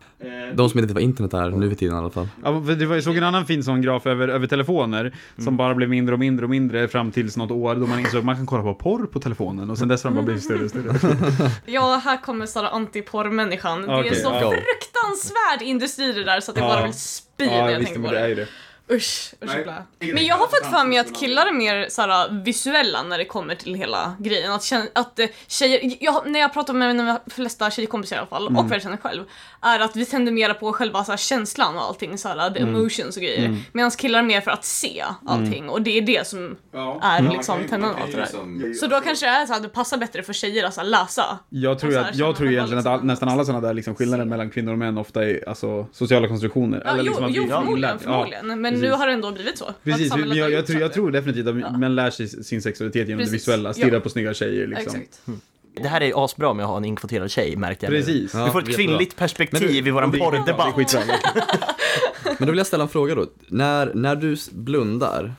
De 0.53 0.69
som 0.69 0.79
inte 0.79 0.87
vet 0.87 0.91
vad 0.93 1.03
internet 1.03 1.33
är 1.33 1.49
nu 1.49 1.69
för 1.69 1.75
tiden 1.75 1.95
i 1.95 1.99
alla 1.99 2.09
fall. 2.09 2.27
Ja, 2.43 2.51
det 2.51 2.85
var, 2.85 2.95
jag 2.95 3.03
såg 3.03 3.17
en 3.17 3.23
annan 3.23 3.45
fin 3.45 3.63
sån 3.63 3.81
graf 3.81 4.05
över, 4.07 4.27
över 4.27 4.47
telefoner 4.47 5.15
som 5.37 5.57
bara 5.57 5.75
blev 5.75 5.89
mindre 5.89 6.13
och 6.13 6.19
mindre 6.19 6.45
och 6.45 6.49
mindre 6.49 6.87
fram 6.87 7.11
tills 7.11 7.37
något 7.37 7.51
år 7.51 7.75
då 7.75 7.87
man 7.87 7.99
insåg 7.99 8.19
att 8.19 8.25
man 8.25 8.35
kan 8.35 8.45
kolla 8.45 8.63
på 8.63 8.73
porr 8.75 9.05
på 9.05 9.19
telefonen 9.19 9.69
och 9.69 9.77
sen 9.77 9.87
dess 9.87 10.03
har 10.03 10.11
de 10.11 10.15
bara 10.15 10.25
blivit 10.25 10.43
större 10.43 10.63
och 10.63 10.69
större. 10.69 11.49
Ja, 11.65 12.01
här 12.03 12.21
kommer 12.21 12.45
sådana 12.45 12.69
antiporrmänniskan. 12.69 13.81
det 13.81 13.87
är 13.93 14.13
så 14.13 14.29
ja. 14.29 14.39
fruktansvärd 14.51 15.61
industri 15.61 16.11
det 16.13 16.23
där 16.23 16.39
så 16.39 16.51
att 16.51 16.57
jag 16.57 16.65
Ja. 16.69 16.73
bara 16.75 16.83
vill 16.85 16.93
spy 16.93 17.45
när 17.45 17.69
jag 17.69 17.85
tänker 17.85 18.01
på 18.01 18.11
det. 18.11 18.35
det. 18.35 18.47
Usch, 18.91 19.33
usch 19.43 19.51
Nej, 19.99 20.13
Men 20.13 20.25
jag 20.25 20.35
har 20.35 20.47
fått 20.47 20.65
för 20.79 20.87
mig 20.87 20.97
att 20.97 21.15
killar 21.19 21.45
är 21.45 21.51
mer 21.53 21.89
såhär, 21.89 22.43
visuella 22.43 23.03
när 23.03 23.17
det 23.17 23.25
kommer 23.25 23.55
till 23.55 23.73
hela 23.75 24.15
grejen. 24.19 24.51
Att, 24.51 24.63
känna, 24.63 24.85
att 24.93 25.19
eh, 25.19 25.27
tjejer, 25.47 25.97
jag, 25.99 26.27
när 26.27 26.39
jag 26.39 26.53
pratar 26.53 26.73
med 26.73 26.95
mina 26.95 27.19
flesta 27.27 27.71
tjejkompisar 27.71 28.15
i 28.15 28.19
alla 28.19 28.27
fall, 28.27 28.47
Mm. 28.47 28.57
och 28.59 28.65
vad 28.65 28.75
jag 28.75 28.81
känner 28.81 28.97
själv, 28.97 29.23
är 29.61 29.79
att 29.79 29.95
vi 29.95 30.05
tänder 30.05 30.31
mera 30.31 30.53
på 30.53 30.73
själva 30.73 31.03
såhär, 31.03 31.17
känslan 31.17 31.75
och 31.75 31.81
allting, 31.83 32.17
såhär, 32.17 32.49
the 32.49 32.59
Mm. 32.59 32.75
emotions 32.75 33.15
och 33.17 33.23
grejer. 33.23 33.57
Medan 33.73 33.91
killar 33.91 34.19
är 34.19 34.23
mer 34.23 34.41
för 34.41 34.51
att 34.51 34.65
se 34.65 35.03
allting 35.25 35.69
och 35.69 35.81
det 35.81 35.97
är 35.97 36.01
det 36.01 36.27
som 36.27 36.55
Ja. 36.73 36.99
är 37.03 37.23
Ja, 37.23 37.31
liksom 37.31 37.35
man 37.53 37.57
kan 37.57 37.61
ju- 37.63 37.67
tändan 37.69 37.81
man 37.81 37.91
åt 37.91 37.99
kan 37.99 38.09
det 38.11 38.15
där. 38.15 38.21
liksom- 38.21 38.73
Så 38.89 38.95
då 38.95 39.01
kanske 39.01 39.25
det 39.25 39.29
är 39.29 39.45
så 39.45 39.53
att 39.53 39.63
det 39.63 39.69
passar 39.69 39.97
bättre 39.97 40.23
för 40.23 40.33
tjejer 40.33 40.63
att 40.63 40.73
så 40.73 40.81
här, 40.81 40.87
läsa. 40.87 41.39
Jag 41.49 41.79
tror, 41.79 41.97
att, 41.97 42.15
jag 42.15 42.35
tror 42.35 42.51
egentligen 42.51 42.77
att 42.79 42.83
bara 42.85 42.93
all, 42.93 42.97
liksom- 42.99 43.07
nästan 43.07 43.29
alla 43.29 43.45
sådana 43.45 43.67
där 43.67 43.73
liksom 43.73 43.95
skillnader 43.95 44.25
mellan 44.25 44.49
kvinnor 44.49 44.71
och 44.71 44.77
män 44.77 44.97
ofta 44.97 45.23
är 45.25 45.49
alltså, 45.49 45.87
sociala 45.91 46.27
konstruktioner. 46.27 46.81
Ja, 46.85 46.93
jo, 46.97 47.03
liksom 47.03 47.23
att 47.25 47.31
jo 47.33 47.47
förmodligen, 47.47 47.95
Ja, 47.95 47.99
förmodligen. 48.03 48.61
Men 48.61 48.74
nu 48.75 48.81
precis. 48.81 48.99
har 48.99 49.07
det 49.07 49.13
ändå 49.13 49.31
blivit 49.31 49.57
så. 49.57 49.73
Precis, 49.83 50.15
men 50.15 50.37
jag, 50.37 50.51
jag, 50.51 50.67
tror, 50.67 50.81
jag 50.81 50.93
tror 50.93 51.11
definitivt 51.11 51.47
att 51.47 51.79
män 51.79 51.95
lär 51.95 52.09
sig 52.09 52.27
sin 52.27 52.61
sexualitet 52.61 53.07
genom 53.07 53.19
Precis, 53.19 53.31
det 53.31 53.35
visuella, 53.51 53.69
ja. 53.69 53.73
stirra 53.73 53.99
på 53.99 54.09
snygga 54.09 54.33
tjejer 54.33 54.67
liksom. 54.67 55.01
Exakt. 55.01 55.21
Det 55.81 55.87
här 55.87 56.01
är 56.01 56.25
asbra 56.25 56.53
med 56.53 56.63
att 56.65 56.69
ha 56.69 56.77
en 56.77 56.85
inkvoterad 56.85 57.31
tjej, 57.31 57.55
märkte 57.55 57.85
jag 57.85 57.93
nu. 57.93 57.99
Precis. 57.99 58.33
Ja. 58.33 58.45
Vi 58.45 58.51
får 58.51 58.61
ett 58.69 58.75
kvinnligt 58.75 59.15
perspektiv 59.15 59.87
i 59.87 59.91
våran 59.91 60.11
porrdebatt. 60.11 60.75
Men 62.23 62.35
då 62.39 62.45
vill 62.45 62.57
jag 62.57 62.67
ställa 62.67 62.83
en 62.83 62.89
fråga 62.89 63.15
då. 63.15 63.25
När, 63.47 63.91
när 63.93 64.15
du 64.15 64.35
blundar 64.51 65.33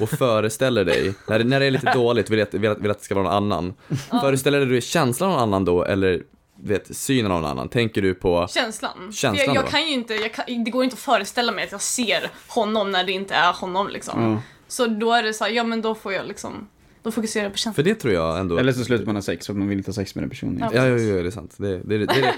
och 0.00 0.08
föreställer 0.10 0.84
dig, 0.84 1.14
när, 1.28 1.38
det- 1.38 1.44
när 1.44 1.60
det 1.60 1.66
är 1.66 1.70
lite 1.70 1.92
dåligt, 1.94 2.30
vill 2.30 2.42
att, 2.42 2.54
vill, 2.54 2.70
att, 2.70 2.78
vill 2.78 2.90
att 2.90 2.98
det 2.98 3.04
ska 3.04 3.14
vara 3.14 3.24
någon 3.24 3.32
annan. 3.52 3.74
Föreställer 4.10 4.60
du 4.60 4.66
dig 4.66 4.80
känslan 4.80 5.30
av 5.30 5.36
någon 5.36 5.42
annan 5.48 5.64
då, 5.64 5.84
eller 5.84 6.22
vet, 6.62 6.96
synen 6.96 7.32
av 7.32 7.40
någon 7.40 7.50
annan? 7.50 7.68
Tänker 7.68 8.02
du 8.02 8.14
på... 8.14 8.48
Känslan. 8.50 9.12
Känslan 9.12 9.54
jag, 9.54 9.64
jag 9.64 9.70
kan 9.70 9.86
ju 9.86 9.92
inte, 9.92 10.14
jag 10.14 10.34
kan, 10.34 10.64
det 10.64 10.70
går 10.70 10.84
inte 10.84 10.94
att 10.94 11.00
föreställa 11.00 11.52
mig 11.52 11.64
att 11.64 11.72
jag 11.72 11.82
ser 11.82 12.30
honom 12.48 12.90
när 12.90 13.04
det 13.04 13.12
inte 13.12 13.34
är 13.34 13.52
honom 13.52 13.88
liksom. 13.88 14.22
Ja. 14.22 14.42
Så 14.68 14.86
då 14.86 15.12
är 15.12 15.22
det 15.22 15.34
så 15.34 15.44
här, 15.44 15.50
ja 15.50 15.64
men 15.64 15.82
då 15.82 15.94
får 15.94 16.12
jag 16.12 16.26
liksom, 16.26 16.68
då 17.08 17.12
fokuserar 17.12 17.44
jag 17.44 17.52
på 17.52 17.58
känslan. 17.58 17.74
För 17.74 17.82
det 17.82 17.94
tror 17.94 18.14
jag 18.14 18.38
ändå... 18.38 18.58
Eller 18.58 18.72
så 18.72 18.84
slutar 18.84 19.06
man 19.06 19.14
ha 19.14 19.22
sex 19.22 19.46
för 19.46 19.52
att 19.52 19.58
man 19.58 19.68
vill 19.68 19.78
inte 19.78 19.88
ha 19.88 19.94
sex 19.94 20.14
med 20.14 20.22
den 20.22 20.30
personen. 20.30 20.58
Ja. 20.60 20.70
Ja, 20.74 20.86
ja, 20.88 20.98
ja, 20.98 21.22
det 21.22 21.28
är 21.28 21.30
sant. 21.30 21.54
Det, 21.56 21.78
det, 21.78 21.98
det, 21.98 22.06
det, 22.06 22.34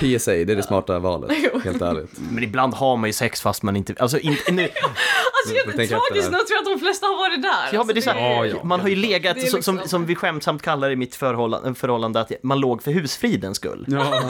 det, 0.00 0.18
PSA, 0.18 0.30
det 0.30 0.40
är 0.40 0.56
det 0.56 0.62
smarta 0.62 0.98
valet, 0.98 1.30
helt 1.64 1.82
ärligt. 1.82 2.10
Men 2.30 2.44
ibland 2.44 2.74
har 2.74 2.96
man 2.96 3.08
ju 3.08 3.12
sex 3.12 3.40
fast 3.40 3.62
man 3.62 3.76
inte, 3.76 3.94
alltså 3.98 4.18
inte, 4.18 4.52
nu, 4.52 4.62
Alltså 4.62 5.54
efter 5.70 5.86
tragiskt 5.86 6.30
nog 6.30 6.46
tror 6.46 6.56
jag 6.56 6.58
att 6.72 6.78
de 6.78 6.84
flesta 6.84 7.06
har 7.06 7.16
varit 7.16 7.42
där. 7.42 7.68
Ja, 7.72 7.84
men 7.84 7.94
det 7.94 7.98
är 7.98 8.02
så 8.02 8.10
Alltså, 8.10 8.22
här, 8.24 8.44
Ja, 8.44 8.46
ja. 8.46 8.64
man 8.64 8.80
har 8.80 8.88
ju 8.88 8.96
legat, 8.96 9.36
är 9.36 9.40
som, 9.40 9.62
som, 9.62 9.74
liksom- 9.74 9.88
som 9.88 10.06
vi 10.06 10.14
skämtsamt 10.14 10.62
kallar 10.62 10.88
det 10.88 10.92
i 10.92 10.96
mitt 10.96 11.14
förhållande, 11.14 11.74
förhållande 11.74 12.20
att 12.20 12.32
man 12.42 12.60
låg 12.60 12.82
för 12.82 12.90
husfridens 12.90 13.56
skull. 13.56 13.84
Ja, 13.88 14.22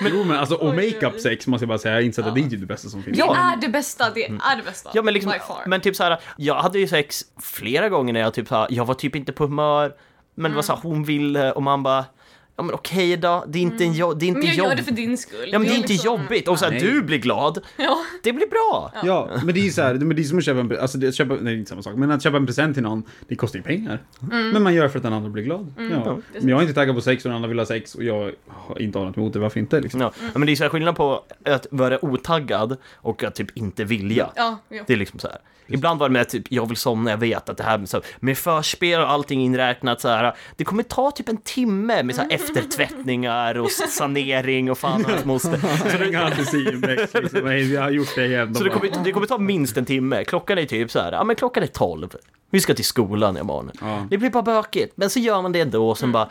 men, 0.00 0.12
jo, 0.14 0.24
men 0.24 0.36
alltså, 0.36 0.54
och 0.54 0.74
makeup 0.74 1.20
sex 1.20 1.46
måste 1.46 1.62
jag 1.62 1.68
bara 1.68 1.78
säga, 1.78 1.94
jag 1.94 2.02
insett 2.04 2.26
att 2.26 2.34
det 2.34 2.40
är 2.40 2.48
ju 2.48 2.56
det 2.56 2.66
bästa 2.66 2.88
som 2.88 3.02
finns. 3.02 3.16
Det 3.16 3.24
Ja. 3.26 3.36
är 3.36 3.60
det 3.60 3.68
bästa, 3.68 4.10
det 4.14 4.24
är 4.24 4.56
det 4.56 4.62
bästa. 4.64 4.90
Ja 4.94 5.02
men 5.02 5.14
liksom, 5.14 5.32
men 5.66 5.80
typ 5.80 5.96
så 5.96 6.02
här, 6.02 6.20
jag 6.36 6.54
hade 6.54 6.78
ju 6.78 6.88
sex 6.88 7.22
flera 7.42 7.88
gånger 7.88 8.12
när 8.12 8.20
jag 8.20 8.34
typ 8.34 8.48
så 8.48 8.54
här, 8.54 8.66
jag 8.70 8.84
var 8.84 8.94
typ 8.94 9.15
inte 9.16 9.32
på 9.32 9.44
humör, 9.44 9.94
men 10.34 10.50
det 10.50 10.54
var 10.54 10.62
så 10.62 10.72
här, 10.72 10.80
hon 10.82 11.04
ville 11.04 11.52
och 11.52 11.62
man 11.62 11.82
bara, 11.82 12.04
ja 12.56 12.62
men 12.62 12.74
okej 12.74 13.16
då, 13.16 13.44
det 13.48 13.58
är 13.58 13.62
inte, 13.62 13.84
en 13.84 13.92
jo- 13.92 14.14
det 14.14 14.26
är 14.28 14.32
men 14.32 14.36
inte 14.42 14.46
jag 14.46 14.56
gör 14.56 14.64
jobb. 14.64 14.76
det 14.76 14.82
för 14.82 14.92
din 14.92 15.18
skull. 15.18 15.48
Ja 15.52 15.58
men 15.58 15.68
det 15.68 15.74
är 15.74 15.76
inte 15.76 15.88
liksom- 15.88 16.20
jobbigt, 16.20 16.48
och 16.48 16.58
så 16.58 16.64
här, 16.64 16.80
du 16.80 17.02
blir 17.02 17.18
glad, 17.18 17.58
Ja. 17.76 17.98
det 18.22 18.32
blir 18.32 18.46
bra. 18.46 18.92
Ja, 19.04 19.30
men 19.44 19.54
det 19.54 19.60
är 19.60 19.64
ju 19.64 19.70
så 19.70 19.82
här, 19.82 19.94
men 19.94 20.16
det 20.16 20.22
är 20.22 20.24
som 20.24 20.38
att 20.38 20.44
köpa 20.44 20.60
en, 20.60 20.70
pre- 20.70 20.78
alltså 20.80 20.98
det, 20.98 21.08
att 21.08 21.14
köpa, 21.14 21.34
nej 21.34 21.42
det 21.44 21.50
är 21.50 21.54
inte 21.56 21.68
samma 21.68 21.82
sak, 21.82 21.94
men 21.96 22.10
att 22.10 22.22
köpa 22.22 22.36
en 22.36 22.46
present 22.46 22.74
till 22.74 22.82
någon, 22.82 23.02
det 23.28 23.36
kostar 23.36 23.58
ju 23.58 23.62
pengar. 23.62 24.02
Mm. 24.32 24.50
Men 24.50 24.62
man 24.62 24.74
gör 24.74 24.88
för 24.88 24.98
att 24.98 25.02
den 25.02 25.12
andra 25.12 25.30
blir 25.30 25.42
glad. 25.42 25.72
Ja. 25.76 26.18
Men 26.38 26.48
jag 26.48 26.58
är 26.58 26.62
inte 26.62 26.74
taggad 26.74 26.94
på 26.94 27.00
sex 27.00 27.24
och 27.24 27.28
den 27.28 27.36
andra 27.36 27.48
vill 27.48 27.58
ha 27.58 27.66
sex 27.66 27.94
och 27.94 28.04
jag 28.04 28.32
har 28.48 28.82
inte 28.82 28.98
har 28.98 29.06
något 29.06 29.16
emot 29.16 29.32
det, 29.32 29.38
varför 29.38 29.60
inte 29.60 29.80
liksom? 29.80 30.00
Ja, 30.00 30.12
Mm. 30.20 30.32
men 30.34 30.46
det 30.46 30.52
är 30.52 30.56
så 30.56 30.62
här 30.62 30.70
skillnad 30.70 30.96
på 30.96 31.22
att 31.44 31.66
vara 31.70 32.04
otaggad 32.04 32.76
och 32.94 33.24
att 33.24 33.34
typ 33.34 33.56
inte 33.56 33.84
vilja. 33.84 34.30
Ja, 34.36 34.58
ja. 34.68 34.82
Det 34.86 34.92
är 34.92 34.96
liksom 34.96 35.18
så 35.18 35.28
här. 35.28 35.38
Ibland 35.68 36.00
var 36.00 36.08
det 36.08 36.12
med 36.12 36.22
att 36.22 36.28
typ, 36.28 36.44
jag 36.52 36.68
vill 36.68 36.76
somna, 36.76 37.10
jag 37.10 37.18
vet 37.18 37.48
att 37.48 37.56
det 37.56 37.62
här 37.64 37.78
med, 37.78 37.88
så, 37.88 38.00
med 38.20 38.38
förspel 38.38 39.00
och 39.00 39.10
allting 39.10 39.40
inräknat 39.44 40.00
så 40.00 40.08
här. 40.08 40.34
Det 40.56 40.64
kommer 40.64 40.82
ta 40.82 41.10
typ 41.10 41.28
en 41.28 41.36
timme 41.36 42.02
med 42.02 42.14
så 42.14 42.22
här 42.22 42.32
eftertvättningar 42.48 43.58
och 43.58 43.70
sanering 43.70 44.70
och 44.70 44.78
fan 44.78 45.04
och 45.04 45.10
hans 45.10 45.24
moster. 45.24 45.56
Så 45.90 46.56
det 46.56 46.74
index 46.74 47.14
liksom, 47.14 47.72
jag 47.72 47.82
har 47.82 47.90
gjort 47.90 48.14
det 48.14 48.26
igen. 48.26 48.54
Så 48.54 48.64
det 48.64 48.70
kommer, 48.70 49.04
det 49.04 49.12
kommer 49.12 49.26
ta 49.26 49.38
minst 49.38 49.76
en 49.76 49.84
timme. 49.84 50.24
Klockan 50.24 50.58
är 50.58 50.64
typ 50.64 50.90
så 50.90 50.98
här, 50.98 51.12
ja 51.12 51.24
men 51.24 51.36
klockan 51.36 51.62
är 51.62 51.66
12. 51.66 52.08
Vi 52.50 52.60
ska 52.60 52.74
till 52.74 52.84
skolan 52.84 53.36
imorgon. 53.36 53.70
Ja. 53.80 54.06
Det 54.10 54.18
blir 54.18 54.30
bara 54.30 54.42
bökigt, 54.42 54.92
men 54.96 55.10
så 55.10 55.18
gör 55.18 55.42
man 55.42 55.52
det 55.52 55.60
ändå 55.60 55.88
och 55.88 55.98
sen 55.98 56.12
bara, 56.12 56.28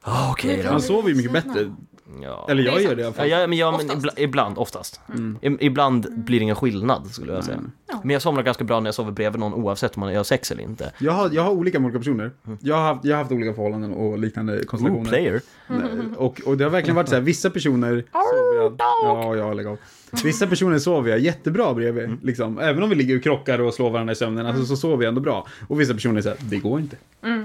ah, 0.00 0.30
okej 0.30 0.62
då. 0.64 0.70
Man 0.70 0.82
sover 0.82 1.08
ju 1.08 1.14
mycket 1.14 1.32
bättre, 1.32 1.74
Ja. 2.22 2.46
eller 2.50 2.62
jag 2.62 2.82
gör 2.82 2.94
det 2.96 3.02
i 3.02 3.04
alla 3.04 3.10
Ja, 3.10 3.12
fall. 3.12 3.28
ja, 3.28 3.46
men, 3.46 3.58
ja, 3.58 3.70
men 3.70 3.80
Oftast. 3.80 3.96
ibland, 3.98 4.18
ibland, 4.18 4.58
oftast. 4.58 5.00
I- 5.40 5.56
Ibland 5.66 6.24
blir 6.24 6.38
det 6.38 6.42
ingen 6.42 6.56
skillnad 6.56 7.06
skulle 7.06 7.32
jag 7.32 7.44
säga. 7.44 7.60
Ja. 7.88 8.00
Men 8.02 8.10
jag 8.10 8.22
somnar 8.22 8.42
ganska 8.42 8.64
bra 8.64 8.80
när 8.80 8.88
jag 8.88 8.94
sover 8.94 9.12
bredvid 9.12 9.40
någon 9.40 9.54
oavsett 9.54 9.96
om 9.96 10.00
man 10.00 10.16
har 10.16 10.24
sex 10.24 10.50
eller 10.50 10.62
inte. 10.62 10.92
Jag 10.98 11.12
har, 11.12 11.30
jag 11.32 11.42
har 11.42 11.50
olika 11.50 11.78
med 11.80 11.86
olika 11.86 11.98
personer. 11.98 12.30
Jag 12.60 12.76
har, 12.76 12.82
haft, 12.82 13.04
jag 13.04 13.16
har 13.16 13.22
haft 13.22 13.32
olika 13.32 13.54
förhållanden 13.54 13.92
och 13.92 14.18
liknande 14.18 14.52
Ooh, 14.58 14.64
konstellationer. 14.64 15.08
player. 15.10 15.40
Nej, 15.66 15.80
Och, 16.16 16.40
och 16.46 16.56
det 16.56 16.64
har 16.64 16.70
verkligen 16.70 16.96
varit 16.96 17.08
så 17.08 17.14
här, 17.14 17.22
vissa 17.22 17.50
personer 17.50 18.04
sover 18.12 18.62
jag, 18.62 18.74
ja, 18.78 19.36
ja, 19.36 19.52
lägg 19.52 19.66
av. 19.66 19.78
Vissa 20.24 20.46
personer 20.46 20.78
sover 20.78 21.10
jag 21.10 21.18
jättebra 21.18 21.74
bredvid, 21.74 22.18
liksom. 22.22 22.58
Även 22.58 22.82
om 22.82 22.88
vi 22.90 22.94
ligger 22.94 23.16
och 23.16 23.22
krockar 23.22 23.60
och 23.60 23.74
slår 23.74 23.90
varandra 23.90 24.12
i 24.12 24.16
sömnen, 24.16 24.46
alltså, 24.46 24.64
så 24.64 24.76
sover 24.76 25.04
jag 25.04 25.08
ändå 25.08 25.20
bra. 25.20 25.46
Och 25.68 25.80
vissa 25.80 25.94
personer 25.94 26.20
säger 26.22 26.36
det 26.40 26.56
går 26.56 26.80
inte. 26.80 26.96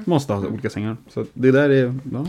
Måste 0.05 0.34
ha 0.34 0.47
olika 0.47 0.70
sängar. 0.70 0.97
Så 1.10 1.26
det 1.34 1.51
där 1.51 1.70
är, 1.70 1.99
ja, 2.14 2.26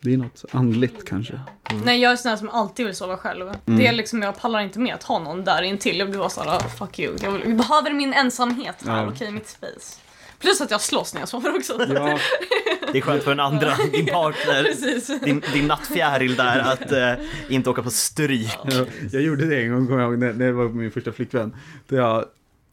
det 0.00 0.12
är 0.12 0.16
något 0.16 0.44
andligt 0.52 1.04
kanske. 1.08 1.40
Nej 1.84 2.00
jag 2.00 2.12
är 2.12 2.16
sån 2.16 2.28
här 2.30 2.36
som 2.36 2.48
alltid 2.48 2.86
vill 2.86 2.94
sova 2.94 3.16
själv. 3.16 3.42
Mm. 3.42 3.78
Det 3.80 3.86
är 3.86 3.92
liksom, 3.92 4.22
jag 4.22 4.36
pallar 4.40 4.60
inte 4.60 4.78
med 4.78 4.94
att 4.94 5.02
ha 5.02 5.18
någon 5.18 5.44
där 5.44 5.62
intill. 5.62 5.98
Jag 5.98 6.10
blir 6.10 6.18
bara 6.18 6.28
såhär, 6.30 6.56
ah, 6.56 6.60
fuck 6.60 6.98
you. 6.98 7.16
Jag, 7.22 7.30
vill, 7.30 7.42
jag 7.44 7.56
behöver 7.56 7.90
min 7.92 8.12
ensamhet 8.12 8.76
här, 8.86 9.02
Ja. 9.02 9.08
okej 9.10 9.30
mitt 9.30 9.48
space. 9.48 9.96
Plus 10.38 10.60
att 10.60 10.70
jag 10.70 10.80
slåss 10.80 11.14
när 11.14 11.20
jag 11.20 11.28
sover 11.28 11.56
också. 11.56 11.86
Ja, 11.94 12.18
det 12.92 12.98
är 12.98 13.02
skönt 13.02 13.22
för 13.22 13.30
den 13.30 13.40
andra, 13.40 13.74
din 13.92 14.06
partner, 14.06 15.24
din, 15.24 15.42
din 15.52 15.66
nattfjäril 15.66 16.36
där 16.36 16.58
att 16.58 16.92
eh, 16.92 17.12
inte 17.48 17.70
åka 17.70 17.82
på 17.82 17.90
stryk. 17.90 18.58
Ja, 18.64 18.86
jag 19.12 19.22
gjorde 19.22 19.46
det 19.46 19.62
en 19.62 19.72
gång, 19.72 19.86
kommer 19.86 20.00
jag 20.00 20.10
ihåg, 20.10 20.18
när, 20.18 20.32
när 20.32 20.46
jag 20.46 20.52
var 20.52 20.64
med 20.64 20.74
min 20.74 20.90
första 20.90 21.12
flickvän. 21.12 21.56
Då 21.88 21.96
jag, 21.96 22.24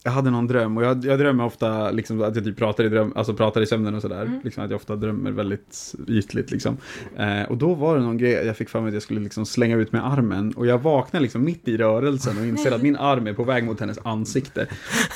jag 0.04 0.12
hade 0.12 0.30
någon 0.30 0.48
dröm 0.48 0.78
och 0.78 0.84
jag, 0.84 1.06
jag 1.06 1.20
drömmer 1.20 1.46
ofta 1.46 1.92
liksom, 1.92 2.22
att 2.22 2.36
jag 2.36 2.46
typ 2.46 2.58
pratar 2.58 2.84
i, 2.84 2.90
dröm, 2.90 3.14
alltså 3.16 3.34
pratar 3.34 3.62
i 3.62 3.66
sömnen 3.66 3.96
och 3.96 4.02
sådär. 4.02 4.42
Liksom, 4.44 4.64
att 4.64 4.70
jag 4.70 4.76
ofta 4.78 4.96
drömmer 4.96 5.32
väldigt 5.32 5.96
ytligt. 6.08 6.52
Liksom. 6.52 6.78
Eh, 7.18 7.44
och 7.50 7.58
då 7.58 7.74
var 7.74 7.98
det 7.98 8.04
någon 8.04 8.18
grej, 8.18 8.32
jag 8.32 8.58
fick 8.58 8.70
för 8.70 8.82
mig 8.82 8.88
att 8.88 8.94
jag 8.94 9.04
skulle 9.04 9.20
liksom 9.20 9.46
slänga 9.46 9.78
ut 9.78 9.92
med 9.92 10.08
armen. 10.08 10.52
Och 10.52 10.68
jag 10.68 10.78
vaknade 10.78 11.24
liksom 11.24 11.44
mitt 11.44 11.68
i 11.68 11.78
rörelsen 11.78 12.38
och 12.38 12.46
inser 12.46 12.72
att 12.72 12.82
min 12.82 12.96
arm 12.96 13.28
är 13.28 13.34
på 13.34 13.44
väg 13.44 13.64
mot 13.64 13.80
hennes 13.80 14.00
ansikte. 14.04 14.68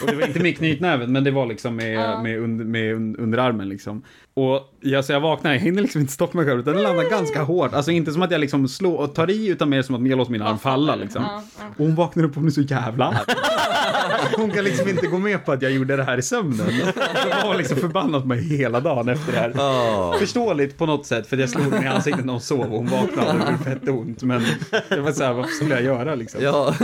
Och 0.02 0.08
det 0.08 0.16
var 0.16 0.28
inte 0.28 0.40
med 0.40 0.58
knytnäven, 0.58 1.12
men 1.12 1.24
det 1.24 1.32
var 1.32 1.46
liksom 1.46 1.76
med, 1.76 2.24
med, 2.24 2.40
under, 2.40 2.66
med 2.66 2.96
un- 2.96 3.16
underarmen. 3.20 3.70
Liksom. 3.70 4.02
Och 4.34 4.71
jag, 4.82 5.06
så 5.06 5.12
jag 5.14 5.20
vaknar, 5.20 5.52
jag 5.54 5.60
hinner 5.60 5.82
liksom 5.82 6.02
inte 6.02 6.14
stoppa 6.14 6.38
mig 6.38 6.46
själv, 6.46 6.60
utan 6.60 6.74
den 6.74 6.84
landar 6.84 7.10
ganska 7.10 7.44
hårt. 7.44 7.74
Alltså 7.74 7.92
inte 7.92 8.12
som 8.12 8.22
att 8.22 8.32
jag 8.32 8.42
liksom 8.42 8.68
slår 8.68 8.98
och 8.98 9.14
tar 9.16 9.30
i, 9.30 9.48
utan 9.48 9.70
mer 9.70 9.82
som 9.82 9.96
att 9.96 10.10
jag 10.10 10.18
låter 10.18 10.32
min 10.32 10.42
arm 10.42 10.60
falla. 10.60 10.96
Liksom. 10.96 11.24
Ja, 11.24 11.44
ja. 11.60 11.66
Och 11.78 11.86
hon 11.86 11.96
vaknar 11.96 12.24
upp 12.24 12.36
och 12.36 12.42
blir 12.42 12.52
så 12.52 12.62
jävla 12.62 13.06
arg. 13.06 13.18
Hon 14.38 14.52
kan 14.52 14.64
liksom 14.64 14.90
inte 14.90 15.08
gå 15.08 15.18
med 15.18 15.46
på 15.46 15.52
att 15.52 15.62
jag 15.62 15.72
gjorde 15.72 15.96
det 15.96 16.04
här 16.04 16.18
i 16.18 16.22
sömnen. 16.22 16.58
Så 17.42 17.48
var 17.48 17.56
liksom 17.58 17.78
förbannad 17.78 18.22
på 18.22 18.28
mig 18.28 18.42
hela 18.58 18.80
dagen 18.80 19.10
efter 19.10 19.32
det 19.32 19.38
här. 19.38 19.54
Ja. 19.58 20.16
Förståeligt 20.20 20.78
på 20.78 20.86
något 20.86 21.06
sätt, 21.06 21.28
för 21.28 21.38
jag 21.38 21.50
slog 21.50 21.74
henne 21.74 21.86
i 21.86 21.90
ansiktet 21.90 22.26
när 22.26 22.34
hon 22.34 22.42
sov 22.42 22.60
och 22.62 22.78
hon 22.78 22.88
vaknade 22.88 23.30
och 23.32 23.36
det 23.46 23.52
gjorde 23.52 23.64
fett 23.64 23.90
ont. 23.90 24.24
Men 24.24 24.44
det 24.90 25.00
var 25.00 25.12
så 25.12 25.24
här, 25.24 25.34
vad 25.34 25.50
skulle 25.50 25.74
jag 25.74 25.84
göra 25.84 26.16
liksom? 26.16 26.42
Ja, 26.44 26.76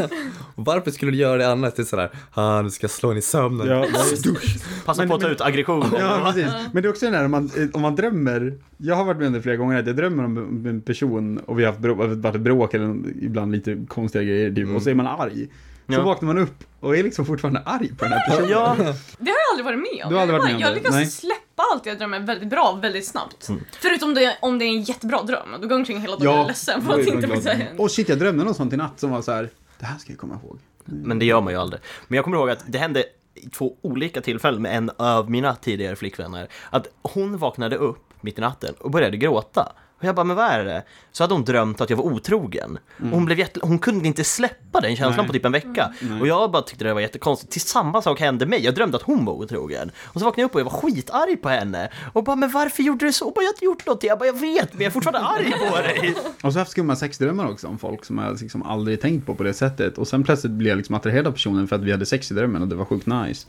varför 0.56 0.91
skulle 0.91 1.12
du 1.12 1.18
göra 1.18 1.38
det 1.38 1.52
annars? 1.52 1.74
Det 1.76 1.82
är 1.82 1.86
sådär, 1.86 2.10
ah, 2.34 2.62
nu 2.62 2.70
ska 2.70 2.84
jag 2.84 2.91
slå 2.91 3.12
in 3.12 3.18
i 3.18 3.22
sömnen. 3.22 3.68
Ja, 3.68 3.86
Passa 4.86 5.02
Men- 5.02 5.10
på 5.10 5.16
att 5.16 5.22
ta 5.22 5.28
men- 5.28 5.36
ut 5.36 5.41
aggression. 5.41 5.86
Ja, 6.00 6.20
precis. 6.26 6.52
Men 6.74 6.84
det 6.84 6.88
är 6.88 6.89
också 6.89 7.06
den 7.06 7.14
här 7.14 7.26
om 7.26 7.32
man, 7.32 7.52
om 7.74 7.82
man 7.82 7.87
drömmer. 7.96 8.54
Jag 8.78 8.96
har 8.96 9.06
varit 9.06 9.18
med 9.18 9.28
om 9.28 9.34
det 9.34 9.42
flera 9.42 9.56
gånger, 9.56 9.80
att 9.80 9.88
jag 9.88 9.96
drömmer 9.96 10.24
om 10.26 10.66
en 10.68 10.82
person 10.82 11.38
och 11.38 11.60
vi 11.60 11.64
har 11.64 11.72
haft 11.72 11.82
brå, 11.82 11.94
varit 12.16 12.42
bråk 12.42 12.74
eller 12.74 12.96
ibland 13.22 13.52
lite 13.52 13.86
konstiga 13.88 14.24
grejer, 14.24 14.52
typ, 14.56 14.76
och 14.76 14.82
så 14.82 14.90
är 14.90 14.94
man 14.96 15.08
arg. 15.08 15.48
Så 15.90 15.94
Ja. 15.94 16.04
vaknar 16.04 16.28
man 16.28 16.38
upp 16.38 16.64
och 16.80 16.98
är 16.98 17.04
liksom 17.04 17.26
fortfarande 17.26 17.60
arg 17.66 17.90
på 17.98 18.04
den 18.06 18.14
här 18.14 18.30
personen. 18.30 18.50
Ja, 18.50 18.76
Det 18.78 18.84
har 18.84 19.38
jag 19.38 19.52
aldrig 19.52 19.66
varit 19.66 19.80
med 19.94 20.04
om. 20.06 20.10
Du 20.10 20.16
har 20.16 20.22
aldrig 20.22 20.40
varit 20.40 20.46
med 20.46 20.56
om 20.56 20.62
jag 20.62 20.72
det? 20.72 20.76
lyckas 20.76 20.92
Nej. 20.94 21.06
släppa 21.06 21.64
allt 21.74 21.86
jag 21.86 21.98
drömmer 21.98 22.20
väldigt 22.20 22.50
bra, 22.50 22.80
väldigt 22.82 23.06
snabbt. 23.08 23.50
Mm. 23.50 23.62
Förutom 23.82 24.14
det, 24.14 24.38
om 24.42 24.60
det 24.60 24.66
är 24.66 24.70
en 24.70 24.82
jättebra 24.82 25.24
dröm. 25.24 25.48
Då 25.54 25.58
går 25.62 25.72
jag 25.72 25.78
omkring 25.80 26.02
hela 26.02 26.16
dagen 26.18 26.28
och 26.40 26.44
är 26.44 26.48
ledsen 26.48 26.82
för 26.82 26.92
att 26.94 27.06
man 27.06 27.08
inte 27.16 27.28
faktiskt 27.28 27.48
säga 27.48 27.66
Åh 27.78 27.88
shit, 27.88 28.10
jag 28.10 28.20
drömde 28.20 28.44
något 28.44 28.58
sånt 28.58 28.74
i 28.74 28.78
natt 28.78 29.00
som 29.00 29.10
var 29.12 29.22
så 29.22 29.32
här. 29.32 29.50
det 29.80 29.86
här 29.86 29.98
ska 29.98 30.12
jag 30.12 30.20
komma 30.20 30.40
ihåg. 30.44 30.60
men 30.86 31.20
det 31.20 31.26
gör 31.26 31.42
man 31.42 31.54
ju 31.54 31.60
aldrig. 31.60 31.82
Men 32.08 32.16
jag 32.16 32.24
kommer 32.24 32.38
ihåg 32.38 32.50
att 32.50 32.64
det 32.68 32.78
hände 32.78 33.04
i 33.38 33.50
två 33.50 33.76
olika 33.82 34.22
tillfällen 34.22 34.62
med 34.62 34.78
en 34.78 34.92
av 34.98 35.32
mina 35.32 35.56
tidigare 35.56 35.96
flickvänner. 35.96 36.48
Att 36.70 36.88
hon 37.02 37.38
vaknade 37.38 37.76
upp 37.76 38.14
mitt 38.22 38.38
i 38.38 38.42
natten 38.42 38.74
och 38.80 38.92
började 38.92 39.18
gråta. 39.18 39.72
Och 40.00 40.04
jag 40.04 40.16
bara, 40.16 40.24
men 40.24 40.36
vad 40.36 40.45
är 40.45 40.66
det? 40.66 40.84
Så 41.12 41.24
hade 41.24 41.34
hon 41.34 41.43
drömt 41.45 41.82
att 41.82 41.89
jag 41.89 41.98
var 41.98 42.04
otrogen. 42.04 42.78
Och 42.98 43.08
hon, 43.10 43.26
blev 43.26 43.39
jätte... 43.39 43.60
hon 43.64 43.80
kunde 43.80 44.08
inte 44.08 44.24
släppa 44.24 44.82
den 44.82 44.95
känslan 44.95 45.18
Nej. 45.18 45.28
på 45.28 45.34
typ 45.34 45.45
en 45.45 45.52
vecka. 45.52 45.93
Nej. 46.00 46.22
Och 46.22 46.28
jag 46.28 46.52
bara 46.52 46.62
tyckte 46.62 46.84
det 46.86 46.93
var 46.93 47.02
jättekonstigt. 47.02 47.52
Till 47.52 47.62
samma 47.62 48.02
sak 48.02 48.20
hände 48.20 48.45
mig. 48.45 48.66
Jag 48.66 48.76
drömde 48.76 48.98
att 48.98 49.04
hon 49.04 49.26
var 49.26 49.34
otrogen. 49.34 49.91
Och 50.06 50.20
så 50.20 50.26
vaknade 50.26 50.41
jag 50.41 50.45
upp 50.50 50.56
och 50.56 50.62
jag 50.62 50.66
var 50.66 50.72
skitarg 50.72 51.38
på 51.38 51.50
henne. 51.50 51.89
Och 52.14 52.24
bara, 52.24 52.36
men 52.36 52.52
varför 52.52 52.84
gjorde 52.84 53.06
du 53.06 53.14
så? 53.14 53.28
Och 53.28 53.34
bara, 53.34 53.41
jag 53.41 53.48
har 53.48 53.54
inte 53.54 53.66
gjort 53.66 53.86
någonting. 53.86 54.08
Jag 54.08 54.20
bara, 54.20 54.26
jag 54.26 54.39
vet, 54.39 54.74
men 54.74 54.82
jag 54.82 54.88
är 54.89 54.91
fortfarande 54.91 55.20
arg 55.30 55.52
på 55.70 55.76
dig. 55.78 56.16
Och 56.26 56.39
så 56.41 56.48
har 56.48 56.52
jag 56.52 56.60
haft 56.60 56.72
skumma 56.72 56.95
sexdrömmar 56.95 57.48
också 57.52 57.68
om 57.68 57.80
folk 57.80 58.06
som 58.06 58.18
jag 58.18 58.41
liksom 58.41 58.64
aldrig 58.64 59.02
tänkt 59.02 59.26
på 59.26 59.36
på 59.36 59.43
det 59.43 59.54
sättet. 59.54 59.98
Och 59.98 60.08
sen 60.08 60.24
plötsligt 60.24 60.54
blev 60.54 60.70
jag 60.70 60.78
liksom 60.78 60.95
attraherad 60.95 61.28
av 61.28 61.32
personen 61.32 61.68
för 61.68 61.76
att 61.76 61.82
vi 61.84 61.91
hade 61.91 62.06
sex 62.06 62.32
i 62.32 62.34
drömmen 62.34 62.62
och 62.62 62.68
det 62.68 62.76
var 62.76 62.86
sjukt 62.86 63.06
nice. 63.08 63.48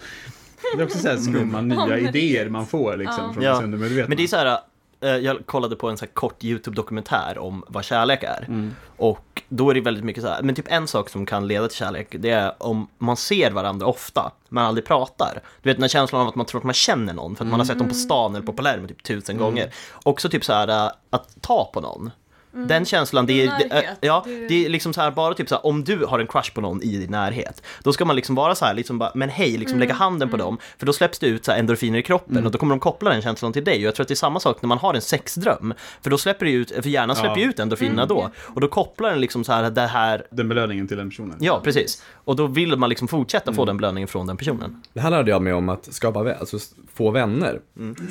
Det 0.76 0.82
är 0.82 0.84
också 0.86 0.99
så 0.99 1.09
här 1.09 1.16
skumma 1.16 1.61
nya 1.61 1.86
men- 1.86 2.09
idéer 2.09 2.49
man 2.49 2.66
får 2.66 2.96
liksom 2.96 3.24
Ja. 3.26 3.32
från 3.34 3.42
Ja, 3.44 3.62
undermedvetna. 3.62 4.09
Men 4.09 4.16
det 4.16 4.22
är 4.22 4.26
så 4.26 4.36
här, 4.36 4.59
jag 5.01 5.46
kollade 5.46 5.76
på 5.76 5.88
en 5.88 5.96
så 5.96 6.07
kort 6.07 6.44
YouTube-dokumentär 6.44 7.38
om 7.38 7.64
vad 7.68 7.84
kärlek 7.84 8.22
är. 8.22 8.44
Mm. 8.49 8.74
Och 8.96 9.42
då 9.49 9.70
är 9.70 9.74
det 9.74 9.80
väldigt 9.80 10.05
mycket 10.05 10.22
så 10.22 10.28
här, 10.28 10.42
men 10.42 10.55
typ 10.55 10.72
en 10.72 10.88
sak 10.88 11.09
som 11.09 11.26
kan 11.26 11.46
leda 11.49 11.68
till 11.68 11.76
kärlek, 11.76 12.14
det 12.18 12.30
är 12.30 12.53
om 12.62 12.88
man 12.99 13.16
ser 13.16 13.51
varandra 13.51 13.86
ofta, 13.86 14.32
men 14.49 14.64
aldrig 14.64 14.86
pratar. 14.86 15.40
Du 15.62 15.70
vet 15.70 15.76
den 15.76 15.82
här 15.82 15.88
känslan 15.88 16.20
av 16.22 16.28
att 16.28 16.34
man 16.34 16.46
tror 16.46 16.59
att 16.61 16.64
man 16.64 16.74
känner 16.74 17.12
någon, 17.14 17.36
för 17.36 17.44
att 17.44 17.51
man 17.51 17.61
har 17.61 17.64
sett 17.66 17.78
dem 17.78 17.88
på 17.88 17.94
stan 17.94 18.34
eller 18.34 18.46
på 18.46 18.53
Palermo 18.53 18.88
typ 18.88 19.03
tusen 19.03 19.36
Mm. 19.36 19.44
gånger. 19.46 19.70
Också 20.03 20.28
typ 20.28 20.44
så 20.44 20.53
här 20.53 20.68
eh, 20.86 20.92
att 21.11 21.36
ta 21.40 21.70
på 21.74 21.80
någon. 21.80 22.11
Den 22.53 22.84
känslan, 22.84 23.26
det 23.26 23.32
är, 23.32 23.46
det, 23.59 23.66
Närhet, 23.68 23.99
är- 24.01 24.07
ja, 24.07 24.22
det- 24.26 24.49
det 24.49 24.64
är 24.64 24.68
liksom 24.68 24.92
så 24.92 25.01
här 25.01 25.11
bara 25.11 25.34
typ 25.34 25.49
så 25.49 25.55
här, 25.55 25.66
om 25.66 25.84
du 25.84 26.05
har 26.05 26.18
en 26.18 26.26
crush 26.26 26.53
på 26.55 26.61
någon 26.61 26.82
i 26.82 26.96
din 26.96 27.11
närhet, 27.11 27.62
då 27.82 27.92
ska 27.92 28.05
man 28.05 28.16
liksom 28.16 28.34
vara 28.34 28.55
så 28.55 28.64
här, 28.64 28.74
liksom 28.74 28.99
bara, 28.99 29.12
men 29.14 29.28
hej, 29.28 29.57
liksom 29.59 29.78
lägga 29.78 29.94
handen 29.94 30.28
på 30.28 30.36
dem, 30.36 30.59
för 30.78 30.86
då 30.86 30.92
släpps 30.92 31.18
det 31.18 31.26
ut 31.26 31.44
så 31.44 31.53
här 31.53 31.59
endorfiner 31.59 31.99
i 31.99 32.03
kroppen 32.03 32.46
och 32.46 32.53
då 32.53 32.59
kommer 32.59 32.74
de 32.74 32.80
koppla 32.80 33.11
den 33.11 33.22
känslan 33.22 33.53
till 33.53 33.64
dig. 33.64 33.76
Och 33.76 33.82
jag 33.82 33.94
tror 33.94 34.05
att 34.05 34.09
det 34.09 34.14
är 34.14 34.16
samma 34.16 34.40
sak 34.40 34.62
när 34.62 34.66
man 34.68 34.78
har 34.78 34.94
en 34.94 35.01
sexdröm, 35.01 35.74
för 36.03 36.11
då 36.11 36.18
släpper 36.18 36.46
det 36.46 36.53
ut, 36.53 36.70
för 36.70 36.88
hjärnan 36.88 37.16
släpper 37.16 37.36
ju 37.36 37.42
Ja. 37.44 37.49
ut 37.51 37.59
endorfinerna 37.59 38.07
då, 38.07 38.30
och 38.55 38.61
då 38.61 38.68
kopplar 38.68 39.11
den 39.11 39.20
liksom 39.20 39.44
så 39.44 39.53
här, 39.53 39.70
det 39.70 39.80
här, 39.80 40.26
Den 40.30 40.49
belöningen 40.49 40.88
till 40.88 40.96
den 40.96 41.09
personen. 41.11 41.36
ja 41.40 41.61
precis, 41.64 42.03
och 42.24 42.36
då 42.36 42.46
vill 42.46 42.76
man 42.76 42.88
liksom 42.88 43.09
fortsätta 43.09 43.53
få 43.53 43.64
den 43.64 43.76
belöningen 43.76 44.09
från 44.09 44.26
den 44.26 44.36
personen. 44.36 44.82
Det 44.92 45.01
här 45.01 45.11
lärde 45.11 45.30
jag 45.30 45.42
mig 45.42 45.53
om 45.53 45.68
att 45.68 45.94
skapa 45.94 46.34
alltså 46.34 46.59
få 46.94 47.11
vänner. 47.11 47.61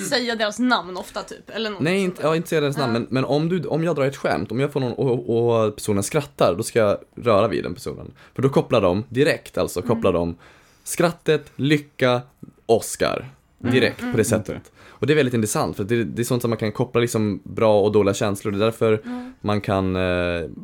Säga 0.10 0.36
deras 0.36 0.60
namn 0.60 0.98
ofta 0.98 1.22
typ. 1.24 1.50
Eller 1.50 1.70
något 1.70 1.80
Nej, 1.82 2.00
inte, 2.04 2.22
ja, 2.24 2.36
inte 2.36 2.50
säga 2.50 2.62
deras 2.62 2.78
namn, 2.78 2.94
men, 2.94 3.08
men 3.10 3.26
om, 3.26 3.50
du, 3.50 3.64
om 3.68 3.84
jag 3.84 3.96
drar 3.96 4.06
ett 4.06 4.18
skämt, 4.18 4.27
om 4.50 4.60
jag 4.60 4.72
får 4.72 4.80
någon 4.80 4.94
och, 4.94 5.66
och 5.66 5.76
personen 5.76 6.04
skrattar, 6.04 6.56
då 6.58 6.64
ska 6.64 6.80
jag 6.80 6.98
röra 7.16 7.48
vid 7.48 7.64
den 7.64 7.74
personen. 7.74 8.12
För 8.36 8.42
då 8.42 8.50
kopplar 8.50 8.82
de 8.82 9.04
direkt, 9.10 9.58
alltså 9.58 9.82
kopplar 9.82 10.14
de 10.14 10.36
skrattet, 10.84 11.52
lycka, 11.56 12.22
Oscar. 12.66 13.26
Direkt 13.58 14.00
på 14.12 14.18
det 14.18 14.24
sättet. 14.24 14.72
Och 15.00 15.08
det 15.08 15.14
är 15.14 15.16
väldigt 15.16 15.34
intressant, 15.34 15.78
för 15.78 15.84
det, 15.84 16.04
det 16.04 16.22
är 16.22 16.24
sånt 16.24 16.42
som 16.42 16.50
man 16.50 16.58
kan 16.58 16.72
koppla 16.72 17.02
liksom 17.02 17.42
bra 17.44 17.82
och 17.82 17.92
dåliga 17.92 18.14
känslor. 18.14 18.52
Det 18.52 18.58
är 18.58 18.60
därför 18.60 19.02
man 19.42 19.62
kan 19.62 19.96
eh, 19.96 20.02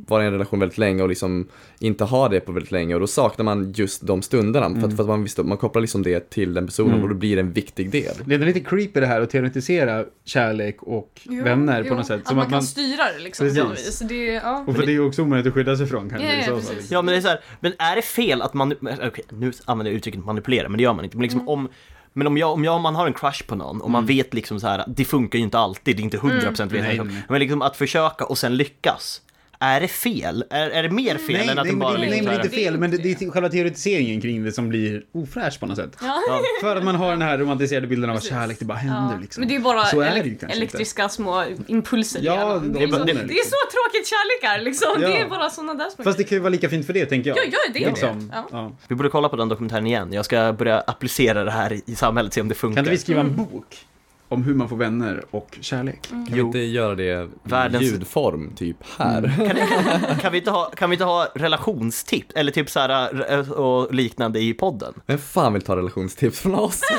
vara 0.07 0.23
i 0.23 0.25
en 0.27 0.31
relation 0.33 0.59
väldigt 0.59 0.77
länge 0.77 1.03
och 1.03 1.09
liksom 1.09 1.47
inte 1.79 2.03
ha 2.03 2.29
det 2.29 2.39
på 2.39 2.51
väldigt 2.51 2.71
länge. 2.71 2.93
Och 2.93 2.99
då 2.99 3.07
saknar 3.07 3.45
man 3.45 3.71
just 3.75 4.07
de 4.07 4.21
stunderna. 4.21 4.79
För, 4.79 4.87
att, 4.87 4.95
för 4.95 5.03
att 5.03 5.09
man, 5.09 5.23
visste, 5.23 5.43
man 5.43 5.57
kopplar 5.57 5.81
liksom 5.81 6.03
det 6.03 6.29
till 6.29 6.53
den 6.53 6.65
personen 6.65 7.03
och 7.03 7.09
då 7.09 7.15
blir 7.15 7.35
det 7.35 7.41
en 7.41 7.51
viktig 7.51 7.91
del. 7.91 8.13
Det 8.25 8.35
är 8.35 8.39
lite 8.39 8.59
creepy 8.59 8.99
det 8.99 9.05
här 9.07 9.21
att 9.21 9.29
teoretisera 9.29 10.05
kärlek 10.25 10.83
och 10.83 11.21
Jo, 11.23 11.43
vänner 11.43 11.81
på 11.83 11.89
jo, 11.89 11.95
något 11.95 12.07
sätt. 12.07 12.21
Att 12.21 12.27
Som 12.27 12.35
man 12.35 12.43
att 12.43 12.49
kan 12.49 12.55
man, 12.57 12.63
styra 12.63 13.03
det 13.17 13.23
liksom. 13.23 13.47
Precis. 13.47 13.99
Det, 13.99 14.29
är- 14.29 14.33
ja. 14.33 14.63
och 14.67 14.75
för 14.75 14.85
det 14.85 14.91
är 14.95 15.07
också 15.07 15.21
omöjligt 15.21 15.47
att 15.47 15.53
skydda 15.53 15.77
sig 15.77 15.85
från 15.87 16.09
kanske. 16.09 16.27
Ja, 16.27 16.43
ja, 16.47 16.55
liksom. 16.55 16.75
Ja 16.89 17.01
men 17.01 17.11
det 17.11 17.17
är 17.17 17.21
så 17.21 17.27
här, 17.27 17.39
men 17.59 17.73
är 17.79 17.95
det 17.95 18.01
fel 18.01 18.41
att 18.41 18.53
man, 18.53 18.73
okej 19.07 19.25
nu 19.29 19.51
använder 19.65 19.91
jag 19.91 19.97
uttrycket 19.97 20.25
manipulera, 20.25 20.69
men 20.69 20.77
det 20.77 20.83
gör 20.83 20.93
man 20.93 21.05
inte. 21.05 21.17
Men 21.17 21.21
liksom 21.23 21.49
om, 21.49 21.69
men 22.13 22.27
om, 22.27 22.37
jag, 22.37 22.51
om 22.51 22.63
jag, 22.63 22.81
man 22.81 22.95
har 22.95 23.07
en 23.07 23.13
crush 23.13 23.43
på 23.47 23.55
någon 23.55 23.81
och 23.81 23.91
man 23.91 24.05
vet 24.05 24.33
liksom 24.33 24.59
så 24.59 24.67
här, 24.67 24.83
det 24.87 25.05
funkar 25.05 25.39
ju 25.39 25.43
inte 25.43 25.59
alltid, 25.59 25.95
det 25.97 26.01
är 26.01 26.03
inte 26.03 26.17
100% 26.17 26.61
mm. 26.61 27.07
Nej. 27.07 27.23
Men 27.29 27.39
liksom 27.39 27.61
att 27.61 27.77
försöka 27.77 28.25
och 28.25 28.37
sen 28.37 28.57
lyckas. 28.57 29.21
Är 29.63 29.79
det 29.81 29.87
fel? 29.87 30.43
Är, 30.49 30.69
är 30.69 30.83
det 30.83 30.89
mer 30.89 31.15
fel 31.17 31.35
Nej, 31.37 31.47
än 31.49 31.49
att 31.49 31.55
nej, 31.55 31.65
den 31.65 31.65
men 31.65 31.79
bara 31.79 31.93
det, 31.93 31.99
nej, 31.99 32.09
liksom 32.09 32.25
men 32.25 32.35
så 32.35 32.41
det 32.41 32.43
är 32.43 32.45
inte 32.45 32.57
här, 32.57 32.63
fel, 32.65 32.79
men 32.79 32.91
det, 32.91 32.97
det 32.97 33.21
är 33.25 33.31
själva 33.31 33.49
teoretiseringen 33.49 34.21
kring 34.21 34.43
det 34.43 34.51
som 34.51 34.69
blir 34.69 35.03
ofräsch 35.11 35.59
på 35.59 35.65
något 35.65 35.77
sätt. 35.77 35.97
Ja. 36.01 36.21
För 36.61 36.75
att 36.75 36.83
man 36.83 36.95
har 36.95 37.09
den 37.09 37.21
här 37.21 37.37
romantiserade 37.37 37.87
bilden 37.87 38.09
av 38.09 38.15
att 38.15 38.23
kärlek, 38.23 38.59
det 38.59 38.65
bara 38.65 38.77
händer 38.77 39.13
Ja. 39.15 39.21
liksom. 39.21 39.41
Men 39.41 39.47
det 39.49 39.55
är 39.55 39.59
bara 39.59 39.85
Så 39.85 40.01
är 40.01 40.05
det 40.05 40.11
elek- 40.11 40.15
ju 40.15 40.21
kanske 40.23 40.45
inte. 40.45 40.45
elektriska 40.57 41.09
små 41.09 41.43
impulser 41.67 42.19
Ja, 42.23 42.33
det, 42.35 42.67
är, 42.67 42.73
det, 42.73 42.79
liksom. 42.85 43.05
det 43.05 43.11
är 43.33 43.45
så 43.45 43.61
tråkigt 43.73 44.07
kärlek 44.13 44.59
är 44.59 44.63
liksom. 44.65 44.87
Ja. 45.01 45.07
Det 45.07 45.17
är 45.19 45.29
bara 45.29 45.49
sådana 45.49 45.73
där 45.73 45.89
små 45.89 46.03
Fast 46.03 46.17
det 46.17 46.23
kan 46.23 46.35
ju 46.35 46.39
vara 46.39 46.49
lika 46.49 46.69
fint 46.69 46.85
för 46.85 46.93
det, 46.93 47.05
tänker 47.05 47.29
jag. 47.29 47.37
Ja, 47.37 47.43
gör 47.43 47.73
det 47.73 47.79
det. 47.79 47.85
Liksom, 47.85 48.31
Ja. 48.33 48.47
ja. 48.51 48.71
Vi 48.87 48.95
borde 48.95 49.09
kolla 49.09 49.29
på 49.29 49.35
den 49.35 49.49
dokumentären 49.49 49.87
igen. 49.87 50.13
Jag 50.13 50.25
ska 50.25 50.53
börja 50.53 50.79
applicera 50.79 51.43
det 51.43 51.51
här 51.51 51.73
i, 51.73 51.81
i 51.85 51.95
samhället, 51.95 52.33
se 52.33 52.41
om 52.41 52.47
det 52.49 52.55
funkar. 52.55 52.75
Kan 52.75 52.81
inte 52.85 52.91
vi 52.91 52.97
skriva 52.97 53.21
en 53.21 53.35
bok 53.35 53.85
om 54.33 54.43
hur 54.43 54.53
man 54.53 54.69
får 54.69 54.75
vänner 54.77 55.23
och 55.31 55.57
kärlek? 55.61 56.01
Kan 56.09 56.23
vi 56.25 56.31
Jo. 56.37 56.45
inte 56.45 56.59
göra 56.59 56.95
det 56.95 57.03
i 57.03 57.27
Världens- 57.43 57.81
ljudform, 57.81 58.53
typ 58.55 58.77
här? 58.97 59.33
Kan, 59.37 60.19
kan, 60.19 60.31
vi 60.31 60.37
inte 60.37 60.51
ha, 60.51 60.65
kan 60.75 60.89
vi 60.89 60.93
inte 60.93 61.05
ha 61.05 61.27
relationstips, 61.35 62.35
eller 62.35 62.51
typ 62.51 62.69
så 62.69 62.79
här 62.79 63.31
eh, 63.33 63.51
och 63.51 63.93
liknande 63.93 64.39
i 64.39 64.53
podden? 64.53 64.93
Vem 65.05 65.17
fan 65.17 65.53
vill 65.53 65.61
ta 65.61 65.75
relationstips 65.75 66.39
från 66.39 66.55
oss? 66.55 66.81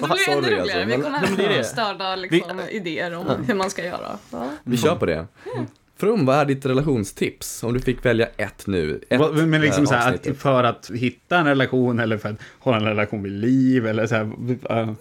Det 0.00 0.06
blir 0.08 0.28
ännu 0.30 0.40
roligare. 0.46 0.60
alltså, 0.60 0.78
Vi 0.96 1.02
kommer 1.02 1.18
här 1.18 1.48
med 1.56 1.66
störda 1.66 2.16
liksom, 2.16 2.60
idéer 2.70 3.14
om 3.14 3.26
hur 3.46 3.54
man 3.54 3.70
ska 3.70 3.84
göra. 3.84 4.18
Ja. 4.30 4.48
Vi 4.64 4.76
kör 4.76 4.96
på 4.96 5.06
det. 5.06 5.26
From, 5.98 6.26
vad 6.26 6.36
är 6.36 6.44
ditt 6.44 6.66
relationstips? 6.66 7.62
Om 7.62 7.72
du 7.74 7.80
fick 7.80 8.04
välja 8.04 8.28
ett 8.36 8.66
nu. 8.66 9.00
Ett, 9.10 9.20
Men 9.34 9.60
liksom 9.60 9.82
eh, 9.84 9.88
så 9.88 9.94
här, 9.94 10.14
att 10.14 10.36
för 10.38 10.64
att 10.64 10.90
hitta 10.94 11.38
en 11.38 11.46
relation 11.46 12.00
eller 12.00 12.18
för 12.18 12.28
att 12.28 12.36
hålla 12.58 12.76
en 12.76 12.84
relation 12.84 13.22
vid 13.22 13.32
liv 13.32 13.86
eller 13.86 14.06
så 14.06 14.14
här. 14.14 14.22
Uh, 14.24 14.92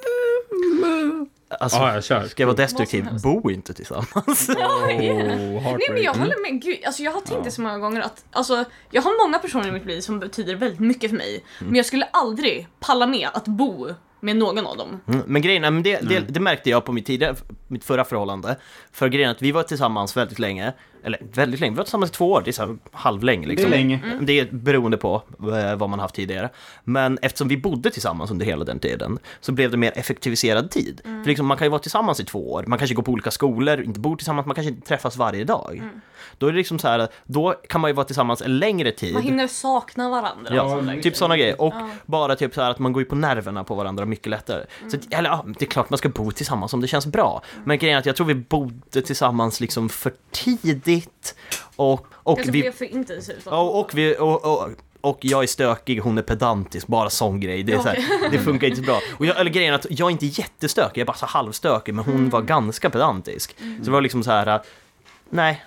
Alltså, 1.50 1.78
ja, 1.78 1.94
jag 1.94 2.04
kör. 2.04 2.28
ska 2.28 2.44
jag 2.44 2.48
vara 2.48 2.58
destruktiv, 2.58 3.08
bo 3.24 3.52
inte 3.52 3.74
tillsammans. 3.74 4.50
Oh, 4.56 4.86
Nej 4.88 5.90
men 5.90 6.04
jag 6.04 6.14
håller 6.14 6.52
med, 6.52 6.62
gud, 6.62 6.78
alltså 6.86 7.04
jag 7.04 7.12
har 7.12 7.22
tänkt 7.22 7.44
det 7.44 7.52
så 7.52 7.62
många 7.62 7.78
gånger 7.78 8.02
att 8.02 8.26
alltså, 8.32 8.66
jag 8.92 9.02
har 9.02 9.26
många 9.28 9.40
personer 9.40 9.68
i 9.68 9.72
mitt 9.72 9.86
liv 9.86 10.02
som 10.02 10.20
betyder 10.20 10.56
väldigt 10.56 10.80
mycket 10.80 11.10
för 11.10 11.18
mig. 11.18 11.44
Men 11.60 11.76
jag 11.76 11.86
skulle 11.86 12.06
aldrig 12.06 12.68
palla 12.80 13.08
med 13.08 13.30
att 13.34 13.46
bo 13.48 13.90
med 14.20 14.36
någon 14.36 14.68
av 14.68 14.78
dem. 14.78 15.02
Mm, 15.08 15.22
Men 15.28 15.42
grejen 15.42 15.64
är, 15.64 15.72
men 15.72 15.84
det, 15.84 16.00
det, 16.10 16.20
det 16.20 16.40
märkte 16.40 16.70
jag 16.70 16.86
på 16.86 16.92
mitt 16.92 17.06
tidigare 17.06 17.36
mitt 17.68 17.84
förra 17.84 18.06
förhållande. 18.06 18.58
För 18.92 19.08
grejen 19.08 19.30
är 19.30 19.36
att 19.36 19.42
vi 19.42 19.52
var 19.52 19.64
tillsammans 19.64 20.18
väldigt 20.18 20.40
länge, 20.40 20.74
eller 21.06 21.20
väldigt 21.34 21.60
länge, 21.60 21.72
vi 21.72 21.78
var 21.78 21.84
tillsammans 21.84 22.12
i 22.12 22.14
två 22.14 22.32
år, 22.32 22.42
det 22.46 22.50
är 22.50 22.54
så 22.54 22.66
här 22.66 22.78
halvlänge 22.92 23.48
liksom. 23.48 23.72
Det 23.72 23.78
är 23.78 23.80
länge. 23.80 24.00
Det 24.22 24.40
är 24.40 24.48
beroende 24.52 24.98
på 24.98 25.24
eh, 25.40 25.76
vad 25.76 25.90
man 25.90 26.00
haft 26.00 26.16
tidigare. 26.16 26.50
Men 26.84 27.20
eftersom 27.22 27.48
vi 27.48 27.58
bodde 27.58 27.92
tillsammans 27.92 28.32
under 28.32 28.46
hela 28.46 28.66
den 28.66 28.80
tiden 28.80 29.20
så 29.42 29.52
blev 29.52 29.72
det 29.72 29.78
mer 29.78 29.92
effektiviserad 29.96 30.72
tid. 30.72 31.02
För 31.04 31.26
liksom, 31.26 31.46
man 31.46 31.58
kan 31.58 31.66
ju 31.66 31.70
vara 31.72 31.82
tillsammans 31.82 32.20
i 32.20 32.26
två 32.26 32.54
år, 32.54 32.64
man 32.68 32.80
kanske 32.80 32.96
går 32.96 33.04
på 33.04 33.12
olika 33.12 33.32
skolor, 33.32 33.82
inte 33.82 34.00
bor 34.00 34.16
tillsammans, 34.16 34.46
man 34.48 34.56
kanske 34.56 34.70
inte 34.72 34.88
träffas 34.88 35.18
varje 35.18 35.44
dag. 35.44 35.82
Då 36.38 36.48
är 36.48 36.52
det 36.52 36.58
liksom 36.58 36.80
så 36.80 36.88
här, 36.88 37.08
då 37.26 37.52
kan 37.70 37.82
man 37.82 37.90
ju 37.90 37.96
vara 37.96 38.06
tillsammans 38.06 38.42
en 38.42 38.58
längre 38.60 38.92
tid. 38.92 39.14
Man 39.14 39.24
hinner 39.24 39.48
sakna 39.48 40.10
varandra. 40.10 40.50
och 40.50 40.56
Ja, 40.56 40.70
sådana 40.70 41.02
typ 41.02 41.16
sådana 41.16 41.38
grejer. 41.38 41.62
Och 41.62 41.74
Ja. 41.76 41.90
bara 42.06 42.36
typ 42.36 42.54
så 42.54 42.62
här 42.62 42.72
att 42.72 42.80
man 42.80 42.94
går 42.94 43.02
ju 43.02 43.06
på 43.10 43.16
nerverna 43.16 43.64
på 43.64 43.76
varandra 43.76 44.06
mycket 44.06 44.28
lättare. 44.28 44.64
Så, 44.88 44.98
att- 44.98 45.14
eller 45.14 45.30
ja, 45.30 45.46
det 45.60 45.66
är 45.66 45.70
klart 45.70 45.90
man 45.90 45.98
ska 45.98 46.10
bo 46.10 46.32
tillsammans 46.32 46.74
om 46.74 46.82
det 46.82 46.88
känns 46.88 47.06
bra. 47.08 47.42
Men 47.64 47.78
grejen 47.78 47.96
är 47.96 48.00
att 48.00 48.06
jag 48.06 48.16
tror 48.16 48.28
vi 48.28 48.36
bodde 48.36 49.02
tillsammans 49.02 49.60
liksom 49.60 49.90
för 49.90 50.12
tidigt. 50.32 50.95
Och, 51.76 52.08
och 52.14 52.38
Kanske 52.38 52.52
vi... 52.52 52.62
blev 52.62 52.72
för 52.72 52.86
intensivt. 52.86 53.48
Och, 53.48 53.80
och, 53.80 53.92
vi, 53.94 54.16
och, 54.20 54.46
och, 54.46 54.70
och 55.02 55.20
jag 55.22 55.44
är 55.44 55.48
stökig, 55.48 56.00
hon 56.00 56.18
är 56.18 56.22
pedantisk, 56.22 56.88
bara 56.88 57.10
sån 57.10 57.40
grej. 57.40 57.64
Det, 57.64 57.74
är 57.74 57.80
så 57.80 57.88
här, 57.88 58.32
det 58.32 58.40
funkar 58.40 58.68
inte 58.68 58.80
så 58.80 58.86
bra. 58.86 59.02
Och 59.18 59.26
jag, 59.26 59.40
eller 59.40 59.52
grejen 59.52 59.74
är 59.74 59.76
att 59.76 59.86
jag 59.90 60.08
är 60.08 60.12
inte 60.12 60.26
jättestökig, 60.26 61.02
jag 61.02 61.04
är 61.04 61.08
bara 61.08 61.18
så 61.18 61.26
halvstökig, 61.26 61.94
men 61.94 62.06
hon 62.06 62.30
var 62.30 62.42
ganska 62.42 62.90
pedantisk. 62.90 63.56
Så 63.58 63.86
det 63.86 63.92
var 63.92 64.02
liksom 64.02 64.24
så 64.24 64.32
här, 64.32 64.62
nej, 65.30 65.66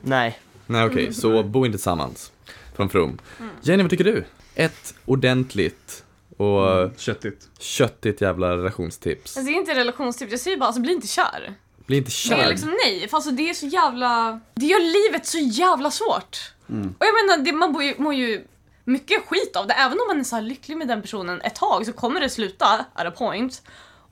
nej. 0.00 0.38
Nej 0.66 0.84
okej, 0.86 1.14
så 1.14 1.42
bo 1.42 1.66
inte 1.66 1.78
tillsammans. 1.78 2.32
Från 2.74 2.88
From. 2.88 3.18
Jenny, 3.62 3.82
vad 3.82 3.90
tycker 3.90 4.04
du? 4.04 4.24
Ett 4.54 4.94
ordentligt 5.04 6.04
och 6.36 6.90
Köttigt. 6.96 7.48
köttigt 7.58 8.20
jävla 8.20 8.56
relationstips. 8.56 9.36
Alltså, 9.36 9.50
det 9.50 9.56
är 9.56 9.60
inte 9.60 9.74
relationstips, 9.74 10.30
jag 10.32 10.40
säger 10.40 10.56
bara 10.56 10.66
alltså, 10.66 10.80
bli 10.80 10.92
inte 10.92 11.06
kär. 11.06 11.54
Bli 11.86 11.96
inte 11.96 12.10
kär. 12.10 12.48
liksom 12.48 12.76
nej, 12.84 13.08
för 13.08 13.16
alltså 13.16 13.30
det 13.30 13.50
är 13.50 13.54
så 13.54 13.66
jävla... 13.66 14.40
Det 14.54 14.66
gör 14.66 14.80
livet 14.80 15.26
så 15.26 15.38
jävla 15.38 15.90
svårt. 15.90 16.52
Och 16.98 17.06
jag 17.06 17.14
menar, 17.26 17.44
det, 17.44 17.52
man 17.52 17.72
mår 17.72 17.82
ju, 17.82 17.94
mår 17.98 18.14
ju 18.14 18.44
mycket 18.84 19.26
skit 19.28 19.56
av 19.56 19.66
det. 19.66 19.74
Även 19.74 20.00
om 20.00 20.06
man 20.08 20.20
är 20.20 20.24
så 20.24 20.40
lycklig 20.40 20.76
med 20.76 20.88
den 20.88 21.02
personen 21.02 21.40
ett 21.40 21.54
tag 21.54 21.86
så 21.86 21.92
kommer 21.92 22.20
det 22.20 22.28
sluta 22.28 22.84
at 22.94 23.06
a 23.06 23.10
point. 23.10 23.62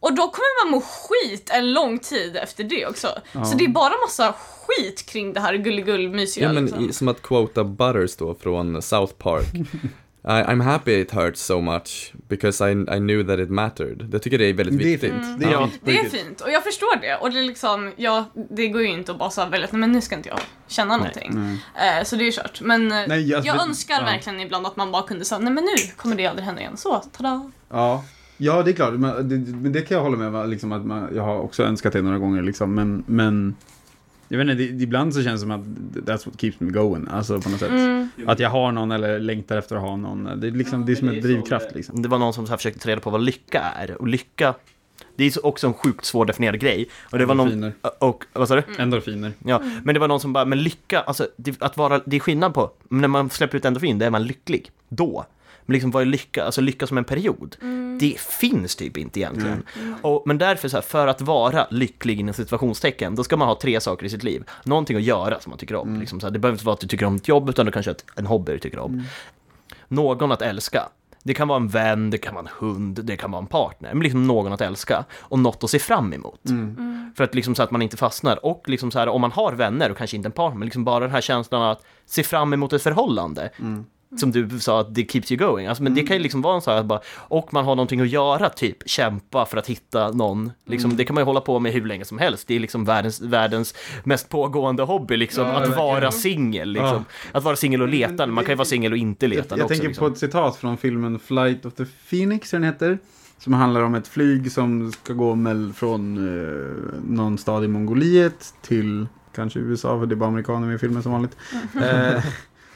Och 0.01 0.15
då 0.15 0.23
kommer 0.23 0.65
man 0.65 0.71
må 0.71 0.81
skit 0.81 1.51
en 1.53 1.73
lång 1.73 1.99
tid 1.99 2.37
efter 2.37 2.65
det 2.65 2.87
också. 2.87 3.09
Så 3.33 3.57
det 3.57 3.65
är 3.65 3.69
bara 3.69 3.93
massa 4.07 4.35
skit 4.67 5.07
kring 5.07 5.33
det 5.33 5.41
här 5.41 5.55
gulligull-mysiga 5.55 6.47
Ja 6.47 6.53
men 6.53 6.67
liksom. 6.67 6.93
som 6.93 7.09
att 7.09 7.23
quota 7.23 7.65
Butters 7.65 8.17
då 8.17 8.35
från 8.35 8.83
South 8.83 9.13
Park. 9.15 9.47
I, 10.27 10.43
I'm 10.43 10.63
happy 10.63 11.01
it 11.01 11.11
hurts 11.11 11.41
so 11.43 11.61
much 11.61 12.13
because 12.29 12.61
I, 12.61 12.73
I 12.73 12.99
knew 12.99 13.25
that 13.27 13.39
it 13.39 13.51
mattered. 13.51 14.05
Det 14.09 14.19
tycker 14.19 14.39
jag 14.39 14.49
är 14.49 14.55
väldigt 14.55 14.79
Det 14.79 14.85
är 14.85 14.89
viktigt. 14.89 15.13
fint. 15.13 15.41
Det 15.41 15.47
är 15.47 15.53
Ja. 15.53 15.69
fint. 15.69 15.81
Det 15.85 15.99
är 15.99 16.05
fint 16.09 16.41
och 16.41 16.51
jag 16.51 16.65
förstår 16.65 17.01
det. 17.01 17.17
Och 17.17 17.31
det 17.33 17.39
är 17.39 17.43
liksom, 17.43 17.93
ja, 17.97 18.25
det 18.51 18.69
går 18.69 18.83
ju 18.83 18.89
inte 18.89 19.13
att 19.13 19.19
bara 19.19 19.43
att 19.65 19.73
nej 19.73 19.81
men 19.81 19.93
nu 19.93 20.01
ska 20.01 20.15
inte 20.17 20.29
jag 20.29 20.41
känna 20.67 20.97
någonting. 20.97 21.59
Eh, 21.75 22.05
så 22.05 22.17
det 22.17 22.23
är 22.23 22.27
ju 22.27 22.33
kört. 22.33 22.61
Men 22.61 22.93
eh, 22.93 22.99
Nej, 23.09 23.35
alltså, 23.35 23.49
jag 23.49 23.57
det- 23.57 23.63
önskar 23.63 23.95
ja. 23.95 24.05
verkligen 24.05 24.41
ibland 24.41 24.67
att 24.67 24.77
man 24.77 24.93
bara 24.93 25.03
kunde 25.03 25.25
säga 25.25 25.39
nej 25.39 25.53
men 25.53 25.65
nu 25.65 25.93
kommer 25.97 26.17
det 26.17 26.27
aldrig 26.27 26.45
hända 26.47 26.61
igen. 26.61 26.77
Så, 26.77 26.99
tada. 27.17 27.51
Ja. 27.71 28.05
Ja, 28.37 28.63
det 28.63 28.71
är 28.71 28.75
klart. 28.75 28.95
Men 28.95 29.29
det, 29.29 29.53
men 29.53 29.73
det 29.73 29.81
kan 29.83 29.97
jag 29.97 30.03
hålla 30.05 30.17
med 30.17 30.35
om. 30.43 30.51
Liksom, 30.51 30.73
att 30.73 30.85
man, 30.87 31.09
jag 31.15 31.23
har 31.23 31.39
också 31.41 31.63
önskat 31.63 31.93
det 31.93 32.03
några 32.03 32.19
gånger. 32.19 32.43
Liksom, 32.43 32.75
men, 32.75 33.05
men 33.07 33.57
jag 34.29 34.39
vet 34.39 34.49
inte, 34.51 34.55
det, 34.73 34.83
ibland 34.83 35.15
så 35.15 35.23
känns 35.23 35.41
det 35.41 35.47
som 35.47 35.51
att 35.51 35.61
that's 36.07 36.27
what 36.27 36.41
keeps 36.41 36.61
me 36.61 36.71
going. 36.71 37.09
Alltså 37.11 37.41
på 37.41 37.49
något 37.49 37.61
sätt. 37.61 37.71
Mm. 37.71 38.09
Att 38.27 38.41
jag 38.41 38.51
har 38.51 38.73
någon 38.73 38.93
eller 38.93 39.19
längtar 39.19 39.57
efter 39.57 39.77
att 39.77 39.83
ha 39.83 39.97
någon. 39.97 40.41
Det 40.41 40.47
är, 40.47 40.51
liksom, 40.51 40.87
det 40.87 40.93
är 40.93 40.97
som 40.97 41.09
en 41.09 41.21
drivkraft. 41.21 41.75
Liksom. 41.75 42.03
Det 42.03 42.09
var 42.09 42.19
någon 42.19 42.33
som 42.33 42.47
så 42.47 42.51
här 42.53 42.57
försökte 42.57 42.81
ta 42.81 42.89
reda 42.89 43.01
på 43.01 43.11
vad 43.11 43.23
lycka 43.23 43.61
är. 43.61 44.01
Och 44.01 44.09
lycka, 44.09 44.55
det 45.17 45.25
är 45.25 45.31
så- 45.31 45.41
också 45.41 45.67
en 45.67 45.75
sjukt 45.75 46.05
svårdefinierad 46.05 46.61
grej. 46.61 46.89
Och 47.11 47.19
det 47.19 47.27
var 47.27 47.35
någon... 47.35 47.49
Endorfiner. 47.53 47.73
Och, 47.99 48.25
vad 48.33 48.49
sa 48.49 48.55
du? 48.57 48.63
Endorfiner. 48.79 49.33
Ja, 49.45 49.63
men 49.85 49.95
det 49.95 50.01
var 50.01 50.09
någon 50.09 50.21
som 50.21 50.33
bara, 50.33 50.45
men 50.45 50.63
lycka, 50.63 51.01
alltså 51.01 51.29
det, 51.37 51.63
att 51.63 51.77
vara, 51.77 52.01
det 52.07 52.17
är 52.17 52.21
skillnad 52.21 52.55
på, 52.55 52.71
när 52.89 53.09
man 53.09 53.31
släpper 53.31 53.59
ut 53.59 53.65
endorfin, 53.65 53.99
då 53.99 54.05
är 54.07 54.11
man 54.11 54.25
lycklig. 54.27 54.71
Då. 54.89 55.27
Men 55.67 55.73
liksom 55.75 55.91
vad 55.91 56.03
är 56.03 56.07
lycka, 56.07 56.45
alltså 56.45 56.61
lycka 56.61 56.87
som 56.87 56.99
en 56.99 57.05
period? 57.05 57.57
Det 58.01 58.21
finns 58.21 58.77
typ 58.77 58.97
inte 58.97 59.21
egentligen. 59.21 59.63
Och, 60.03 60.23
men 60.27 60.39
därför 60.39 60.69
så 60.69 60.77
här, 60.77 60.83
för 60.83 61.07
att 61.07 61.21
vara 61.21 61.67
lycklig 61.71 62.21
inom 62.21 62.35
situationstecken, 62.35 63.15
då 63.15 63.25
ska 63.25 63.37
man 63.37 63.49
ha 63.49 63.59
tre 63.63 63.81
saker 63.81 64.07
i 64.07 64.09
sitt 64.11 64.23
liv. 64.25 64.45
Någonting 64.65 64.97
att 64.97 65.03
göra 65.03 65.41
som 65.41 65.51
man 65.51 65.59
tycker 65.59 65.75
om. 65.77 66.01
Liksom 66.01 66.21
så 66.21 66.27
här, 66.27 66.33
det 66.33 66.39
behöver 66.39 66.55
inte 66.57 66.67
vara 66.67 66.75
att 66.75 66.81
du 66.81 66.87
tycker 66.87 67.07
om 67.07 67.17
ditt 67.17 67.29
jobb, 67.29 67.49
utan 67.49 67.67
det 67.67 67.73
kanske 67.73 67.91
är 67.91 67.95
ett- 67.95 68.05
en 68.15 68.27
hobby 68.27 68.53
du 68.53 68.59
tycker 68.59 68.79
om. 68.79 69.03
Någon 69.89 70.33
att 70.33 70.43
älska. 70.43 70.89
Det 71.23 71.35
kan 71.35 71.49
vara 71.49 71.57
en 71.57 71.69
vän, 71.69 72.11
det 72.11 72.19
kan 72.19 72.35
vara 72.35 72.45
en 72.45 72.51
hund, 72.69 73.01
det 73.05 73.17
kan 73.17 73.31
vara 73.31 73.43
en 73.43 73.47
partner. 73.47 73.95
Men 73.95 74.03
liksom 74.03 74.27
någon 74.27 74.53
att 74.53 74.61
älska. 74.61 75.05
Och 75.21 75.39
något 75.39 75.65
att 75.65 75.71
se 75.71 75.79
fram 75.79 76.13
emot. 76.13 76.41
För 77.17 77.25
att 77.25 77.35
liksom 77.35 77.55
så 77.55 77.63
att 77.63 77.71
man 77.71 77.83
inte 77.83 77.97
fastnar. 77.97 78.47
Och 78.47 78.69
liksom 78.69 78.91
så 78.91 78.99
här, 78.99 79.09
om 79.09 79.21
man 79.21 79.33
har 79.33 79.53
vänner 79.53 79.91
och 79.91 79.97
kanske 79.97 80.17
inte 80.17 80.27
en 80.29 80.33
partner, 80.33 80.59
men 80.59 80.67
liksom 80.67 80.85
bara 80.85 81.01
den 81.01 81.11
här 81.11 81.21
känslan 81.21 81.63
av 81.63 81.71
att 81.71 81.83
se 82.07 82.23
fram 82.23 82.53
emot 82.53 82.73
ett 82.73 82.83
förhållande. 82.83 83.51
Som 84.17 84.31
du 84.33 84.61
sa, 84.61 84.81
att 84.81 84.95
det 84.95 85.11
keeps 85.13 85.33
you 85.33 85.39
going. 85.39 85.67
Alltså, 85.67 85.83
men 85.83 85.95
det 85.95 86.03
kan 86.03 86.17
ju 86.17 86.23
liksom 86.23 86.43
vara 86.43 86.55
en 86.55 86.61
sån 86.63 86.75
här, 86.75 86.83
bara, 86.83 87.01
och 87.17 87.53
man 87.53 87.65
har 87.65 87.75
någonting 87.77 88.01
att 88.01 88.09
göra, 88.09 88.49
typ 88.49 88.77
kämpa 88.89 89.47
för 89.47 89.57
att 89.57 89.67
hitta 89.67 90.11
någon. 90.11 90.53
Liksom, 90.67 90.97
Det 90.97 91.05
kan 91.05 91.15
man 91.15 91.21
ju 91.23 91.27
hålla 91.27 91.41
på 91.41 91.59
med 91.61 91.73
hur 91.73 91.85
länge 91.85 92.05
som 92.05 92.19
helst. 92.19 92.49
Det 92.49 92.55
är 92.57 92.61
liksom 92.61 92.85
världens, 92.85 93.21
världens 93.21 93.75
mest 94.05 94.29
pågående 94.29 94.83
hobby, 94.83 95.17
liksom, 95.17 95.47
Ja, 95.47 95.53
att 95.53 95.77
vara 95.77 96.11
singel. 96.11 96.69
Liksom. 96.73 97.05
Att 97.33 97.45
vara 97.45 97.57
singel 97.57 97.83
och 97.83 97.89
letande, 97.89 98.27
man 98.35 98.45
kan 98.45 98.53
ju 98.53 98.57
vara 98.57 98.65
singel 98.67 98.93
och 98.93 98.99
inte 98.99 99.27
Jag, 99.27 99.31
letande 99.31 99.61
jag 99.61 99.65
också. 99.65 99.75
tänker 99.75 99.89
liksom. 99.89 100.09
på 100.09 100.13
ett 100.13 100.19
citat 100.19 100.57
från 100.57 100.77
filmen 100.77 101.19
Flight 101.19 101.65
of 101.67 101.75
the 101.75 101.85
Phoenix, 102.11 102.53
jag 102.53 102.63
den 102.63 102.73
heter. 102.73 102.99
Som 103.39 103.53
handlar 103.53 103.83
om 103.83 103.95
ett 103.95 104.09
flyg 104.09 104.53
som 104.53 104.93
ska 104.93 105.13
gå 105.13 105.35
mell- 105.35 105.73
från 105.73 106.17
eh, 106.17 106.75
någon 107.11 107.39
stad 107.39 107.65
i 107.65 107.69
Mongoliet 107.69 108.55
till 108.63 109.07
kanske 109.35 109.59
USA, 109.59 109.99
för 110.01 110.07
det 110.07 110.15
är 110.15 110.17
bara 110.17 110.29
amerikaner 110.29 110.67
med 110.67 110.75
i 110.75 110.79
filmen 110.79 111.03
som 111.03 111.13
vanligt. 111.13 111.37
Eh, 111.83 112.25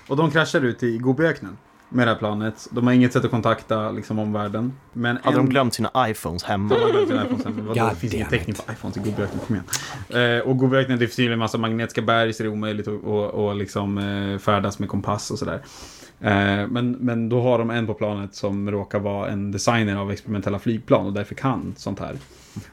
och 0.08 0.16
de 0.16 0.30
kraschar 0.30 0.60
ut 0.60 0.82
i 0.82 0.98
Gobiöknen 0.98 1.56
med 1.90 2.06
det 2.06 2.10
här 2.12 2.18
planet. 2.18 2.68
De 2.70 2.86
har 2.86 2.94
inget 2.94 3.12
sätt 3.12 3.24
att 3.24 3.30
kontakta 3.30 3.90
liksom, 3.90 4.18
omvärlden. 4.18 4.72
Men 4.92 5.16
Hade 5.22 5.28
en- 5.38 5.44
de 5.44 5.50
glömt 5.50 5.74
sina 5.74 5.90
iPhones 5.98 6.42
hemma? 6.44 6.74
de 6.74 6.90
glömt 6.92 7.08
sin 7.08 7.16
iPhone 7.16 7.42
sen. 7.42 7.66
Vadå? 7.66 7.80
God 7.80 7.90
Det 7.90 7.96
finns 7.96 8.14
ingen 8.14 8.28
täckning 8.28 8.56
på 8.56 8.72
iPhones 8.72 8.96
i 8.96 9.00
Gobiöknen, 9.00 9.40
kom 9.46 9.56
igen. 9.56 10.38
Eh, 10.38 10.48
och 10.48 10.56
Gobiöknen, 10.58 10.98
det 10.98 11.06
finns 11.06 11.16
tydligen 11.16 11.32
en 11.32 11.38
massa 11.38 11.58
magnetiska 11.58 12.02
berg, 12.02 12.32
så 12.32 12.42
det 12.42 12.48
är 12.48 12.52
omöjligt 12.52 12.88
att 12.88 13.04
och, 13.04 13.24
och 13.48 13.56
liksom, 13.56 13.98
eh, 13.98 14.38
färdas 14.38 14.78
med 14.78 14.88
kompass 14.88 15.30
och 15.30 15.38
sådär. 15.38 15.60
Eh, 16.20 16.66
men, 16.68 16.90
men 16.92 17.28
då 17.28 17.42
har 17.42 17.58
de 17.58 17.70
en 17.70 17.86
på 17.86 17.94
planet 17.94 18.34
som 18.34 18.70
råkar 18.70 18.98
vara 18.98 19.28
en 19.30 19.50
designer 19.52 19.96
av 19.96 20.10
experimentella 20.10 20.58
flygplan 20.58 21.06
och 21.06 21.12
därför 21.12 21.34
kan 21.34 21.74
sånt 21.76 21.98
här. 21.98 22.16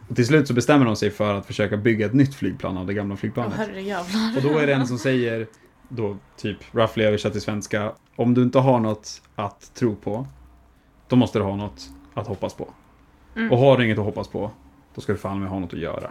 Och 0.10 0.16
till 0.16 0.26
slut 0.26 0.48
så 0.48 0.54
bestämmer 0.54 0.86
de 0.86 0.96
sig 0.96 1.12
för 1.12 1.34
att 1.34 1.46
försöka 1.46 1.78
bygga 1.78 2.06
ett 2.06 2.14
nytt 2.14 2.36
flygplan 2.36 2.78
av 2.78 2.86
det 2.88 2.94
gamla 2.94 3.16
flygplanet. 3.16 3.54
herrejävlar. 3.58 4.34
Och 4.38 4.42
då 4.42 4.60
är 4.60 4.68
det 4.68 4.74
en 4.74 4.88
som 4.88 4.98
säger, 4.98 5.48
då 5.90 6.18
typ 6.38 6.58
roughly 6.72 7.04
översatt 7.04 7.32
till 7.32 7.42
svenska, 7.42 7.92
om 8.16 8.34
du 8.34 8.44
inte 8.44 8.60
har 8.60 8.80
något 8.80 9.22
att 9.36 9.72
tro 9.74 9.96
på, 9.96 10.28
då 11.08 11.16
måste 11.16 11.40
du 11.40 11.44
ha 11.44 11.56
något 11.56 11.90
att 12.14 12.28
hoppas 12.28 12.54
på. 12.54 12.70
Mm. 13.36 13.52
Och 13.52 13.58
har 13.58 13.78
du 13.78 13.86
inget 13.86 14.00
att 14.00 14.06
hoppas 14.06 14.28
på, 14.28 14.52
då 14.96 15.02
ska 15.02 15.12
du 15.12 15.18
fan 15.18 15.40
med 15.40 15.50
ha 15.50 15.60
något 15.60 15.74
att 15.74 15.80
göra. 15.80 16.10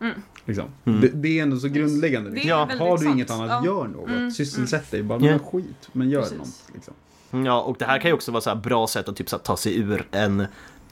Mm. 0.00 0.22
Liksom. 0.44 0.64
Mm. 0.84 1.00
Det, 1.00 1.08
det 1.08 1.38
är 1.38 1.42
ändå 1.42 1.56
så 1.56 1.68
grundläggande. 1.68 2.30
Liksom. 2.30 2.48
Ja. 2.50 2.68
Har 2.78 2.98
du 2.98 3.04
sant. 3.04 3.14
inget 3.14 3.30
annat, 3.30 3.50
Ja. 3.50 3.64
gör 3.64 3.88
något. 3.88 4.08
Mm, 4.08 4.30
Sysselsätt 4.30 4.90
dig, 4.90 5.02
bara 5.02 5.18
Ja. 5.20 5.30
men 5.30 5.38
skit, 5.38 5.88
men 5.92 6.10
gör 6.10 6.20
Precis. 6.20 6.38
något. 6.38 6.74
Liksom. 6.74 6.94
Ja, 7.44 7.60
och 7.60 7.76
det 7.78 7.84
här 7.84 7.98
kan 7.98 8.08
ju 8.10 8.14
också 8.14 8.32
vara 8.32 8.40
så 8.40 8.50
här 8.50 8.56
bra 8.56 8.86
sätt 8.86 9.08
att 9.08 9.16
typ 9.16 9.28
så 9.28 9.38
ta 9.38 9.56
sig 9.56 9.78
ur 9.78 10.06
en 10.10 10.46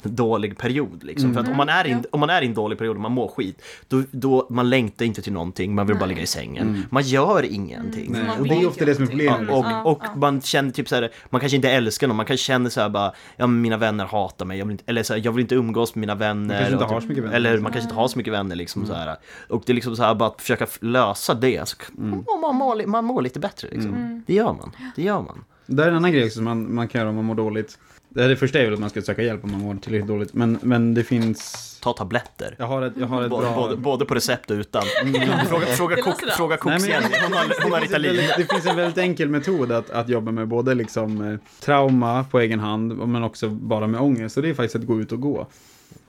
dålig 0.09 0.59
period. 0.59 1.05
Liksom. 1.05 1.34
För 1.34 1.40
att 1.40 1.48
om 1.48 1.57
man, 1.57 1.68
är 1.68 1.86
i, 1.86 1.90
en- 1.90 2.05
om 2.11 2.20
man 2.20 2.30
är 2.30 2.42
i 2.42 2.46
en 2.46 2.55
dålig 2.55 2.78
period 2.78 2.96
och 2.96 3.02
man 3.02 3.12
mår 3.12 3.28
skit, 3.28 3.62
då, 3.88 4.02
då 4.11 4.46
man 4.50 4.70
längtar 4.70 5.05
inte 5.05 5.22
till 5.22 5.32
någonting, 5.32 5.74
man 5.74 5.86
vill 5.86 5.96
bara 5.96 6.00
Nej. 6.07 6.09
ligga 6.09 6.22
i 6.22 6.26
sängen. 6.26 6.86
Man 6.90 7.02
gör 7.02 7.42
ingenting. 7.42 8.12
Nej, 8.12 8.22
man 8.26 8.38
och 8.40 8.46
det 8.48 8.55
är 8.55 8.66
ofta 8.68 8.84
det 8.84 8.94
som 8.94 9.05
är 9.05 9.09
problemet. 9.09 9.38
Och, 9.50 9.64
liksom. 9.64 9.86
och, 9.86 10.00
Ja, 10.05 10.14
man 10.16 10.40
känner 10.40 10.70
typ 10.70 10.88
så 10.88 10.94
här, 10.94 11.11
man 11.30 11.40
kanske 11.40 11.57
inte 11.57 11.70
älskar 11.70 12.09
någon, 12.09 12.16
man 12.16 12.26
kanske 12.26 12.44
känner 12.46 12.70
så 12.70 12.80
här 12.80 12.88
bara, 12.88 13.12
ja 13.36 13.46
mina 13.46 13.76
vänner 13.76 14.05
hatar 14.05 14.46
mig, 14.46 14.59
jag 14.59 14.64
vill 14.66 14.72
inte, 14.72 14.84
eller 14.86 15.02
så 15.02 15.14
här, 15.14 15.20
jag 15.24 15.32
vill 15.32 15.42
inte 15.42 15.55
umgås 15.55 15.94
med 15.94 16.00
mina 16.00 16.14
vänner. 16.14 16.55
kanske 16.59 16.72
inte 16.72 16.84
och 16.84 16.90
har 16.90 16.96
typ- 17.00 17.02
så 17.05 17.09
mycket 17.09 17.24
vänner, 17.24 17.36
Eller 17.36 17.59
man 17.59 17.72
kanske 17.72 17.86
inte 17.88 17.94
har 18.00 18.09
så 18.09 18.18
mycket 18.18 18.32
vänner 18.32 18.57
liksom 18.57 18.86
så 18.86 18.94
här. 18.94 19.16
Och 19.48 19.62
det 19.66 19.72
är 19.72 19.74
liksom 19.74 19.96
så 19.96 20.02
här, 20.02 20.14
bara 20.14 20.28
att 20.28 20.40
försöka 20.40 20.66
lösa 20.80 21.34
det, 21.34 21.68
så 21.68 21.76
man, 21.92 22.24
man, 22.40 22.55
mår, 22.55 22.86
man 22.86 23.05
mår 23.05 23.22
lite 23.22 23.40
bättre 23.40 23.68
liksom. 23.72 24.22
Det 24.26 24.34
gör 24.34 24.52
man, 24.52 24.70
det 24.96 25.02
gör 25.02 25.22
man. 25.22 25.44
Det 25.66 25.82
är 25.84 25.88
en 25.88 25.96
annan 25.96 26.12
grej 26.12 26.30
som 26.30 26.44
man, 26.44 26.74
man 26.74 26.88
kan 26.88 26.98
göra 26.98 27.09
om 27.11 27.16
man 27.16 27.24
mår 27.24 27.34
dåligt. 27.34 27.78
Det, 28.14 28.28
det 28.28 28.36
första 28.36 28.58
är 28.58 28.64
väl 28.64 28.74
att 28.74 28.80
man 28.80 28.90
ska 28.90 29.02
söka 29.02 29.22
hjälp 29.22 29.44
om 29.44 29.50
man 29.52 29.60
mår 29.60 29.74
tillräckligt 29.74 30.08
dåligt. 30.08 30.34
Men, 30.34 30.58
men 30.62 30.94
det 30.94 31.04
finns... 31.04 31.70
Ta 31.82 31.92
tabletter. 31.92 32.54
Jag 32.58 32.66
har 32.66 32.82
ett, 32.82 32.92
jag 32.96 33.06
har 33.06 33.22
ett 33.22 33.30
Både, 33.30 33.46
bra... 33.46 33.54
både, 33.54 33.76
både 33.76 34.04
på 34.04 34.14
recept 34.14 34.50
och 34.50 34.54
utan. 34.54 34.82
Fråga, 35.48 35.66
fråga, 35.66 35.96
Det 35.96 36.02
kok, 36.02 36.20
fråga 36.36 36.58
Nej, 36.64 36.78
men- 36.80 37.02
koks 37.02 37.22
hon 37.22 37.32
har, 37.32 37.62
hon 37.62 37.72
har 37.72 37.80
det, 37.80 37.86
finns 37.86 37.94
en 37.94 38.02
Ritalin. 38.02 38.16
väldigt, 38.16 38.36
det 38.36 38.54
finns 38.54 38.66
en 38.66 38.76
väldigt 38.76 38.98
enkel 38.98 39.28
metod 39.28 39.72
att, 39.72 39.90
att 39.90 40.08
jobba 40.08 40.30
med 40.32 40.48
både 40.48 40.74
liksom, 40.74 41.20
eh, 41.32 41.38
trauma 41.60 42.24
på 42.30 42.40
egen 42.40 42.60
hand 42.60 43.08
men 43.08 43.22
också 43.24 43.48
bara 43.48 43.86
med 43.86 44.00
ångest. 44.00 44.36
Och 44.36 44.42
det 44.42 44.48
är 44.48 44.54
faktiskt 44.54 44.76
att 44.76 44.86
gå 44.86 45.00
ut 45.00 45.12
och 45.12 45.20
gå. 45.20 45.46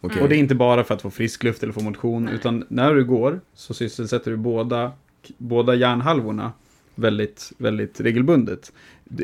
Okej. 0.01 0.21
Och 0.21 0.29
det 0.29 0.35
är 0.35 0.39
inte 0.39 0.55
bara 0.55 0.83
för 0.83 0.93
att 0.93 1.01
få 1.01 1.09
frisk 1.11 1.43
luft 1.43 1.63
eller 1.63 1.73
få 1.73 1.81
motion 1.81 2.29
utan 2.29 2.65
när 2.69 2.93
du 2.95 3.03
går 3.05 3.41
så 3.55 3.73
sysselsätter 3.73 4.31
du 4.31 4.37
båda, 4.37 4.91
båda 5.37 5.75
hjärnhalvorna 5.75 6.51
väldigt, 6.95 7.51
väldigt 7.57 8.01
regelbundet. 8.01 8.71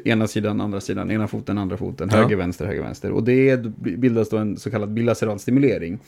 Ena 0.06 0.28
sidan, 0.28 0.62
andra 0.62 0.82
sidan, 0.82 1.12
ena 1.12 1.28
foten, 1.28 1.58
andra 1.58 1.78
foten, 1.78 2.10
Ja. 2.12 2.18
höger, 2.18 2.36
vänster, 2.36 2.66
höger, 2.66 2.82
vänster. 2.82 3.12
Och 3.12 3.24
det 3.24 3.66
bildas 3.98 4.30
då 4.30 4.38
en 4.38 4.58
så 4.58 4.72
kallad 4.72 4.90
bilateral 4.94 5.40
stimulering. 5.40 6.00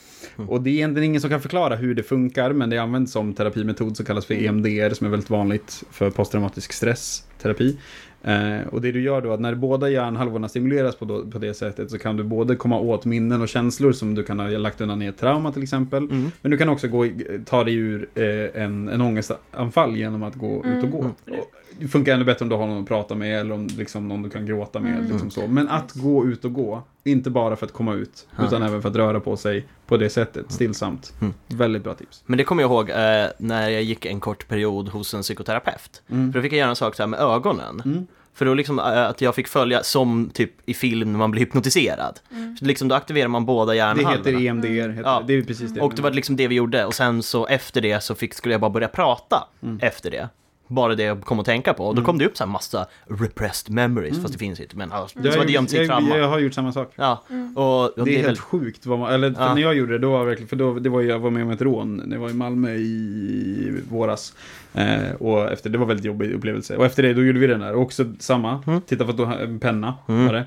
Och 0.48 0.62
det 0.62 0.70
är 0.70 0.74
egentligen 0.74 1.10
ingen 1.10 1.22
som 1.22 1.30
kan 1.30 1.42
förklara 1.42 1.76
hur 1.76 1.96
det 1.96 2.04
funkar, 2.04 2.54
men 2.54 2.70
det 2.70 2.78
används 2.78 3.12
som 3.12 3.34
terapimetod 3.34 3.98
som 3.98 4.06
kallas 4.06 4.26
för 4.26 4.34
EMDR, 4.34 4.94
som 4.94 5.08
är 5.08 5.12
väldigt 5.12 5.30
vanligt 5.30 5.84
för 5.92 6.10
posttraumatisk 6.10 6.74
stressterapi. 6.74 7.78
Eh, 8.24 8.68
och 8.72 8.82
det 8.82 8.92
du 8.92 9.02
gör 9.02 9.22
då, 9.22 9.32
att 9.34 9.40
när 9.40 9.56
båda 9.56 9.90
hjärnhalvorna 9.90 10.50
stimuleras 10.50 10.96
på, 10.96 11.06
då, 11.06 11.26
på 11.26 11.40
det 11.40 11.54
sättet 11.54 11.92
så 11.92 12.00
kan 12.00 12.18
du 12.18 12.24
både 12.24 12.56
komma 12.56 12.80
åt 12.80 13.06
minnen 13.06 13.42
och 13.42 13.50
känslor 13.50 13.92
som 13.92 14.16
du 14.16 14.24
kan 14.24 14.40
ha 14.40 14.48
lagt 14.48 14.82
undan 14.82 15.02
i 15.02 15.06
ett 15.06 15.18
trauma 15.18 15.52
till 15.52 15.64
exempel. 15.64 16.04
Mm. 16.04 16.32
Men 16.42 16.52
du 16.52 16.58
kan 16.58 16.70
också 16.70 16.88
gå, 16.88 17.08
ta 17.46 17.64
dig 17.64 17.76
ur 17.76 18.08
eh, 18.16 18.64
en, 18.64 18.90
en 18.90 19.02
ångestanfall 19.02 19.96
genom 19.96 20.24
att 20.24 20.36
gå 20.36 20.66
ut 20.66 20.84
och 20.84 20.92
gå. 20.92 20.98
Och 21.00 21.52
det 21.80 21.88
funkar 21.88 22.14
ännu 22.14 22.26
bättre 22.26 22.44
om 22.46 22.50
du 22.50 22.56
har 22.56 22.68
någon 22.68 22.82
att 22.82 22.88
prata 22.88 23.16
med 23.16 23.40
eller 23.40 23.54
om 23.56 23.68
liksom, 23.78 24.08
någon 24.08 24.22
du 24.22 24.30
kan 24.30 24.46
gråta 24.46 24.80
med. 24.80 25.10
Liksom 25.10 25.32
så. 25.32 25.48
Men 25.48 25.70
att 25.70 25.92
gå 25.94 26.26
ut 26.26 26.46
och 26.46 26.54
gå, 26.54 26.84
inte 27.04 27.30
bara 27.30 27.56
för 27.56 27.66
att 27.66 27.74
komma 27.74 27.94
ut, 27.94 28.28
Ja. 28.38 28.46
utan 28.48 28.64
även 28.64 28.82
för 28.82 28.90
att 28.90 28.96
röra 28.96 29.20
på 29.20 29.38
sig 29.38 29.66
på 29.88 29.98
det 29.98 30.10
sättet, 30.10 30.52
stillsamt. 30.52 31.14
Mm. 31.22 31.34
Väldigt 31.48 31.84
bra 31.84 31.94
tips. 31.94 32.24
Men 32.26 32.38
det 32.38 32.44
kommer 32.44 32.64
jag 32.64 32.72
ihåg 32.72 32.90
eh, 32.90 33.26
när 33.38 33.70
jag 33.70 33.84
gick 33.84 34.06
en 34.06 34.20
kort 34.20 34.48
period 34.48 34.90
hos 34.90 35.14
en 35.14 35.22
psykoterapeut. 35.22 36.02
För 36.08 36.16
då 36.34 36.42
fick 36.42 36.52
jag 36.54 36.60
göra 36.60 36.70
en 36.70 36.76
sak 36.76 36.96
så 36.96 37.04
här 37.04 37.08
med 37.08 37.20
ögonen. 37.20 37.82
Mm. 37.86 38.08
För 38.36 38.46
då 38.46 38.54
liksom 38.54 38.80
eh, 38.80 38.86
att 38.86 39.22
jag 39.22 39.36
fick 39.36 39.48
följa 39.48 39.84
som 39.84 40.30
typ 40.34 40.52
i 40.66 40.74
film 40.74 41.12
när 41.12 41.20
man 41.20 41.32
blir 41.32 41.40
hypnotiserad. 41.42 42.20
Så 42.60 42.66
liksom 42.66 42.88
då 42.88 42.96
aktiverar 42.96 43.28
man 43.28 43.46
båda 43.46 43.72
Det 43.72 43.76
hjärnhalvorna. 43.78 44.18
heter 44.18 44.46
EMDR, 44.48 44.90
heter 44.90 45.10
Ja. 45.10 45.24
det. 45.28 45.34
det 45.34 45.40
är 45.40 45.44
precis 45.44 45.72
det. 45.74 45.82
Och 45.82 45.94
det 45.96 46.02
var 46.02 46.12
liksom 46.12 46.36
det 46.36 46.48
vi 46.48 46.56
gjorde 46.56 46.86
och 46.86 46.94
sen 46.94 47.24
så 47.24 47.48
efter 47.48 47.82
det 47.82 48.04
så 48.04 48.16
fick, 48.16 48.34
skulle 48.34 48.54
jag 48.54 48.62
bara 48.62 48.70
börja 48.72 48.88
prata 48.88 49.48
Mm. 49.64 49.80
efter 49.82 50.12
det. 50.12 50.30
Bara 50.68 50.96
det 50.96 51.04
jag 51.04 51.22
kom 51.22 51.40
att 51.40 51.46
tänka 51.46 51.74
på. 51.74 51.86
Och 51.88 51.96
då 51.96 52.02
kom 52.02 52.18
det 52.18 52.26
upp 52.26 52.38
så 52.38 52.44
här 52.44 52.52
massa 52.52 52.86
repressed 53.06 53.74
memories, 53.74 54.22
fast 54.22 54.34
det 54.34 54.40
finns 54.40 54.60
inte. 54.60 54.78
Men 54.78 54.90
ja, 54.90 55.08
Mm. 55.16 55.26
jag, 55.26 55.34
så 55.34 55.40
var 55.40 55.46
det 55.46 55.52
gömt 55.52 55.72
jag, 55.72 55.88
trauma. 55.88 56.18
jag 56.18 56.28
har 56.30 56.40
gjort 56.40 56.54
samma 56.54 56.72
sak. 56.74 56.92
Ja, 56.96 57.24
och, 57.56 57.84
och 57.86 57.92
Det 57.96 58.02
är, 58.02 58.06
det 58.06 58.12
är 58.12 58.16
helt 58.16 58.28
väl... 58.28 58.38
sjukt. 58.38 58.86
Vad 58.86 59.00
man, 59.00 59.14
eller 59.14 59.34
Ja. 59.40 59.54
när 59.56 59.62
jag 59.62 59.76
gjorde 59.76 59.92
det, 59.92 60.00
då 60.00 60.12
var 60.12 60.20
det 60.20 60.26
verkligen, 60.26 60.48
för 60.48 60.56
då, 60.56 60.74
det 60.80 60.90
var, 60.90 61.02
ju- 61.02 61.08
jag 61.10 61.20
var 61.20 61.30
med 61.30 61.44
om 61.44 61.50
ett 61.50 61.62
rån 61.62 61.98
när 62.06 62.16
jag 62.16 62.22
var 62.22 62.30
i 62.30 62.34
Malmö 62.34 62.76
i 62.76 63.82
våras. 63.90 64.34
Eh, 64.74 65.12
och 65.20 65.52
efter, 65.52 65.70
det 65.70 65.78
var 65.78 65.86
väldigt 65.86 66.06
jobbig 66.06 66.32
upplevelse. 66.34 66.78
Och 66.78 66.86
efter 66.86 67.04
det, 67.04 67.14
då 67.14 67.24
gjorde 67.24 67.40
vi 67.40 67.48
den 67.48 67.60
där. 67.60 67.74
Och 67.74 67.82
också 67.82 68.06
samma, 68.20 68.64
Mm. 68.68 68.82
titta 68.82 69.04
på 69.06 69.12
att 69.12 69.18
du 69.18 69.24
har 69.26 69.36
en 69.36 69.60
penna, 69.60 69.94
Mm. 70.08 70.26
var 70.26 70.34
det. 70.34 70.46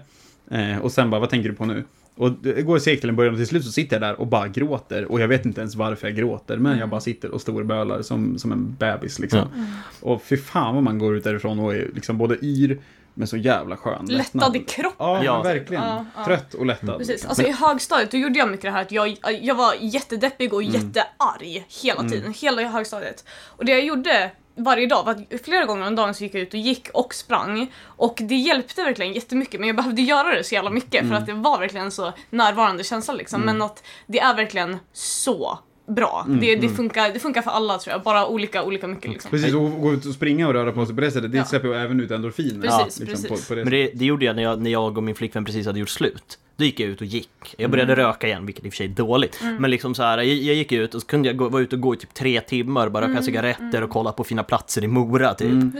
Eh, 0.50 0.78
och 0.78 0.92
sen 0.92 1.10
bara, 1.10 1.20
vad 1.20 1.30
tänker 1.30 1.48
du 1.48 1.54
på 1.54 1.64
nu? 1.64 1.84
Och 2.16 2.32
det 2.32 2.62
går 2.62 2.78
segt 2.78 3.00
till 3.00 3.10
en 3.10 3.16
början 3.16 3.34
och 3.34 3.38
till 3.38 3.46
slut 3.46 3.64
så 3.64 3.72
sitter 3.72 3.96
jag 3.96 4.02
där 4.02 4.20
och 4.20 4.26
bara 4.26 4.48
gråter. 4.48 5.04
Och 5.04 5.20
jag 5.20 5.28
vet 5.28 5.46
inte 5.46 5.60
ens 5.60 5.74
varför 5.74 6.06
jag 6.08 6.16
gråter, 6.16 6.56
men 6.56 6.78
jag 6.78 6.88
bara 6.88 7.00
sitter 7.00 7.30
och 7.30 7.40
storbölar 7.40 8.02
som, 8.02 8.38
som 8.38 8.52
en 8.52 8.76
bebis 8.78 9.18
liksom. 9.18 9.38
Ja. 9.54 9.62
Och 10.00 10.22
fy 10.22 10.36
fan 10.36 10.74
vad 10.74 10.84
man 10.84 10.98
går 10.98 11.16
ut 11.16 11.24
därifrån 11.24 11.58
och 11.58 11.74
är 11.74 11.90
liksom 11.94 12.18
både 12.18 12.44
yr, 12.44 12.78
men 13.14 13.26
så 13.28 13.36
jävla 13.36 13.76
skön. 13.76 14.06
Lättad 14.08 14.56
i 14.56 14.58
kroppen. 14.58 14.96
Ja, 14.98 15.24
Ja. 15.24 15.42
verkligen. 15.42 15.82
Ja, 15.82 16.04
ja. 16.16 16.24
Trött 16.24 16.54
och 16.54 16.66
lättad. 16.66 16.98
Precis. 16.98 17.24
Alltså 17.26 17.42
i 17.42 17.52
högstadiet 17.52 18.10
då 18.10 18.16
gjorde 18.18 18.38
jag 18.38 18.50
mycket 18.50 18.62
det 18.62 18.70
här 18.70 18.82
att 18.82 18.92
jag, 18.92 19.16
jag 19.40 19.54
var 19.54 19.74
jättedeppig 19.80 20.54
och 20.54 20.62
jättearg 20.62 21.66
hela 21.82 22.08
tiden, 22.08 22.32
hela 22.36 22.62
högstadiet. 22.62 23.24
Och 23.46 23.64
det 23.64 23.72
jag 23.72 23.84
gjorde 23.84 24.30
varje 24.57 24.86
dag 24.86 25.04
var 25.04 25.38
flera 25.44 25.64
gånger 25.64 25.86
om 25.86 25.94
dagen 25.94 26.14
så 26.14 26.24
gick 26.24 26.34
jag 26.34 26.42
ut 26.42 26.54
och 26.54 26.61
gick 26.61 26.88
och 26.94 27.14
sprang. 27.14 27.72
Och 27.84 28.18
det 28.22 28.34
hjälpte 28.34 28.82
verkligen 28.82 29.12
jättemycket 29.12 29.61
men 29.61 29.66
jag 29.66 29.76
behövde 29.76 30.02
göra 30.02 30.34
det 30.34 30.44
så 30.44 30.54
jävla 30.54 30.70
mycket 30.70 31.09
för 31.09 31.14
att 31.14 31.26
det 31.26 31.32
var 31.32 31.59
verkligen 31.59 31.86
en 31.86 31.92
så 31.92 32.12
närvarande 32.30 32.84
känsla 32.84 33.14
liksom. 33.14 33.40
Men 33.40 33.62
att 33.62 33.82
det 34.07 34.18
är 34.18 34.34
verkligen 34.34 34.76
så 34.92 35.59
bra. 35.88 36.26
Det, 36.40 36.57
det, 36.57 36.68
funkar, 36.68 37.12
det 37.12 37.18
funkar 37.20 37.42
för 37.42 37.50
alla 37.50 37.78
tror 37.78 37.92
jag, 37.92 38.02
bara 38.02 38.26
olika, 38.26 38.62
olika 38.62 38.86
mycket 38.86 39.11
liksom. 39.11 39.30
Precis, 39.30 39.54
och 39.54 39.80
gå 39.80 39.92
ut 39.92 40.07
och 40.07 40.14
springa 40.14 40.46
och 40.48 40.52
röra 40.54 40.72
på 40.72 40.86
sig 40.86 40.94
på 40.94 41.00
det 41.00 41.11
sättet, 41.11 41.32
det 41.32 41.38
Ja. 41.38 41.44
släpper 41.44 41.68
ju 41.68 41.74
även 41.74 42.00
ut 42.00 42.11
endorfiner. 42.11 42.61
Precis, 42.68 43.00
liksom, 43.00 43.07
precis. 43.07 43.46
På, 43.48 43.48
på 43.48 43.54
det 43.54 43.64
Men 43.64 43.70
det, 43.72 43.90
det 43.94 44.04
gjorde 44.04 44.24
jag 44.24 44.36
när, 44.36 44.42
jag 44.42 44.62
när 44.62 44.70
jag 44.70 44.96
och 44.96 45.02
min 45.02 45.14
flickvän 45.14 45.44
precis 45.44 45.66
hade 45.66 45.78
gjort 45.78 45.88
slut. 45.88 46.38
Då 46.59 46.64
gick 46.64 46.80
jag 46.80 46.88
ut 46.88 47.00
och 47.00 47.07
gick. 47.07 47.54
Jag 47.59 47.70
började 47.70 47.92
Mm. 47.92 48.04
röka 48.07 48.26
igen, 48.26 48.46
vilket 48.46 48.64
i 48.64 48.68
och 48.68 48.72
för 48.72 48.76
sig 48.76 48.86
är 48.86 48.90
dåligt. 48.90 49.40
Men 49.59 49.70
liksom 49.70 49.94
så 49.94 50.02
här, 50.02 50.18
jag, 50.18 50.26
jag 50.26 50.54
gick 50.57 50.72
ut 50.72 50.94
och 50.94 51.00
så 51.00 51.07
kunde 51.07 51.28
jag 51.28 51.36
gå, 51.36 51.48
vara 51.48 51.62
ute 51.62 51.76
och 51.76 51.82
gå 51.82 51.94
i 51.94 51.96
typ 51.96 52.14
tre 52.14 52.40
timmar, 52.40 52.88
bara 52.88 53.09
röka 53.09 53.22
cigaretter 53.22 53.82
och 53.82 53.90
kolla 53.90 54.12
på 54.12 54.24
fina 54.24 54.42
platser 54.42 54.84
i 54.84 54.86
Mora 54.86 55.34
typ. 55.34 55.50
Mm. 55.50 55.72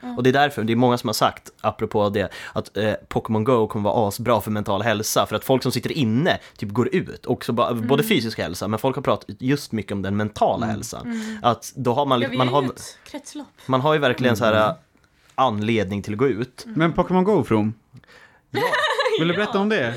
Ja. 0.00 0.08
Och 0.16 0.22
det 0.22 0.30
är 0.30 0.32
därför, 0.32 0.62
det 0.64 0.72
är 0.72 0.76
många 0.76 0.98
som 0.98 1.08
har 1.08 1.14
sagt, 1.14 1.50
apropå 1.60 2.08
det, 2.08 2.28
att 2.52 2.76
eh, 2.76 2.92
Pokémon 3.08 3.44
Go 3.44 3.66
kommer 3.66 3.90
vara 3.90 4.08
asbra 4.08 4.40
för 4.40 4.50
mental 4.50 4.82
hälsa. 4.82 5.26
För 5.26 5.36
att 5.36 5.44
folk 5.44 5.62
som 5.62 5.72
sitter 5.72 5.92
inne 5.92 6.38
typ 6.56 6.70
går 6.70 6.94
ut, 6.94 7.26
också 7.26 7.52
ba, 7.52 7.70
Mm. 7.70 7.86
både 7.86 8.02
fysisk 8.04 8.38
hälsa, 8.38 8.68
men 8.68 8.78
folk 8.78 8.96
har 8.96 9.02
pratat 9.02 9.36
just 9.38 9.72
mycket 9.72 9.92
om 9.92 10.02
den 10.02 10.16
mentala 10.16 10.66
hälsan. 10.66 11.38
Att 11.42 11.72
då 11.76 11.92
har 11.94 12.06
man, 12.06 12.22
Mm. 12.22 12.32
Ja, 12.32 12.38
man, 12.38 12.48
har, 12.48 12.64
man 13.66 13.80
har 13.80 13.92
ju 13.94 13.98
verkligen 14.00 14.36
så 14.36 14.44
Mm. 14.44 14.56
här 14.58 14.74
anledning 15.34 16.02
till 16.02 16.12
att 16.12 16.18
gå 16.18 16.26
ut. 16.28 16.64
Men 16.66 16.92
Pokémon 16.92 17.24
Go, 17.24 17.44
From? 17.44 17.74
Vill 19.18 19.28
du 19.28 19.34
berätta 19.34 19.58
om 19.58 19.68
det? 19.68 19.94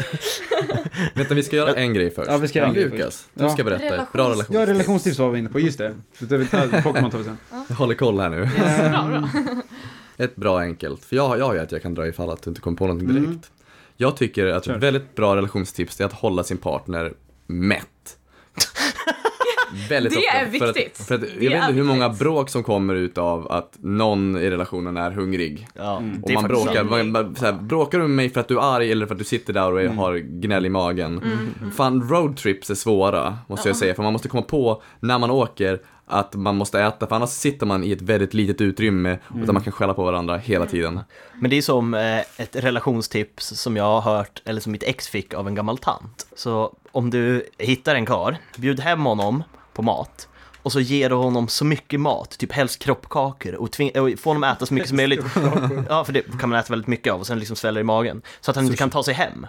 Vänta, 1.14 1.34
vi 1.34 1.44
ska 1.44 1.56
göra 1.56 1.74
en 1.76 1.94
grej 1.94 2.12
först. 2.12 2.32
Ja, 2.32 2.38
vi 2.38 2.48
ska 2.48 2.60
göra 2.60 2.68
en 2.70 2.74
grej 2.76 2.84
Lukas, 2.90 3.28
först. 3.34 3.44
du 3.46 3.50
ska 3.50 3.64
berätta 3.64 3.86
ett 3.86 3.92
Relations- 3.94 4.12
bra 4.14 4.30
relation. 4.30 4.56
Ja, 4.56 4.66
relationstips 4.66 5.20
var 5.20 5.30
vi 5.30 5.40
inne 5.40 5.50
på, 5.50 5.60
just 5.60 5.78
det. 5.78 5.94
Så 6.20 6.26
det 6.26 6.46
tar- 6.46 6.82
Pokémon 6.82 7.12
tar 7.12 7.18
vi 7.18 7.24
sen. 7.24 7.38
Jag 7.70 7.76
håller 7.76 7.96
koll 7.96 8.20
här 8.20 8.30
nu. 8.30 8.50
Bra, 8.92 9.08
bra. 9.08 9.30
Ett 10.26 10.36
bra 10.36 10.60
enkelt, 10.60 11.06
för 11.06 11.16
jag, 11.16 11.40
jag 11.40 11.46
har 11.46 11.54
ju 11.54 11.60
att 11.60 11.72
jag 11.72 11.82
kan 11.82 11.94
dra 11.94 12.08
ifall 12.08 12.30
att 12.30 12.42
du 12.44 12.50
inte 12.50 12.62
kommer 12.62 12.78
på 12.78 12.88
någonting 12.88 13.08
direkt. 13.08 13.26
Mm. 13.28 13.40
Jag 13.98 14.18
tycker 14.18 14.46
att 14.48 14.68
ett 14.68 14.84
väldigt 14.84 15.16
bra 15.16 15.36
relationstips 15.36 16.02
är 16.02 16.06
att 16.06 16.14
hålla 16.14 16.44
sin 16.44 16.58
partner 16.58 17.14
mätt. 17.48 18.18
Väldigt 19.90 20.14
Det 20.14 20.20
ofta. 20.20 20.38
är 20.38 20.60
För 20.60 20.70
att, 20.70 20.76
viktigt. 20.78 21.08
för 21.08 21.16
att, 21.16 21.22
Det 21.22 21.28
jag 21.46 21.52
vet 21.52 21.62
inte 21.62 21.74
hur 21.74 21.84
många 21.84 22.08
viktigt. 22.10 22.20
bråk 22.26 22.50
som 22.50 22.64
kommer 22.64 22.96
ut 22.96 23.18
av 23.18 23.52
att 23.52 23.78
någon 23.80 24.38
i 24.38 24.50
relationen 24.50 24.98
är 24.98 25.12
hungrig. 25.12 25.68
Ja, 25.74 25.98
Mm. 25.98 26.22
Och 26.24 26.28
det 26.28 26.34
är 26.34 26.36
man 26.36 26.48
bråkar, 26.48 26.84
man, 26.84 27.12
man, 27.12 27.36
så 27.36 27.46
här, 27.46 27.54
bråkar 27.54 27.98
du 27.98 28.04
med 28.08 28.16
mig 28.16 28.30
för 28.30 28.40
att 28.42 28.48
du 28.48 28.58
är 28.60 28.76
arg 28.76 28.92
eller 28.92 29.06
för 29.06 29.14
att 29.14 29.20
du 29.20 29.26
sitter 29.26 29.54
där 29.54 29.72
och 29.72 29.82
är, 29.82 29.88
har 29.88 30.16
gnäll 30.18 30.66
i 30.66 30.70
magen? 30.70 31.22
Fan, 31.78 32.10
roadtrips 32.10 32.70
är 32.70 32.76
svåra, 32.76 33.38
måste 33.48 33.70
jag 33.70 33.76
säga, 33.76 33.96
för 33.96 34.04
man 34.04 34.14
måste 34.14 34.28
komma 34.28 34.44
på 34.44 34.82
när 35.00 35.20
man 35.20 35.32
åker 35.32 35.80
att 36.08 36.36
man 36.36 36.56
måste 36.56 36.82
äta, 36.82 37.08
för 37.08 37.16
annars 37.16 37.30
sitter 37.30 37.66
man 37.66 37.84
i 37.84 37.92
ett 37.92 38.02
väldigt 38.02 38.34
litet 38.34 38.62
utrymme 38.62 39.18
där 39.46 39.54
man 39.54 39.64
kan 39.64 39.74
skälla 39.74 39.94
på 39.94 40.04
varandra 40.04 40.38
hela 40.38 40.66
tiden. 40.66 41.00
Men 41.42 41.50
det 41.50 41.56
är 41.58 41.62
som 41.62 41.94
eh, 41.94 42.20
ett 42.20 42.56
relationstips 42.56 43.48
som 43.48 43.78
jag 43.78 44.02
har 44.02 44.02
hört, 44.18 44.42
eller 44.46 44.62
som 44.62 44.72
mitt 44.72 44.84
ex 44.84 45.08
fick 45.08 45.34
av 45.34 45.48
en 45.48 45.56
gammal 45.56 45.78
tant. 45.78 46.28
Så 46.36 46.76
om 46.92 47.10
du 47.10 47.46
hittar 47.58 47.96
en 47.96 48.06
kar, 48.06 48.38
bjud 48.58 48.80
hem 48.80 49.06
honom 49.06 49.44
på 49.76 49.82
mat. 49.82 50.28
Och 50.62 50.72
så 50.72 50.80
ger 50.80 51.10
du 51.10 51.16
honom 51.16 51.48
så 51.48 51.66
mycket 51.66 52.00
mat, 52.00 52.38
typ 52.38 52.52
helst 52.52 52.80
kroppkakor 52.84 53.56
och, 53.56 53.70
tving- 53.70 53.98
och 54.14 54.20
få 54.20 54.30
honom 54.30 54.44
att 54.44 54.58
äta 54.58 54.66
så 54.66 54.74
mycket 54.74 54.90
som 54.90 54.96
möjligt. 54.98 55.22
Ja, 55.90 56.06
för 56.06 56.14
det 56.14 56.22
kan 56.40 56.50
man 56.50 56.60
äta 56.60 56.74
väldigt 56.74 56.88
mycket 56.88 57.14
av 57.14 57.20
och 57.20 57.28
sen 57.28 57.40
liksom 57.40 57.56
sväller 57.56 57.82
i 57.82 57.84
magen. 57.84 58.22
Så 58.42 58.52
att 58.52 58.56
han 58.56 58.66
inte 58.66 58.78
kan 58.78 58.90
ta 58.90 59.04
sig 59.04 59.14
hem. 59.14 59.48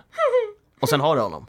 Och 0.80 0.88
sen 0.88 1.00
har 1.00 1.16
du 1.16 1.22
honom. 1.22 1.46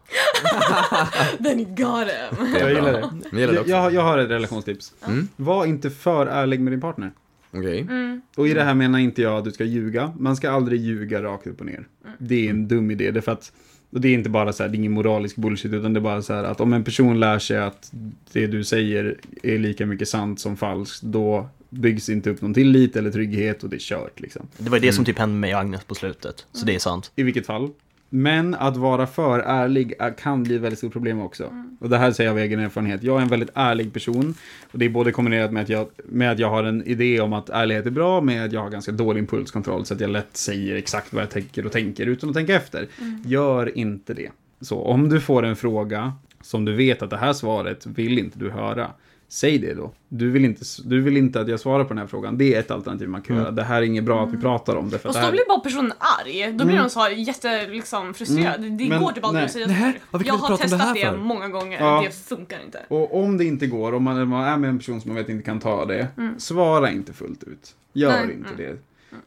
Then 1.43 1.59
you 1.59 1.69
got 1.69 2.07
him. 2.07 2.55
Jag 2.59 2.69
gillar 2.73 2.91
det. 2.93 3.09
Men 3.32 3.39
gillar 3.39 3.53
det 3.53 3.55
Jag, 3.55 3.61
också. 3.61 3.71
jag, 3.71 3.93
jag 3.93 4.01
har 4.01 4.17
ett 4.17 4.30
relationstips. 4.30 4.93
Mm. 5.07 5.28
Var 5.36 5.65
inte 5.65 5.89
för 5.89 6.28
ärlig 6.28 6.59
med 6.59 6.73
din 6.73 6.82
partner. 6.82 7.11
Okej. 7.53 7.82
Mm. 7.82 8.21
Och 8.38 8.47
i 8.47 8.53
det 8.53 8.63
här 8.63 8.73
menar 8.73 8.99
inte 8.99 9.21
jag 9.21 9.38
att 9.38 9.43
du 9.43 9.51
ska 9.51 9.63
ljuga. 9.63 10.13
Man 10.19 10.36
ska 10.36 10.51
aldrig 10.51 10.82
ljuga 10.82 11.23
rakt 11.23 11.47
upp 11.47 11.59
och 11.59 11.65
ner. 11.65 11.88
Det 12.17 12.45
är 12.45 12.49
en 12.49 12.67
dum 12.67 12.91
idé. 12.91 13.11
Därför 13.11 13.32
att, 13.32 13.51
och 13.91 14.01
det 14.01 14.07
är 14.07 14.13
inte 14.13 14.29
bara 14.29 14.53
så 14.53 14.63
här, 14.63 14.69
det 14.69 14.75
är 14.75 14.79
ingen 14.79 14.91
moralisk 14.91 15.35
bullshit, 15.35 15.73
utan 15.73 15.93
det 15.93 15.99
är 15.99 16.01
bara 16.01 16.21
så 16.21 16.33
här 16.33 16.43
att 16.43 16.61
om 16.61 16.73
en 16.73 16.83
person 16.83 17.19
lär 17.19 17.39
sig 17.39 17.57
att 17.57 17.91
det 18.33 18.47
du 18.47 18.63
säger 18.63 19.17
är 19.43 19.57
lika 19.57 19.85
mycket 19.85 20.07
sant 20.07 20.39
som 20.39 20.57
falskt, 20.57 21.01
då 21.01 21.49
byggs 21.69 22.09
inte 22.09 22.29
upp 22.29 22.41
någon 22.41 22.53
tillit 22.53 22.95
eller 22.95 23.11
trygghet 23.11 23.63
och 23.63 23.69
det 23.69 23.75
är 23.75 23.79
kört 23.79 24.19
liksom. 24.19 24.47
Det 24.57 24.69
var 24.69 24.79
det 24.79 24.93
som 24.93 25.05
typ 25.05 25.17
hände 25.19 25.33
med 25.33 25.41
mig 25.41 25.55
och 25.55 25.61
Agnes 25.61 25.83
på 25.83 25.95
slutet. 25.95 26.45
Så 26.51 26.65
det 26.65 26.75
är 26.75 26.79
sant. 26.79 27.11
I 27.15 27.23
vilket 27.23 27.45
fall. 27.45 27.69
Men 28.09 28.55
att 28.55 28.77
vara 28.77 29.07
för 29.07 29.39
ärlig 29.39 29.93
är- 29.99 30.11
kan 30.17 30.43
bli 30.43 30.55
ett 30.55 30.61
väldigt 30.61 30.77
stort 30.79 30.93
problem 30.93 31.19
också. 31.21 31.51
Och 31.79 31.89
det 31.89 31.97
här 31.97 32.11
säger 32.11 32.29
jag 32.29 32.33
av 32.37 32.39
egen 32.39 32.59
erfarenhet. 32.59 33.03
Jag 33.03 33.17
är 33.17 33.21
en 33.21 33.27
väldigt 33.27 33.49
ärlig 33.53 33.93
person. 33.93 34.33
Och 34.71 34.79
det 34.79 34.85
är 34.85 34.89
både 34.89 35.11
kombinerat 35.11 35.51
med 35.51 35.63
att 35.63 35.69
jag, 35.69 35.87
med 36.05 36.31
att 36.31 36.39
jag 36.39 36.49
har 36.49 36.63
en 36.63 36.83
idé 36.87 37.19
om 37.21 37.33
att 37.33 37.49
ärlighet 37.49 37.85
är 37.85 37.91
bra, 37.91 38.21
med 38.21 38.45
att 38.45 38.51
jag 38.53 38.61
har 38.61 38.69
ganska 38.69 38.91
dålig 38.91 39.19
impulskontroll. 39.19 39.85
Så 39.85 39.93
att 39.93 39.99
jag 40.01 40.09
lätt 40.09 40.37
säger 40.37 40.75
exakt 40.75 41.13
vad 41.13 41.21
jag 41.23 41.29
tänker 41.29 41.65
och 41.65 41.71
tänker 41.71 42.05
utan 42.05 42.29
att 42.29 42.35
tänka 42.35 42.55
efter. 42.55 42.87
Gör 43.25 43.77
inte 43.77 44.13
det. 44.13 44.29
Så 44.61 44.81
om 44.81 45.09
du 45.09 45.19
får 45.21 45.45
en 45.45 45.55
fråga 45.55 46.13
som 46.41 46.65
du 46.65 46.73
vet 46.75 47.01
att 47.01 47.09
det 47.09 47.17
här 47.17 47.33
svaret 47.33 47.85
vill 47.85 48.19
inte 48.19 48.39
du 48.39 48.49
höra. 48.49 48.87
Säg 49.30 49.57
det 49.57 49.73
då. 49.73 49.91
Du 50.09 50.30
vill, 50.32 50.45
inte, 50.45 50.61
du 50.86 51.01
vill 51.01 51.17
inte 51.17 51.41
att 51.41 51.47
jag 51.47 51.59
svarar 51.59 51.84
på 51.84 51.89
den 51.89 51.97
här 51.97 52.07
frågan. 52.07 52.38
Det 52.38 52.55
är 52.55 52.59
ett 52.59 52.71
alternativ 52.71 53.09
man 53.09 53.21
kan 53.21 53.36
göra. 53.36 53.51
Det 53.51 53.63
här 53.63 53.78
är 53.82 53.86
inget 53.86 54.03
bra 54.03 54.23
att 54.23 54.34
vi 54.34 54.38
pratar 54.38 54.75
om 54.75 54.89
det. 54.89 54.99
För 54.99 55.09
Och 55.09 55.13
det 55.13 55.19
så 55.19 55.25
här... 55.25 55.32
blir 55.32 55.47
bara 55.47 55.59
personen 55.59 55.93
arg. 55.99 56.51
Då 56.53 56.65
blir 56.65 56.78
de 56.78 56.89
så 56.89 56.99
här 56.99 57.09
jätte, 57.09 57.67
liksom, 57.67 58.13
frustrerad. 58.13 58.61
Det 58.61 58.89
Men- 58.89 59.01
går 59.03 59.11
typ 59.11 59.25
aldrig 59.25 59.45
att 59.45 59.51
säga 59.51 59.67
Nej, 59.67 59.99
Jag 60.25 60.34
har 60.34 60.51
det 60.51 60.57
testat 60.57 60.82
här 60.82 60.93
det 60.93 61.01
för? 61.01 61.17
många 61.17 61.47
gånger. 61.49 61.80
Ja. 61.80 62.03
Det 62.05 62.15
funkar 62.15 62.59
inte. 62.65 62.80
Och 62.88 63.23
om 63.23 63.38
det 63.38 63.45
inte 63.45 63.67
går, 63.67 63.93
om 63.93 64.03
man, 64.03 64.28
man 64.28 64.43
är 64.47 64.57
med 64.57 64.69
en 64.69 64.78
person 64.78 65.01
som 65.01 65.09
man 65.09 65.15
vet 65.17 65.30
inte 65.30 65.43
kan 65.45 65.59
ta 65.59 65.86
det, 65.86 66.07
svara 66.38 66.91
inte 66.91 67.13
fullt 67.13 67.43
ut. 67.43 67.75
Gör 67.93 68.25
Nej, 68.25 68.34
inte 68.36 68.49
nej. 68.57 68.65
det. 68.67 68.78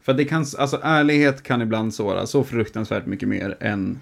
För 0.03 0.13
det 0.15 0.25
kan, 0.25 0.47
alltså 0.59 0.81
ärlighet 0.83 1.43
kan 1.43 1.63
ibland 1.63 1.95
såra 1.95 2.27
så 2.27 2.45
fruktansvärt 2.45 3.07
mycket 3.07 3.29
mer 3.29 3.57
än 3.61 3.99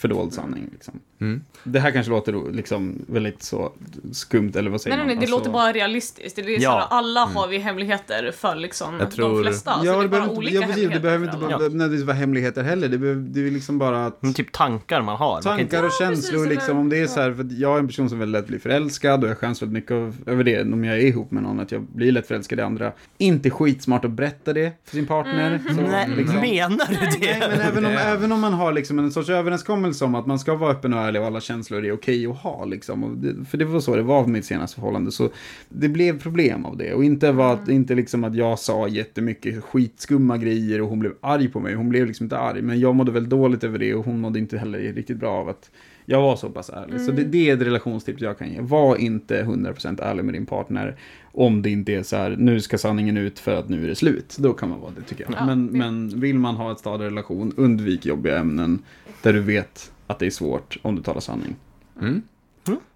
fördold 0.00 0.32
sanning. 0.32 0.68
Liksom. 0.72 1.00
Mm. 1.20 1.40
Det 1.64 1.80
här 1.80 1.90
kanske 1.90 2.10
låter 2.10 2.52
liksom 2.52 2.98
väldigt 3.08 3.42
så 3.42 3.72
skumt, 4.12 4.52
eller 4.54 4.70
vad 4.70 4.80
säger 4.80 4.96
Nej, 4.96 5.06
nej, 5.06 5.06
nej, 5.06 5.16
man? 5.16 5.20
det 5.20 5.32
Alltså- 5.34 5.38
låter 5.38 5.50
bara 5.50 5.72
realistiskt. 5.72 6.36
Det 6.36 6.42
är 6.42 6.60
Ja. 6.60 6.70
såhär, 6.70 6.86
alla 6.90 7.20
har 7.20 7.48
vi 7.48 7.58
hemligheter 7.58 8.32
för 8.36 8.54
liksom 8.54 9.00
Jag 9.00 9.10
tror- 9.10 9.34
de 9.34 9.42
flesta. 9.44 9.70
Alltså, 9.70 9.86
ja, 9.86 9.92
det 9.92 9.98
är 9.98 10.02
det 10.02 10.08
bara 10.08 10.10
behöver, 10.20 10.28
inte, 10.30 10.38
olika 10.38 10.60
ja, 10.60 10.66
precis, 10.66 10.90
det 10.92 11.00
behöver 11.00 11.26
inte 11.26 11.38
bara, 11.38 11.58
nödvändigtvis 11.58 12.02
vara 12.06 12.16
hemligheter 12.16 12.62
heller. 12.62 12.88
Det, 12.88 12.98
behöver, 12.98 13.20
det 13.20 13.46
är 13.46 13.50
liksom 13.50 13.78
bara 13.78 14.06
att 14.06 14.22
Men 14.22 14.34
typ 14.34 14.52
tankar 14.52 15.02
man 15.02 15.16
har. 15.16 15.32
Man 15.34 15.42
kan 15.42 15.60
inte... 15.60 15.70
tankar 15.76 15.86
och 15.86 15.92
Ja, 16.00 16.06
känslor, 16.06 16.38
precis, 16.44 16.50
liksom, 16.58 16.78
om 16.78 16.88
det 16.88 16.96
är 16.96 17.00
ja. 17.00 17.08
så 17.08 17.20
här, 17.20 17.32
för 17.32 17.46
jag 17.50 17.74
är 17.74 17.78
en 17.78 17.86
person 17.86 18.08
som 18.08 18.18
väldigt 18.18 18.40
lätt 18.40 18.48
blir 18.48 18.58
förälskad 18.58 19.24
och 19.24 19.30
jag 19.30 19.38
skäms 19.38 19.62
väldigt 19.62 19.72
mycket 19.74 19.90
av, 19.92 20.16
över 20.26 20.44
det, 20.44 20.62
om 20.62 20.84
jag 20.84 20.96
är 20.96 21.00
ihop 21.06 21.30
med 21.30 21.42
någon, 21.42 21.60
att 21.60 21.72
jag 21.72 21.82
blir 21.82 22.12
lätt 22.12 22.26
förälskad 22.26 22.58
i 22.58 22.62
andra. 22.62 22.92
Inte 23.18 23.50
skitsmart 23.50 24.04
att 24.04 24.10
berätta 24.10 24.52
det 24.52 24.72
för 24.84 24.96
sin 24.96 25.06
partner. 25.06 25.60
Så, 25.68 25.74
Nej, 25.80 26.08
liksom. 26.16 26.40
menar 26.40 26.86
du 26.90 26.96
det? 27.20 27.38
Nej, 27.38 27.48
men 27.50 27.60
även 27.60 27.84
om, 27.84 27.92
Det- 27.92 27.98
även 28.00 28.32
om 28.32 28.40
man 28.40 28.52
har 28.52 28.72
liksom 28.72 28.98
en 28.98 29.10
sorts 29.12 29.28
överenskommelse 29.28 29.89
om 30.02 30.14
att 30.14 30.26
man 30.26 30.38
ska 30.38 30.54
vara 30.54 30.70
öppen 30.70 30.92
och 30.92 31.00
ärlig 31.00 31.20
och 31.20 31.26
alla 31.26 31.40
känslor 31.40 31.84
är 31.84 31.92
okej 31.92 32.26
att 32.26 32.36
ha. 32.36 32.64
Liksom. 32.64 33.20
Det, 33.22 33.44
för 33.44 33.58
det 33.58 33.64
var 33.64 33.80
så 33.80 33.96
det 33.96 34.02
var 34.02 34.20
med 34.20 34.30
mitt 34.30 34.44
senaste 34.44 34.74
förhållande. 34.74 35.12
Så 35.12 35.30
det 35.68 35.88
blev 35.88 36.20
problem 36.20 36.64
av 36.64 36.76
det. 36.76 36.94
Och 36.94 37.04
inte, 37.04 37.32
var 37.32 37.54
att, 37.54 37.68
inte 37.68 37.94
liksom 37.94 38.24
att 38.24 38.34
jag 38.34 38.58
sa 38.58 38.88
jättemycket 38.88 39.64
skitskumma 39.64 40.38
grejer 40.38 40.80
och 40.80 40.88
hon 40.88 40.98
blev 40.98 41.12
arg 41.20 41.48
på 41.48 41.60
mig. 41.60 41.74
Hon 41.74 41.88
blev 41.88 42.06
liksom 42.06 42.24
inte 42.24 42.38
arg. 42.38 42.62
Men 42.62 42.80
jag 42.80 42.94
mådde 42.94 43.12
väl 43.12 43.28
dåligt 43.28 43.64
över 43.64 43.78
det 43.78 43.94
och 43.94 44.04
hon 44.04 44.20
mådde 44.20 44.38
inte 44.38 44.58
heller 44.58 44.78
riktigt 44.78 45.16
bra 45.16 45.30
av 45.30 45.48
att 45.48 45.70
jag 46.04 46.22
var 46.22 46.36
så 46.36 46.50
pass 46.50 46.70
ärlig. 46.70 47.00
Så 47.00 47.12
det, 47.12 47.24
det 47.24 47.50
är 47.50 47.54
ett 47.56 47.62
relationstips 47.62 48.22
jag 48.22 48.38
kan 48.38 48.52
ge. 48.52 48.60
Var 48.60 48.96
inte 48.96 49.42
100% 49.42 50.02
ärlig 50.02 50.24
med 50.24 50.34
din 50.34 50.46
partner. 50.46 50.96
Om 51.32 51.62
det 51.62 51.70
inte 51.70 51.92
är 51.92 52.02
så 52.02 52.16
här, 52.16 52.36
nu 52.38 52.60
ska 52.60 52.78
sanningen 52.78 53.16
ut 53.16 53.38
för 53.38 53.54
att 53.54 53.68
nu 53.68 53.84
är 53.84 53.88
det 53.88 53.94
slut. 53.94 54.36
Då 54.38 54.52
kan 54.52 54.68
man 54.68 54.80
vara 54.80 54.92
det 54.96 55.02
tycker 55.02 55.24
jag. 55.24 55.32
Ja, 55.40 55.46
men, 55.46 55.66
det- 55.72 55.78
men 55.78 56.20
vill 56.20 56.38
man 56.38 56.56
ha 56.56 56.72
ett 56.72 56.78
stadig 56.78 57.04
relation, 57.06 57.52
undvik 57.56 58.06
jobbiga 58.06 58.38
ämnen 58.38 58.82
där 59.22 59.32
du 59.32 59.40
vet 59.40 59.92
att 60.06 60.18
det 60.18 60.26
är 60.26 60.30
svårt 60.30 60.76
om 60.82 60.96
du 60.96 61.02
talar 61.02 61.20
sanning. 61.20 61.56
Mm. 62.00 62.22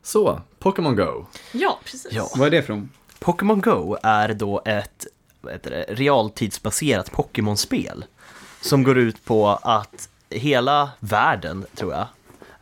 Så, 0.03 0.41
Pokémon 0.59 0.97
Go. 0.97 1.25
Ja, 1.53 1.79
precis. 1.85 2.13
Ja. 2.13 2.29
Vad 2.37 2.47
är 2.47 2.51
det 2.51 2.63
från? 2.63 2.89
Pokémon 3.19 3.61
Go 3.61 3.97
är 4.03 4.35
då 4.35 4.63
ett 4.65 5.07
vad 5.41 5.53
heter 5.53 5.71
det, 5.71 5.85
realtidsbaserat 5.89 7.13
Pokémon-spel 7.13 8.05
som 8.61 8.83
går 8.83 8.99
ut 8.99 9.25
på 9.25 9.49
att 9.49 10.09
hela 10.31 10.91
världen, 11.01 11.65
tror 11.75 11.93
jag, 11.93 12.07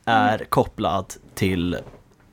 är 0.05 0.45
kopplad 0.49 1.15
till 1.35 1.77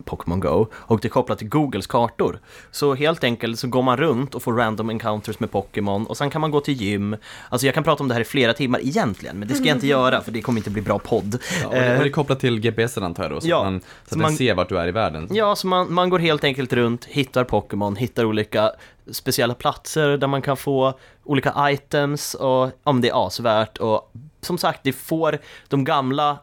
Pokémon 0.05 0.39
Go 0.39 0.67
och 0.73 0.99
det 0.99 1.07
är 1.07 1.09
kopplat 1.09 1.37
till 1.39 1.49
Googles 1.49 1.87
kartor. 1.87 2.39
Så 2.71 2.93
helt 2.95 3.23
enkelt 3.23 3.59
så 3.59 3.67
går 3.67 3.81
man 3.81 3.97
runt 3.97 4.35
och 4.35 4.43
får 4.43 4.53
random 4.53 4.89
encounters 4.89 5.39
med 5.39 5.51
Pokémon 5.51 6.05
och 6.05 6.17
sen 6.17 6.29
kan 6.29 6.41
man 6.41 6.51
gå 6.51 6.61
till 6.61 6.73
gym. 6.73 7.15
Alltså 7.49 7.65
jag 7.67 7.73
kan 7.75 7.83
prata 7.83 8.03
om 8.03 8.07
det 8.07 8.13
här 8.13 8.21
i 8.21 8.25
flera 8.25 8.53
timmar 8.53 8.79
egentligen, 8.79 9.39
men 9.39 9.47
det 9.47 9.53
ska 9.55 9.65
jag 9.65 9.77
inte 9.77 9.87
göra 9.87 10.21
för 10.21 10.31
det 10.31 10.41
kommer 10.41 10.59
inte 10.59 10.69
bli 10.69 10.81
bra 10.81 10.99
podd. 10.99 11.39
Ja, 11.61 11.67
och 11.67 11.73
det 11.73 11.93
och 11.97 12.03
det 12.03 12.09
är 12.09 12.11
kopplat 12.11 12.39
till 12.39 12.59
GPSen 12.59 13.03
antar 13.03 13.23
jag 13.23 13.31
då, 13.31 13.41
så 13.41 13.47
Ja, 13.47 13.57
att, 13.57 13.63
man, 13.71 13.79
så 13.81 13.85
att 14.03 14.09
så 14.09 14.15
den 14.15 14.21
man- 14.21 14.33
ser 14.33 14.53
vart 14.53 14.69
du 14.69 14.79
är 14.79 14.87
i 14.87 14.91
världen. 14.91 15.27
Ja, 15.31 15.55
så 15.55 15.67
man, 15.67 15.93
man 15.93 16.09
går 16.09 16.19
helt 16.19 16.43
enkelt 16.43 16.73
runt, 16.73 17.05
hittar 17.05 17.43
Pokémon, 17.43 17.95
hittar 17.95 18.25
olika 18.25 18.71
speciella 19.11 19.53
platser 19.53 20.17
där 20.17 20.27
man 20.27 20.41
kan 20.41 20.57
få 20.57 20.93
olika 21.23 21.53
items 21.71 22.33
och 22.33 22.69
om 22.83 23.01
det 23.01 23.09
är 23.09 23.27
asvärt 23.27 23.77
och 23.77 24.11
som 24.41 24.57
sagt, 24.57 24.79
det 24.83 24.93
får 24.93 25.37
de 25.67 25.83
gamla 25.83 26.37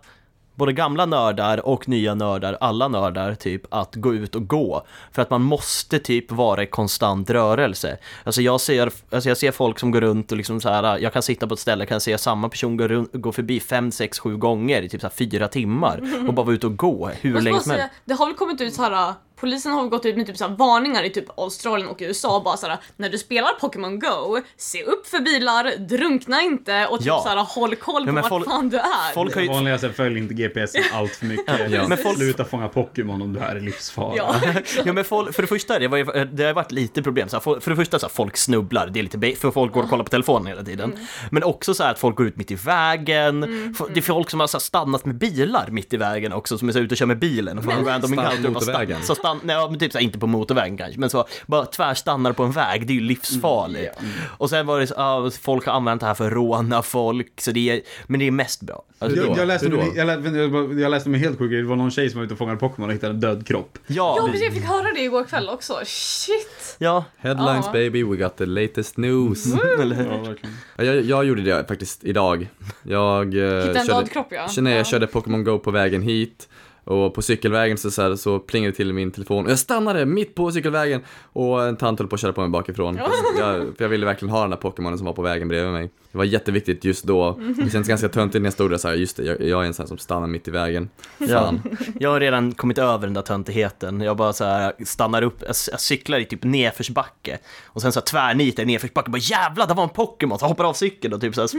både 0.57 0.73
gamla 0.73 1.07
nördar 1.07 1.67
och 1.67 1.89
nya 1.89 2.15
nördar, 2.15 2.57
alla 2.61 2.89
nördar 2.89 3.35
typ, 3.35 3.63
att 3.71 3.95
gå 3.95 4.15
ut 4.15 4.35
och 4.35 4.49
gå. 4.49 4.87
För 5.13 5.23
att 5.23 5.31
man 5.31 5.43
måste 5.43 5.99
typ 5.99 6.33
vara 6.33 6.63
i 6.63 6.67
konstant 6.67 7.31
rörelse. 7.31 7.99
Alltså 8.25 8.43
jag 8.43 8.61
ser, 8.61 8.93
alltså 9.11 9.29
jag 9.29 9.37
ser 9.37 9.53
folk 9.53 9.79
som 9.79 9.91
går 9.91 10.01
runt 10.01 10.33
och 10.33 10.37
liksom 10.37 10.61
så 10.61 10.69
här, 10.69 10.99
jag 10.99 11.13
kan 11.13 11.23
sitta 11.23 11.47
på 11.47 11.55
ett 11.55 11.61
ställe, 11.61 11.87
kan 11.87 12.01
se 12.01 12.19
samma 12.19 12.49
person 12.49 12.77
gå, 12.77 12.89
runt, 12.89 13.13
gå 13.13 13.33
förbi 13.33 13.61
fem, 13.61 13.93
sex, 13.93 14.19
sju 14.19 14.37
gånger 14.37 14.83
i 14.83 14.89
typ 14.89 15.01
så 15.01 15.07
här 15.07 15.15
fyra 15.15 15.49
timmar 15.49 16.27
och 16.29 16.35
bara 16.35 16.47
vara 16.47 16.55
ute 16.55 16.67
och 16.67 16.77
gå 16.77 17.11
hur 17.21 17.41
länge 17.41 17.61
som 17.61 17.73
helst. 17.73 17.89
det 18.05 18.15
har 18.15 18.27
väl 18.27 18.35
kommit 18.35 18.61
ut 18.61 18.75
så 18.75 18.83
här. 18.83 19.15
Polisen 19.41 19.73
har 19.73 19.87
gått 19.89 20.05
ut 20.07 20.17
med 20.17 20.27
typ 20.27 20.37
så 20.37 20.49
här 20.49 20.57
varningar 20.57 21.03
i 21.03 21.11
typ 21.11 21.25
Australien 21.39 21.89
och 21.89 21.97
USA 22.01 22.43
bara 22.45 22.57
såhär 22.57 22.79
när 22.97 23.09
du 23.09 23.19
spelar 23.19 23.51
Pokémon 23.61 23.99
Go, 23.99 24.41
se 24.57 24.83
upp 24.85 25.07
för 25.07 25.19
bilar, 25.21 25.77
drunkna 25.79 26.43
inte 26.43 26.87
och 26.87 26.99
typ 26.99 27.07
Ja. 27.07 27.21
såhär 27.23 27.37
håll 27.37 27.77
koll 27.77 28.03
på 28.05 28.09
Ja, 28.09 28.13
men 28.13 28.23
vart 28.23 28.29
folk- 28.29 28.45
fan 28.47 28.69
du 28.69 28.77
är. 28.79 29.13
folk 29.15 29.35
har 29.35 29.43
ju- 29.43 29.49
Vanligaste, 29.49 29.93
följ 29.93 30.19
inte 30.19 30.35
GPS 30.35 30.73
allt 30.93 31.13
för 31.17 31.27
mycket. 31.27 31.71
Ja. 31.71 31.89
Men 31.89 31.99
folk- 31.99 32.17
Sluta 32.17 32.45
fånga 32.45 32.69
Pokémon 32.69 33.23
om 33.23 33.33
du 33.33 33.41
är 33.41 33.57
i 33.57 33.61
livsfara. 33.61 34.13
Ja, 34.17 34.35
Ja 34.85 34.93
men 34.93 35.05
folk, 35.05 35.35
för 35.35 35.43
det 35.43 35.49
första, 35.49 35.79
det, 35.79 35.89
var 35.89 35.99
ju, 35.99 36.05
det 36.33 36.45
har 36.45 36.53
varit 36.55 36.73
lite 36.73 37.03
problem. 37.03 37.29
Så 37.29 37.37
här, 37.37 37.61
för 37.61 37.71
det 37.71 37.77
första 37.77 37.99
så 37.99 38.07
här, 38.07 38.13
folk 38.15 38.37
snubblar, 38.37 38.87
det 38.87 38.99
är 39.01 39.03
lite 39.03 39.37
för 39.41 39.51
folk 39.51 39.73
går 39.73 39.83
och 39.83 39.91
kollar 39.91 40.05
på 40.05 40.11
telefonen 40.11 40.47
hela 40.47 40.63
tiden. 40.63 40.99
Men 41.31 41.43
också 41.45 41.75
så 41.75 41.83
här 41.83 41.91
att 41.91 41.99
folk 41.99 42.17
går 42.17 42.27
ut 42.27 42.37
mitt 42.37 42.51
i 42.51 42.55
vägen. 42.55 43.43
F- 43.81 43.87
Det 43.95 44.01
är 44.01 44.03
folk 44.03 44.31
som 44.31 44.41
har 44.41 44.47
så 44.47 44.57
här, 44.57 44.61
stannat 44.63 45.05
med 45.05 45.15
bilar 45.19 45.69
mitt 45.71 45.93
i 45.93 45.97
vägen 45.97 46.33
också, 46.33 46.59
som 46.59 46.69
är 46.69 46.73
så 46.73 46.79
ute 46.79 46.95
och 46.95 46.99
kör 46.99 47.07
med 47.07 47.19
bilen. 47.19 47.59
Och 47.59 47.65
får 47.65 47.73
en 47.73 47.85
random 47.85 48.19
encounter 48.19 48.47
och 48.49 48.53
bara. 48.53 48.97
Stann, 49.27 49.41
nej, 49.45 49.71
men 49.71 49.79
typ 49.79 49.93
så 49.93 49.99
här, 49.99 50.05
inte 50.05 50.19
på 50.19 50.27
motorvägen 50.27 50.77
kanske, 50.77 51.01
men 51.01 51.11
så 51.11 51.27
bara 51.47 51.67
tvärstannar 51.67 52.33
på 52.33 52.43
en 52.43 52.53
väg, 52.53 52.87
det 52.87 52.93
är 52.93 52.95
ju 52.95 53.01
livsfarligt. 53.01 53.99
Och 54.39 54.51
sen 54.51 54.67
var 54.67 54.81
det 54.81 54.87
så, 54.87 54.95
ja, 54.97 55.31
folk 55.41 55.67
har 55.67 55.73
använt 55.73 56.01
det 56.01 56.07
här 56.07 56.15
för 56.15 56.27
att 56.27 56.33
råna 56.33 56.83
folk, 56.83 57.41
så 57.41 57.51
det 57.51 57.71
är, 57.71 57.81
men 58.07 58.21
det 58.21 58.27
är 58.27 58.31
mest 58.31 58.63
bra. 58.63 58.83
Alltså? 58.99 59.21
Jag, 59.21 59.39
jag, 59.39 59.49
läste 59.49 59.67
om, 59.67 60.79
jag, 60.79 60.91
läste 60.91 61.11
helt 61.11 61.39
sjuk. 61.39 61.51
Det 61.51 61.63
var 61.63 61.77
någon 61.77 61.91
tjej 61.91 62.11
som 62.11 62.19
var 62.19 62.25
ute 62.25 62.35
och 62.35 62.39
fångade 62.39 62.59
Pokémon 62.59 62.89
och 62.89 62.95
hittade 62.95 63.13
en 63.13 63.21
död 63.21 63.47
kropp. 63.47 63.79
ja 63.87 64.15
ja, 64.19 64.27
precis, 64.27 64.45
jag 64.45 64.55
fick 64.55 64.65
höra 64.65 64.93
det 64.95 65.01
igår 65.01 65.25
kväll 65.25 65.49
också. 65.49 65.81
Shit! 65.85 66.77
ja, 66.79 67.05
Headlines 67.17 67.67
Ja. 67.67 67.73
baby, 67.73 68.03
we 68.03 68.17
got 68.17 68.37
the 68.37 68.47
latest 68.47 68.97
news. 68.97 69.47
eller 69.81 70.37
Ja, 70.77 70.85
Jag, 70.85 71.01
jag 71.01 71.25
gjorde 71.25 71.43
det 71.43 71.69
faktiskt 71.69 72.05
idag. 72.05 72.49
Jag, 72.83 73.35
eh, 73.35 73.67
Hitta 73.67 73.81
en 73.81 73.87
körde, 73.87 74.01
död 74.01 74.11
kropp 74.11 74.27
ja. 74.31 74.49
nej, 74.59 74.73
ja. 74.73 74.79
jag 74.79 74.87
körde 74.87 75.07
Pokémon 75.07 75.45
Go 75.45 75.59
på 75.59 75.71
vägen 75.71 76.03
hit. 76.03 76.49
Och 76.87 77.15
på 77.15 77.23
cykelvägen 77.23 77.79
så, 77.79 77.91
så, 77.91 78.03
här, 78.03 78.17
så 78.17 78.39
plingade 78.39 78.73
det 78.73 78.77
till 78.77 78.91
i 78.91 78.93
min 78.93 79.11
telefon 79.11 79.45
och 79.45 79.51
jag 79.51 79.59
stannade 79.59 80.07
mitt 80.07 80.35
på 80.35 80.53
cykelvägen 80.53 81.01
och 81.33 81.65
en 81.65 81.77
tant 81.77 81.99
höll 81.99 82.09
på 82.09 82.15
att 82.15 82.21
köra 82.21 82.33
på 82.33 82.41
mig 82.41 82.51
bakifrån. 82.51 82.99
Jag, 83.39 83.77
för 83.77 83.85
jag 83.85 83.89
ville 83.89 84.07
verkligen 84.07 84.33
ha 84.33 84.41
den 84.41 84.51
där 84.51 84.57
Pokémonen 84.57 84.99
som 84.99 85.07
var 85.07 85.13
på 85.13 85.23
vägen 85.23 85.49
bredvid 85.49 85.73
mig. 85.73 85.91
Det 86.13 86.19
var 86.19 86.25
jätteviktigt 86.25 86.85
just 86.85 87.05
då. 87.05 87.41
Det 87.65 87.71
känns 87.71 87.89
ganska 87.89 88.09
töntigt 88.09 88.43
när 88.43 88.47
jag 88.47 88.53
stod 88.53 88.71
där 88.71 88.79
så 88.79 88.89
här, 88.89 88.95
just 88.95 89.17
det, 89.17 89.25
jag, 89.25 89.41
jag 89.41 89.63
är 89.63 89.67
en 89.67 89.75
sån 89.75 89.83
här 89.83 89.89
som 89.89 89.99
stannar 89.99 90.27
mitt 90.27 90.49
i 90.49 90.51
vägen. 90.51 90.89
Ja, 91.19 91.27
Fan. 91.29 91.77
jag 92.01 92.11
har 92.11 92.21
redan 92.21 92.53
kommit 92.53 92.79
över 92.79 93.07
den 93.07 93.15
där 93.15 93.23
töntigheten. 93.23 94.01
Jag 94.01 94.17
bara 94.17 94.33
så 94.33 94.45
här 94.45 94.73
stannar 94.85 95.23
upp, 95.23 95.37
jag, 95.41 95.57
jag 95.71 95.81
cyklar 95.81 96.19
i 96.19 96.25
typ 96.25 96.45
nedförsbacke 96.45 97.39
och 97.65 97.83
sen 97.83 97.93
så 97.93 98.01
här 98.01 98.05
tvärnitar 98.05 98.63
i 98.63 98.67
nedförsbacke, 98.67 99.11
bara 99.11 99.19
jävlar, 99.19 99.67
det 99.67 99.75
var 99.75 99.83
en 99.83 99.89
Pokémon! 99.89 100.39
Så 100.39 100.45
jag 100.45 100.49
hoppar 100.49 100.65
av 100.65 100.73
cykeln 100.73 101.15
och 101.15 101.21
typ 101.21 101.35
så 101.35 101.41
här, 101.41 101.51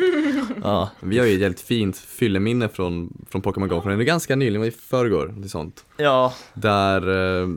ja, 0.64 0.90
Vi 1.00 1.20
har 1.20 1.26
ju 1.26 1.34
ett 1.34 1.40
jävligt 1.40 1.62
fint 1.62 1.98
fylleminne 1.98 2.70
från, 2.70 3.14
från 3.30 3.42
Pokémon 3.42 3.70
Go, 3.70 3.82
från 3.82 3.98
det 3.98 4.04
är 4.04 4.06
ganska 4.06 4.36
nyligen, 4.36 4.54
det 4.54 4.60
var 4.60 4.66
i 4.66 4.72
förrgår, 4.72 5.17
det 5.26 5.46
är 5.46 5.50
sånt. 5.50 5.86
ja, 5.98 6.34
Där, 6.54 7.08
eh, 7.08 7.50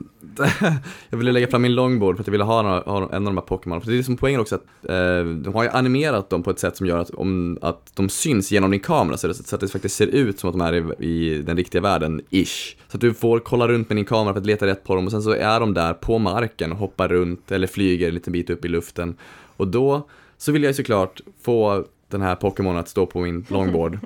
jag 1.09 1.17
ville 1.17 1.31
lägga 1.31 1.47
fram 1.47 1.61
min 1.61 1.75
longboard 1.75 2.15
för 2.15 2.21
att 2.21 2.27
jag 2.27 2.31
ville 2.31 2.43
ha, 2.43 2.61
några, 2.61 2.79
ha 2.79 2.97
en 2.97 3.27
av 3.27 3.33
de 3.33 3.37
här 3.37 3.45
Pokémon. 3.45 3.81
För 3.81 3.91
det 3.91 3.97
är 3.97 4.03
som 4.03 4.17
poängen 4.17 4.41
också 4.41 4.55
att 4.55 4.89
eh, 4.89 5.25
de 5.25 5.51
har 5.53 5.63
ju 5.63 5.69
animerat 5.69 6.29
dem 6.29 6.43
på 6.43 6.51
ett 6.51 6.59
sätt 6.59 6.77
som 6.77 6.87
gör 6.87 6.97
att, 6.97 7.09
om, 7.09 7.57
att 7.61 7.91
de 7.95 8.09
syns 8.09 8.51
genom 8.51 8.71
din 8.71 8.79
kamera 8.79 9.17
så, 9.17 9.27
det, 9.27 9.33
så 9.33 9.55
att 9.55 9.61
det 9.61 9.67
faktiskt 9.67 9.95
ser 9.95 10.07
ut 10.07 10.39
som 10.39 10.49
att 10.49 10.53
de 10.53 10.61
är 10.61 11.03
i, 11.03 11.05
i 11.05 11.41
den 11.41 11.57
riktiga 11.57 11.81
världen, 11.81 12.21
ish. 12.29 12.75
Så 12.87 12.97
att 12.97 13.01
du 13.01 13.13
får 13.13 13.39
kolla 13.39 13.67
runt 13.67 13.89
med 13.89 13.95
din 13.97 14.05
kamera 14.05 14.33
för 14.33 14.39
att 14.39 14.45
leta 14.45 14.65
rätt 14.65 14.83
på 14.83 14.95
dem 14.95 15.05
och 15.05 15.11
sen 15.11 15.21
så 15.21 15.31
är 15.31 15.59
de 15.59 15.73
där 15.73 15.93
på 15.93 16.19
marken 16.19 16.71
och 16.71 16.77
hoppar 16.77 17.07
runt 17.07 17.51
eller 17.51 17.67
flyger 17.67 18.07
en 18.07 18.13
liten 18.13 18.33
bit 18.33 18.49
upp 18.49 18.65
i 18.65 18.67
luften. 18.67 19.15
Och 19.57 19.67
då 19.67 20.07
så 20.37 20.51
vill 20.51 20.63
jag 20.63 20.75
såklart 20.75 21.21
få 21.41 21.85
den 22.11 22.21
här 22.21 22.35
Pokémon 22.35 22.77
att 22.77 22.87
stå 22.89 23.05
på 23.05 23.19
min 23.21 23.45
longboard. 23.49 23.99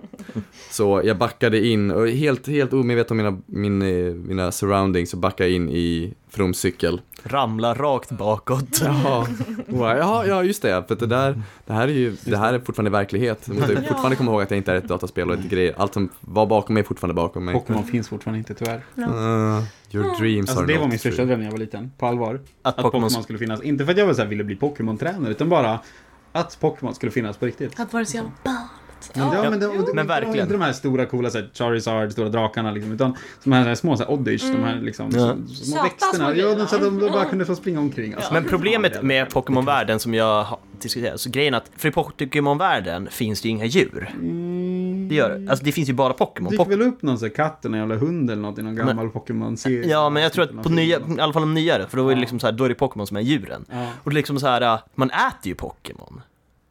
Så 0.72 1.02
jag 1.04 1.18
backade 1.18 1.66
in 1.68 1.92
och 1.92 2.08
helt, 2.08 2.48
helt 2.48 2.74
omedveten 2.74 3.20
om 3.20 3.26
mina, 3.26 3.38
min, 3.46 3.82
eh, 4.08 4.14
mina 4.14 4.52
surroundings 4.52 5.10
så 5.10 5.18
backade 5.18 5.50
jag 5.50 5.56
in 5.56 5.70
i 5.70 6.14
Froms 6.30 6.58
cykel. 6.60 7.02
ramlar 7.24 7.76
rakt 7.76 8.12
bakåt. 8.12 8.82
Jaha, 8.82 9.28
ja, 9.98 10.26
ja 10.26 10.44
just 10.44 10.62
det, 10.62 10.84
för 10.88 10.96
det 10.96 11.06
där, 11.06 11.42
det 11.66 11.74
här 11.74 11.88
är 11.88 11.92
ju, 11.92 12.16
det 12.26 12.38
här 12.38 12.54
är 12.54 12.60
fortfarande 12.60 12.92
verklighet. 12.92 13.44
Jag 13.48 13.56
måste 13.56 13.76
fortfarande 13.76 14.16
komma 14.16 14.32
ihåg 14.32 14.42
att 14.42 14.52
jag 14.52 14.58
inte 14.58 14.72
är 14.72 14.76
ett 14.76 14.88
dataspel 14.88 15.30
och 15.30 15.36
ett 15.36 15.50
grejer. 15.50 15.74
Allt 15.78 15.94
som 15.94 16.10
var 16.22 16.46
bakom 16.46 16.74
mig 16.74 16.82
är 16.82 16.86
fortfarande 16.88 17.14
bakom 17.14 17.46
mig. 17.46 17.54
Pokémon 17.56 17.84
finns 17.84 18.10
fortfarande 18.10 18.38
inte 18.38 18.54
tyvärr. 18.54 18.82
Uh, 18.98 19.64
your 19.92 20.20
dreams 20.20 20.50
Alltså 20.50 20.64
are 20.64 20.74
det 20.74 20.78
var 20.80 20.88
min 20.88 21.00
största 21.00 21.26
dröm 21.26 21.40
när 21.40 21.46
jag 21.46 21.52
var 21.52 21.60
liten. 21.60 21.92
På 21.98 22.06
allvar. 22.06 22.40
Att 22.62 22.80
Att 22.80 22.86
Pokémon- 22.86 22.92
Pokémon 22.92 23.24
skulle 23.24 23.40
finnas. 23.40 23.62
Inte 23.64 23.86
för 23.86 23.92
att 23.92 23.98
jag 23.98 24.06
var 24.06 24.14
så 24.14 24.22
här, 24.22 24.30
ville 24.30 24.44
bli 24.44 24.56
Pokémon-tränare, 24.56 25.32
utan 25.32 25.50
bara 25.50 25.80
att 26.36 26.60
Pokémon 26.60 26.96
skulle 26.96 27.12
finnas 27.12 27.38
på 27.38 27.46
riktigt. 27.46 27.80
Att 27.80 27.94
vara 27.94 28.06
så 28.06 28.16
jävla 28.16 28.32
barn 28.44 28.68
men, 29.14 29.32
ja, 29.34 29.50
men, 29.50 29.60
det, 29.60 29.68
det, 29.68 29.94
Men 29.94 30.08
verkligen. 30.08 30.40
Inte 30.40 30.54
de 30.54 30.62
här 30.62 30.74
stora 30.74 31.06
coola 31.06 31.30
så 31.30 31.38
här, 31.38 31.50
Charizard, 31.54 32.12
stora 32.12 32.30
drakarna 32.30 32.72
liksom, 32.72 32.92
utan 32.92 33.16
de 33.44 33.52
här, 33.54 33.64
så 33.64 33.68
här 33.68 33.76
små 33.76 33.98
så 33.98 34.04
här, 34.04 34.12
Oddish, 34.12 34.52
de 34.52 34.64
här 34.64 34.76
liksom, 34.82 35.10
Ja. 35.14 35.36
små 35.56 35.84
växterna. 35.84 36.32
små 36.32 36.42
Ja, 36.42 36.56
de, 36.56 36.68
så 36.68 36.78
de, 36.78 37.00
de 37.00 37.12
bara 37.12 37.26
kunde 37.26 37.46
få 37.46 37.56
springa 37.56 37.80
omkring. 37.80 38.14
Alltså. 38.14 38.34
Men 38.34 38.44
problemet 38.44 39.04
med 39.04 39.30
Pokémon-världen 39.34 40.00
som 40.00 40.14
jag 40.14 40.44
har 40.44 40.60
diskuterat, 40.82 41.22
så 41.22 41.30
grejen 41.30 41.54
är 41.54 41.58
att 41.58 41.72
för 41.78 41.90
i 41.90 41.92
Pokémon-världen 41.92 43.08
finns 43.12 43.42
det 43.42 43.48
ju 43.48 43.52
inga 43.52 43.66
djur. 43.66 44.10
Det 45.10 45.16
gör 45.16 45.30
det. 45.30 45.50
Alltså 45.50 45.66
det 45.66 45.72
finns 45.72 45.90
ju 45.90 45.94
bara 45.94 46.14
Pokémon. 46.14 46.52
Det 46.52 46.58
gick 46.58 46.68
väl 46.72 46.82
upp 46.82 47.02
någon 47.02 47.20
sån 47.20 47.30
här 47.30 47.36
katt 47.36 47.66
eller 47.66 47.78
en 47.78 47.90
jävla 47.90 47.96
hund 48.06 48.30
eller 48.32 48.42
något 48.42 48.60
i 48.60 48.62
någon 48.62 48.76
gammal 48.76 49.10
Pokémon-serie. 49.10 49.90
Ja, 49.90 50.10
men 50.10 50.24
jag 50.24 50.34
tror 50.34 50.44
att 50.46 50.64
på 50.64 50.70
nya, 50.70 51.00
i 51.00 51.20
alla 51.20 51.34
fall 51.34 51.42
de 51.42 51.54
nyare, 51.54 51.88
för 51.90 51.98
då 51.98 52.10
är 52.10 52.16
det 52.16 52.22
liksom 52.22 52.40
så 52.40 52.48
här, 52.48 52.52
då 52.52 52.64
är 52.64 52.70
det 52.70 52.76
Pokémon 52.76 53.08
som 53.08 53.18
är 53.18 53.22
djuren. 53.22 53.66
Ja. 53.72 53.88
Och 54.04 54.12
det 54.12 54.14
är 54.14 54.16
liksom 54.18 54.40
så 54.40 54.48
här, 54.48 54.62
äh, 54.62 54.80
man 54.96 55.10
äter 55.10 55.48
ju 55.48 55.56
Pokémon. 55.56 56.22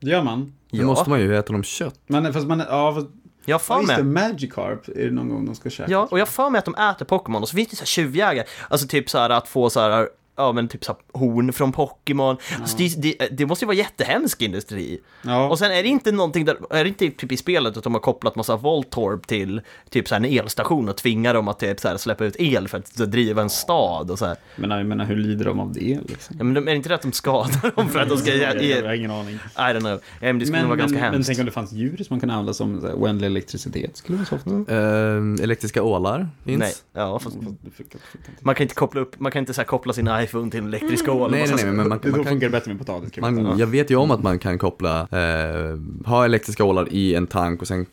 Det 0.00 0.10
gör 0.10 0.22
man. 0.22 0.52
Det 0.78 0.84
måste 0.84 1.10
man 1.10 1.20
ju, 1.20 1.26
hur 1.26 1.34
äter 1.34 1.54
de 1.54 1.62
kött? 1.62 2.00
Men 2.06 2.32
fast 2.32 2.46
man, 2.46 2.58
ja, 2.58 2.94
fast 2.94 3.06
Jag 3.44 3.60
har 3.68 3.76
Ja, 3.76 3.80
just 3.82 3.96
det, 3.96 4.02
Magikarp 4.04 4.88
är 4.88 5.04
det 5.04 5.10
någon 5.10 5.28
gång 5.28 5.46
de 5.46 5.54
ska 5.54 5.70
käka. 5.70 5.90
ja, 5.90 6.08
och 6.10 6.18
jag 6.18 6.26
har 6.26 6.30
för 6.30 6.50
mig 6.50 6.58
att 6.58 6.64
de 6.64 6.74
äter 6.74 7.04
Pokémon 7.04 7.42
och 7.42 7.48
så 7.48 7.56
finns 7.56 7.68
det 7.68 7.76
så 7.76 7.80
här 7.82 7.86
tjuvjägare. 7.86 8.46
Alltså 8.68 8.88
typ 8.88 9.10
så 9.10 9.18
här 9.18 9.30
att 9.30 9.48
få 9.48 9.70
så 9.70 9.80
här, 9.80 10.08
ja 10.36 10.52
men 10.52 10.68
typ 10.68 10.84
så 10.84 10.96
horn 11.12 11.52
från 11.52 11.72
Pokémon. 11.72 12.36
Alltså, 12.60 12.76
det, 12.76 13.02
det, 13.02 13.28
det 13.30 13.46
måste 13.46 13.64
ju 13.64 13.66
vara 13.66 13.76
jättehemsk 13.76 14.42
industri. 14.42 15.00
Ja. 15.22 15.48
Och 15.48 15.58
sen 15.58 15.72
är 15.72 15.82
det 15.82 15.88
inte 15.88 16.12
någonting 16.12 16.44
där, 16.44 16.56
är 16.70 16.84
det 16.84 16.88
inte 16.88 17.10
typ 17.10 17.32
i 17.32 17.36
spelet 17.36 17.76
att 17.76 17.84
de 17.84 17.94
har 17.94 18.00
kopplat 18.00 18.36
massa 18.36 18.56
Voltorb 18.56 19.26
till 19.26 19.60
typ 19.90 20.08
så 20.08 20.14
här 20.14 20.24
en 20.24 20.38
elstation 20.38 20.88
och 20.88 20.96
tvingar 20.96 21.34
dem 21.34 21.48
att 21.48 21.58
typ 21.58 21.80
så 21.80 21.88
här 21.88 21.96
släppa 21.96 22.24
ut 22.24 22.36
el 22.38 22.68
för 22.68 22.78
att 22.78 22.94
driva 23.12 23.42
en 23.42 23.50
stad 23.50 24.10
och 24.10 24.18
så 24.18 24.26
här. 24.26 24.36
Men 24.56 24.70
jag 24.70 24.86
menar, 24.86 25.04
hur 25.04 25.16
lider 25.16 25.44
de 25.44 25.60
av 25.60 25.72
det 25.72 25.98
liksom? 26.08 26.36
Ja, 26.38 26.44
men 26.44 26.54
de- 26.54 26.60
är 26.68 26.70
det 26.70 26.76
inte 26.76 26.88
det 26.88 26.94
att 26.94 27.02
de 27.02 27.12
skadar 27.12 27.76
dem 27.76 27.88
för 27.88 27.98
att 28.00 28.08
de 28.08 28.18
ska 28.18 28.34
jag, 28.34 28.62
ge, 28.62 28.76
jag 28.78 28.86
har 28.86 28.94
ingen 28.94 29.10
aning. 29.10 29.34
I 29.34 29.38
don't 29.58 29.80
know. 29.80 29.92
Ja, 29.92 30.00
men 30.20 30.38
det 30.38 30.46
skulle 30.46 30.60
nog 30.60 30.68
vara 30.68 30.78
ganska 30.78 30.98
men, 30.98 31.02
men 31.04 31.12
hemskt. 31.12 31.26
tänk 31.26 31.38
om 31.38 31.44
det 31.46 31.52
fanns 31.52 31.72
djur 31.72 31.96
som 31.96 32.06
man 32.08 32.20
kunde 32.20 32.34
använda 32.34 32.54
som 32.54 32.80
så 32.80 32.86
här, 32.86 32.94
oändlig 32.94 33.26
elektricitet. 33.26 33.96
Skulle 33.96 34.18
vara 34.18 34.26
så 34.26 34.34
ofta? 34.36 34.74
Ehm, 34.74 35.36
elektriska 35.42 35.82
ålar 35.82 36.28
finns. 36.44 36.58
Nej, 36.60 36.72
ja, 36.92 37.18
fast 37.18 37.36
inte. 37.36 37.98
man 38.40 38.54
kan 38.54 38.62
inte 38.62 38.74
koppla 38.74 39.00
upp, 39.00 39.20
man 39.20 39.32
kan 39.32 39.40
inte 39.40 39.54
så 39.54 39.60
här 39.60 39.66
koppla 39.66 39.92
sin 39.92 40.08
iPhone 40.24 40.50
till 40.50 40.60
en 40.60 40.66
elektrisk 40.66 41.08
ål. 41.08 41.22
och 41.22 41.30
Nej, 41.30 41.46
nej, 41.46 41.56
nej, 41.56 41.64
men 41.64 41.88
man, 41.88 41.98
Det 42.02 42.10
man 42.10 42.20
kan 42.20 42.24
funkar 42.24 42.46
det 42.46 42.52
bättre 42.52 42.74
med 42.74 42.86
potatis. 42.86 43.16
Man, 43.20 43.58
jag 43.58 43.66
vet 43.66 43.90
ju 43.90 43.96
om 43.96 44.10
att 44.10 44.22
man 44.22 44.38
kan 44.38 44.58
koppla, 44.58 45.00
eh, 45.00 45.78
ha 46.06 46.24
elektriska 46.24 46.64
ålar 46.64 46.92
i 46.92 47.14
en 47.14 47.26
tank 47.26 47.60
och 47.60 47.68
sen 47.68 47.86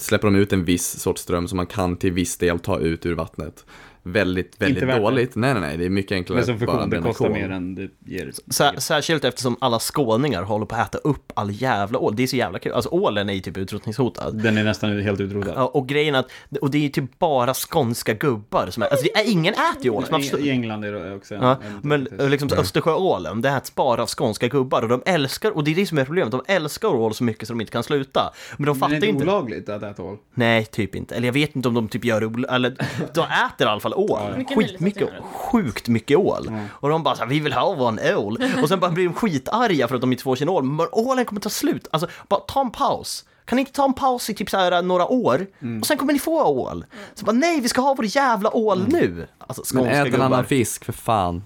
släpper 0.00 0.28
de 0.28 0.36
ut 0.36 0.52
en 0.52 0.64
viss 0.64 1.00
sorts 1.00 1.22
ström 1.22 1.48
som 1.48 1.56
man 1.56 1.66
kan 1.66 1.96
till 1.96 2.12
viss 2.12 2.36
del 2.36 2.58
ta 2.58 2.78
ut 2.78 3.06
ur 3.06 3.14
vattnet. 3.14 3.64
Väldigt, 4.12 4.62
väldigt 4.62 4.82
värt 4.82 4.96
det. 4.96 5.02
dåligt. 5.02 5.36
Nej, 5.36 5.52
nej, 5.52 5.60
nej, 5.60 5.76
det 5.76 5.84
är 5.84 5.90
mycket 5.90 6.12
enklare 6.12 6.36
Men 6.36 6.46
som 6.46 6.58
funktion, 6.58 6.90
det 6.90 6.98
kostar 6.98 7.24
kol. 7.28 7.34
mer 7.36 7.50
än 7.50 7.74
det 7.74 7.88
ger. 8.06 8.32
Sär, 8.50 8.74
särskilt 8.78 9.24
eftersom 9.24 9.56
alla 9.60 9.78
skåningar 9.78 10.42
håller 10.42 10.66
på 10.66 10.74
att 10.74 10.88
äta 10.94 10.98
upp 10.98 11.32
all 11.34 11.50
jävla 11.62 11.98
ål. 11.98 12.16
Det 12.16 12.22
är 12.22 12.26
så 12.26 12.36
jävla 12.36 12.58
kul. 12.58 12.72
Alltså 12.72 12.90
ålen 12.90 13.28
är 13.28 13.34
ju 13.34 13.40
typ 13.40 13.56
utrotningshotad. 13.56 14.42
Den 14.42 14.58
är 14.58 14.64
nästan 14.64 15.00
helt 15.02 15.20
utrotad. 15.20 15.52
Ja, 15.56 15.66
och 15.66 15.88
grejen 15.88 16.14
är 16.14 16.18
att, 16.18 16.30
och 16.60 16.70
det 16.70 16.78
är 16.78 16.82
ju 16.82 16.88
typ 16.88 17.18
bara 17.18 17.54
skånska 17.54 18.14
gubbar 18.14 18.66
som 18.70 18.82
är, 18.82 18.86
alltså 18.88 19.04
det 19.14 19.20
är, 19.20 19.30
ingen 19.32 19.54
äter 19.54 19.84
ju 19.84 19.90
ål. 19.90 20.04
I, 20.20 20.46
I 20.46 20.50
England 20.50 20.84
är 20.84 20.92
det 20.92 21.14
också 21.14 21.34
en, 21.34 21.42
Ja, 21.42 21.50
en 21.66 21.80
men 21.88 22.04
liksom 22.30 22.48
Östersjöålen, 22.58 23.42
det 23.42 23.48
äts 23.48 23.74
bara 23.74 24.02
av 24.02 24.08
skånska 24.08 24.48
gubbar 24.48 24.82
och 24.82 24.88
de 24.88 25.02
älskar, 25.06 25.50
och 25.50 25.64
det 25.64 25.70
är 25.70 25.74
det 25.74 25.86
som 25.86 25.98
är 25.98 26.04
problemet, 26.04 26.30
de 26.32 26.42
älskar 26.48 26.88
ål 26.88 27.14
så 27.14 27.24
mycket 27.24 27.48
så 27.48 27.54
de 27.54 27.60
inte 27.60 27.72
kan 27.72 27.82
sluta. 27.82 28.32
Men 28.56 28.66
de 28.66 28.72
Men 28.72 28.80
fattar 28.80 28.96
är 28.96 29.00
det 29.00 29.06
inte. 29.06 29.24
olagligt 29.24 29.68
att 29.68 29.82
äta 29.82 30.02
ål? 30.02 30.16
Nej, 30.34 30.64
typ 30.64 30.94
inte. 30.94 31.14
Eller 31.16 31.26
jag 31.28 31.32
vet 31.32 31.56
inte 31.56 31.68
om 31.68 31.74
de 31.74 31.88
typ 31.88 32.04
gör 32.04 32.22
eller 32.54 32.70
de 33.14 33.20
äter 33.20 33.66
i 33.66 33.70
alla 33.70 33.80
fall 33.80 33.94
ål. 33.98 34.36
Mycket 34.36 34.56
Skitmycket, 34.56 35.08
det. 35.08 35.22
sjukt 35.22 35.88
mycket 35.88 36.18
ål. 36.18 36.50
Och 36.70 36.88
de 36.88 37.02
bara 37.02 37.14
så 37.14 37.22
här, 37.22 37.28
vi 37.28 37.40
vill 37.40 37.52
ha 37.52 37.74
vår 37.74 38.16
ål. 38.16 38.38
Och 38.62 38.68
sen 38.68 38.80
bara 38.80 38.90
blir 38.90 39.04
de 39.04 39.14
skitarga 39.14 39.88
för 39.88 39.94
att 39.94 40.00
de 40.00 40.12
inte 40.12 40.24
får 40.24 40.36
sin 40.36 40.48
ål. 40.48 40.64
Men 40.64 40.86
ålen 40.92 41.24
kommer 41.24 41.40
ta 41.40 41.48
slut. 41.48 41.88
Alltså, 41.90 42.08
bara 42.28 42.40
ta 42.40 42.60
en 42.60 42.70
paus. 42.70 43.24
Kan 43.44 43.56
ni 43.56 43.60
inte 43.60 43.72
ta 43.72 43.84
en 43.84 43.94
paus 43.94 44.30
i 44.30 44.34
typ 44.34 44.50
så 44.50 44.56
här 44.56 44.82
några 44.82 45.06
år? 45.06 45.46
Och 45.80 45.86
sen 45.86 45.98
kommer 45.98 46.12
ni 46.12 46.18
få 46.18 46.44
ål. 46.44 46.84
Så 47.14 47.24
bara, 47.24 47.32
nej, 47.32 47.60
vi 47.60 47.68
ska 47.68 47.80
ha 47.80 47.94
vår 47.94 48.16
jävla 48.16 48.56
ål 48.56 48.88
nu. 48.88 49.26
Alltså, 49.38 49.76
Men 49.76 49.86
ät 49.86 50.14
en 50.14 50.22
annan 50.22 50.44
fisk, 50.44 50.84
för 50.84 50.92
fan. 50.92 51.42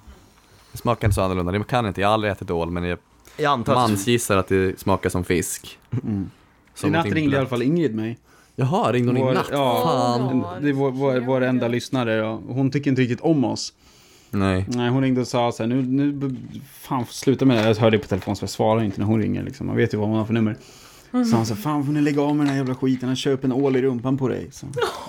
Det 0.73 0.79
smakar 0.79 1.09
inte 1.09 1.15
så 1.15 1.23
annorlunda. 1.23 1.53
Det 1.53 1.65
kan 1.65 1.87
inte, 1.87 2.01
jag 2.01 2.09
har 2.09 2.15
aldrig 2.15 2.33
ätit 2.33 2.51
ål, 2.51 2.71
men 2.71 2.85
jag 2.85 2.99
Jag 3.37 3.69
mansgissar 3.69 4.37
att 4.37 4.49
det 4.49 4.81
smakar 4.81 5.11
som 5.11 5.25
fisk. 5.25 5.79
I 5.91 5.99
Som 6.75 6.93
natt 6.93 7.07
ringde 7.07 7.37
i 7.37 7.39
alla 7.39 7.49
fall 7.49 7.63
Ingrid 7.63 7.95
mig. 7.95 8.19
Jaha, 8.63 8.93
ringde 8.93 9.11
hon 9.11 9.17
i 9.17 9.23
Vår- 9.23 9.35
natt? 9.35 9.49
ja. 9.53 9.83
Fan. 9.85 10.45
Det 10.63 10.69
är 10.69 10.73
vår, 10.73 10.91
vår, 10.91 11.21
vår 11.21 11.41
enda 11.41 11.69
lyssnare 11.69 12.23
och 12.29 12.55
hon 12.55 12.71
tycker 12.71 12.91
inte 12.91 13.03
riktigt 13.03 13.21
om 13.21 13.45
oss. 13.45 13.73
Nej. 14.31 14.65
Nej, 14.69 14.91
hon 14.91 15.03
ringde 15.03 15.21
och 15.21 15.27
sa 15.27 15.53
så 15.53 15.63
här, 15.63 15.69
nu, 15.69 15.83
nu, 15.83 16.37
fan 16.81 17.05
sluta 17.09 17.45
med 17.45 17.57
det. 17.57 17.69
Jag 17.69 17.75
hörde 17.77 17.97
det 17.97 18.01
på 18.03 18.09
telefon 18.09 18.37
så 18.37 18.43
jag 18.43 18.51
svarar 18.51 18.83
inte 18.83 18.99
när 19.01 19.07
hon 19.07 19.21
ringer 19.21 19.43
liksom. 19.43 19.67
Man 19.67 19.77
vet 19.77 19.95
ju 19.95 19.99
vad 19.99 20.09
hon 20.09 20.19
har 20.19 20.25
för 20.25 20.33
nummer. 20.35 20.57
Så 21.31 21.37
han 21.37 21.47
sa, 21.47 21.55
fan 21.55 21.85
får 21.87 21.93
ni 21.93 22.01
lägga 22.01 22.23
av 22.23 22.37
med 22.37 22.47
den 22.47 22.51
här 22.51 22.57
jävla 22.57 22.75
skiten, 22.75 23.09
han 23.09 23.17
köper 23.17 23.45
en 23.45 23.53
ål 23.53 23.77
i 23.77 23.83
rumpan 23.83 24.19
på 24.19 24.29
dig. 24.29 24.49
Så. 24.53 24.67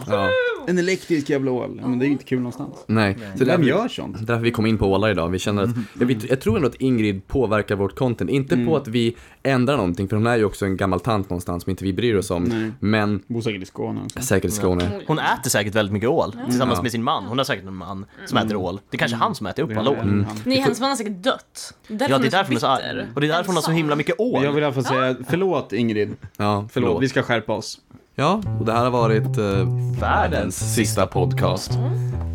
Ja. 0.08 0.30
En 0.68 0.77
elektrisk 0.77 1.30
jävla 1.30 1.52
ål. 1.52 1.80
Ja, 1.81 1.88
men 1.88 1.99
det 1.99 2.06
är 2.06 2.07
ju 2.07 2.11
inte 2.14 2.23
kul 2.26 2.38
någonstans. 2.40 2.84
Nej. 2.88 3.14
Så 3.14 3.22
Vem 3.38 3.48
därför- 3.48 3.64
gör 3.64 3.88
sånt? 3.88 4.18
Därför 4.27 4.44
vi 4.44 4.52
kom 4.52 4.65
in 4.65 4.77
på 4.77 4.85
ålar 4.91 5.10
idag. 5.10 5.30
Vi 5.30 5.40
känner 5.40 5.64
att, 5.64 5.69
jag, 5.99 6.06
vet, 6.06 6.30
jag 6.30 6.41
tror 6.41 6.56
ändå 6.56 6.68
att 6.68 6.76
Ingrid 6.76 7.27
påverkar 7.27 7.76
vårt 7.76 7.95
content. 7.95 8.30
Inte 8.30 8.65
på 8.65 8.77
att 8.77 8.88
vi 8.88 9.15
ändrar 9.44 9.77
någonting, 9.77 10.07
för 10.07 10.15
hon 10.15 10.27
är 10.27 10.38
ju 10.38 10.45
också 10.45 10.65
en 10.65 10.77
gammal 10.77 10.99
tant 10.99 11.30
någonstans 11.30 11.64
som 11.64 11.69
inte 11.69 11.84
vi 11.84 11.94
bryr 11.94 12.15
oss 12.15 12.31
om. 12.31 12.44
Nej. 12.44 12.72
Men 12.80 13.23
Bor 13.27 13.41
säkert 13.41 13.61
i 13.61 13.65
Skåne 13.65 14.02
också. 14.06 14.22
säkert 14.22 14.52
i 14.52 14.53
Skåne. 14.53 15.02
Hon 15.07 15.19
äter 15.19 15.49
säkert 15.49 15.76
väldigt 15.76 15.94
mycket 15.94 16.10
ål 16.10 16.31
tillsammans 16.45 16.77
Ja. 16.80 16.84
med 16.84 16.91
sin 16.91 17.03
man. 17.03 17.23
Hon 17.23 17.38
har 17.38 17.45
säkert 17.45 17.65
en 17.65 17.76
man 17.76 18.06
som 18.26 18.38
äter 18.38 18.56
ål. 18.56 18.80
Det 18.90 18.95
är 18.95 18.99
kanske 18.99 19.18
han 19.18 19.35
som 19.35 19.48
äter 19.48 19.64
upp 19.64 19.77
all 19.77 19.88
ål. 19.88 19.95
Mm. 19.98 20.26
Nej, 20.45 20.57
hennes 20.60 20.80
man 20.80 20.90
har 20.90 20.95
säkert 20.95 21.23
dött. 21.23 21.73
Därför 21.88 22.11
Ja, 22.14 22.18
det 22.18 22.27
är 22.27 22.31
därför 22.31 22.48
hon 22.48 22.56
är 22.56 22.60
så 22.60 22.68
arg. 22.68 22.81
bitter. 22.84 23.07
Och 23.15 23.22
det 23.22 23.27
är 23.27 23.31
därför 23.31 23.45
hon 23.48 23.56
har 23.56 23.61
så 23.61 23.72
himla 23.72 23.95
mycket 23.95 24.15
Men 24.19 24.27
Jag 24.27 24.44
ål. 24.49 24.53
vill 24.56 24.64
i 24.64 24.65
alla 24.65 24.73
fall 24.73 24.84
säga, 24.85 25.15
förlåt 25.30 25.73
Ingrid. 25.73 26.10
Ja, 26.10 26.15
Förlåt, 26.38 26.72
förlåt. 26.72 27.03
vi 27.03 27.10
ska 27.10 27.22
skärpa 27.23 27.53
oss. 27.53 27.80
Ja, 28.15 28.41
och 28.60 28.65
det 28.65 28.72
här 28.72 28.84
har 28.84 28.91
varit 28.91 29.38
eh, 29.38 29.68
världens 29.99 30.76
sista 30.76 31.07
podcast. 31.07 31.72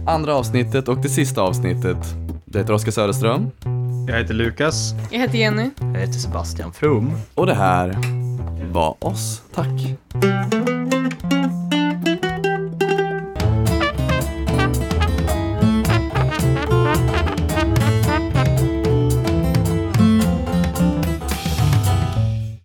Andra 0.06 0.34
avsnittet 0.34 0.88
och 0.88 0.98
det 0.98 1.08
sista 1.08 1.42
avsnittet. 1.42 1.96
Det 2.44 2.58
heter 2.58 2.72
Oskar 2.72 2.92
Söderström. 2.92 3.50
Jag 4.08 4.18
heter 4.18 4.34
Lukas. 4.34 4.94
Jag 5.10 5.18
heter 5.18 5.38
Jenny. 5.38 5.70
Jag 5.80 6.00
heter 6.00 6.12
Sebastian 6.12 6.72
From. 6.72 7.12
Och 7.34 7.46
det 7.46 7.54
här 7.54 7.98
var 8.72 8.96
oss. 9.04 9.42
Tack. 9.54 9.68